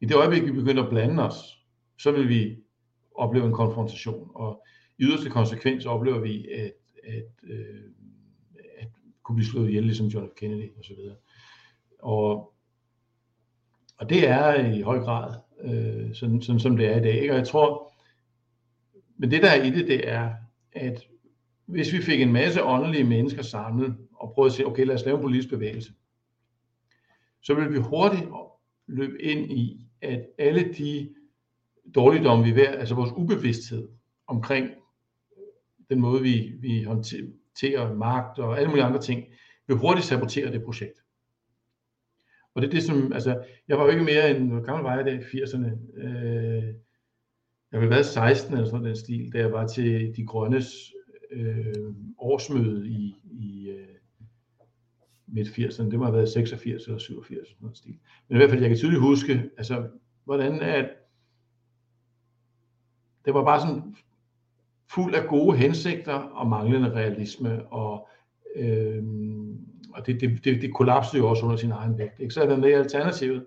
I 0.00 0.06
det 0.06 0.16
øjeblik, 0.16 0.42
vi 0.42 0.52
begynder 0.52 0.82
at 0.82 0.90
blande 0.90 1.22
os, 1.22 1.36
så 1.98 2.12
vil 2.12 2.28
vi 2.28 2.56
opleve 3.14 3.46
en 3.46 3.52
konfrontation, 3.52 4.30
og 4.34 4.64
i 4.98 5.02
yderste 5.02 5.30
konsekvens 5.30 5.86
oplever 5.86 6.18
vi 6.18 6.48
at, 6.48 6.72
at, 7.04 7.24
øh, 7.42 7.82
at 8.78 8.88
kunne 9.22 9.36
blive 9.36 9.46
slået 9.46 9.68
ihjel, 9.68 9.82
ligesom 9.82 10.06
John 10.06 10.28
F. 10.28 10.32
Kennedy 10.36 10.78
osv. 10.78 10.96
Og, 11.98 12.54
og 13.98 14.08
det 14.10 14.28
er 14.28 14.54
i 14.74 14.80
høj 14.80 14.98
grad 14.98 15.34
øh, 15.64 16.14
sådan, 16.14 16.42
sådan, 16.42 16.60
som 16.60 16.76
det 16.76 16.86
er 16.86 16.96
i 16.96 17.02
dag. 17.02 17.20
Ikke? 17.20 17.32
Og 17.32 17.38
jeg 17.38 17.46
tror, 17.46 17.92
men 19.16 19.30
det 19.30 19.42
der 19.42 19.50
er 19.50 19.62
i 19.62 19.70
det, 19.70 19.88
det 19.88 20.08
er, 20.08 20.30
at 20.72 21.06
hvis 21.66 21.92
vi 21.92 22.02
fik 22.02 22.20
en 22.20 22.32
masse 22.32 22.64
åndelige 22.64 23.04
mennesker 23.04 23.42
samlet 23.42 23.96
og 24.14 24.32
prøvede 24.34 24.50
at 24.50 24.54
sige, 24.54 24.66
okay, 24.66 24.84
lad 24.84 24.94
os 24.94 25.04
lave 25.04 25.16
en 25.16 25.22
politisk 25.22 25.48
bevægelse, 25.48 25.92
så 27.42 27.54
vil 27.54 27.72
vi 27.72 27.78
hurtigt 27.78 28.24
løbe 28.86 29.22
ind 29.22 29.52
i, 29.52 29.86
at 30.02 30.26
alle 30.38 30.72
de 30.78 31.14
dårligdomme, 31.94 32.44
vi 32.44 32.60
er 32.60 32.70
altså 32.70 32.94
vores 32.94 33.12
ubevidsthed 33.16 33.88
omkring 34.26 34.70
den 35.90 36.00
måde, 36.00 36.22
vi, 36.22 36.52
vi 36.60 36.82
håndterer 36.82 37.94
magt 37.94 38.38
og 38.38 38.58
alle 38.58 38.68
mulige 38.68 38.84
andre 38.84 39.00
ting, 39.00 39.24
vil 39.66 39.76
hurtigt 39.76 40.06
sabotere 40.06 40.52
det 40.52 40.64
projekt. 40.64 40.99
Og 42.60 42.62
det 42.62 42.68
er 42.68 42.80
det, 42.80 42.82
som, 42.82 43.12
altså, 43.12 43.42
jeg 43.68 43.78
var 43.78 43.84
jo 43.84 43.90
ikke 43.90 44.04
mere 44.04 44.36
end, 44.36 44.50
hvor 44.50 44.60
gammel 44.60 44.84
var 44.84 44.96
jeg 44.96 45.04
der 45.04 45.12
i 45.12 45.18
80'erne? 45.18 46.00
Øh, 46.00 46.74
jeg 47.72 47.80
ville 47.80 47.90
være 47.90 48.04
16 48.04 48.54
eller 48.54 48.68
sådan 48.68 48.86
den 48.86 48.96
stil, 48.96 49.32
da 49.32 49.38
jeg 49.38 49.52
var 49.52 49.66
til 49.66 50.16
de 50.16 50.26
grønnes 50.26 50.92
øh, 51.30 51.94
årsmøde 52.18 52.88
i, 52.88 53.14
i 53.30 53.68
øh, 53.70 53.86
midt 55.26 55.48
80'erne. 55.48 55.90
Det 55.90 55.98
må 55.98 56.04
have 56.04 56.16
været 56.16 56.28
86 56.28 56.84
eller 56.84 56.98
87 56.98 57.48
sådan 57.48 57.68
en 57.68 57.74
stil. 57.74 57.98
Men 58.28 58.36
i 58.36 58.38
hvert 58.38 58.50
fald, 58.50 58.60
jeg 58.60 58.70
kan 58.70 58.78
tydeligt 58.78 59.02
huske, 59.02 59.50
altså, 59.56 59.88
hvordan 60.24 60.60
at 60.60 60.88
det 63.24 63.34
var 63.34 63.44
bare 63.44 63.60
sådan 63.60 63.96
fuld 64.90 65.14
af 65.14 65.28
gode 65.28 65.56
hensigter 65.56 66.14
og 66.14 66.46
manglende 66.46 66.94
realisme, 66.94 67.66
og, 67.66 68.08
øh, 68.56 69.04
og 69.94 70.06
det, 70.06 70.20
det, 70.20 70.44
det, 70.44 70.62
det 70.62 70.74
kollapsede 70.74 71.22
jo 71.22 71.28
også 71.28 71.44
under 71.44 71.56
sin 71.56 71.70
egen 71.70 71.98
vægt. 71.98 72.20
Ikke? 72.20 72.34
Så 72.34 72.42
er 72.42 72.48
der 72.48 72.56
med 72.56 72.72
alternativet, 72.72 73.46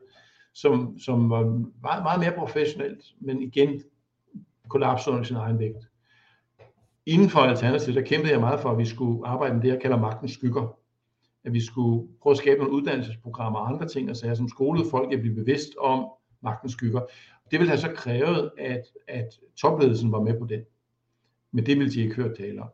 som, 0.53 0.99
som 0.99 1.29
var 1.29 1.43
meget, 1.81 2.03
meget 2.03 2.19
mere 2.19 2.33
professionelt, 2.37 3.03
men 3.19 3.41
igen 3.41 3.81
kollapsede 4.69 5.13
under 5.13 5.25
sin 5.25 5.35
egen 5.35 5.59
vægt. 5.59 5.89
Inden 7.05 7.29
for 7.29 7.39
Alternativet, 7.39 7.95
der 7.95 8.01
kæmpede 8.01 8.31
jeg 8.31 8.39
meget 8.39 8.59
for, 8.59 8.69
at 8.69 8.77
vi 8.77 8.85
skulle 8.85 9.27
arbejde 9.27 9.53
med 9.53 9.61
det, 9.63 9.69
jeg 9.69 9.81
kalder 9.81 9.97
magtens 9.97 10.31
skygger. 10.31 10.77
At 11.43 11.53
vi 11.53 11.65
skulle 11.65 12.07
prøve 12.21 12.31
at 12.31 12.37
skabe 12.37 12.59
nogle 12.59 12.73
uddannelsesprogrammer 12.73 13.59
og 13.59 13.69
andre 13.69 13.87
ting, 13.87 14.09
og 14.09 14.15
så 14.15 14.35
som 14.35 14.49
skolede 14.49 14.89
folk 14.91 15.13
at 15.13 15.19
blive 15.19 15.35
bevidst 15.35 15.69
om 15.79 16.05
magtens 16.41 16.71
skygger. 16.73 17.01
Det 17.51 17.59
ville 17.59 17.69
have 17.69 17.79
så 17.79 17.91
krævet, 17.95 18.51
at, 18.57 18.83
at 19.07 19.39
topledelsen 19.55 20.11
var 20.11 20.21
med 20.21 20.39
på 20.39 20.45
det. 20.45 20.65
Men 21.51 21.65
det 21.65 21.77
ville 21.77 21.93
de 21.93 22.01
ikke 22.01 22.15
høre 22.15 22.35
tale 22.35 22.61
om. 22.61 22.69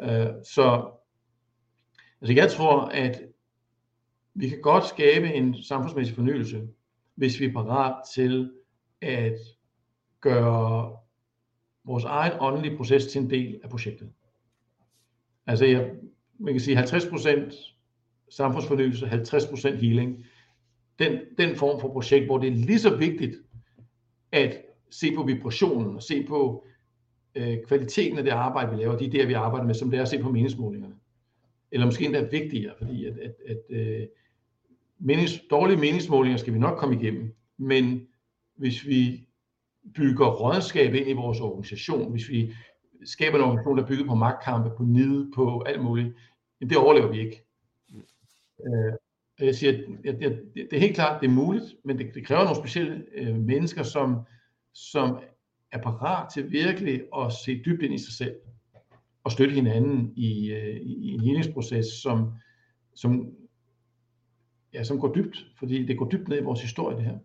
Øh, 0.00 0.26
så 0.44 0.90
altså 2.22 2.34
jeg 2.34 2.50
tror, 2.50 2.80
at 2.80 3.22
vi 4.34 4.48
kan 4.48 4.60
godt 4.60 4.86
skabe 4.86 5.34
en 5.34 5.62
samfundsmæssig 5.62 6.16
fornyelse, 6.16 6.68
hvis 7.14 7.40
vi 7.40 7.44
er 7.44 7.52
parat 7.52 7.94
til 8.14 8.52
at 9.00 9.38
gøre 10.20 10.96
vores 11.84 12.04
egen 12.04 12.32
åndelige 12.40 12.76
proces 12.76 13.06
til 13.06 13.20
en 13.20 13.30
del 13.30 13.60
af 13.64 13.70
projektet. 13.70 14.12
Altså 15.46 15.64
jeg, 15.64 15.90
man 16.38 16.54
kan 16.54 16.60
sige 16.60 16.78
50% 16.78 17.74
samfundsfornyelse, 18.30 19.06
50% 19.06 19.74
healing. 19.74 20.24
Den, 20.98 21.20
den 21.38 21.56
form 21.56 21.80
for 21.80 21.88
projekt, 21.88 22.26
hvor 22.26 22.38
det 22.38 22.48
er 22.48 22.56
lige 22.56 22.78
så 22.78 22.96
vigtigt 22.96 23.36
at 24.32 24.62
se 24.90 25.14
på 25.14 25.22
vibrationen 25.22 25.96
og 25.96 26.02
se 26.02 26.26
på 26.28 26.64
øh, 27.34 27.56
kvaliteten 27.66 28.18
af 28.18 28.24
det 28.24 28.30
arbejde, 28.30 28.70
vi 28.70 28.76
laver, 28.76 28.96
de 28.96 29.12
der, 29.12 29.26
vi 29.26 29.32
arbejder 29.32 29.66
med, 29.66 29.74
som 29.74 29.90
det 29.90 29.98
er 29.98 30.02
at 30.02 30.08
se 30.08 30.18
på 30.18 30.30
meningsmålingerne. 30.30 30.94
Eller 31.72 31.86
måske 31.86 32.04
endda 32.04 32.28
vigtigere, 32.30 32.74
fordi 32.78 33.04
at, 33.04 33.18
at, 33.18 33.34
at 33.46 33.62
øh, 33.70 34.06
menings, 34.98 35.40
dårlige 35.50 35.80
meningsmålinger 35.80 36.36
skal 36.36 36.54
vi 36.54 36.58
nok 36.58 36.78
komme 36.78 37.00
igennem, 37.00 37.34
men 37.58 38.06
hvis 38.56 38.86
vi 38.86 39.26
bygger 39.94 40.26
rådskab 40.26 40.94
ind 40.94 41.08
i 41.08 41.12
vores 41.12 41.40
organisation, 41.40 42.10
hvis 42.10 42.28
vi 42.28 42.54
skaber 43.04 43.38
en 43.38 43.44
organisation, 43.44 43.78
der 43.78 43.86
bygger 43.86 44.06
på 44.06 44.14
magtkampe, 44.14 44.70
på 44.76 44.82
nid, 44.82 45.32
på 45.34 45.62
alt 45.66 45.82
muligt, 45.82 46.16
det 46.60 46.76
overlever 46.76 47.12
vi 47.12 47.20
ikke. 47.20 47.44
Øh, 48.66 48.92
jeg 49.40 49.54
siger, 49.54 49.72
at 50.04 50.20
det 50.54 50.72
er 50.72 50.80
helt 50.80 50.94
klart, 50.94 51.20
det 51.20 51.26
er 51.26 51.32
muligt, 51.32 51.64
men 51.84 51.98
det, 51.98 52.14
det 52.14 52.26
kræver 52.26 52.44
nogle 52.44 52.58
specielle 52.58 53.04
øh, 53.14 53.36
mennesker, 53.36 53.82
som, 53.82 54.16
som 54.74 55.18
er 55.72 55.82
parat 55.82 56.32
til 56.32 56.50
virkelig 56.50 57.02
at 57.18 57.32
se 57.44 57.62
dybt 57.66 57.82
ind 57.82 57.94
i 57.94 57.98
sig 57.98 58.12
selv 58.12 58.34
og 59.24 59.32
støtte 59.32 59.54
hinanden 59.54 60.12
i, 60.16 60.50
øh, 60.50 60.76
i 60.80 61.08
en 61.08 61.20
helingsproces, 61.20 61.86
som, 61.86 62.32
som, 62.94 63.26
ja, 64.74 64.84
som 64.84 65.00
går 65.00 65.12
dybt, 65.14 65.46
fordi 65.58 65.86
det 65.86 65.98
går 65.98 66.08
dybt 66.08 66.28
ned 66.28 66.40
i 66.40 66.44
vores 66.44 66.62
historie, 66.62 66.96
det 66.96 67.04
her. 67.04 67.18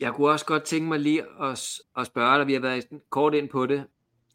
Jeg 0.00 0.14
kunne 0.14 0.30
også 0.30 0.46
godt 0.46 0.62
tænke 0.62 0.88
mig 0.88 1.00
lige 1.00 1.22
at, 1.40 1.80
at 1.96 2.06
spørge 2.06 2.38
dig, 2.38 2.46
vi 2.46 2.52
har 2.52 2.60
været 2.60 2.86
kort 3.10 3.34
ind 3.34 3.48
på 3.48 3.66
det, 3.66 3.84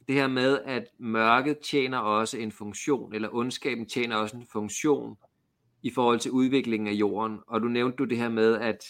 det 0.07 0.15
her 0.15 0.27
med, 0.27 0.59
at 0.65 0.83
mørket 0.99 1.59
tjener 1.59 1.97
også 1.97 2.37
en 2.37 2.51
funktion, 2.51 3.13
eller 3.13 3.29
ondskaben 3.31 3.85
tjener 3.85 4.15
også 4.15 4.37
en 4.37 4.47
funktion 4.51 5.17
i 5.83 5.89
forhold 5.89 6.19
til 6.19 6.31
udviklingen 6.31 6.87
af 6.87 6.93
jorden. 6.93 7.39
Og 7.47 7.61
du 7.61 7.67
nævnte 7.67 7.97
du 7.97 8.03
det 8.03 8.17
her 8.17 8.29
med, 8.29 8.55
at 8.55 8.85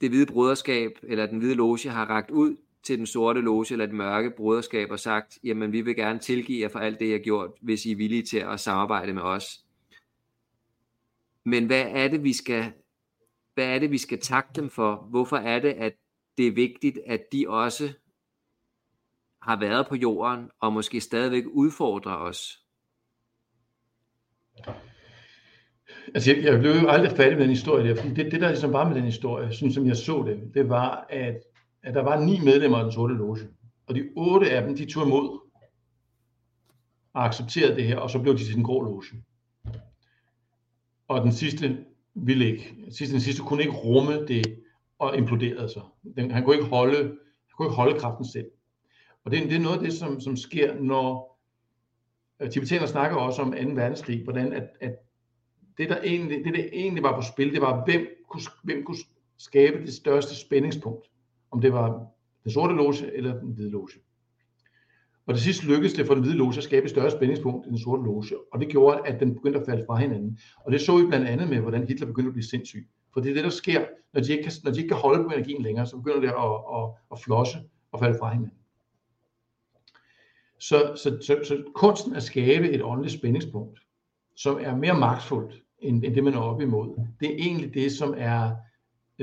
det 0.00 0.10
hvide 0.10 0.26
broderskab, 0.26 0.90
eller 1.02 1.26
den 1.26 1.38
hvide 1.38 1.54
loge, 1.54 1.90
har 1.90 2.06
ragt 2.06 2.30
ud 2.30 2.56
til 2.82 2.98
den 2.98 3.06
sorte 3.06 3.40
loge, 3.40 3.66
eller 3.70 3.86
det 3.86 3.94
mørke 3.94 4.30
broderskab, 4.36 4.90
og 4.90 5.00
sagt, 5.00 5.38
jamen 5.44 5.72
vi 5.72 5.80
vil 5.80 5.96
gerne 5.96 6.18
tilgive 6.18 6.62
jer 6.62 6.68
for 6.68 6.78
alt 6.78 7.00
det, 7.00 7.06
I 7.06 7.10
har 7.10 7.18
gjort, 7.18 7.50
hvis 7.60 7.86
I 7.86 7.92
er 7.92 7.96
villige 7.96 8.22
til 8.22 8.38
at 8.38 8.60
samarbejde 8.60 9.12
med 9.12 9.22
os. 9.22 9.64
Men 11.44 11.66
hvad 11.66 11.84
er 11.88 12.08
det, 12.08 12.24
vi 12.24 12.32
skal 12.32 12.72
hvad 13.54 13.66
er 13.66 13.78
det, 13.78 13.90
vi 13.90 13.98
skal 13.98 14.20
takke 14.20 14.50
dem 14.56 14.70
for? 14.70 14.96
Hvorfor 14.96 15.36
er 15.36 15.60
det, 15.60 15.72
at 15.72 15.94
det 16.38 16.46
er 16.46 16.52
vigtigt, 16.52 16.98
at 17.06 17.20
de 17.32 17.48
også 17.48 17.92
har 19.42 19.60
været 19.60 19.86
på 19.88 19.94
jorden, 19.94 20.50
og 20.60 20.72
måske 20.72 21.00
stadigvæk 21.00 21.44
udfordrer 21.46 22.16
os? 22.16 22.64
Altså, 26.14 26.32
jeg, 26.32 26.44
jeg 26.44 26.60
blev 26.60 26.72
jo 26.72 26.88
aldrig 26.88 27.16
færdig 27.16 27.32
med 27.32 27.42
den 27.42 27.54
historie 27.54 27.88
der, 27.88 27.94
fordi 27.94 28.14
det, 28.14 28.32
det 28.32 28.40
der 28.40 28.48
ligesom 28.48 28.72
var 28.72 28.88
med 28.88 28.96
den 28.96 29.04
historie, 29.04 29.52
sådan 29.52 29.72
som 29.72 29.86
jeg 29.86 29.96
så 29.96 30.24
det, 30.26 30.54
det 30.54 30.68
var, 30.68 31.06
at, 31.10 31.36
at 31.82 31.94
der 31.94 32.02
var 32.02 32.24
ni 32.24 32.40
medlemmer 32.44 32.78
af 32.78 32.84
den 32.84 32.92
sorte 32.92 33.14
loge, 33.14 33.38
og 33.86 33.94
de 33.94 34.08
otte 34.16 34.50
af 34.50 34.62
dem, 34.62 34.76
de 34.76 34.86
tog 34.86 35.06
imod 35.06 35.38
og 37.14 37.24
accepterede 37.24 37.76
det 37.76 37.84
her, 37.84 37.96
og 37.96 38.10
så 38.10 38.18
blev 38.18 38.38
de 38.38 38.44
til 38.44 38.54
den 38.54 38.64
grå 38.64 38.82
loge. 38.82 39.02
Og 41.08 41.22
den 41.22 41.32
sidste 41.32 41.84
ville 42.14 42.46
ikke. 42.46 42.74
Sidste, 42.90 43.12
den 43.12 43.20
sidste 43.20 43.42
kunne 43.42 43.62
ikke 43.62 43.76
rumme 43.76 44.26
det 44.26 44.58
og 44.98 45.16
imploderede 45.16 45.68
sig. 45.68 45.82
Den, 46.16 46.30
han, 46.30 46.44
kunne 46.44 46.56
ikke 46.56 46.68
holde, 46.68 46.96
han 46.96 47.54
kunne 47.56 47.66
ikke 47.66 47.76
holde 47.76 47.98
kraften 48.00 48.24
selv. 48.24 48.46
Og 49.24 49.30
det, 49.30 49.42
det 49.42 49.56
er 49.56 49.60
noget 49.60 49.76
af 49.76 49.82
det, 49.84 49.92
som, 49.92 50.20
som 50.20 50.36
sker, 50.36 50.74
når 50.80 51.38
øh, 52.40 52.46
uh, 52.46 52.52
tibetanerne 52.52 52.88
snakker 52.88 53.16
også 53.16 53.42
om 53.42 53.52
2. 53.52 53.58
verdenskrig, 53.58 54.24
hvordan 54.24 54.52
at, 54.52 54.68
at 54.80 54.94
det, 55.78 55.88
der 55.88 56.02
egentlig, 56.02 56.44
det, 56.44 56.54
der 56.54 56.64
egentlig 56.72 57.02
var 57.02 57.16
på 57.16 57.22
spil, 57.22 57.52
det 57.52 57.60
var, 57.60 57.84
hvem 57.84 58.06
kunne, 58.28 58.42
hvem 58.62 58.84
kunne 58.84 58.98
skabe 59.38 59.86
det 59.86 59.94
største 59.94 60.36
spændingspunkt. 60.36 61.10
Om 61.50 61.60
det 61.60 61.72
var 61.72 62.06
den 62.44 62.50
sorte 62.50 62.74
loge 62.74 63.12
eller 63.12 63.40
den 63.40 63.52
hvide 63.52 63.70
loge. 63.70 63.88
Og 65.26 65.34
til 65.34 65.42
sidst 65.42 65.64
lykkedes 65.64 65.92
det 65.92 66.06
for 66.06 66.14
den 66.14 66.22
hvide 66.22 66.36
loge 66.36 66.54
at 66.56 66.64
skabe 66.64 66.84
et 66.84 66.90
større 66.90 67.10
spændingspunkt 67.10 67.66
i 67.66 67.68
den 67.68 67.78
sorte 67.78 68.02
loge, 68.04 68.24
og 68.52 68.60
det 68.60 68.68
gjorde, 68.68 69.00
at 69.06 69.20
den 69.20 69.34
begyndte 69.34 69.60
at 69.60 69.66
falde 69.66 69.84
fra 69.86 69.96
hinanden. 69.96 70.38
Og 70.56 70.72
det 70.72 70.80
så 70.80 70.98
vi 70.98 71.06
blandt 71.06 71.28
andet 71.28 71.48
med, 71.48 71.58
hvordan 71.58 71.88
Hitler 71.88 72.06
begyndte 72.06 72.28
at 72.28 72.32
blive 72.32 72.44
sindssyg. 72.44 72.88
For 73.12 73.20
det 73.20 73.30
er 73.30 73.34
det, 73.34 73.44
der 73.44 73.50
sker, 73.50 73.84
når 74.12 74.20
de 74.20 74.32
ikke 74.32 74.44
kan, 74.44 74.52
når 74.64 74.70
de 74.70 74.78
ikke 74.78 74.88
kan 74.88 74.96
holde 74.96 75.24
på 75.24 75.30
energien 75.30 75.62
længere, 75.62 75.86
så 75.86 75.96
begynder 75.96 76.20
det 76.20 76.28
at, 76.28 76.34
at, 76.76 76.90
at 77.12 77.20
flosse 77.20 77.58
og 77.92 78.00
falde 78.00 78.18
fra 78.18 78.32
hinanden. 78.32 78.58
Så, 80.58 80.92
så, 80.96 81.18
så, 81.20 81.40
så 81.44 81.64
kunsten 81.74 82.16
at 82.16 82.22
skabe 82.22 82.70
et 82.70 82.82
åndeligt 82.82 83.14
spændingspunkt, 83.14 83.80
som 84.36 84.58
er 84.60 84.76
mere 84.76 84.98
magtfuldt 84.98 85.61
end, 85.82 86.04
end 86.04 86.14
det, 86.14 86.24
man 86.24 86.34
er 86.34 86.38
oppe 86.38 86.64
imod, 86.64 87.06
det 87.20 87.30
er 87.30 87.34
egentlig 87.38 87.74
det, 87.74 87.92
som 87.92 88.14
er 88.16 88.50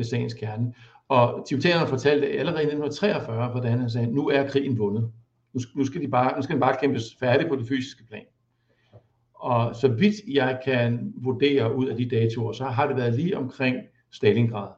sagens 0.01 0.33
kerne. 0.33 0.73
Og 1.07 1.45
tibetanerne 1.47 1.87
fortalte 1.87 2.27
allerede 2.27 2.61
i 2.61 2.65
1943, 2.65 3.51
hvordan 3.51 3.79
han 3.79 3.89
sagde, 3.89 4.11
nu 4.11 4.27
er 4.27 4.47
krigen 4.47 4.77
vundet. 4.77 5.11
Nu, 5.53 5.59
nu, 5.75 5.85
skal 5.85 6.01
de 6.01 6.07
bare, 6.07 6.35
nu 6.35 6.41
skal 6.41 6.53
den 6.53 6.61
bare 6.61 6.77
kæmpes 6.81 7.15
færdig 7.19 7.47
på 7.47 7.55
det 7.55 7.67
fysiske 7.67 8.03
plan. 8.03 8.25
Og 9.33 9.75
så 9.75 9.87
vidt 9.87 10.15
jeg 10.27 10.59
kan 10.65 11.13
vurdere 11.15 11.75
ud 11.75 11.87
af 11.87 11.97
de 11.97 12.09
datoer, 12.09 12.51
så 12.51 12.65
har 12.65 12.87
det 12.87 12.95
været 12.95 13.13
lige 13.13 13.37
omkring 13.37 13.77
Stalingrad, 14.11 14.69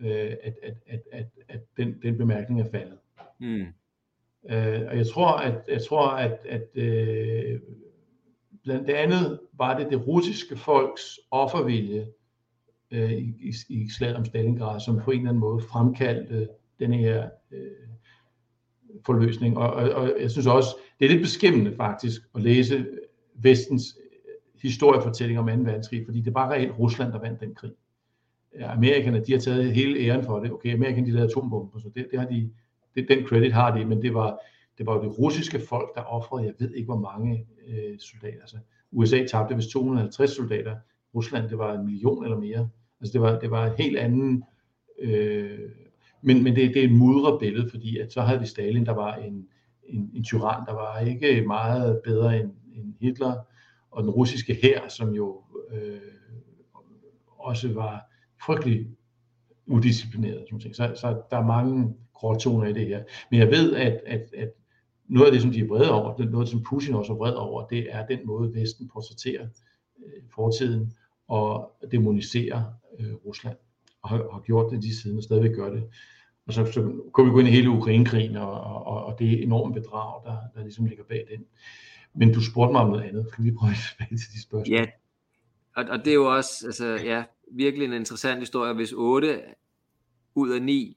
øh, 0.00 0.32
at, 0.42 0.54
at, 0.62 0.74
at, 0.86 1.00
at, 1.12 1.26
at 1.48 1.60
den, 1.76 1.94
den 2.02 2.18
bemærkning 2.18 2.60
er 2.60 2.70
faldet. 2.70 2.98
Mm. 3.40 3.66
Øh, 4.50 4.82
og 4.88 4.96
jeg 4.96 5.06
tror, 5.06 5.36
at, 5.36 5.54
jeg 5.68 5.82
tror, 5.82 6.08
at, 6.08 6.38
at 6.48 6.68
øh, 6.74 7.60
blandt 8.64 8.90
andet 8.90 9.40
var 9.52 9.78
det 9.78 9.90
det 9.90 10.06
russiske 10.06 10.56
folks 10.56 11.20
offervilje 11.30 12.06
øh, 12.90 13.12
i, 13.12 13.34
i, 13.40 13.54
i 13.68 13.88
slaget 13.88 14.16
om 14.16 14.24
Stalingrad, 14.24 14.80
som 14.80 15.00
på 15.00 15.10
en 15.10 15.18
eller 15.18 15.28
anden 15.28 15.40
måde 15.40 15.60
fremkaldte 15.60 16.48
den 16.78 16.92
her 16.92 17.28
øh, 17.50 17.70
forløsning. 19.06 19.58
Og, 19.58 19.72
og, 19.72 19.90
og 19.90 20.12
jeg 20.20 20.30
synes 20.30 20.46
også, 20.46 20.68
det 20.98 21.04
er 21.04 21.10
lidt 21.10 21.22
beskæmmende 21.22 21.76
faktisk 21.76 22.20
at 22.34 22.42
læse 22.42 22.86
vestens 23.34 23.98
øh, 23.98 24.60
historiefortælling 24.62 25.38
om 25.38 25.46
2. 25.46 25.52
verdenskrig, 25.52 26.04
fordi 26.04 26.20
det 26.20 26.28
er 26.28 26.32
bare 26.32 26.52
reelt 26.52 26.78
Rusland, 26.78 27.12
der 27.12 27.20
vandt 27.20 27.40
den 27.40 27.54
krig. 27.54 27.72
Amerikanerne, 28.60 29.24
de 29.24 29.32
har 29.32 29.40
taget 29.40 29.72
hele 29.72 29.98
æren 29.98 30.24
for 30.24 30.38
det. 30.38 30.52
Okay, 30.52 30.74
Amerikanerne, 30.74 31.06
de 31.06 31.12
lavede 31.12 31.30
atombomber, 31.30 31.78
så 31.78 31.90
det, 31.94 32.06
det 32.10 32.18
har 32.18 32.26
de, 32.26 32.50
det, 32.94 33.08
den 33.08 33.26
credit 33.26 33.52
har 33.52 33.76
de, 33.76 33.84
men 33.84 34.02
det 34.02 34.14
var, 34.14 34.38
det 34.78 34.86
var 34.86 34.96
jo 34.96 35.02
det 35.02 35.18
russiske 35.18 35.60
folk, 35.60 35.94
der 35.94 36.02
offrede, 36.02 36.44
jeg 36.46 36.54
ved 36.58 36.74
ikke 36.74 36.86
hvor 36.86 37.00
mange 37.00 37.46
øh, 37.68 37.98
soldater. 37.98 38.40
Altså, 38.40 38.56
USA 38.92 39.26
tabte 39.26 39.56
vist 39.56 39.70
250 39.70 40.30
soldater. 40.30 40.76
Rusland, 41.14 41.48
det 41.48 41.58
var 41.58 41.74
en 41.74 41.86
million 41.86 42.24
eller 42.24 42.38
mere. 42.38 42.68
Altså 43.00 43.12
det 43.12 43.20
var, 43.20 43.38
det 43.38 43.50
var 43.50 43.66
en 43.66 43.76
helt 43.78 43.98
anden, 43.98 44.44
øh, 44.98 45.58
men, 46.22 46.42
men 46.44 46.56
det, 46.56 46.74
det 46.74 46.84
er 46.84 46.88
et 46.88 46.94
mudret 46.94 47.40
billede, 47.40 47.70
fordi 47.70 47.98
at 47.98 48.12
så 48.12 48.20
havde 48.20 48.40
vi 48.40 48.46
Stalin, 48.46 48.86
der 48.86 48.92
var 48.92 49.14
en, 49.14 49.46
en, 49.84 50.10
en 50.14 50.24
tyran, 50.24 50.66
der 50.66 50.72
var 50.72 50.98
ikke 50.98 51.44
meget 51.46 52.00
bedre 52.04 52.40
end, 52.40 52.50
end 52.74 52.94
Hitler, 53.00 53.34
og 53.90 54.02
den 54.02 54.10
russiske 54.10 54.58
hær, 54.62 54.88
som 54.88 55.14
jo 55.14 55.42
øh, 55.70 56.00
også 57.28 57.72
var 57.72 58.10
frygtelig 58.46 58.88
udisciplineret. 59.66 60.44
Så, 60.72 60.92
så 60.96 61.22
der 61.30 61.36
er 61.36 61.46
mange 61.46 61.94
gråtoner 62.14 62.66
i 62.66 62.72
det 62.72 62.86
her. 62.86 63.02
Men 63.30 63.40
jeg 63.40 63.50
ved, 63.50 63.74
at, 63.74 64.00
at, 64.06 64.34
at 64.36 64.52
noget 65.08 65.26
af 65.26 65.32
det, 65.32 65.42
som 65.42 65.50
de 65.50 65.60
er 65.60 65.66
vrede 65.66 65.90
over, 65.90 66.16
det, 66.16 66.30
noget, 66.30 66.48
som 66.48 66.62
Putin 66.62 66.94
også 66.94 67.12
er 67.12 67.16
vred 67.16 67.32
over, 67.32 67.66
det 67.66 67.86
er 67.90 68.06
den 68.06 68.26
måde, 68.26 68.54
Vesten 68.54 68.88
portrætterer 68.88 69.46
øh, 70.06 70.22
fortiden 70.34 70.92
og 71.28 71.72
demoniserer 71.90 72.64
øh, 73.00 73.14
Rusland, 73.14 73.56
og 74.02 74.08
har, 74.08 74.16
har 74.16 74.40
gjort 74.40 74.72
det 74.72 74.82
de 74.82 75.00
siden, 75.00 75.16
og 75.16 75.22
stadigvæk 75.22 75.54
gør 75.54 75.70
det. 75.70 75.84
Og 76.46 76.52
så, 76.52 76.72
så 76.72 77.02
kunne 77.12 77.26
vi 77.26 77.32
gå 77.32 77.38
ind 77.38 77.48
i 77.48 77.52
hele 77.52 77.70
Ukrainekrigen, 77.70 78.36
og, 78.36 78.60
og, 78.60 79.04
og 79.04 79.18
det 79.18 79.42
enorme 79.42 79.74
bedrag, 79.74 80.24
der, 80.24 80.36
der 80.54 80.62
ligesom 80.62 80.84
ligger 80.84 81.04
bag 81.04 81.26
den. 81.30 81.44
Men 82.14 82.32
du 82.32 82.44
spurgte 82.44 82.72
mig 82.72 82.80
om 82.80 82.90
noget 82.90 83.04
andet. 83.04 83.26
Skal 83.32 83.44
vi 83.44 83.52
prøve 83.52 83.70
at 83.70 83.76
tilbage 83.88 84.18
til 84.18 84.32
de 84.32 84.42
spørgsmål? 84.42 84.78
Ja, 84.78 84.86
og, 85.76 85.84
og 85.90 85.98
det 85.98 86.08
er 86.08 86.14
jo 86.14 86.36
også 86.36 86.66
altså, 86.66 86.86
ja, 86.86 87.24
virkelig 87.52 87.84
en 87.84 87.92
interessant 87.92 88.40
historie. 88.40 88.74
Hvis 88.74 88.92
8 88.92 89.40
ud 90.34 90.50
af 90.50 90.62
9 90.62 90.96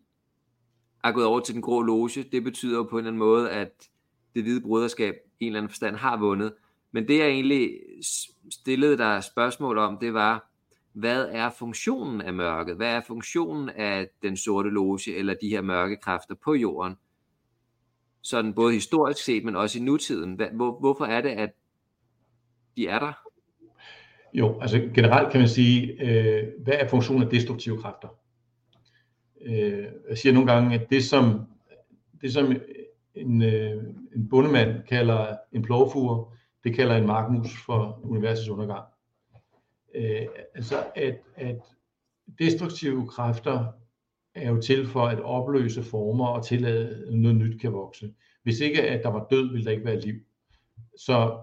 er 1.04 1.12
gået 1.12 1.26
over 1.26 1.40
til 1.40 1.54
den 1.54 1.62
grå 1.62 1.82
loge, 1.82 2.10
det 2.32 2.44
betyder 2.44 2.78
jo 2.78 2.84
på 2.84 2.96
en 2.96 3.00
eller 3.00 3.10
anden 3.10 3.20
måde, 3.20 3.50
at 3.52 3.90
det 4.38 4.46
hvide 4.46 4.62
broderskab 4.62 5.16
i 5.40 5.44
en 5.44 5.48
eller 5.48 5.60
anden 5.60 5.70
forstand 5.70 5.96
har 5.96 6.18
vundet. 6.18 6.54
Men 6.92 7.08
det 7.08 7.20
jeg 7.20 7.28
egentlig 7.28 7.80
stillede 8.52 8.98
der 8.98 9.20
spørgsmål 9.20 9.78
om, 9.78 9.98
det 10.02 10.14
var, 10.14 10.52
hvad 10.94 11.28
er 11.32 11.50
funktionen 11.50 12.22
af 12.22 12.34
mørket? 12.34 12.76
Hvad 12.76 12.88
er 12.88 13.02
funktionen 13.08 13.70
af 13.70 14.08
den 14.22 14.38
sorte 14.38 14.70
loge 14.70 15.00
eller 15.18 15.34
de 15.42 15.50
her 15.50 15.62
mørke 15.62 15.98
kræfter 15.98 16.36
på 16.44 16.54
jorden? 16.54 16.96
Sådan 18.22 18.54
både 18.54 18.74
historisk 18.74 19.24
set, 19.24 19.44
men 19.44 19.56
også 19.56 19.80
i 19.80 19.82
nutiden. 19.82 20.42
Hvor, 20.54 20.80
hvorfor 20.80 21.06
er 21.06 21.22
det, 21.22 21.30
at 21.30 21.50
de 22.78 22.88
er 22.88 23.00
der? 23.00 23.14
Jo, 24.34 24.60
altså 24.62 24.90
generelt 24.96 25.32
kan 25.32 25.40
man 25.40 25.50
sige, 25.50 26.02
øh, 26.02 26.44
hvad 26.64 26.74
er 26.74 26.88
funktionen 26.88 27.24
af 27.24 27.30
destruktive 27.30 27.78
kræfter? 27.78 28.08
Øh, 29.42 29.86
jeg 30.10 30.18
siger 30.18 30.34
nogle 30.34 30.52
gange, 30.52 30.80
at 30.80 30.90
det 30.90 31.04
som, 31.04 31.42
det 32.22 32.34
som 32.34 32.56
en, 33.18 33.42
øh, 33.42 33.84
en 34.16 34.30
bundemand 34.30 34.84
kalder 34.84 35.36
en 35.52 35.62
plovfure, 35.62 36.26
det 36.64 36.76
kalder 36.76 36.96
en 36.96 37.08
markmus 37.08 37.50
for 37.66 38.00
universets 38.04 38.50
undergang. 38.50 38.86
Øh, 39.96 40.26
altså 40.56 40.76
at, 40.96 41.20
at 41.36 41.60
destruktive 42.40 43.08
kræfter 43.08 43.66
er 44.36 44.52
jo 44.52 44.62
til 44.62 44.88
for 44.88 45.06
at 45.06 45.22
opløse 45.22 45.84
former 45.84 46.28
og 46.28 46.46
tillade 46.46 47.06
at 47.08 47.14
noget 47.14 47.38
nyt 47.38 47.62
kan 47.62 47.74
vokse. 47.74 48.14
Hvis 48.44 48.60
ikke 48.60 48.82
at 48.82 49.04
der 49.04 49.10
var 49.10 49.28
død, 49.30 49.52
ville 49.52 49.66
der 49.66 49.72
ikke 49.72 49.86
være 49.86 50.00
liv. 50.00 50.16
Så 50.98 51.38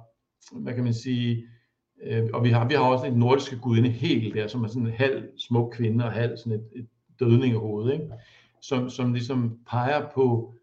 hvad 0.53 0.75
kan 0.75 0.85
man 0.85 0.95
sige, 0.95 1.47
øh, 2.03 2.29
og 2.33 2.45
vi 2.45 2.51
har, 2.51 2.69
vi 2.69 2.75
har 2.75 2.83
også 2.83 3.07
en 3.07 3.19
nordiske 3.19 3.59
gudinde 3.59 3.91
helt 3.91 4.35
der, 4.35 4.47
som 4.47 4.65
er 4.65 4.69
sådan 4.69 4.87
en 4.87 4.93
halv 4.93 5.29
smuk 5.39 5.73
kvinde 5.73 6.05
og 6.05 6.13
halv 6.13 6.37
sådan 6.37 6.53
et, 6.53 6.69
et 6.73 6.89
dødning 7.21 7.55
af 7.55 7.61
hovedet, 7.61 7.93
ikke? 7.93 8.09
Som, 8.61 8.91
som 8.91 9.13
ligesom 9.13 9.59
peger 9.67 10.11
på 10.15 10.55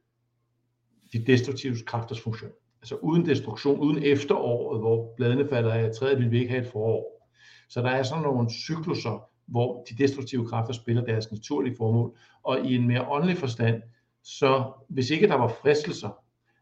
de 1.14 1.26
destruktive 1.26 1.76
kræfters 1.86 2.22
funktion. 2.22 2.52
Altså 2.82 2.96
uden 2.96 3.26
destruktion, 3.26 3.80
uden 3.80 4.04
efteråret, 4.04 4.80
hvor 4.80 5.14
bladene 5.18 5.48
falder 5.50 5.74
af 5.74 5.92
træet, 5.96 6.20
vil 6.20 6.32
vi 6.32 6.40
ikke 6.40 6.52
have 6.52 6.64
et 6.64 6.72
forår. 6.72 7.28
Så 7.70 7.82
der 7.82 7.90
er 7.90 8.04
sådan 8.04 8.24
nogle 8.24 8.50
cykluser, 8.50 9.30
hvor 9.46 9.86
de 9.90 10.04
destruktive 10.04 10.48
kræfter 10.48 10.74
spiller 10.74 11.06
deres 11.06 11.32
naturlige 11.32 11.76
formål, 11.78 12.18
og 12.44 12.66
i 12.66 12.76
en 12.76 12.88
mere 12.88 13.08
åndelig 13.08 13.38
forstand, 13.38 13.82
så 14.24 14.72
hvis 14.90 15.10
ikke 15.10 15.28
der 15.28 15.36
var 15.36 15.48
fristelser, 15.48 16.10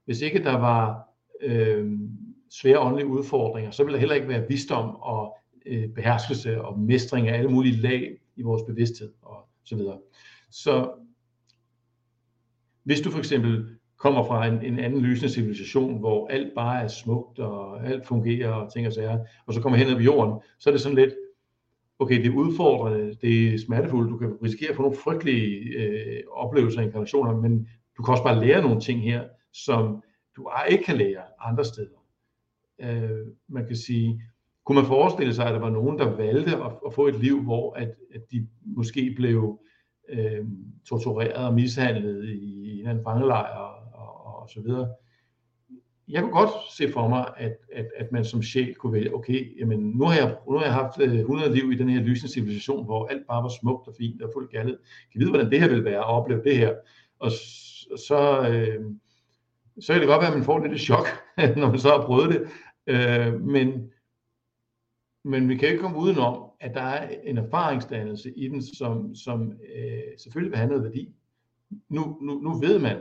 hvis 0.06 0.22
ikke 0.22 0.44
der 0.44 0.58
var 0.58 1.10
øh, 1.42 1.92
svære 2.50 2.80
åndelige 2.80 3.08
udfordringer, 3.08 3.72
så 3.72 3.84
ville 3.84 3.94
der 3.94 4.00
heller 4.00 4.16
ikke 4.16 4.28
være 4.28 4.48
visdom 4.48 4.96
og 4.96 5.38
øh, 5.66 5.90
beherskelse 5.90 6.62
og 6.62 6.80
mestring 6.80 7.28
af 7.28 7.38
alle 7.38 7.50
mulige 7.50 7.82
lag 7.82 8.18
i 8.36 8.42
vores 8.42 8.64
bevidsthed 8.68 9.14
og 9.22 9.50
så 9.64 9.76
videre. 9.76 10.00
Så 10.52 10.92
hvis 12.84 13.02
du 13.02 13.12
for 13.12 13.20
eksempel 13.20 13.79
kommer 14.00 14.24
fra 14.24 14.48
en, 14.48 14.64
en 14.64 14.80
anden 14.80 15.02
lysende 15.02 15.34
civilisation, 15.34 16.00
hvor 16.00 16.28
alt 16.28 16.54
bare 16.56 16.84
er 16.84 16.88
smukt, 16.88 17.40
og 17.40 17.88
alt 17.88 18.08
fungerer, 18.08 18.52
og 18.52 18.74
ting 18.74 18.88
og 18.88 18.94
sager, 18.94 19.20
og 19.46 19.54
så 19.54 19.62
kommer 19.62 19.78
hen 19.78 19.96
på 19.96 20.02
jorden, 20.02 20.42
så 20.60 20.70
er 20.70 20.72
det 20.72 20.82
sådan 20.82 20.98
lidt, 20.98 21.14
okay, 22.00 22.18
det 22.18 22.26
er 22.26 22.36
udfordrende, 22.36 23.16
det 23.22 23.54
er 23.54 23.58
smertefuldt, 23.58 24.12
du 24.12 24.18
kan 24.18 24.38
risikere 24.44 24.70
at 24.70 24.76
få 24.76 24.82
nogle 24.82 24.98
frygtelige 24.98 25.78
øh, 25.78 26.24
oplevelser 26.32 26.80
og 26.80 26.86
inkarnationer, 26.86 27.36
men 27.36 27.68
du 27.98 28.04
kan 28.04 28.12
også 28.12 28.24
bare 28.24 28.46
lære 28.46 28.62
nogle 28.62 28.82
ting 28.82 29.02
her, 29.02 29.24
som 29.54 30.04
du 30.36 30.50
ikke 30.70 30.84
kan 30.84 30.98
lære 30.98 31.22
andre 31.40 31.66
steder. 31.66 32.00
Øh, 32.82 33.28
man 33.48 33.68
kan 33.68 33.76
sige, 33.76 34.22
kunne 34.66 34.76
man 34.76 34.86
forestille 34.86 35.34
sig, 35.34 35.46
at 35.46 35.54
der 35.54 35.60
var 35.60 35.70
nogen, 35.70 36.00
der 36.00 36.16
valgte 36.16 36.56
at, 36.56 36.72
at 36.86 36.94
få 36.94 37.08
et 37.08 37.20
liv, 37.20 37.42
hvor 37.42 37.74
at, 37.74 37.96
at 38.16 38.22
de 38.32 38.48
måske 38.66 39.14
blev 39.16 39.60
øh, 40.10 40.46
tortureret 40.90 41.46
og 41.46 41.54
mishandlet 41.54 42.30
i 42.30 42.80
en 42.80 42.88
anden 42.88 43.04
fangelejr 43.04 43.79
og 44.50 44.64
så 44.64 44.70
videre. 44.70 44.90
Jeg 46.08 46.22
kunne 46.22 46.32
godt 46.32 46.50
se 46.72 46.92
for 46.92 47.08
mig, 47.08 47.34
at, 47.38 47.58
at, 47.74 47.88
at 47.96 48.12
man 48.12 48.26
som 48.26 48.44
sjæl 48.44 48.76
kunne 48.76 48.94
vælge, 48.94 49.16
okay, 49.16 49.60
jamen, 49.60 49.80
nu, 49.80 50.06
har 50.06 50.16
jeg, 50.16 50.38
nu 50.50 50.58
har 50.58 50.66
jeg 50.66 50.74
haft 50.74 51.00
øh, 51.00 51.20
100 51.20 51.56
liv 51.56 51.72
i 51.72 51.78
den 51.78 51.90
her 51.90 52.02
lysende 52.02 52.34
civilisation, 52.34 52.86
hvor 52.86 53.08
alt 53.08 53.28
bare 53.28 53.44
var 53.44 53.52
smukt 53.62 53.88
og 53.88 53.96
fint 53.98 54.22
og 54.22 54.32
fuldt 54.34 54.52
kærlighed. 54.52 54.78
Kan 54.78 55.12
jeg 55.16 55.20
vide, 55.20 55.30
hvordan 55.30 55.52
det 55.52 55.62
her 55.62 55.70
vil 55.70 55.86
være 55.86 55.98
at 55.98 56.06
opleve 56.06 56.44
det 56.44 56.58
her? 56.58 56.76
Og 57.20 57.32
så, 57.98 58.50
øh, 58.50 58.86
så 59.80 59.94
kan 59.94 60.02
det 60.02 60.08
godt 60.08 60.22
være, 60.22 60.32
at 60.32 60.38
man 60.38 60.46
får 60.46 60.60
lidt 60.60 60.74
et 60.74 60.82
chok, 60.82 61.08
når 61.58 61.70
man 61.70 61.80
så 61.80 61.90
har 61.90 62.06
prøvet 62.06 62.30
det. 62.30 62.48
Øh, 62.88 63.42
men, 63.42 63.92
men 65.24 65.50
vi 65.50 65.56
kan 65.56 65.70
ikke 65.70 65.82
komme 65.82 65.98
udenom, 65.98 66.44
at 66.60 66.74
der 66.74 66.82
er 66.82 67.10
en 67.24 67.38
erfaringsdannelse 67.38 68.32
i 68.38 68.48
den, 68.48 68.62
som, 68.62 69.16
som 69.16 69.52
øh, 69.52 70.18
selvfølgelig 70.18 70.52
vil 70.52 70.58
have 70.58 70.70
noget 70.70 70.84
værdi. 70.84 71.14
Nu, 71.90 72.18
nu, 72.22 72.40
nu 72.40 72.60
ved 72.60 72.80
man, 72.80 72.98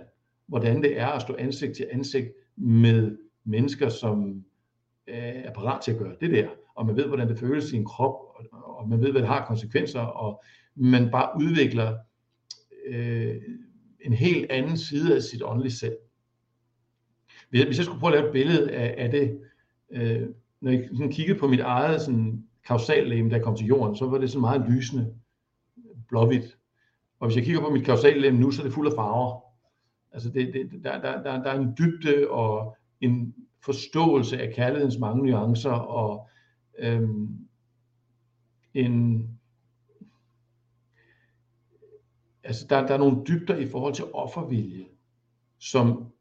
hvordan 0.49 0.83
det 0.83 1.01
er 1.01 1.07
at 1.07 1.23
stå 1.23 1.37
ansigt 1.39 1.77
til 1.77 1.89
ansigt 1.93 2.29
med 2.57 3.19
mennesker, 3.45 3.89
som 3.89 4.45
øh, 5.07 5.17
er 5.17 5.53
parat 5.53 5.83
til 5.83 5.93
at 5.93 5.99
gøre 5.99 6.17
det 6.21 6.31
der, 6.31 6.49
og 6.75 6.87
man 6.87 6.97
ved, 6.97 7.07
hvordan 7.07 7.29
det 7.29 7.39
føles 7.39 7.73
i 7.73 7.77
en 7.77 7.85
krop, 7.85 8.15
og 8.53 8.89
man 8.89 9.01
ved, 9.01 9.11
hvad 9.11 9.21
det 9.21 9.29
har 9.29 9.47
konsekvenser, 9.47 10.01
og 10.01 10.43
man 10.75 11.11
bare 11.11 11.31
udvikler 11.41 11.97
øh, 12.87 13.37
en 14.01 14.13
helt 14.13 14.51
anden 14.51 14.77
side 14.77 15.17
af 15.17 15.23
sit 15.23 15.43
åndelige 15.43 15.73
selv. 15.73 15.97
Hvis 17.51 17.77
jeg 17.77 17.85
skulle 17.85 18.01
prøve 18.01 18.13
at 18.13 18.19
lave 18.19 18.27
et 18.27 18.33
billede 18.33 18.71
af, 18.71 18.95
af 19.05 19.11
det, 19.11 19.41
øh, 19.91 20.29
når 20.61 20.71
jeg 20.71 20.89
sådan 20.93 21.13
kiggede 21.13 21.39
på 21.39 21.47
mit 21.47 21.61
eget 21.61 22.01
sådan, 22.01 22.45
kausallæme, 22.67 23.31
der 23.31 23.39
kom 23.39 23.57
til 23.57 23.67
jorden, 23.67 23.97
så 23.97 24.07
var 24.07 24.19
det 24.19 24.31
sådan 24.31 24.41
meget 24.41 24.71
lysende, 24.71 25.15
blåhvidt. 26.09 26.59
Og 27.21 27.27
hvis 27.29 27.37
jeg 27.37 27.45
kigger 27.45 27.61
på 27.61 27.71
mit 27.71 27.85
kausallæme 27.85 28.41
nu, 28.41 28.51
så 28.51 28.63
er 28.63 28.65
det 28.65 28.75
fuld 28.75 28.87
af 28.87 28.93
farver. 28.97 29.48
Altså 30.19 30.31
det, 30.31 30.55
det, 30.55 30.85
der, 30.85 31.01
der, 31.01 31.23
der, 31.23 31.43
der 31.43 31.51
er 31.51 31.61
en 31.61 31.75
dybde 31.79 32.31
og 32.31 32.77
en 33.01 33.35
forståelse 33.65 34.41
af 34.41 34.55
kærlighedens 34.55 34.99
mange 34.99 35.27
nuancer 35.27 35.71
og 35.71 36.29
øhm, 36.79 37.39
en 38.75 39.25
altså 42.45 42.67
der, 42.71 42.87
der 42.87 42.95
er 42.95 42.99
nogle 42.99 43.25
dybder 43.29 43.57
i 43.57 43.67
forhold 43.67 43.95
til 43.95 44.05
offervilje, 44.13 44.85
som, 45.59 46.13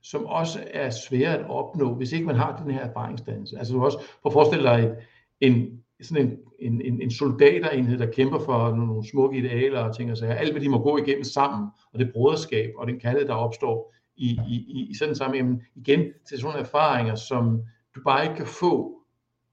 som 0.00 0.26
også 0.26 0.68
er 0.70 0.90
svære 0.90 1.38
at 1.38 1.50
opnå, 1.50 1.94
hvis 1.94 2.12
ikke 2.12 2.26
man 2.26 2.36
har 2.36 2.62
den 2.62 2.70
her 2.70 2.80
erfaringsdannelse. 2.80 3.58
Altså 3.58 3.74
du 3.74 3.84
også 3.84 3.98
prøv 3.98 4.30
at 4.30 4.32
forestille 4.32 4.64
dig 4.64 4.96
en, 5.40 5.84
sådan 6.04 6.26
en, 6.26 6.38
en, 6.58 6.80
en, 6.80 7.02
en 7.02 7.10
soldaterenhed, 7.10 7.98
der 7.98 8.12
kæmper 8.12 8.38
for 8.38 8.76
nogle, 8.76 9.08
smukke 9.08 9.38
idealer 9.38 9.80
og 9.80 9.96
ting 9.96 10.10
og 10.10 10.16
sager. 10.16 10.34
Alt, 10.34 10.52
hvad 10.52 10.60
de 10.60 10.68
må 10.68 10.82
gå 10.82 10.98
igennem 10.98 11.24
sammen, 11.24 11.68
og 11.92 11.98
det 11.98 12.12
broderskab 12.12 12.72
og 12.76 12.86
den 12.86 13.00
kærlighed, 13.00 13.28
der 13.28 13.34
opstår 13.34 13.94
i, 14.16 14.38
i, 14.48 14.86
i 14.90 14.94
sådan 14.94 15.14
samme 15.14 15.36
jamen, 15.36 15.62
igen 15.74 16.00
til 16.28 16.38
sådan 16.38 16.44
nogle 16.44 16.66
erfaringer, 16.66 17.14
som 17.14 17.62
du 17.94 18.00
bare 18.04 18.24
ikke 18.24 18.36
kan 18.36 18.46
få 18.46 19.02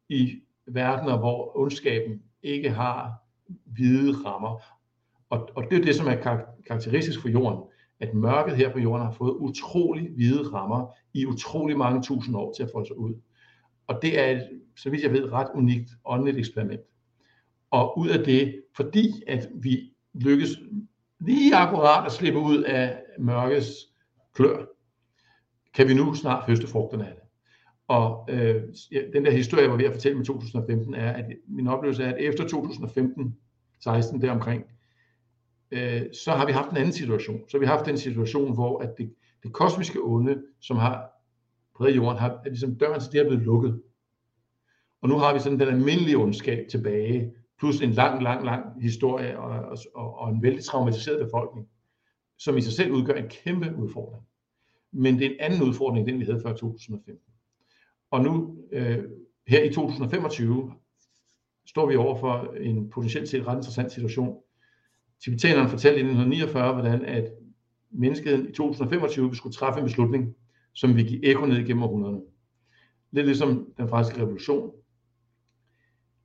i 0.09 0.33
verdener, 0.67 1.17
hvor 1.17 1.57
ondskaben 1.57 2.21
ikke 2.43 2.69
har 2.69 3.13
hvide 3.65 4.13
rammer. 4.25 4.59
Og, 5.29 5.49
og 5.55 5.63
det 5.71 5.79
er 5.79 5.83
det, 5.83 5.95
som 5.95 6.07
er 6.07 6.15
karakteristisk 6.67 7.21
for 7.21 7.29
jorden, 7.29 7.59
at 7.99 8.13
mørket 8.13 8.55
her 8.55 8.73
på 8.73 8.79
jorden 8.79 9.05
har 9.05 9.11
fået 9.11 9.31
utrolig 9.31 10.09
hvide 10.15 10.43
rammer 10.53 10.87
i 11.13 11.25
utrolig 11.25 11.77
mange 11.77 12.01
tusind 12.01 12.35
år 12.35 12.53
til 12.53 12.63
at 12.63 12.69
folde 12.73 12.87
sig 12.87 12.97
ud. 12.97 13.13
Og 13.87 13.99
det 14.01 14.19
er 14.19 14.31
et, 14.31 14.49
så 14.75 14.89
vidt 14.89 15.03
jeg 15.03 15.11
ved, 15.11 15.31
ret 15.31 15.47
unikt 15.55 15.89
åndeligt 16.05 16.37
eksperiment. 16.37 16.81
Og 17.71 17.99
ud 17.99 18.09
af 18.09 18.25
det, 18.25 18.61
fordi 18.75 19.23
at 19.27 19.49
vi 19.55 19.93
lykkes 20.13 20.49
lige 21.19 21.55
akkurat 21.55 22.05
at 22.05 22.11
slippe 22.11 22.39
ud 22.39 22.63
af 22.63 23.01
mørkets 23.19 23.71
klør, 24.33 24.65
kan 25.73 25.87
vi 25.87 25.93
nu 25.93 26.13
snart 26.13 26.43
høste 26.45 26.67
frugterne 26.67 27.07
af 27.07 27.13
det. 27.13 27.21
Og 27.87 28.27
øh, 28.31 28.63
den 29.13 29.25
der 29.25 29.31
historie, 29.31 29.63
jeg 29.63 29.71
var 29.71 29.77
ved 29.77 29.85
at 29.85 29.93
fortælle 29.93 30.17
med 30.17 30.25
2015, 30.25 30.93
er, 30.93 31.11
at 31.11 31.25
min 31.47 31.67
oplevelse 31.67 32.03
er, 32.03 32.09
at 32.09 32.17
efter 32.19 32.47
2015, 32.47 33.37
16 33.83 34.21
deromkring, 34.21 34.63
øh, 35.71 36.01
så 36.13 36.31
har 36.31 36.45
vi 36.45 36.51
haft 36.51 36.71
en 36.71 36.77
anden 36.77 36.93
situation. 36.93 37.41
Så 37.49 37.57
har 37.57 37.59
vi 37.59 37.65
haft 37.65 37.87
en 37.87 37.97
situation, 37.97 38.53
hvor 38.53 38.79
at 38.79 38.97
det, 38.97 39.13
det 39.43 39.53
kosmiske 39.53 39.99
onde, 40.01 40.41
som 40.61 40.77
har 40.77 41.14
præget 41.77 41.95
jorden, 41.95 42.19
har, 42.19 42.29
at 42.29 42.51
ligesom 42.51 42.75
døren 42.75 43.01
til 43.01 43.11
det 43.11 43.19
er 43.19 43.27
blevet 43.27 43.43
lukket. 43.43 43.81
Og 45.01 45.09
nu 45.09 45.17
har 45.17 45.33
vi 45.33 45.39
sådan 45.39 45.59
den 45.59 45.67
almindelige 45.67 46.17
ondskab 46.17 46.67
tilbage, 46.71 47.33
plus 47.59 47.81
en 47.81 47.91
lang, 47.91 48.23
lang, 48.23 48.45
lang 48.45 48.81
historie 48.81 49.39
og, 49.39 49.77
og, 49.95 50.19
og 50.19 50.29
en 50.29 50.43
vældig 50.43 50.63
traumatiseret 50.63 51.25
befolkning, 51.25 51.67
som 52.37 52.57
i 52.57 52.61
sig 52.61 52.73
selv 52.73 52.91
udgør 52.91 53.13
en 53.13 53.29
kæmpe 53.29 53.75
udfordring. 53.75 54.23
Men 54.91 55.19
det 55.19 55.25
er 55.25 55.29
en 55.29 55.35
anden 55.39 55.63
udfordring, 55.63 56.07
den 56.07 56.19
vi 56.19 56.25
havde 56.25 56.41
før 56.41 56.53
2015. 56.53 57.23
Og 58.11 58.21
nu, 58.23 58.57
øh, 58.71 59.03
her 59.47 59.63
i 59.63 59.73
2025, 59.73 60.71
står 61.67 61.85
vi 61.85 61.95
over 61.95 62.15
for 62.15 62.53
en 62.59 62.89
potentielt 62.89 63.29
set 63.29 63.47
ret 63.47 63.55
interessant 63.55 63.91
situation. 63.91 64.37
Tibetanerne 65.23 65.69
fortalte 65.69 65.99
i 65.99 66.03
1949, 66.03 66.73
hvordan 66.73 67.05
at 67.05 67.31
menneskeheden 67.91 68.49
i 68.49 68.51
2025 68.51 69.35
skulle 69.35 69.53
træffe 69.53 69.79
en 69.79 69.85
beslutning, 69.85 70.35
som 70.75 70.95
vi 70.95 71.03
gik 71.03 71.19
ekko 71.23 71.45
ned 71.45 71.57
igennem 71.57 71.83
århundrederne. 71.83 72.21
Lidt 73.11 73.25
ligesom 73.25 73.73
den 73.77 73.89
franske 73.89 74.21
revolution, 74.21 74.71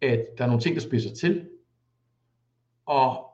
at 0.00 0.26
der 0.38 0.44
er 0.44 0.48
nogle 0.48 0.62
ting, 0.62 0.74
der 0.74 0.80
spidser 0.80 1.14
til, 1.14 1.48
og 2.86 3.30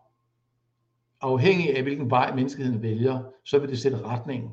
afhængig 1.21 1.77
af 1.77 1.83
hvilken 1.83 2.11
vej 2.11 2.35
menneskeheden 2.35 2.83
vælger, 2.83 3.33
så 3.45 3.59
vil 3.59 3.69
det 3.69 3.79
sætte 3.79 4.03
retningen 4.03 4.51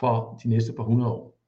for 0.00 0.40
de 0.42 0.48
næste 0.48 0.72
par 0.72 0.82
hundrede 0.82 1.12
år. 1.12 1.38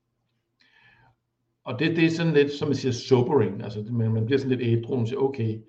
Og 1.64 1.78
det, 1.78 1.96
det 1.96 2.04
er 2.04 2.10
sådan 2.10 2.32
lidt, 2.32 2.52
som 2.52 2.68
man 2.68 2.76
siger, 2.76 2.92
sobering, 2.92 3.62
altså 3.62 3.82
man, 3.92 4.12
man 4.12 4.24
bliver 4.26 4.38
sådan 4.38 4.56
lidt 4.56 4.68
ædru, 4.68 5.00
og 5.00 5.08
siger, 5.08 5.20
okay, 5.20 5.60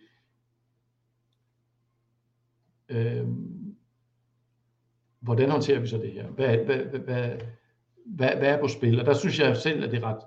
øh, 2.90 3.28
hvordan 5.20 5.50
håndterer 5.50 5.80
vi 5.80 5.88
så 5.88 5.98
det 5.98 6.12
her? 6.12 6.28
Hvad, 6.28 6.58
hvad, 6.58 6.86
hvad, 6.86 7.00
hvad, 7.00 7.40
hvad, 8.06 8.30
hvad 8.30 8.48
er 8.48 8.60
på 8.60 8.68
spil? 8.68 9.00
Og 9.00 9.06
der 9.06 9.14
synes 9.14 9.40
jeg 9.40 9.58
selv, 9.58 9.84
at 9.84 9.92
det 9.92 10.04
er 10.04 10.08
ret 10.08 10.24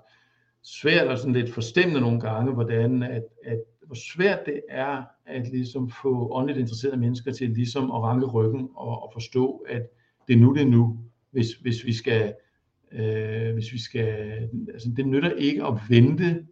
svært 0.63 1.07
og 1.07 1.17
sådan 1.17 1.33
lidt 1.33 1.53
forstemmende 1.53 2.01
nogle 2.01 2.19
gange, 2.19 2.53
hvordan 2.53 3.03
at, 3.03 3.23
at 3.43 3.59
hvor 3.85 3.95
svært 3.95 4.39
det 4.45 4.61
er 4.69 5.03
at 5.25 5.47
ligesom 5.47 5.89
få 5.89 6.31
åndeligt 6.31 6.59
interesserede 6.59 6.97
mennesker 6.97 7.31
til 7.31 7.49
ligesom 7.49 7.91
at 7.91 8.01
ranke 8.01 8.25
ryggen 8.25 8.69
og, 8.75 9.03
og 9.03 9.09
forstå, 9.13 9.65
at 9.69 9.81
det 10.27 10.33
er 10.33 10.37
nu, 10.37 10.53
det 10.53 10.61
er 10.61 10.65
nu, 10.65 10.99
hvis, 11.31 11.53
hvis 11.53 11.85
vi 11.85 11.93
skal, 11.93 12.33
øh, 12.91 13.53
hvis 13.53 13.73
vi 13.73 13.79
skal, 13.79 14.49
altså 14.73 14.89
det 14.97 15.07
nytter 15.07 15.31
ikke 15.31 15.63
at 15.63 15.73
vente. 15.89 16.45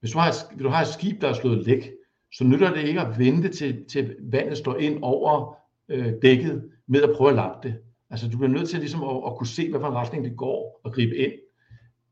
Hvis 0.00 0.10
du 0.10 0.18
har 0.18 0.28
et, 0.28 0.34
hvis 0.54 0.62
du 0.62 0.68
har 0.68 0.80
et 0.80 0.88
skib, 0.88 1.20
der 1.20 1.28
er 1.28 1.32
slået 1.32 1.66
læk, 1.66 1.90
så 2.32 2.44
nytter 2.44 2.74
det 2.74 2.84
ikke 2.84 3.00
at 3.00 3.18
vente 3.18 3.48
til, 3.48 3.84
til 3.88 4.16
vandet 4.22 4.58
står 4.58 4.76
ind 4.76 4.98
over 5.02 5.54
øh, 5.88 6.12
dækket 6.22 6.70
med 6.86 7.02
at 7.02 7.10
prøve 7.16 7.30
at 7.30 7.36
lappe 7.36 7.68
det. 7.68 7.78
Altså 8.10 8.28
du 8.28 8.38
bliver 8.38 8.52
nødt 8.52 8.68
til 8.68 8.78
ligesom 8.78 9.02
at, 9.02 9.16
at 9.26 9.36
kunne 9.36 9.46
se, 9.46 9.70
hvad 9.70 9.80
for 9.80 9.88
en 9.88 9.94
retning 9.94 10.24
det 10.24 10.36
går 10.36 10.80
og 10.84 10.92
gribe 10.92 11.16
ind, 11.16 11.32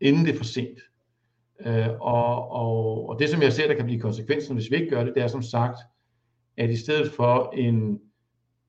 inden 0.01 0.25
det 0.25 0.35
er 0.35 0.37
for 0.37 0.45
sent. 0.45 0.79
Øh, 1.66 1.89
og, 2.01 2.51
og, 2.51 3.09
og 3.09 3.19
det 3.19 3.29
som 3.29 3.43
jeg 3.43 3.53
ser, 3.53 3.66
der 3.66 3.75
kan 3.75 3.85
blive 3.85 4.01
konsekvensen, 4.01 4.55
hvis 4.55 4.70
vi 4.70 4.77
ikke 4.77 4.91
gør 4.91 5.05
det, 5.05 5.15
det 5.15 5.23
er 5.23 5.29
som 5.29 5.43
sagt, 5.43 5.79
at 6.57 6.70
i 6.70 6.77
stedet 6.77 7.12
for 7.12 7.53
en 7.57 8.01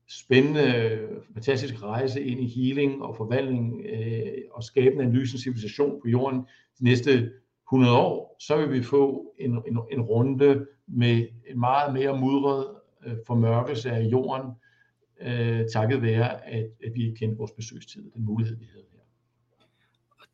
spændende, 0.08 0.98
fantastisk 1.34 1.82
rejse 1.82 2.22
ind 2.22 2.40
i 2.40 2.46
healing 2.46 3.02
og 3.02 3.16
forvandling 3.16 3.86
øh, 3.86 4.32
og 4.52 4.62
skabende 4.62 5.04
en 5.04 5.12
lysende 5.12 5.42
civilisation 5.42 6.00
på 6.02 6.08
jorden 6.08 6.40
de 6.78 6.84
næste 6.84 7.32
100 7.68 7.96
år, 7.96 8.36
så 8.40 8.56
vil 8.56 8.72
vi 8.72 8.82
få 8.82 9.34
en, 9.38 9.50
en, 9.50 9.78
en 9.90 10.00
runde 10.00 10.66
med 10.86 11.26
en 11.50 11.60
meget 11.60 11.94
mere 11.94 12.20
mudret 12.20 12.66
øh, 13.06 13.16
formørkelse 13.26 13.90
af 13.90 14.02
jorden, 14.02 14.52
øh, 15.22 15.60
takket 15.72 16.02
være, 16.02 16.46
at, 16.46 16.70
at 16.84 16.94
vi 16.94 17.04
ikke 17.04 17.16
kendte 17.16 17.38
vores 17.38 17.50
besøgstid, 17.50 18.10
den 18.14 18.24
mulighed, 18.24 18.56
vi 18.56 18.64
havde 18.72 18.84
her. 18.92 19.00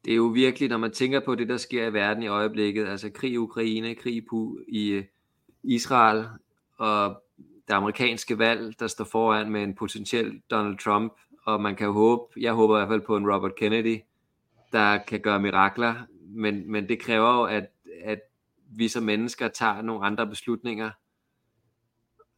Det 0.04 0.12
er 0.12 0.16
jo 0.16 0.26
virkelig, 0.26 0.68
når 0.68 0.78
man 0.78 0.92
tænker 0.92 1.20
på 1.20 1.34
det, 1.34 1.48
der 1.48 1.56
sker 1.56 1.86
i 1.86 1.92
verden 1.92 2.22
i 2.22 2.26
øjeblikket, 2.26 2.86
altså 2.86 3.10
krig 3.10 3.32
i 3.32 3.36
Ukraine, 3.36 3.94
krig 3.94 4.24
i 4.68 4.88
øh, 4.88 5.04
Israel, 5.62 6.26
og 6.76 7.22
det 7.68 7.74
amerikanske 7.74 8.38
valg, 8.38 8.80
der 8.80 8.86
står 8.86 9.04
foran 9.04 9.50
med 9.50 9.62
en 9.62 9.74
potentiel 9.74 10.40
Donald 10.50 10.78
Trump, 10.78 11.12
og 11.44 11.60
man 11.60 11.76
kan 11.76 11.86
jo 11.86 11.92
håbe, 11.92 12.22
jeg 12.40 12.52
håber 12.52 12.76
i 12.76 12.78
hvert 12.78 12.88
fald 12.88 13.06
på 13.06 13.16
en 13.16 13.32
Robert 13.32 13.54
Kennedy, 13.54 14.00
der 14.72 14.98
kan 14.98 15.20
gøre 15.20 15.40
mirakler, 15.40 15.94
men, 16.20 16.72
men 16.72 16.88
det 16.88 16.98
kræver 16.98 17.34
jo, 17.34 17.42
at, 17.42 17.66
at 18.04 18.20
vi 18.76 18.88
som 18.88 19.02
mennesker 19.02 19.48
tager 19.48 19.82
nogle 19.82 20.04
andre 20.04 20.26
beslutninger. 20.26 20.90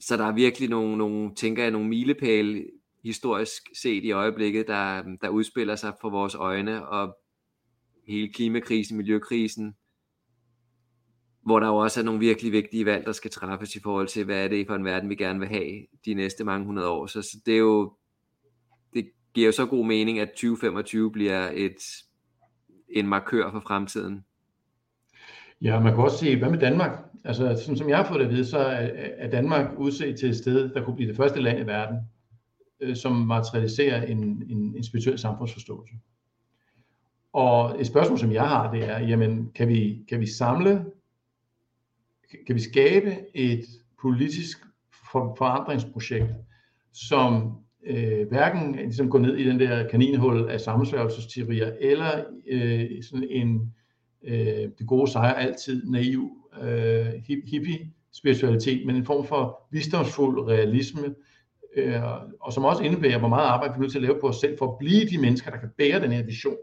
Så 0.00 0.16
der 0.16 0.24
er 0.24 0.32
virkelig 0.32 0.68
nogle, 0.68 0.98
nogle 0.98 1.34
tænker 1.34 1.62
jeg, 1.62 1.72
nogle 1.72 1.88
milepæle 1.88 2.66
historisk 3.04 3.62
set 3.82 4.04
i 4.04 4.10
øjeblikket, 4.10 4.66
der, 4.66 5.02
der 5.22 5.28
udspiller 5.28 5.76
sig 5.76 5.92
for 6.00 6.10
vores 6.10 6.34
øjne, 6.34 6.88
og 6.88 7.16
hele 8.08 8.32
klimakrisen, 8.32 8.96
miljøkrisen, 8.96 9.74
hvor 11.44 11.60
der 11.60 11.66
jo 11.66 11.76
også 11.76 12.00
er 12.00 12.04
nogle 12.04 12.20
virkelig 12.20 12.52
vigtige 12.52 12.86
valg, 12.86 13.06
der 13.06 13.12
skal 13.12 13.30
træffes 13.30 13.76
i 13.76 13.80
forhold 13.80 14.08
til, 14.08 14.24
hvad 14.24 14.44
er 14.44 14.48
det 14.48 14.66
for 14.66 14.74
en 14.74 14.84
verden, 14.84 15.10
vi 15.10 15.14
gerne 15.14 15.38
vil 15.38 15.48
have 15.48 15.86
de 16.04 16.14
næste 16.14 16.44
mange 16.44 16.66
hundrede 16.66 16.88
år. 16.88 17.06
Så, 17.06 17.22
så 17.22 17.36
det 17.46 17.54
er 17.54 17.58
jo, 17.58 17.92
det 18.94 19.10
giver 19.34 19.46
jo 19.46 19.52
så 19.52 19.66
god 19.66 19.86
mening, 19.86 20.18
at 20.18 20.28
2025 20.28 21.12
bliver 21.12 21.50
et, 21.54 21.76
en 22.88 23.06
markør 23.06 23.50
for 23.50 23.60
fremtiden. 23.60 24.24
Ja, 25.62 25.80
man 25.80 25.94
kan 25.94 26.04
også 26.04 26.18
se, 26.18 26.38
hvad 26.38 26.50
med 26.50 26.58
Danmark? 26.58 26.98
Altså, 27.24 27.62
som, 27.66 27.76
som 27.76 27.88
jeg 27.88 27.96
har 27.96 28.04
fået 28.04 28.20
det 28.20 28.26
at 28.26 28.32
vide, 28.32 28.44
så 28.46 28.58
er, 28.58 28.88
er 29.18 29.30
Danmark 29.30 29.78
udset 29.78 30.18
til 30.18 30.28
et 30.28 30.36
sted, 30.36 30.74
der 30.74 30.84
kunne 30.84 30.96
blive 30.96 31.08
det 31.08 31.16
første 31.16 31.40
land 31.40 31.58
i 31.58 31.66
verden, 31.66 31.98
øh, 32.80 32.96
som 32.96 33.12
materialiserer 33.12 34.02
en, 34.02 34.42
en, 34.48 34.76
en 34.76 34.84
spirituel 34.84 35.18
samfundsforståelse. 35.18 35.94
Og 37.32 37.80
et 37.80 37.86
spørgsmål, 37.86 38.18
som 38.18 38.32
jeg 38.32 38.48
har, 38.48 38.72
det 38.72 38.88
er, 38.88 38.98
jamen, 38.98 39.50
kan 39.54 39.68
vi, 39.68 40.04
kan 40.08 40.20
vi 40.20 40.26
samle 40.26 40.84
kan 42.46 42.54
vi 42.54 42.60
skabe 42.60 43.16
et 43.34 43.64
politisk 44.00 44.58
for, 45.12 45.34
forandringsprojekt, 45.38 46.32
som 46.92 47.58
øh, 47.86 48.28
hverken 48.28 48.74
ligesom 48.74 49.10
går 49.10 49.18
ned 49.18 49.36
i 49.36 49.48
den 49.48 49.60
der 49.60 49.88
kaninhul 49.88 50.50
af 50.50 50.60
sammensværgelsesteorier, 50.60 51.72
eller 51.80 52.24
øh, 52.48 53.02
sådan 53.02 53.28
en 53.30 53.74
øh, 54.24 54.70
det 54.78 54.86
gode 54.86 55.10
sejr 55.10 55.34
altid 55.34 55.86
naiv 55.86 56.30
øh, 56.62 57.06
hippie 57.46 57.90
spiritualitet, 58.12 58.86
men 58.86 58.96
en 58.96 59.04
form 59.04 59.26
for 59.26 59.68
visdomsfuld 59.70 60.48
realisme, 60.48 61.14
øh, 61.76 62.02
og 62.40 62.52
som 62.52 62.64
også 62.64 62.82
indebærer, 62.82 63.18
hvor 63.18 63.28
meget 63.28 63.46
arbejde 63.46 63.72
vi 63.72 63.76
er 63.76 63.80
nødt 63.80 63.92
til 63.92 63.98
at 63.98 64.02
lave 64.02 64.20
på 64.20 64.28
os 64.28 64.36
selv, 64.36 64.58
for 64.58 64.72
at 64.72 64.78
blive 64.78 65.06
de 65.06 65.18
mennesker, 65.18 65.50
der 65.50 65.58
kan 65.58 65.70
bære 65.78 66.00
den 66.00 66.12
her 66.12 66.24
vision. 66.24 66.56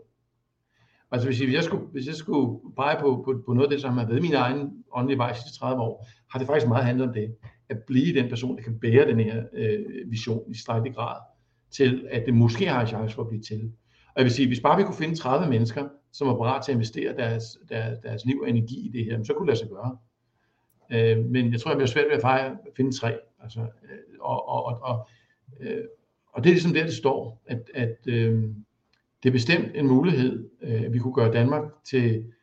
Altså 1.12 1.28
hvis 1.28 1.42
jeg 1.54 1.64
skulle, 1.64 1.86
hvis 1.86 2.08
jeg 2.08 2.16
skulle 2.16 2.60
pege 2.78 2.98
på, 3.00 3.22
på, 3.26 3.44
på 3.46 3.54
noget 3.54 3.68
af 3.68 3.72
det, 3.72 3.82
som 3.82 3.98
har 3.98 4.06
været 4.06 4.22
min 4.22 4.34
egen 4.34 4.70
åndelige 4.94 5.18
vej 5.18 5.32
de 5.32 5.58
30 5.60 5.82
år, 5.82 6.08
har 6.32 6.40
det 6.40 6.48
faktisk 6.48 6.68
meget 6.68 6.86
handlet 6.86 7.08
om 7.08 7.14
det. 7.14 7.36
At 7.70 7.78
blive 7.88 8.22
den 8.22 8.30
person, 8.30 8.58
der 8.58 8.64
kan 8.64 8.80
bære 8.80 9.08
den 9.08 9.20
her 9.20 9.44
øh, 9.54 9.80
vision 10.12 10.52
i 10.52 10.58
strækkelig 10.58 10.96
grad, 10.96 11.18
til 11.72 12.08
at 12.12 12.26
det 12.26 12.34
måske 12.34 12.68
har 12.68 12.82
en 12.82 12.88
chance 12.88 13.16
for 13.16 13.22
at 13.22 13.28
blive 13.28 13.42
til. 13.42 13.72
Og 14.08 14.14
jeg 14.16 14.24
vil 14.24 14.32
sige, 14.32 14.48
hvis 14.48 14.60
bare 14.60 14.78
vi 14.78 14.84
kunne 14.84 14.96
finde 14.96 15.16
30 15.16 15.50
mennesker, 15.50 15.88
som 16.16 16.28
var 16.28 16.38
parat 16.38 16.66
til 16.66 16.72
at 16.72 16.76
investere 16.76 17.16
deres, 17.16 17.58
deres, 17.70 18.00
deres 18.00 18.26
liv 18.26 18.40
og 18.42 18.50
energi 18.50 18.86
i 18.88 18.92
det 18.92 19.06
her, 19.06 19.24
så 19.24 19.34
kunne 19.34 19.48
det 19.48 19.48
lade 19.48 19.60
sig 19.60 19.70
gøre. 19.70 19.98
Øh, 20.92 21.26
men 21.26 21.52
jeg 21.52 21.62
tror, 21.62 21.72
jeg 21.72 21.78
bliver 21.78 21.88
svært 21.88 22.06
ved 22.06 22.14
at, 22.14 22.22
fejre, 22.22 22.52
at 22.52 22.72
finde 22.78 22.92
tre. 22.92 23.20
Altså, 23.40 23.60
øh, 23.60 24.20
og, 24.20 24.48
og, 24.48 24.66
og, 24.66 24.80
og, 24.82 25.08
øh, 25.60 25.84
og 26.34 26.44
det 26.44 26.50
er 26.50 26.54
ligesom 26.54 26.74
der, 26.74 26.84
det 26.84 26.94
står, 26.94 27.42
at, 27.46 27.72
at 27.74 27.98
øh, 28.08 28.44
det 29.24 29.30
er 29.30 29.32
bestemt 29.32 29.76
en 29.76 29.88
mulighed, 29.88 30.50
øh, 30.62 30.82
at 30.82 30.94
vi 30.94 31.00
kunne 31.00 31.14
gøre 31.14 31.34
Danmark 31.34 31.64
til 31.84 32.34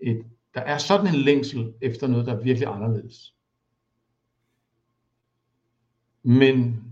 et, 0.00 0.24
der 0.54 0.60
er 0.60 0.78
sådan 0.78 1.06
en 1.06 1.20
længsel 1.20 1.74
efter 1.80 2.06
noget, 2.06 2.26
der 2.26 2.32
er 2.32 2.42
virkelig 2.42 2.68
anderledes. 2.68 3.34
Men 6.22 6.84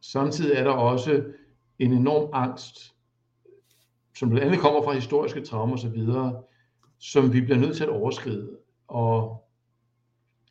samtidig 0.00 0.56
er 0.56 0.64
der 0.64 0.70
også 0.70 1.24
en 1.78 1.92
enorm 1.92 2.30
angst, 2.32 2.93
som 4.16 4.30
blandt 4.30 4.46
andet 4.46 4.60
kommer 4.60 4.82
fra 4.82 4.92
historiske 4.92 5.40
traumer 5.40 5.74
osv., 5.74 6.02
som 6.98 7.32
vi 7.32 7.40
bliver 7.40 7.58
nødt 7.58 7.76
til 7.76 7.84
at 7.84 7.90
overskride. 7.90 8.50
Og 8.88 9.44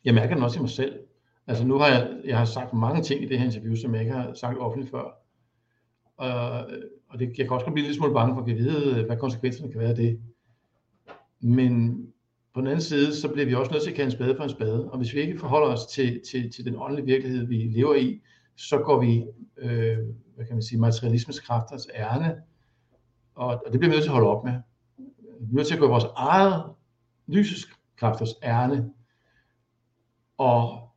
jeg 0.04 0.14
mærker 0.14 0.34
den 0.34 0.44
også 0.44 0.58
i 0.58 0.60
mig 0.60 0.70
selv. 0.70 0.98
Altså 1.46 1.66
nu 1.66 1.78
har 1.78 1.88
jeg, 1.88 2.20
jeg 2.24 2.38
har 2.38 2.44
sagt 2.44 2.72
mange 2.72 3.02
ting 3.02 3.22
i 3.22 3.26
det 3.26 3.38
her 3.38 3.46
interview, 3.46 3.74
som 3.74 3.94
jeg 3.94 4.02
ikke 4.02 4.14
har 4.14 4.34
sagt 4.34 4.58
offentligt 4.58 4.90
før. 4.90 5.20
Og, 6.16 6.66
og 7.08 7.18
det, 7.18 7.38
jeg 7.38 7.46
kan 7.46 7.54
også 7.54 7.70
blive 7.70 7.86
lidt 7.86 7.96
smule 7.96 8.12
bange 8.12 8.34
for 8.34 8.40
at 8.40 8.46
vide, 8.46 9.04
hvad 9.04 9.16
konsekvenserne 9.16 9.72
kan 9.72 9.80
være 9.80 9.90
af 9.90 9.96
det. 9.96 10.20
Men 11.40 12.06
på 12.54 12.60
den 12.60 12.66
anden 12.66 12.80
side, 12.80 13.14
så 13.14 13.28
bliver 13.32 13.46
vi 13.46 13.54
også 13.54 13.72
nødt 13.72 13.82
til 13.82 13.90
at 13.90 13.96
kalde 13.96 14.06
en 14.06 14.16
spade 14.16 14.36
for 14.36 14.44
en 14.44 14.50
spade. 14.50 14.90
Og 14.90 14.98
hvis 14.98 15.14
vi 15.14 15.20
ikke 15.20 15.38
forholder 15.38 15.68
os 15.68 15.86
til, 15.86 16.20
til, 16.30 16.52
til 16.52 16.64
den 16.64 16.76
åndelige 16.76 17.06
virkelighed, 17.06 17.46
vi 17.46 17.56
lever 17.56 17.94
i, 17.94 18.20
så 18.56 18.78
går 18.78 19.00
vi, 19.00 19.24
øh, 19.58 19.98
hvad 20.34 20.46
kan 20.46 20.54
man 20.54 20.62
sige, 20.62 20.80
materialismens 20.80 21.40
kræfters 21.40 21.86
ærne. 21.94 22.36
Og, 23.34 23.46
og 23.46 23.72
det 23.72 23.80
bliver 23.80 23.90
vi 23.90 23.96
nødt 23.96 24.02
til 24.02 24.10
at 24.10 24.14
holde 24.14 24.28
op 24.28 24.44
med. 24.44 24.52
Vi 25.40 25.50
er 25.50 25.54
nødt 25.54 25.66
til 25.66 25.74
at 25.74 25.80
gå 25.80 25.88
vores 25.88 26.06
eget 26.16 26.64
lyseskræfters 27.26 28.34
ærne. 28.42 28.90
Og 30.38 30.88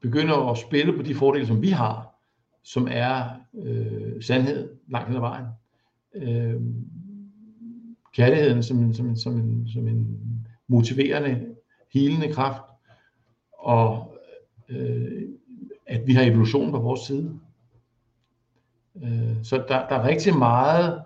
begynde 0.00 0.34
at 0.34 0.58
spille 0.58 0.96
på 0.96 1.02
de 1.02 1.14
fordele, 1.14 1.46
som 1.46 1.62
vi 1.62 1.68
har, 1.68 2.14
som 2.62 2.88
er 2.90 3.30
øh, 3.64 4.22
sandhed 4.22 4.76
langt 4.88 5.08
hen 5.08 5.16
ad 5.16 5.20
vejen. 5.20 5.46
Øh, 6.14 6.60
kærligheden 8.12 8.62
som 8.62 8.78
en, 8.78 8.94
som, 8.94 9.06
en, 9.06 9.16
som, 9.16 9.36
en, 9.36 9.68
som 9.68 9.88
en 9.88 10.20
motiverende, 10.68 11.54
helende 11.92 12.32
kraft, 12.32 12.62
og 13.52 14.16
øh, 14.68 15.28
at 15.86 16.06
vi 16.06 16.12
har 16.12 16.22
evolution 16.22 16.70
på 16.70 16.78
vores 16.78 17.00
side. 17.00 17.40
Øh, 19.04 19.44
så 19.44 19.56
der, 19.56 19.88
der 19.88 19.96
er 19.96 20.06
rigtig 20.06 20.36
meget, 20.38 21.04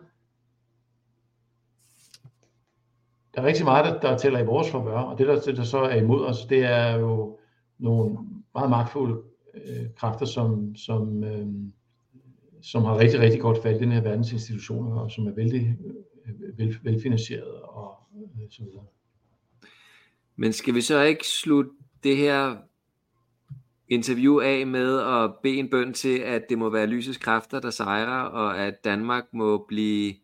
der 3.35 3.43
er 3.43 3.47
rigtig 3.47 3.65
meget, 3.65 3.85
der, 3.85 4.01
der 4.01 4.19
tæller 4.19 4.39
i 4.39 4.47
vores 4.47 4.71
forvør, 4.71 4.99
og 4.99 5.19
det, 5.19 5.27
der, 5.27 5.53
der 5.53 5.65
så 5.65 5.79
er 5.79 5.97
imod 5.97 6.25
os, 6.25 6.47
det 6.47 6.65
er 6.65 6.97
jo 6.97 7.39
nogle 7.79 8.19
meget 8.55 8.71
magtfulde 8.71 9.23
øh, 9.55 9.87
kræfter, 9.97 10.27
som, 10.27 10.77
som, 10.77 11.25
øh, 11.25 11.47
som 12.63 12.85
har 12.85 12.99
rigtig, 12.99 13.21
rigtig 13.21 13.41
godt 13.41 13.63
fat 13.63 13.77
i 13.77 13.79
den 13.79 13.93
her 13.93 14.01
verdens 14.01 14.33
institutioner, 14.33 15.01
og 15.01 15.11
som 15.11 15.27
er 15.27 15.33
vældig 15.33 15.79
øh, 16.27 16.59
vel, 16.59 16.79
velfinansieret 16.83 17.63
og 17.63 17.99
øh, 18.17 18.51
så 18.51 18.63
videre. 18.65 18.85
Men 20.37 20.53
skal 20.53 20.75
vi 20.75 20.81
så 20.81 21.03
ikke 21.03 21.27
slutte 21.27 21.71
det 22.05 22.17
her 22.17 22.57
interview 23.93 24.41
af 24.41 24.67
med 24.67 24.99
at 24.99 25.31
bede 25.43 25.57
en 25.57 25.71
bøn 25.71 25.93
til, 25.93 26.19
at 26.19 26.43
det 26.49 26.59
må 26.59 26.71
være 26.71 26.87
lysets 26.87 27.19
kræfter, 27.19 27.61
der 27.61 27.71
sejrer, 27.71 28.23
og 28.23 28.59
at 28.59 28.85
Danmark 28.85 29.25
må 29.33 29.65
blive 29.69 30.15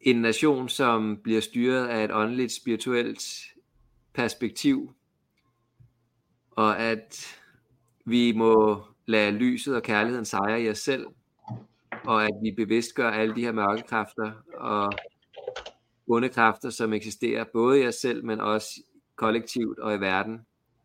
en 0.00 0.16
nation, 0.16 0.68
som 0.68 1.18
bliver 1.24 1.40
styret 1.40 1.86
af 1.86 2.04
et 2.04 2.10
åndeligt, 2.12 2.52
spirituelt 2.52 3.22
perspektiv, 4.14 4.92
og 6.50 6.78
at 6.78 7.36
vi 8.04 8.32
må 8.32 8.82
lade 9.06 9.32
lyset 9.32 9.76
og 9.76 9.82
kærligheden 9.82 10.24
sejre 10.24 10.62
i 10.62 10.70
os 10.70 10.78
selv, 10.78 11.06
og 12.04 12.24
at 12.24 12.34
vi 12.42 12.50
bevidst 12.56 12.94
gør 12.94 13.10
alle 13.10 13.34
de 13.34 13.40
her 13.40 13.52
mørke 13.52 13.82
kræfter 13.82 14.32
og 14.54 14.92
onde 16.06 16.28
kræfter, 16.28 16.70
som 16.70 16.92
eksisterer 16.92 17.44
både 17.52 17.82
i 17.82 17.86
os 17.86 17.94
selv, 17.94 18.24
men 18.24 18.40
også 18.40 18.82
kollektivt 19.16 19.78
og 19.78 19.94
i 19.94 20.00
verden, 20.00 20.40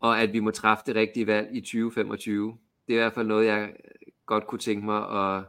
og 0.05 0.21
at 0.21 0.33
vi 0.33 0.39
må 0.39 0.51
træffe 0.51 0.83
det 0.85 0.95
rigtige 0.95 1.27
valg 1.27 1.47
i 1.51 1.61
2025. 1.61 2.57
Det 2.87 2.93
er 2.93 2.97
i 2.97 3.01
hvert 3.01 3.13
fald 3.13 3.27
noget, 3.27 3.45
jeg 3.45 3.69
godt 4.25 4.47
kunne 4.47 4.59
tænke 4.59 4.85
mig 4.85 5.01
at, 5.09 5.43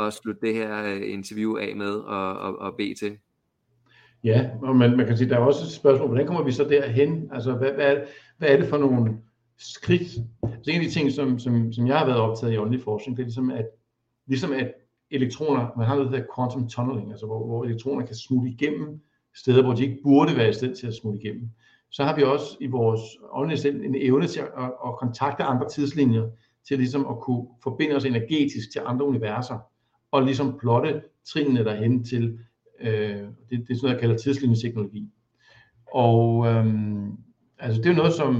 at 0.00 0.12
slutte 0.12 0.46
det 0.46 0.54
her 0.54 0.84
øh, 0.84 1.12
interview 1.12 1.56
af 1.56 1.76
med 1.76 1.92
og, 1.94 2.38
og, 2.38 2.58
og 2.58 2.76
bede 2.76 2.94
til. 2.94 3.18
Ja, 4.24 4.50
og 4.62 4.76
man, 4.76 4.96
man 4.96 5.06
kan 5.06 5.16
sige, 5.16 5.30
der 5.30 5.36
er 5.36 5.40
også 5.40 5.64
et 5.64 5.70
spørgsmål, 5.70 6.08
hvordan 6.08 6.26
kommer 6.26 6.44
vi 6.44 6.52
så 6.52 6.64
derhen? 6.64 7.30
Altså, 7.32 7.52
hvad, 7.52 7.72
hvad, 7.72 7.96
hvad 8.38 8.48
er 8.48 8.56
det 8.56 8.68
for 8.68 8.78
nogle 8.78 9.16
skridt? 9.58 10.18
Altså, 10.42 10.70
en 10.70 10.80
af 10.80 10.86
de 10.86 10.90
ting, 10.90 11.12
som, 11.12 11.38
som, 11.38 11.72
som 11.72 11.86
jeg 11.86 11.98
har 11.98 12.06
været 12.06 12.20
optaget 12.20 12.52
i 12.52 12.58
åndelig 12.58 12.82
forskning, 12.82 13.16
det 13.16 13.22
er 13.22 13.26
ligesom, 13.26 13.50
at, 13.50 13.66
ligesom 14.26 14.52
at 14.52 14.72
elektroner, 15.10 15.68
man 15.76 15.86
har 15.86 15.96
noget, 15.96 16.12
der 16.12 16.24
quantum 16.36 16.68
tunneling, 16.68 17.10
altså 17.10 17.26
hvor, 17.26 17.46
hvor 17.46 17.64
elektroner 17.64 18.06
kan 18.06 18.16
smutte 18.16 18.50
igennem 18.50 19.00
steder, 19.36 19.62
hvor 19.62 19.74
de 19.74 19.82
ikke 19.82 19.98
burde 20.02 20.36
være 20.36 20.48
i 20.48 20.52
stand 20.52 20.76
til 20.76 20.86
at 20.86 20.94
smutte 20.94 21.20
igennem 21.22 21.50
så 21.96 22.04
har 22.04 22.16
vi 22.16 22.22
også 22.22 22.56
i 22.60 22.66
vores 22.66 23.00
åndelige 23.32 23.60
selv 23.60 23.84
en 23.84 23.94
evne 23.94 24.26
til 24.26 24.40
at, 24.40 24.48
at, 24.58 24.72
at 24.86 24.96
kontakte 24.98 25.42
andre 25.42 25.68
tidslinjer, 25.68 26.30
til 26.68 26.78
ligesom 26.78 27.06
at 27.06 27.20
kunne 27.20 27.46
forbinde 27.62 27.96
os 27.96 28.04
energetisk 28.04 28.72
til 28.72 28.82
andre 28.86 29.06
universer, 29.06 29.58
og 30.10 30.22
ligesom 30.22 30.58
plotte 30.58 31.02
trinene 31.24 31.64
derhen 31.64 32.04
til, 32.04 32.38
øh, 32.80 32.88
det, 32.88 33.28
det 33.50 33.60
er 33.60 33.74
sådan 33.74 33.78
noget, 33.82 33.92
jeg 33.92 34.00
kalder 34.00 34.16
tidslinjeteknologi. 34.16 35.10
Og 35.92 36.46
øhm, 36.46 37.12
altså 37.58 37.82
det 37.82 37.90
er 37.90 37.96
noget, 37.96 38.12
som, 38.12 38.32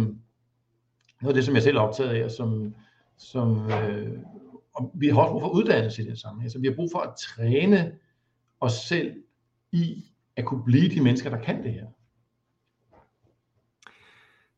noget 1.23 1.33
af 1.33 1.35
det, 1.35 1.45
som 1.45 1.55
jeg 1.55 1.63
selv 1.63 1.77
er 1.77 1.81
optaget 1.81 2.11
af, 2.11 2.25
og 2.25 2.31
som, 2.31 2.75
som 3.17 3.71
øh, 3.71 4.19
og 4.75 4.93
vi 4.95 5.09
har 5.09 5.21
også 5.21 5.33
brug 5.33 5.43
for 5.43 5.49
uddannelse 5.49 6.03
i 6.03 6.07
det 6.07 6.19
samme. 6.19 6.43
Altså, 6.43 6.59
vi 6.59 6.67
har 6.67 6.75
brug 6.75 6.89
for 6.93 6.99
at 6.99 7.15
træne 7.17 7.93
os 8.61 8.73
selv 8.73 9.15
i 9.73 10.05
at 10.37 10.45
kunne 10.45 10.65
blive 10.65 10.89
de 10.89 11.01
mennesker, 11.01 11.31
der 11.31 11.43
kan 11.43 11.63
det 11.65 11.73
her. 11.73 11.87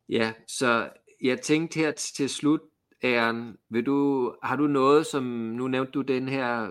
Ja, 0.08 0.32
så 0.46 0.88
jeg 1.22 1.40
tænkte 1.40 1.80
her 1.80 1.92
til 1.92 2.28
slut, 2.28 2.60
Æren, 3.04 3.56
vil 3.70 3.86
du, 3.86 4.32
har 4.42 4.56
du 4.56 4.66
noget, 4.66 5.06
som, 5.06 5.24
nu 5.24 5.68
nævnte 5.68 5.92
du 5.92 6.00
den 6.00 6.28
her 6.28 6.68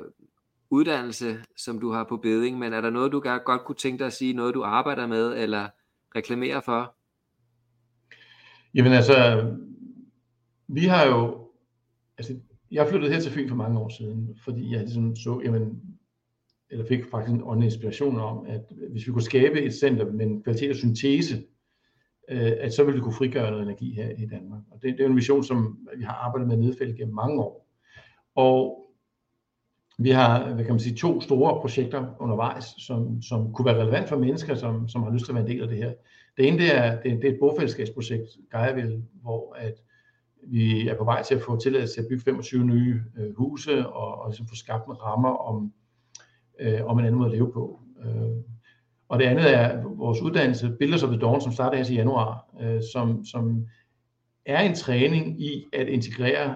uddannelse, 0.69 1.37
som 1.57 1.79
du 1.79 1.91
har 1.91 2.03
på 2.03 2.17
beding, 2.17 2.59
men 2.59 2.73
er 2.73 2.81
der 2.81 2.89
noget, 2.89 3.11
du 3.11 3.19
godt 3.19 3.65
kunne 3.65 3.75
tænke 3.75 3.99
dig 3.99 4.07
at 4.07 4.13
sige, 4.13 4.33
noget 4.33 4.53
du 4.53 4.63
arbejder 4.63 5.07
med, 5.07 5.37
eller 5.37 5.67
reklamerer 6.15 6.61
for? 6.61 6.95
Jamen 8.73 8.91
altså, 8.91 9.45
vi 10.67 10.81
har 10.81 11.05
jo, 11.05 11.49
altså 12.17 12.35
jeg 12.71 12.87
flyttede 12.89 13.13
her 13.13 13.19
til 13.19 13.31
Fyn 13.31 13.49
for 13.49 13.55
mange 13.55 13.79
år 13.79 13.89
siden, 13.89 14.37
fordi 14.43 14.71
jeg 14.71 14.79
ligesom 14.79 15.15
så, 15.15 15.41
jamen, 15.43 15.81
eller 16.69 16.85
fik 16.85 17.05
faktisk 17.11 17.33
en 17.33 17.43
åndelig 17.43 17.65
inspiration 17.65 18.19
om, 18.19 18.45
at 18.45 18.61
hvis 18.91 19.07
vi 19.07 19.11
kunne 19.11 19.21
skabe 19.21 19.61
et 19.61 19.73
center 19.73 20.11
med 20.11 20.25
en 20.25 20.43
kvalitet 20.43 20.69
og 20.69 20.75
syntese, 20.75 21.43
øh, 22.29 22.51
at 22.59 22.73
så 22.73 22.83
vil 22.83 22.95
vi 22.95 22.99
kunne 22.99 23.13
frigøre 23.13 23.51
noget 23.51 23.63
energi 23.63 23.93
her 23.93 24.09
i 24.09 24.25
Danmark. 24.25 24.61
Og 24.71 24.81
det, 24.81 24.97
det 24.97 25.03
er 25.03 25.09
en 25.09 25.15
vision, 25.15 25.43
som 25.43 25.87
vi 25.97 26.03
har 26.03 26.13
arbejdet 26.13 26.47
med 26.47 26.57
nedfældet 26.57 26.97
gennem 26.97 27.15
mange 27.15 27.41
år. 27.43 27.67
Og 28.35 28.83
vi 29.99 30.09
har 30.09 30.53
hvad 30.53 30.65
kan 30.65 30.73
man 30.73 30.79
sige, 30.79 30.95
to 30.95 31.21
store 31.21 31.61
projekter 31.61 32.15
undervejs, 32.19 32.65
som, 32.77 33.21
som 33.21 33.53
kunne 33.53 33.65
være 33.65 33.81
relevant 33.81 34.09
for 34.09 34.17
mennesker, 34.17 34.55
som, 34.55 34.87
som 34.87 35.03
har 35.03 35.11
lyst 35.11 35.25
til 35.25 35.31
at 35.31 35.35
være 35.35 35.43
en 35.43 35.51
del 35.51 35.61
af 35.61 35.67
det 35.67 35.77
her. 35.77 35.93
Det 36.37 36.47
ene 36.47 36.57
det 36.57 36.75
er, 36.75 37.01
det, 37.01 37.21
det 37.21 37.25
er 37.29 37.33
et 37.33 37.39
bofællesskabsprojekt, 37.39 38.29
Geiaville, 38.51 39.03
hvor 39.21 39.53
at 39.53 39.73
vi 40.43 40.87
er 40.87 40.97
på 40.97 41.03
vej 41.03 41.23
til 41.23 41.35
at 41.35 41.41
få 41.41 41.59
tilladelse 41.59 41.93
til 41.93 42.01
at 42.01 42.07
bygge 42.07 42.23
25 42.23 42.65
nye 42.65 43.01
øh, 43.17 43.35
huse 43.35 43.87
og, 43.87 44.21
og 44.21 44.29
ligesom 44.29 44.47
få 44.47 44.55
skabt 44.55 44.87
en 44.87 45.01
rammer 45.01 45.29
om, 45.29 45.73
øh, 46.59 46.85
om 46.85 46.99
en 46.99 47.05
anden 47.05 47.19
måde 47.19 47.29
at 47.31 47.35
leve 47.35 47.51
på. 47.51 47.81
Øh, 48.05 48.56
og 49.09 49.19
det 49.19 49.25
andet 49.25 49.53
er 49.53 49.83
vores 49.83 50.21
uddannelse, 50.21 50.75
Builders 50.79 51.03
of 51.03 51.09
the 51.09 51.19
Dawn, 51.19 51.41
som 51.41 51.51
starter 51.51 51.77
her 51.77 51.83
til 51.83 51.95
januar, 51.95 52.45
øh, 52.61 52.81
som, 52.93 53.25
som 53.25 53.65
er 54.45 54.61
en 54.61 54.75
træning 54.75 55.41
i 55.41 55.65
at 55.73 55.87
integrere 55.87 56.55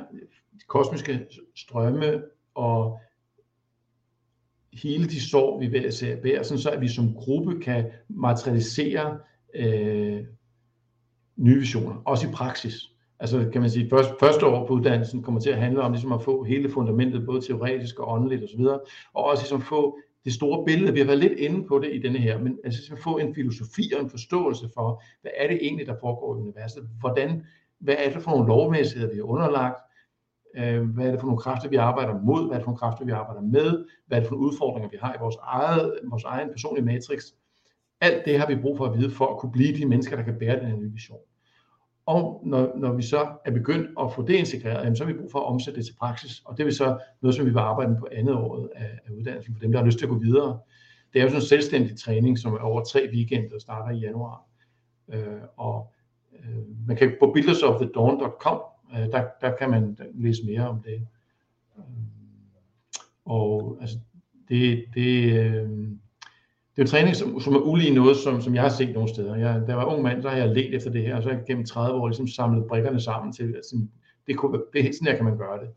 kosmiske 0.68 1.28
strømme 1.56 2.24
og 2.56 3.00
hele 4.74 5.06
de 5.06 5.30
sår, 5.30 5.60
vi 5.60 5.70
bærer, 5.70 6.44
sådan 6.44 6.62
så 6.62 6.70
at 6.70 6.82
vi 6.82 6.88
som 6.88 7.14
gruppe 7.14 7.60
kan 7.60 7.86
materialisere 8.10 9.20
øh, 9.56 10.24
nye 11.36 11.60
visioner, 11.60 12.02
også 12.06 12.28
i 12.28 12.32
praksis. 12.32 12.74
Altså 13.20 13.50
kan 13.52 13.62
man 13.62 13.70
sige, 13.70 13.90
først, 13.90 14.10
første 14.20 14.46
år 14.46 14.68
på 14.68 14.74
uddannelsen 14.74 15.24
kommer 15.24 15.42
til 15.42 15.50
at 15.50 15.58
handle 15.58 15.82
om 15.82 15.92
ligesom 15.92 16.12
at 16.12 16.24
få 16.24 16.44
hele 16.44 16.70
fundamentet, 16.70 17.26
både 17.26 17.42
teoretisk 17.42 18.00
og 18.00 18.14
åndeligt 18.14 18.44
osv., 18.44 18.62
og 19.14 19.24
også 19.24 19.44
ligesom 19.44 19.62
få 19.62 20.00
det 20.26 20.34
store 20.34 20.66
billede. 20.66 20.94
Vi 20.94 21.00
har 21.00 21.06
været 21.06 21.20
lidt 21.20 21.40
inde 21.40 21.68
på 21.68 21.80
det 21.80 21.94
i 21.94 22.02
denne 22.02 22.20
her, 22.20 22.40
men 22.40 22.58
altså 22.64 22.94
at 22.94 23.00
få 23.00 23.18
en 23.18 23.36
filosofi 23.36 23.92
og 23.96 24.02
en 24.02 24.10
forståelse 24.10 24.70
for, 24.74 25.04
hvad 25.22 25.32
er 25.38 25.48
det 25.48 25.60
egentlig, 25.62 25.88
der 25.88 25.96
foregår 26.00 26.36
i 26.36 26.40
universet? 26.40 26.90
Hvordan, 27.00 27.46
hvad 27.80 27.96
er 27.98 28.14
det 28.14 28.22
for 28.22 28.32
nogle 28.32 28.48
lovmæssigheder, 28.48 29.12
vi 29.14 29.18
har 29.18 29.24
underlagt? 29.24 29.76
Øh, 30.58 30.90
hvad 30.90 31.08
er 31.08 31.12
det 31.12 31.20
for 31.20 31.28
nogle 31.28 31.42
kræfter, 31.42 31.70
vi 31.70 31.76
arbejder 31.76 32.22
mod? 32.22 32.48
Hvad 32.48 32.56
er 32.56 32.60
det 32.60 32.64
for 32.64 32.72
nogle 32.72 32.80
kræfter, 32.80 33.06
vi 33.06 33.12
arbejder 33.12 33.42
med? 33.42 33.86
Hvad 34.08 34.18
er 34.18 34.22
det 34.22 34.30
for 34.30 34.36
nogle 34.36 34.48
udfordringer, 34.48 34.90
vi 34.90 34.98
har 35.02 35.14
i 35.14 35.18
vores, 35.20 35.36
eget, 35.42 36.00
vores 36.10 36.24
egen 36.24 36.50
personlige 36.50 36.86
matrix? 36.86 37.24
Alt 38.02 38.26
det 38.26 38.40
har 38.40 38.48
vi 38.48 38.56
brug 38.56 38.78
for 38.78 38.86
at 38.86 38.98
vide, 38.98 39.12
for 39.12 39.28
at 39.28 39.40
kunne 39.40 39.52
blive 39.52 39.78
de 39.78 39.86
mennesker, 39.86 40.16
der 40.16 40.24
kan 40.24 40.40
bære 40.40 40.60
den 40.60 40.66
her 40.66 40.76
nye 40.76 40.92
vision. 40.92 41.20
Og 42.06 42.42
når, 42.46 42.72
når 42.78 42.94
vi 42.94 43.02
så 43.02 43.28
er 43.46 43.52
begyndt 43.52 43.90
at 44.00 44.14
få 44.14 44.22
det 44.22 44.34
integreret, 44.34 44.84
jamen, 44.84 44.96
så 44.96 45.06
har 45.06 45.14
vi 45.14 45.20
brug 45.20 45.32
for 45.32 45.40
at 45.40 45.46
omsætte 45.46 45.78
det 45.78 45.86
til 45.86 45.96
praksis. 45.96 46.42
Og 46.46 46.58
det 46.58 46.68
er 46.68 46.72
så 46.72 47.00
noget, 47.22 47.36
som 47.36 47.46
vi 47.46 47.50
vil 47.50 47.60
arbejde 47.60 47.96
på 48.00 48.08
andet 48.12 48.36
året 48.36 48.70
af, 48.76 49.00
af 49.06 49.12
uddannelsen, 49.12 49.54
for 49.54 49.60
dem, 49.60 49.72
der 49.72 49.80
har 49.80 49.86
lyst 49.86 49.98
til 49.98 50.06
at 50.06 50.10
gå 50.10 50.18
videre. 50.18 50.60
Det 51.14 51.20
er 51.20 51.24
jo 51.24 51.30
sådan 51.30 51.42
en 51.42 51.48
selvstændig 51.48 51.98
træning, 51.98 52.40
som 52.40 52.54
er 52.54 52.60
over 52.60 52.84
tre 52.84 53.10
weekender, 53.14 53.50
der 53.50 53.60
starter 53.60 53.96
i 53.96 54.00
januar. 54.00 54.46
Øh, 55.14 55.42
og 55.58 55.92
øh, 56.34 56.88
man 56.88 56.98
kan 56.98 57.16
på 57.20 57.32
buildersofthedawn.com, 57.32 58.62
øh, 58.94 59.12
der, 59.12 59.26
der 59.42 59.56
kan 59.56 59.70
man 59.70 59.98
læse 60.14 60.46
mere 60.46 60.68
om 60.68 60.82
det. 60.82 61.08
Øh, 61.78 61.84
og 63.26 63.78
altså, 63.82 63.98
det, 64.50 64.86
det, 64.94 65.40
øh, 65.40 65.70
det 66.82 66.94
er 66.94 66.98
en 66.98 67.04
træning, 67.04 67.16
som, 67.16 67.40
som 67.40 67.56
er 67.56 67.60
ulig 67.60 67.94
noget, 67.94 68.18
som, 68.18 68.42
som 68.42 68.56
jeg 68.56 68.64
har 68.64 68.70
set 68.70 68.94
nogle 68.94 69.10
steder. 69.10 69.36
Jeg, 69.36 69.62
da 69.62 69.66
jeg 69.68 69.78
var 69.78 69.86
ung 69.86 70.04
mand, 70.04 70.22
så 70.22 70.30
har 70.30 70.38
jeg 70.38 70.50
let 70.50 70.76
efter 70.76 70.92
det 70.92 71.02
her, 71.02 71.16
og 71.16 71.24
så 71.24 71.30
har 71.30 71.36
jeg 71.36 71.46
gennem 71.48 71.66
30 71.66 72.00
år 72.00 72.08
ligesom 72.08 72.28
samlet 72.28 72.66
brikkerne 72.68 73.02
sammen 73.02 73.34
til, 73.34 73.56
altså, 73.56 73.76
det, 74.28 74.38
kunne, 74.38 74.62
det, 74.74 74.96
sådan 74.96 75.08
her 75.08 75.16
kan 75.16 75.26
man 75.26 75.38
gøre 75.38 75.60
det. 75.60 75.70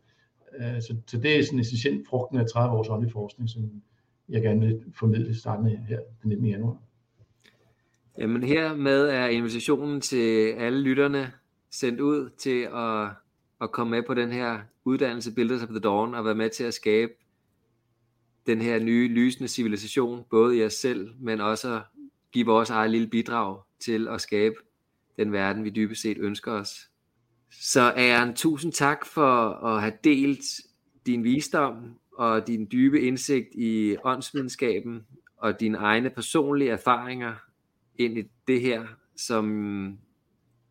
Uh, 0.58 0.82
så, 0.82 0.96
så 1.06 1.18
det 1.18 1.38
er 1.38 1.44
sådan 1.44 1.58
essentielt 1.58 2.08
frugten 2.08 2.38
af 2.38 2.46
30 2.46 2.76
års 2.76 2.88
åndelig 2.88 3.12
forskning, 3.12 3.50
som 3.50 3.62
jeg 4.28 4.42
gerne 4.42 4.60
vil 4.60 4.80
formidle 4.98 5.38
startende 5.38 5.80
her 5.88 5.98
den 6.22 6.28
19. 6.28 6.46
januar. 6.46 6.76
Jamen 8.18 8.42
hermed 8.42 9.08
er 9.08 9.26
invitationen 9.26 10.00
til 10.00 10.52
alle 10.58 10.80
lytterne 10.80 11.32
sendt 11.70 12.00
ud 12.00 12.30
til 12.38 12.68
at, 12.74 13.08
at 13.60 13.72
komme 13.72 13.90
med 13.90 14.02
på 14.06 14.14
den 14.14 14.32
her 14.32 14.58
uddannelse 14.84 15.34
Builders 15.34 15.62
of 15.62 15.68
the 15.68 15.80
Dawn 15.80 16.14
og 16.14 16.24
være 16.24 16.34
med 16.34 16.50
til 16.50 16.64
at 16.64 16.74
skabe 16.74 17.12
den 18.46 18.60
her 18.60 18.78
nye 18.78 19.08
lysende 19.08 19.48
civilisation, 19.48 20.24
både 20.30 20.56
i 20.56 20.64
os 20.64 20.72
selv, 20.72 21.10
men 21.20 21.40
også 21.40 21.80
give 22.32 22.46
vores 22.46 22.70
eget 22.70 22.90
lille 22.90 23.06
bidrag 23.06 23.58
til 23.80 24.08
at 24.08 24.20
skabe 24.20 24.54
den 25.18 25.32
verden, 25.32 25.64
vi 25.64 25.70
dybest 25.70 26.02
set 26.02 26.18
ønsker 26.18 26.52
os. 26.52 26.88
Så 27.50 27.80
Aaron, 27.80 28.34
tusind 28.34 28.72
tak 28.72 29.06
for 29.06 29.50
at 29.50 29.80
have 29.80 29.92
delt 30.04 30.44
din 31.06 31.24
visdom 31.24 31.74
og 32.18 32.46
din 32.46 32.68
dybe 32.72 33.00
indsigt 33.00 33.48
i 33.54 33.96
åndsvidenskaben 34.04 35.06
og 35.36 35.60
dine 35.60 35.78
egne 35.78 36.10
personlige 36.10 36.70
erfaringer 36.70 37.34
ind 37.98 38.18
i 38.18 38.22
det 38.48 38.60
her, 38.60 38.84
som, 39.16 39.98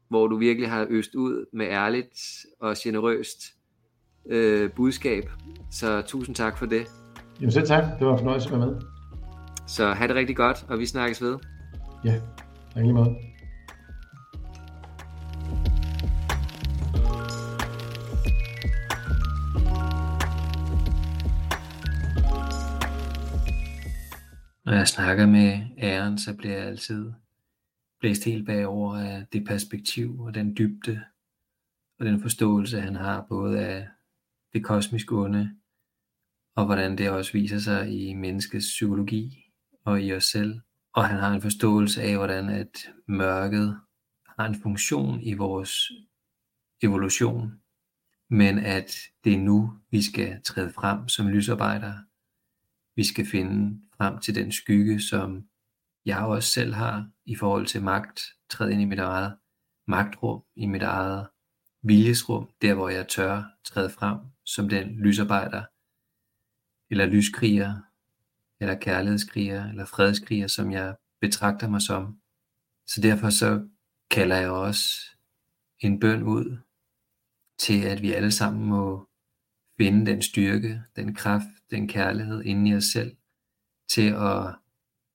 hvor 0.07 0.27
du 0.27 0.37
virkelig 0.37 0.69
har 0.69 0.87
øst 0.89 1.15
ud 1.15 1.45
med 1.53 1.65
ærligt 1.65 2.45
og 2.59 2.75
generøst 2.83 3.43
øh, 4.25 4.71
budskab. 4.71 5.29
Så 5.71 6.01
tusind 6.01 6.35
tak 6.35 6.57
for 6.57 6.65
det. 6.65 7.02
Jamen 7.39 7.51
selv 7.51 7.67
tak. 7.67 7.83
Det 7.99 8.07
var 8.07 8.13
en 8.13 8.19
fornøjelse 8.19 8.49
at 8.49 8.59
være 8.59 8.67
med. 8.67 8.81
Så 9.67 9.93
have 9.93 10.07
det 10.07 10.15
rigtig 10.15 10.35
godt, 10.35 10.65
og 10.69 10.79
vi 10.79 10.85
snakkes 10.85 11.21
ved. 11.21 11.37
Ja, 12.05 12.21
tak 12.73 12.83
lige 12.83 12.93
måde. 12.93 13.15
Når 24.65 24.73
jeg 24.73 24.87
snakker 24.87 25.25
med 25.25 25.59
æren, 25.77 26.17
så 26.17 26.33
bliver 26.37 26.57
jeg 26.57 26.65
altid 26.65 27.11
blæst 27.99 28.23
helt 28.25 28.45
bagover 28.45 28.97
af 28.97 29.25
det 29.33 29.45
perspektiv 29.47 30.19
og 30.19 30.35
den 30.35 30.57
dybde 30.57 31.01
og 31.99 32.05
den 32.05 32.21
forståelse, 32.21 32.81
han 32.81 32.95
har 32.95 33.25
både 33.29 33.65
af 33.65 33.87
det 34.53 34.63
kosmiske 34.63 35.15
onde, 35.15 35.55
og 36.55 36.65
hvordan 36.65 36.97
det 36.97 37.09
også 37.09 37.33
viser 37.33 37.59
sig 37.59 37.91
i 37.91 38.13
menneskets 38.13 38.65
psykologi 38.65 39.51
og 39.85 40.01
i 40.01 40.13
os 40.13 40.23
selv. 40.23 40.59
Og 40.93 41.07
han 41.07 41.19
har 41.19 41.33
en 41.33 41.41
forståelse 41.41 42.01
af, 42.01 42.15
hvordan 42.17 42.49
at 42.49 42.89
mørket 43.07 43.79
har 44.39 44.45
en 44.45 44.61
funktion 44.61 45.21
i 45.21 45.33
vores 45.33 45.91
evolution, 46.83 47.51
men 48.29 48.59
at 48.59 48.95
det 49.23 49.33
er 49.33 49.37
nu, 49.37 49.73
vi 49.91 50.01
skal 50.01 50.41
træde 50.43 50.73
frem 50.73 51.07
som 51.07 51.27
lysarbejdere. 51.27 52.03
Vi 52.95 53.03
skal 53.03 53.25
finde 53.25 53.81
frem 53.97 54.19
til 54.19 54.35
den 54.35 54.51
skygge, 54.51 55.01
som 55.01 55.47
jeg 56.05 56.19
også 56.19 56.49
selv 56.49 56.73
har 56.73 57.09
i 57.25 57.35
forhold 57.35 57.65
til 57.65 57.83
magt, 57.83 58.21
træde 58.49 58.71
ind 58.73 58.81
i 58.81 58.85
mit 58.85 58.99
eget 58.99 59.37
magtrum, 59.87 60.43
i 60.55 60.65
mit 60.65 60.81
eget 60.81 61.27
viljesrum, 61.83 62.49
der 62.61 62.73
hvor 62.73 62.89
jeg 62.89 63.07
tør 63.07 63.43
træde 63.65 63.89
frem 63.89 64.17
som 64.45 64.69
den 64.69 64.87
lysarbejder, 64.87 65.63
eller 66.93 67.05
lyskriger, 67.05 67.75
eller 68.59 68.75
kærlighedskriger, 68.75 69.69
eller 69.69 69.85
fredskriger, 69.85 70.47
som 70.47 70.71
jeg 70.71 70.95
betragter 71.21 71.69
mig 71.69 71.81
som. 71.81 72.19
Så 72.87 73.01
derfor 73.01 73.29
så 73.29 73.67
kalder 74.11 74.37
jeg 74.37 74.49
også 74.49 74.85
en 75.79 75.99
bøn 75.99 76.23
ud 76.23 76.57
til, 77.59 77.81
at 77.81 78.01
vi 78.01 78.13
alle 78.13 78.31
sammen 78.31 78.65
må 78.65 79.09
finde 79.77 80.11
den 80.11 80.21
styrke, 80.21 80.83
den 80.95 81.15
kraft, 81.15 81.47
den 81.71 81.87
kærlighed 81.87 82.43
inde 82.43 82.71
i 82.71 82.75
os 82.75 82.83
selv, 82.83 83.15
til 83.89 84.07
at 84.07 84.55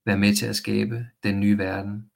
være 0.07 0.19
med 0.19 0.35
til 0.35 0.47
at 0.47 0.57
skabe 0.57 1.07
den 1.23 1.41
nye 1.41 1.59
verden. 1.59 2.11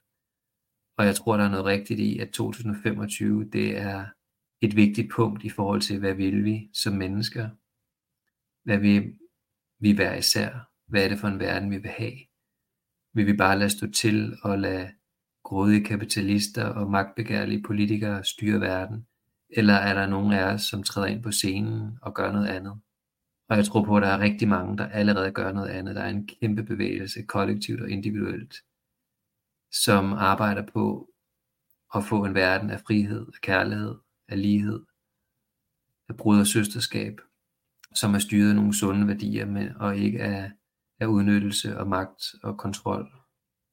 Og 0.97 1.05
jeg 1.05 1.15
tror, 1.15 1.37
der 1.37 1.43
er 1.43 1.49
noget 1.49 1.65
rigtigt 1.65 1.99
i, 1.99 2.19
at 2.19 2.29
2025, 2.29 3.49
det 3.49 3.77
er 3.77 4.05
et 4.61 4.75
vigtigt 4.75 5.11
punkt 5.11 5.43
i 5.43 5.49
forhold 5.49 5.81
til, 5.81 5.99
hvad 5.99 6.13
vil 6.13 6.43
vi 6.43 6.69
som 6.73 6.93
mennesker? 6.93 7.49
Hvad 8.63 8.77
vil 8.77 9.17
vi 9.83 9.91
hver 9.91 10.15
især? 10.15 10.69
Hvad 10.87 11.03
er 11.03 11.09
det 11.09 11.19
for 11.19 11.27
en 11.27 11.39
verden, 11.39 11.71
vi 11.71 11.77
vil 11.77 11.91
have? 11.91 12.17
Vil 13.13 13.25
vi 13.25 13.33
bare 13.33 13.59
lade 13.59 13.69
stå 13.69 13.91
til 13.91 14.37
og 14.43 14.59
lade 14.59 14.91
grådige 15.43 15.85
kapitalister 15.85 16.65
og 16.65 16.91
magtbegærlige 16.91 17.63
politikere 17.63 18.23
styre 18.23 18.61
verden? 18.61 19.07
Eller 19.49 19.73
er 19.73 19.93
der 19.93 20.07
nogen 20.07 20.33
af 20.33 20.53
os, 20.53 20.61
som 20.61 20.83
træder 20.83 21.07
ind 21.07 21.23
på 21.23 21.31
scenen 21.31 21.97
og 22.01 22.15
gør 22.15 22.31
noget 22.31 22.47
andet? 22.47 22.81
Og 23.49 23.57
jeg 23.57 23.65
tror 23.65 23.85
på, 23.85 23.97
at 23.97 24.03
der 24.03 24.09
er 24.09 24.19
rigtig 24.19 24.47
mange, 24.47 24.77
der 24.77 24.89
allerede 24.89 25.31
gør 25.31 25.51
noget 25.51 25.69
andet. 25.69 25.95
Der 25.95 26.01
er 26.01 26.09
en 26.09 26.27
kæmpe 26.27 26.63
bevægelse, 26.63 27.23
kollektivt 27.23 27.81
og 27.81 27.89
individuelt, 27.89 28.55
som 29.71 30.13
arbejder 30.13 30.65
på 30.73 31.09
at 31.95 32.03
få 32.03 32.25
en 32.25 32.33
verden 32.33 32.69
af 32.69 32.79
frihed, 32.79 33.27
af 33.27 33.41
kærlighed, 33.41 33.95
af 34.27 34.41
lighed, 34.41 34.85
af 36.09 36.17
brud 36.17 36.39
og 36.39 36.47
søsterskab, 36.47 37.21
som 37.95 38.15
er 38.15 38.19
styret 38.19 38.49
af 38.49 38.55
nogle 38.55 38.73
sunde 38.73 39.07
værdier, 39.07 39.45
med, 39.45 39.75
og 39.75 39.97
ikke 39.97 40.23
af, 40.23 40.51
af 40.99 41.05
udnyttelse 41.05 41.77
og 41.77 41.87
magt 41.87 42.23
og 42.43 42.57
kontrol. 42.57 43.11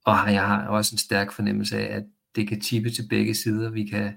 Og 0.04 0.14
jeg 0.32 0.46
har 0.46 0.66
også 0.68 0.94
en 0.94 0.98
stærk 0.98 1.32
fornemmelse 1.32 1.78
af, 1.78 1.96
at 1.96 2.04
det 2.34 2.48
kan 2.48 2.60
tippe 2.60 2.90
til 2.90 3.08
begge 3.08 3.34
sider. 3.34 3.70
Vi 3.70 3.84
kan, 3.84 4.16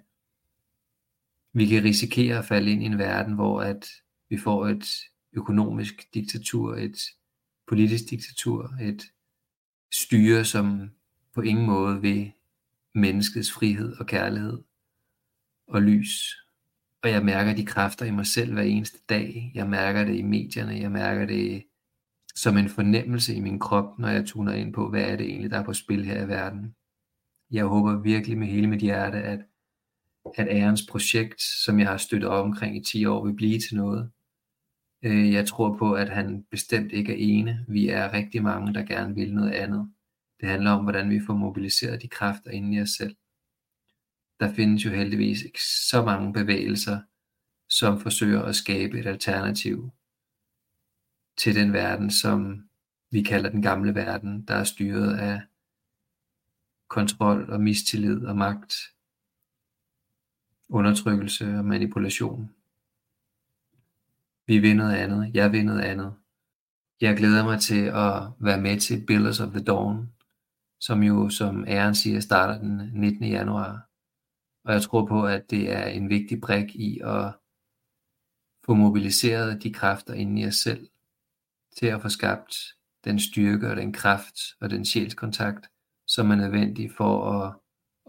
vi 1.54 1.66
kan 1.66 1.84
risikere 1.84 2.38
at 2.38 2.46
falde 2.46 2.72
ind 2.72 2.84
i 2.84 2.86
en 2.86 2.98
verden, 2.98 3.34
hvor 3.34 3.62
at 3.62 3.88
vi 4.30 4.38
får 4.38 4.68
et 4.68 4.86
økonomisk 5.34 5.94
diktatur, 6.14 6.76
et 6.76 6.98
politisk 7.68 8.04
diktatur, 8.10 8.74
et 8.82 9.04
styre, 9.92 10.46
som 10.46 10.92
på 11.34 11.42
ingen 11.42 11.66
måde 11.66 12.02
vil 12.02 12.32
menneskets 12.96 13.52
frihed 13.52 13.98
og 14.00 14.08
kærlighed 14.08 14.64
og 15.68 15.82
lys 15.82 16.43
og 17.04 17.10
jeg 17.10 17.26
mærker 17.26 17.54
de 17.54 17.66
kræfter 17.66 18.06
i 18.06 18.12
mig 18.12 18.26
selv 18.26 18.54
hver 18.54 18.62
eneste 18.62 19.00
dag. 19.10 19.52
Jeg 19.56 19.70
mærker 19.70 20.04
det 20.06 20.16
i 20.16 20.22
medierne. 20.22 20.74
Jeg 20.74 20.92
mærker 20.92 21.26
det 21.26 21.64
som 22.36 22.58
en 22.58 22.70
fornemmelse 22.70 23.36
i 23.36 23.40
min 23.40 23.60
krop, 23.60 24.00
når 24.00 24.08
jeg 24.08 24.26
tuner 24.26 24.54
ind 24.54 24.74
på, 24.74 24.90
hvad 24.90 25.02
er 25.02 25.16
det 25.16 25.26
egentlig, 25.26 25.52
der 25.52 25.60
er 25.60 25.64
på 25.64 25.74
spil 25.74 26.06
her 26.06 26.24
i 26.24 26.28
verden. 26.28 26.76
Jeg 27.52 27.66
håber 27.66 28.02
virkelig 28.02 28.38
med 28.38 28.48
hele 28.48 28.68
mit 28.68 28.82
hjerte, 28.82 29.18
at, 29.18 29.40
at 30.36 30.48
ærens 30.50 30.88
projekt, 30.90 31.42
som 31.42 31.80
jeg 31.80 31.88
har 31.88 31.98
støttet 31.98 32.30
op 32.30 32.46
omkring 32.46 32.78
i 32.78 32.84
10 32.84 33.06
år, 33.06 33.26
vil 33.26 33.36
blive 33.36 33.60
til 33.60 33.78
noget. 33.78 34.12
Øh, 35.04 35.34
jeg 35.34 35.48
tror 35.48 35.78
på, 35.78 35.94
at 35.94 36.10
han 36.10 36.44
bestemt 36.52 36.92
ikke 36.92 37.14
er 37.14 37.18
ene. 37.20 37.66
Vi 37.68 37.90
er 37.90 38.14
rigtig 38.14 38.44
mange, 38.44 38.74
der 38.74 38.86
gerne 38.86 39.16
vil 39.16 39.34
noget 39.34 39.52
andet. 39.52 39.92
Det 40.42 40.50
handler 40.50 40.72
om, 40.72 40.84
hvordan 40.84 41.10
vi 41.10 41.22
får 41.28 41.34
mobiliseret 41.34 42.02
de 42.02 42.08
kræfter 42.08 42.52
inden 42.52 42.74
i 42.74 42.82
os 42.82 42.90
selv 42.90 43.16
der 44.44 44.53
findes 44.53 44.86
jo 44.86 44.90
heldigvis 44.90 45.41
ikke 45.41 45.64
så 45.64 46.03
mange 46.06 46.34
bevægelser, 46.34 46.99
som 47.70 47.99
forsøger 47.99 48.41
at 48.41 48.56
skabe 48.56 48.99
et 48.99 49.06
alternativ 49.06 49.91
til 51.38 51.56
den 51.56 51.74
verden, 51.74 52.11
som 52.11 52.70
vi 53.11 53.22
kalder 53.22 53.49
den 53.49 53.61
gamle 53.61 53.95
verden, 53.95 54.45
der 54.48 54.56
er 54.56 54.64
styret 54.64 55.18
af 55.18 55.41
kontrol 56.88 57.49
og 57.49 57.61
mistillid 57.61 58.26
og 58.26 58.36
magt, 58.38 58.76
undertrykkelse 60.70 61.57
og 61.57 61.65
manipulation. 61.65 62.56
Vi 64.48 64.60
vil 64.60 64.76
noget 64.76 64.95
andet, 64.95 65.32
jeg 65.34 65.52
vil 65.52 65.65
noget 65.65 65.82
andet. 65.82 66.14
Jeg 67.02 67.18
glæder 67.18 67.44
mig 67.44 67.60
til 67.60 67.86
at 67.86 68.32
være 68.40 68.61
med 68.61 68.80
til 68.80 69.06
Builders 69.06 69.40
of 69.40 69.49
the 69.49 69.64
Dawn, 69.64 70.14
som 70.80 71.03
jo, 71.03 71.30
som 71.30 71.65
æren 71.68 71.95
siger, 71.95 72.20
starter 72.20 72.60
den 72.60 72.91
19. 72.94 73.26
januar. 73.26 73.93
Og 74.65 74.73
jeg 74.73 74.81
tror 74.81 75.06
på, 75.06 75.26
at 75.26 75.49
det 75.49 75.72
er 75.72 75.85
en 75.85 76.10
vigtig 76.10 76.41
brik 76.41 76.76
i 76.76 76.99
at 77.03 77.34
få 78.65 78.73
mobiliseret 78.73 79.64
de 79.64 79.73
kræfter 79.73 80.14
inde 80.14 80.41
i 80.41 80.45
os 80.45 80.56
selv, 80.56 80.90
til 81.77 81.85
at 81.85 82.02
få 82.02 82.10
skabt 82.10 82.56
den 83.06 83.19
styrke 83.19 83.69
og 83.69 83.76
den 83.76 83.94
kraft 83.94 84.35
og 84.61 84.69
den 84.69 84.85
sjælskontakt, 84.85 85.68
som 86.07 86.31
er 86.31 86.35
nødvendig 86.35 86.91
for 86.91 87.31
at, 87.31 87.56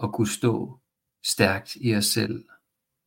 at 0.02 0.12
kunne 0.12 0.28
stå 0.28 0.80
stærkt 1.24 1.76
i 1.80 1.96
os 1.96 2.06
selv 2.06 2.44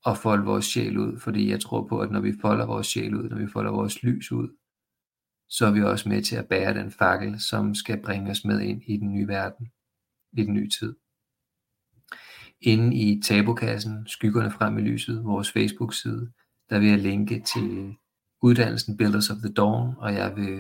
og 0.03 0.17
folde 0.17 0.45
vores 0.45 0.65
sjæl 0.65 0.97
ud, 0.97 1.19
fordi 1.19 1.49
jeg 1.49 1.59
tror 1.59 1.87
på, 1.87 1.99
at 1.99 2.11
når 2.11 2.19
vi 2.19 2.33
folder 2.41 2.65
vores 2.65 2.87
sjæl 2.87 3.15
ud, 3.15 3.29
når 3.29 3.37
vi 3.37 3.47
folder 3.47 3.71
vores 3.71 4.03
lys 4.03 4.31
ud, 4.31 4.57
så 5.49 5.65
er 5.65 5.71
vi 5.71 5.81
også 5.81 6.09
med 6.09 6.21
til 6.23 6.35
at 6.35 6.47
bære 6.47 6.73
den 6.73 6.91
fakkel, 6.91 7.39
som 7.39 7.75
skal 7.75 8.01
bringe 8.01 8.31
os 8.31 8.45
med 8.45 8.61
ind 8.61 8.81
i 8.87 8.97
den 8.97 9.13
nye 9.13 9.27
verden, 9.27 9.71
i 10.31 10.43
den 10.43 10.53
nye 10.53 10.69
tid. 10.69 10.95
Inde 12.61 12.95
i 12.95 13.21
tabukassen, 13.21 14.07
Skyggerne 14.07 14.51
frem 14.51 14.77
i 14.77 14.81
lyset, 14.81 15.23
vores 15.23 15.51
Facebook-side, 15.51 16.31
der 16.69 16.79
vil 16.79 16.89
jeg 16.89 16.99
linke 16.99 17.43
til 17.53 17.93
uddannelsen 18.41 18.97
Builders 18.97 19.29
of 19.29 19.37
the 19.37 19.53
Dawn, 19.53 19.93
og 19.97 20.13
jeg 20.13 20.33
vil 20.35 20.59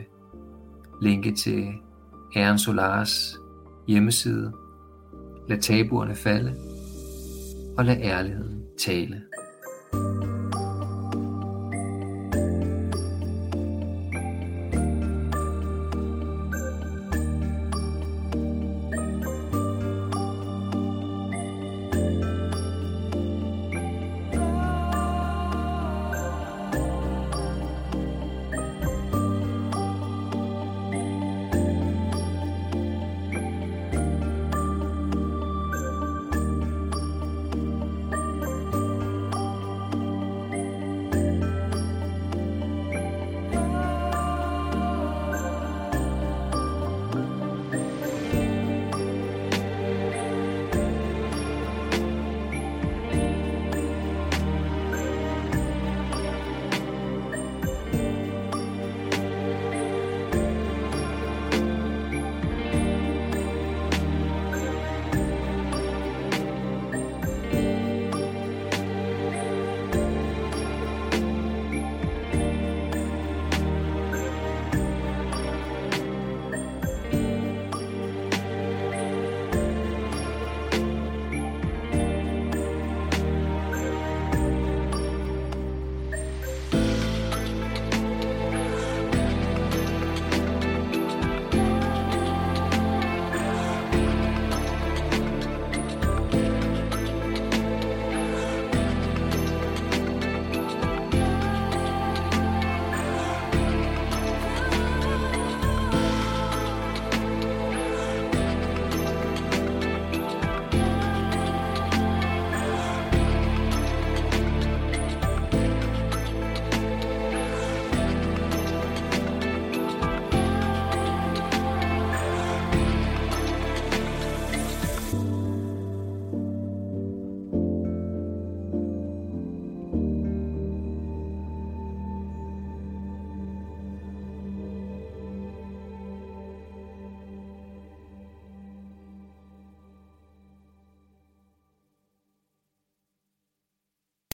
linke 1.01 1.35
til 1.35 1.67
Herren 2.33 2.59
Solars 2.59 3.35
hjemmeside. 3.87 4.53
Lad 5.49 5.61
tabuerne 5.61 6.15
falde, 6.15 6.55
og 7.77 7.85
lad 7.85 7.97
ærligheden 8.01 8.63
tale. 8.79 9.21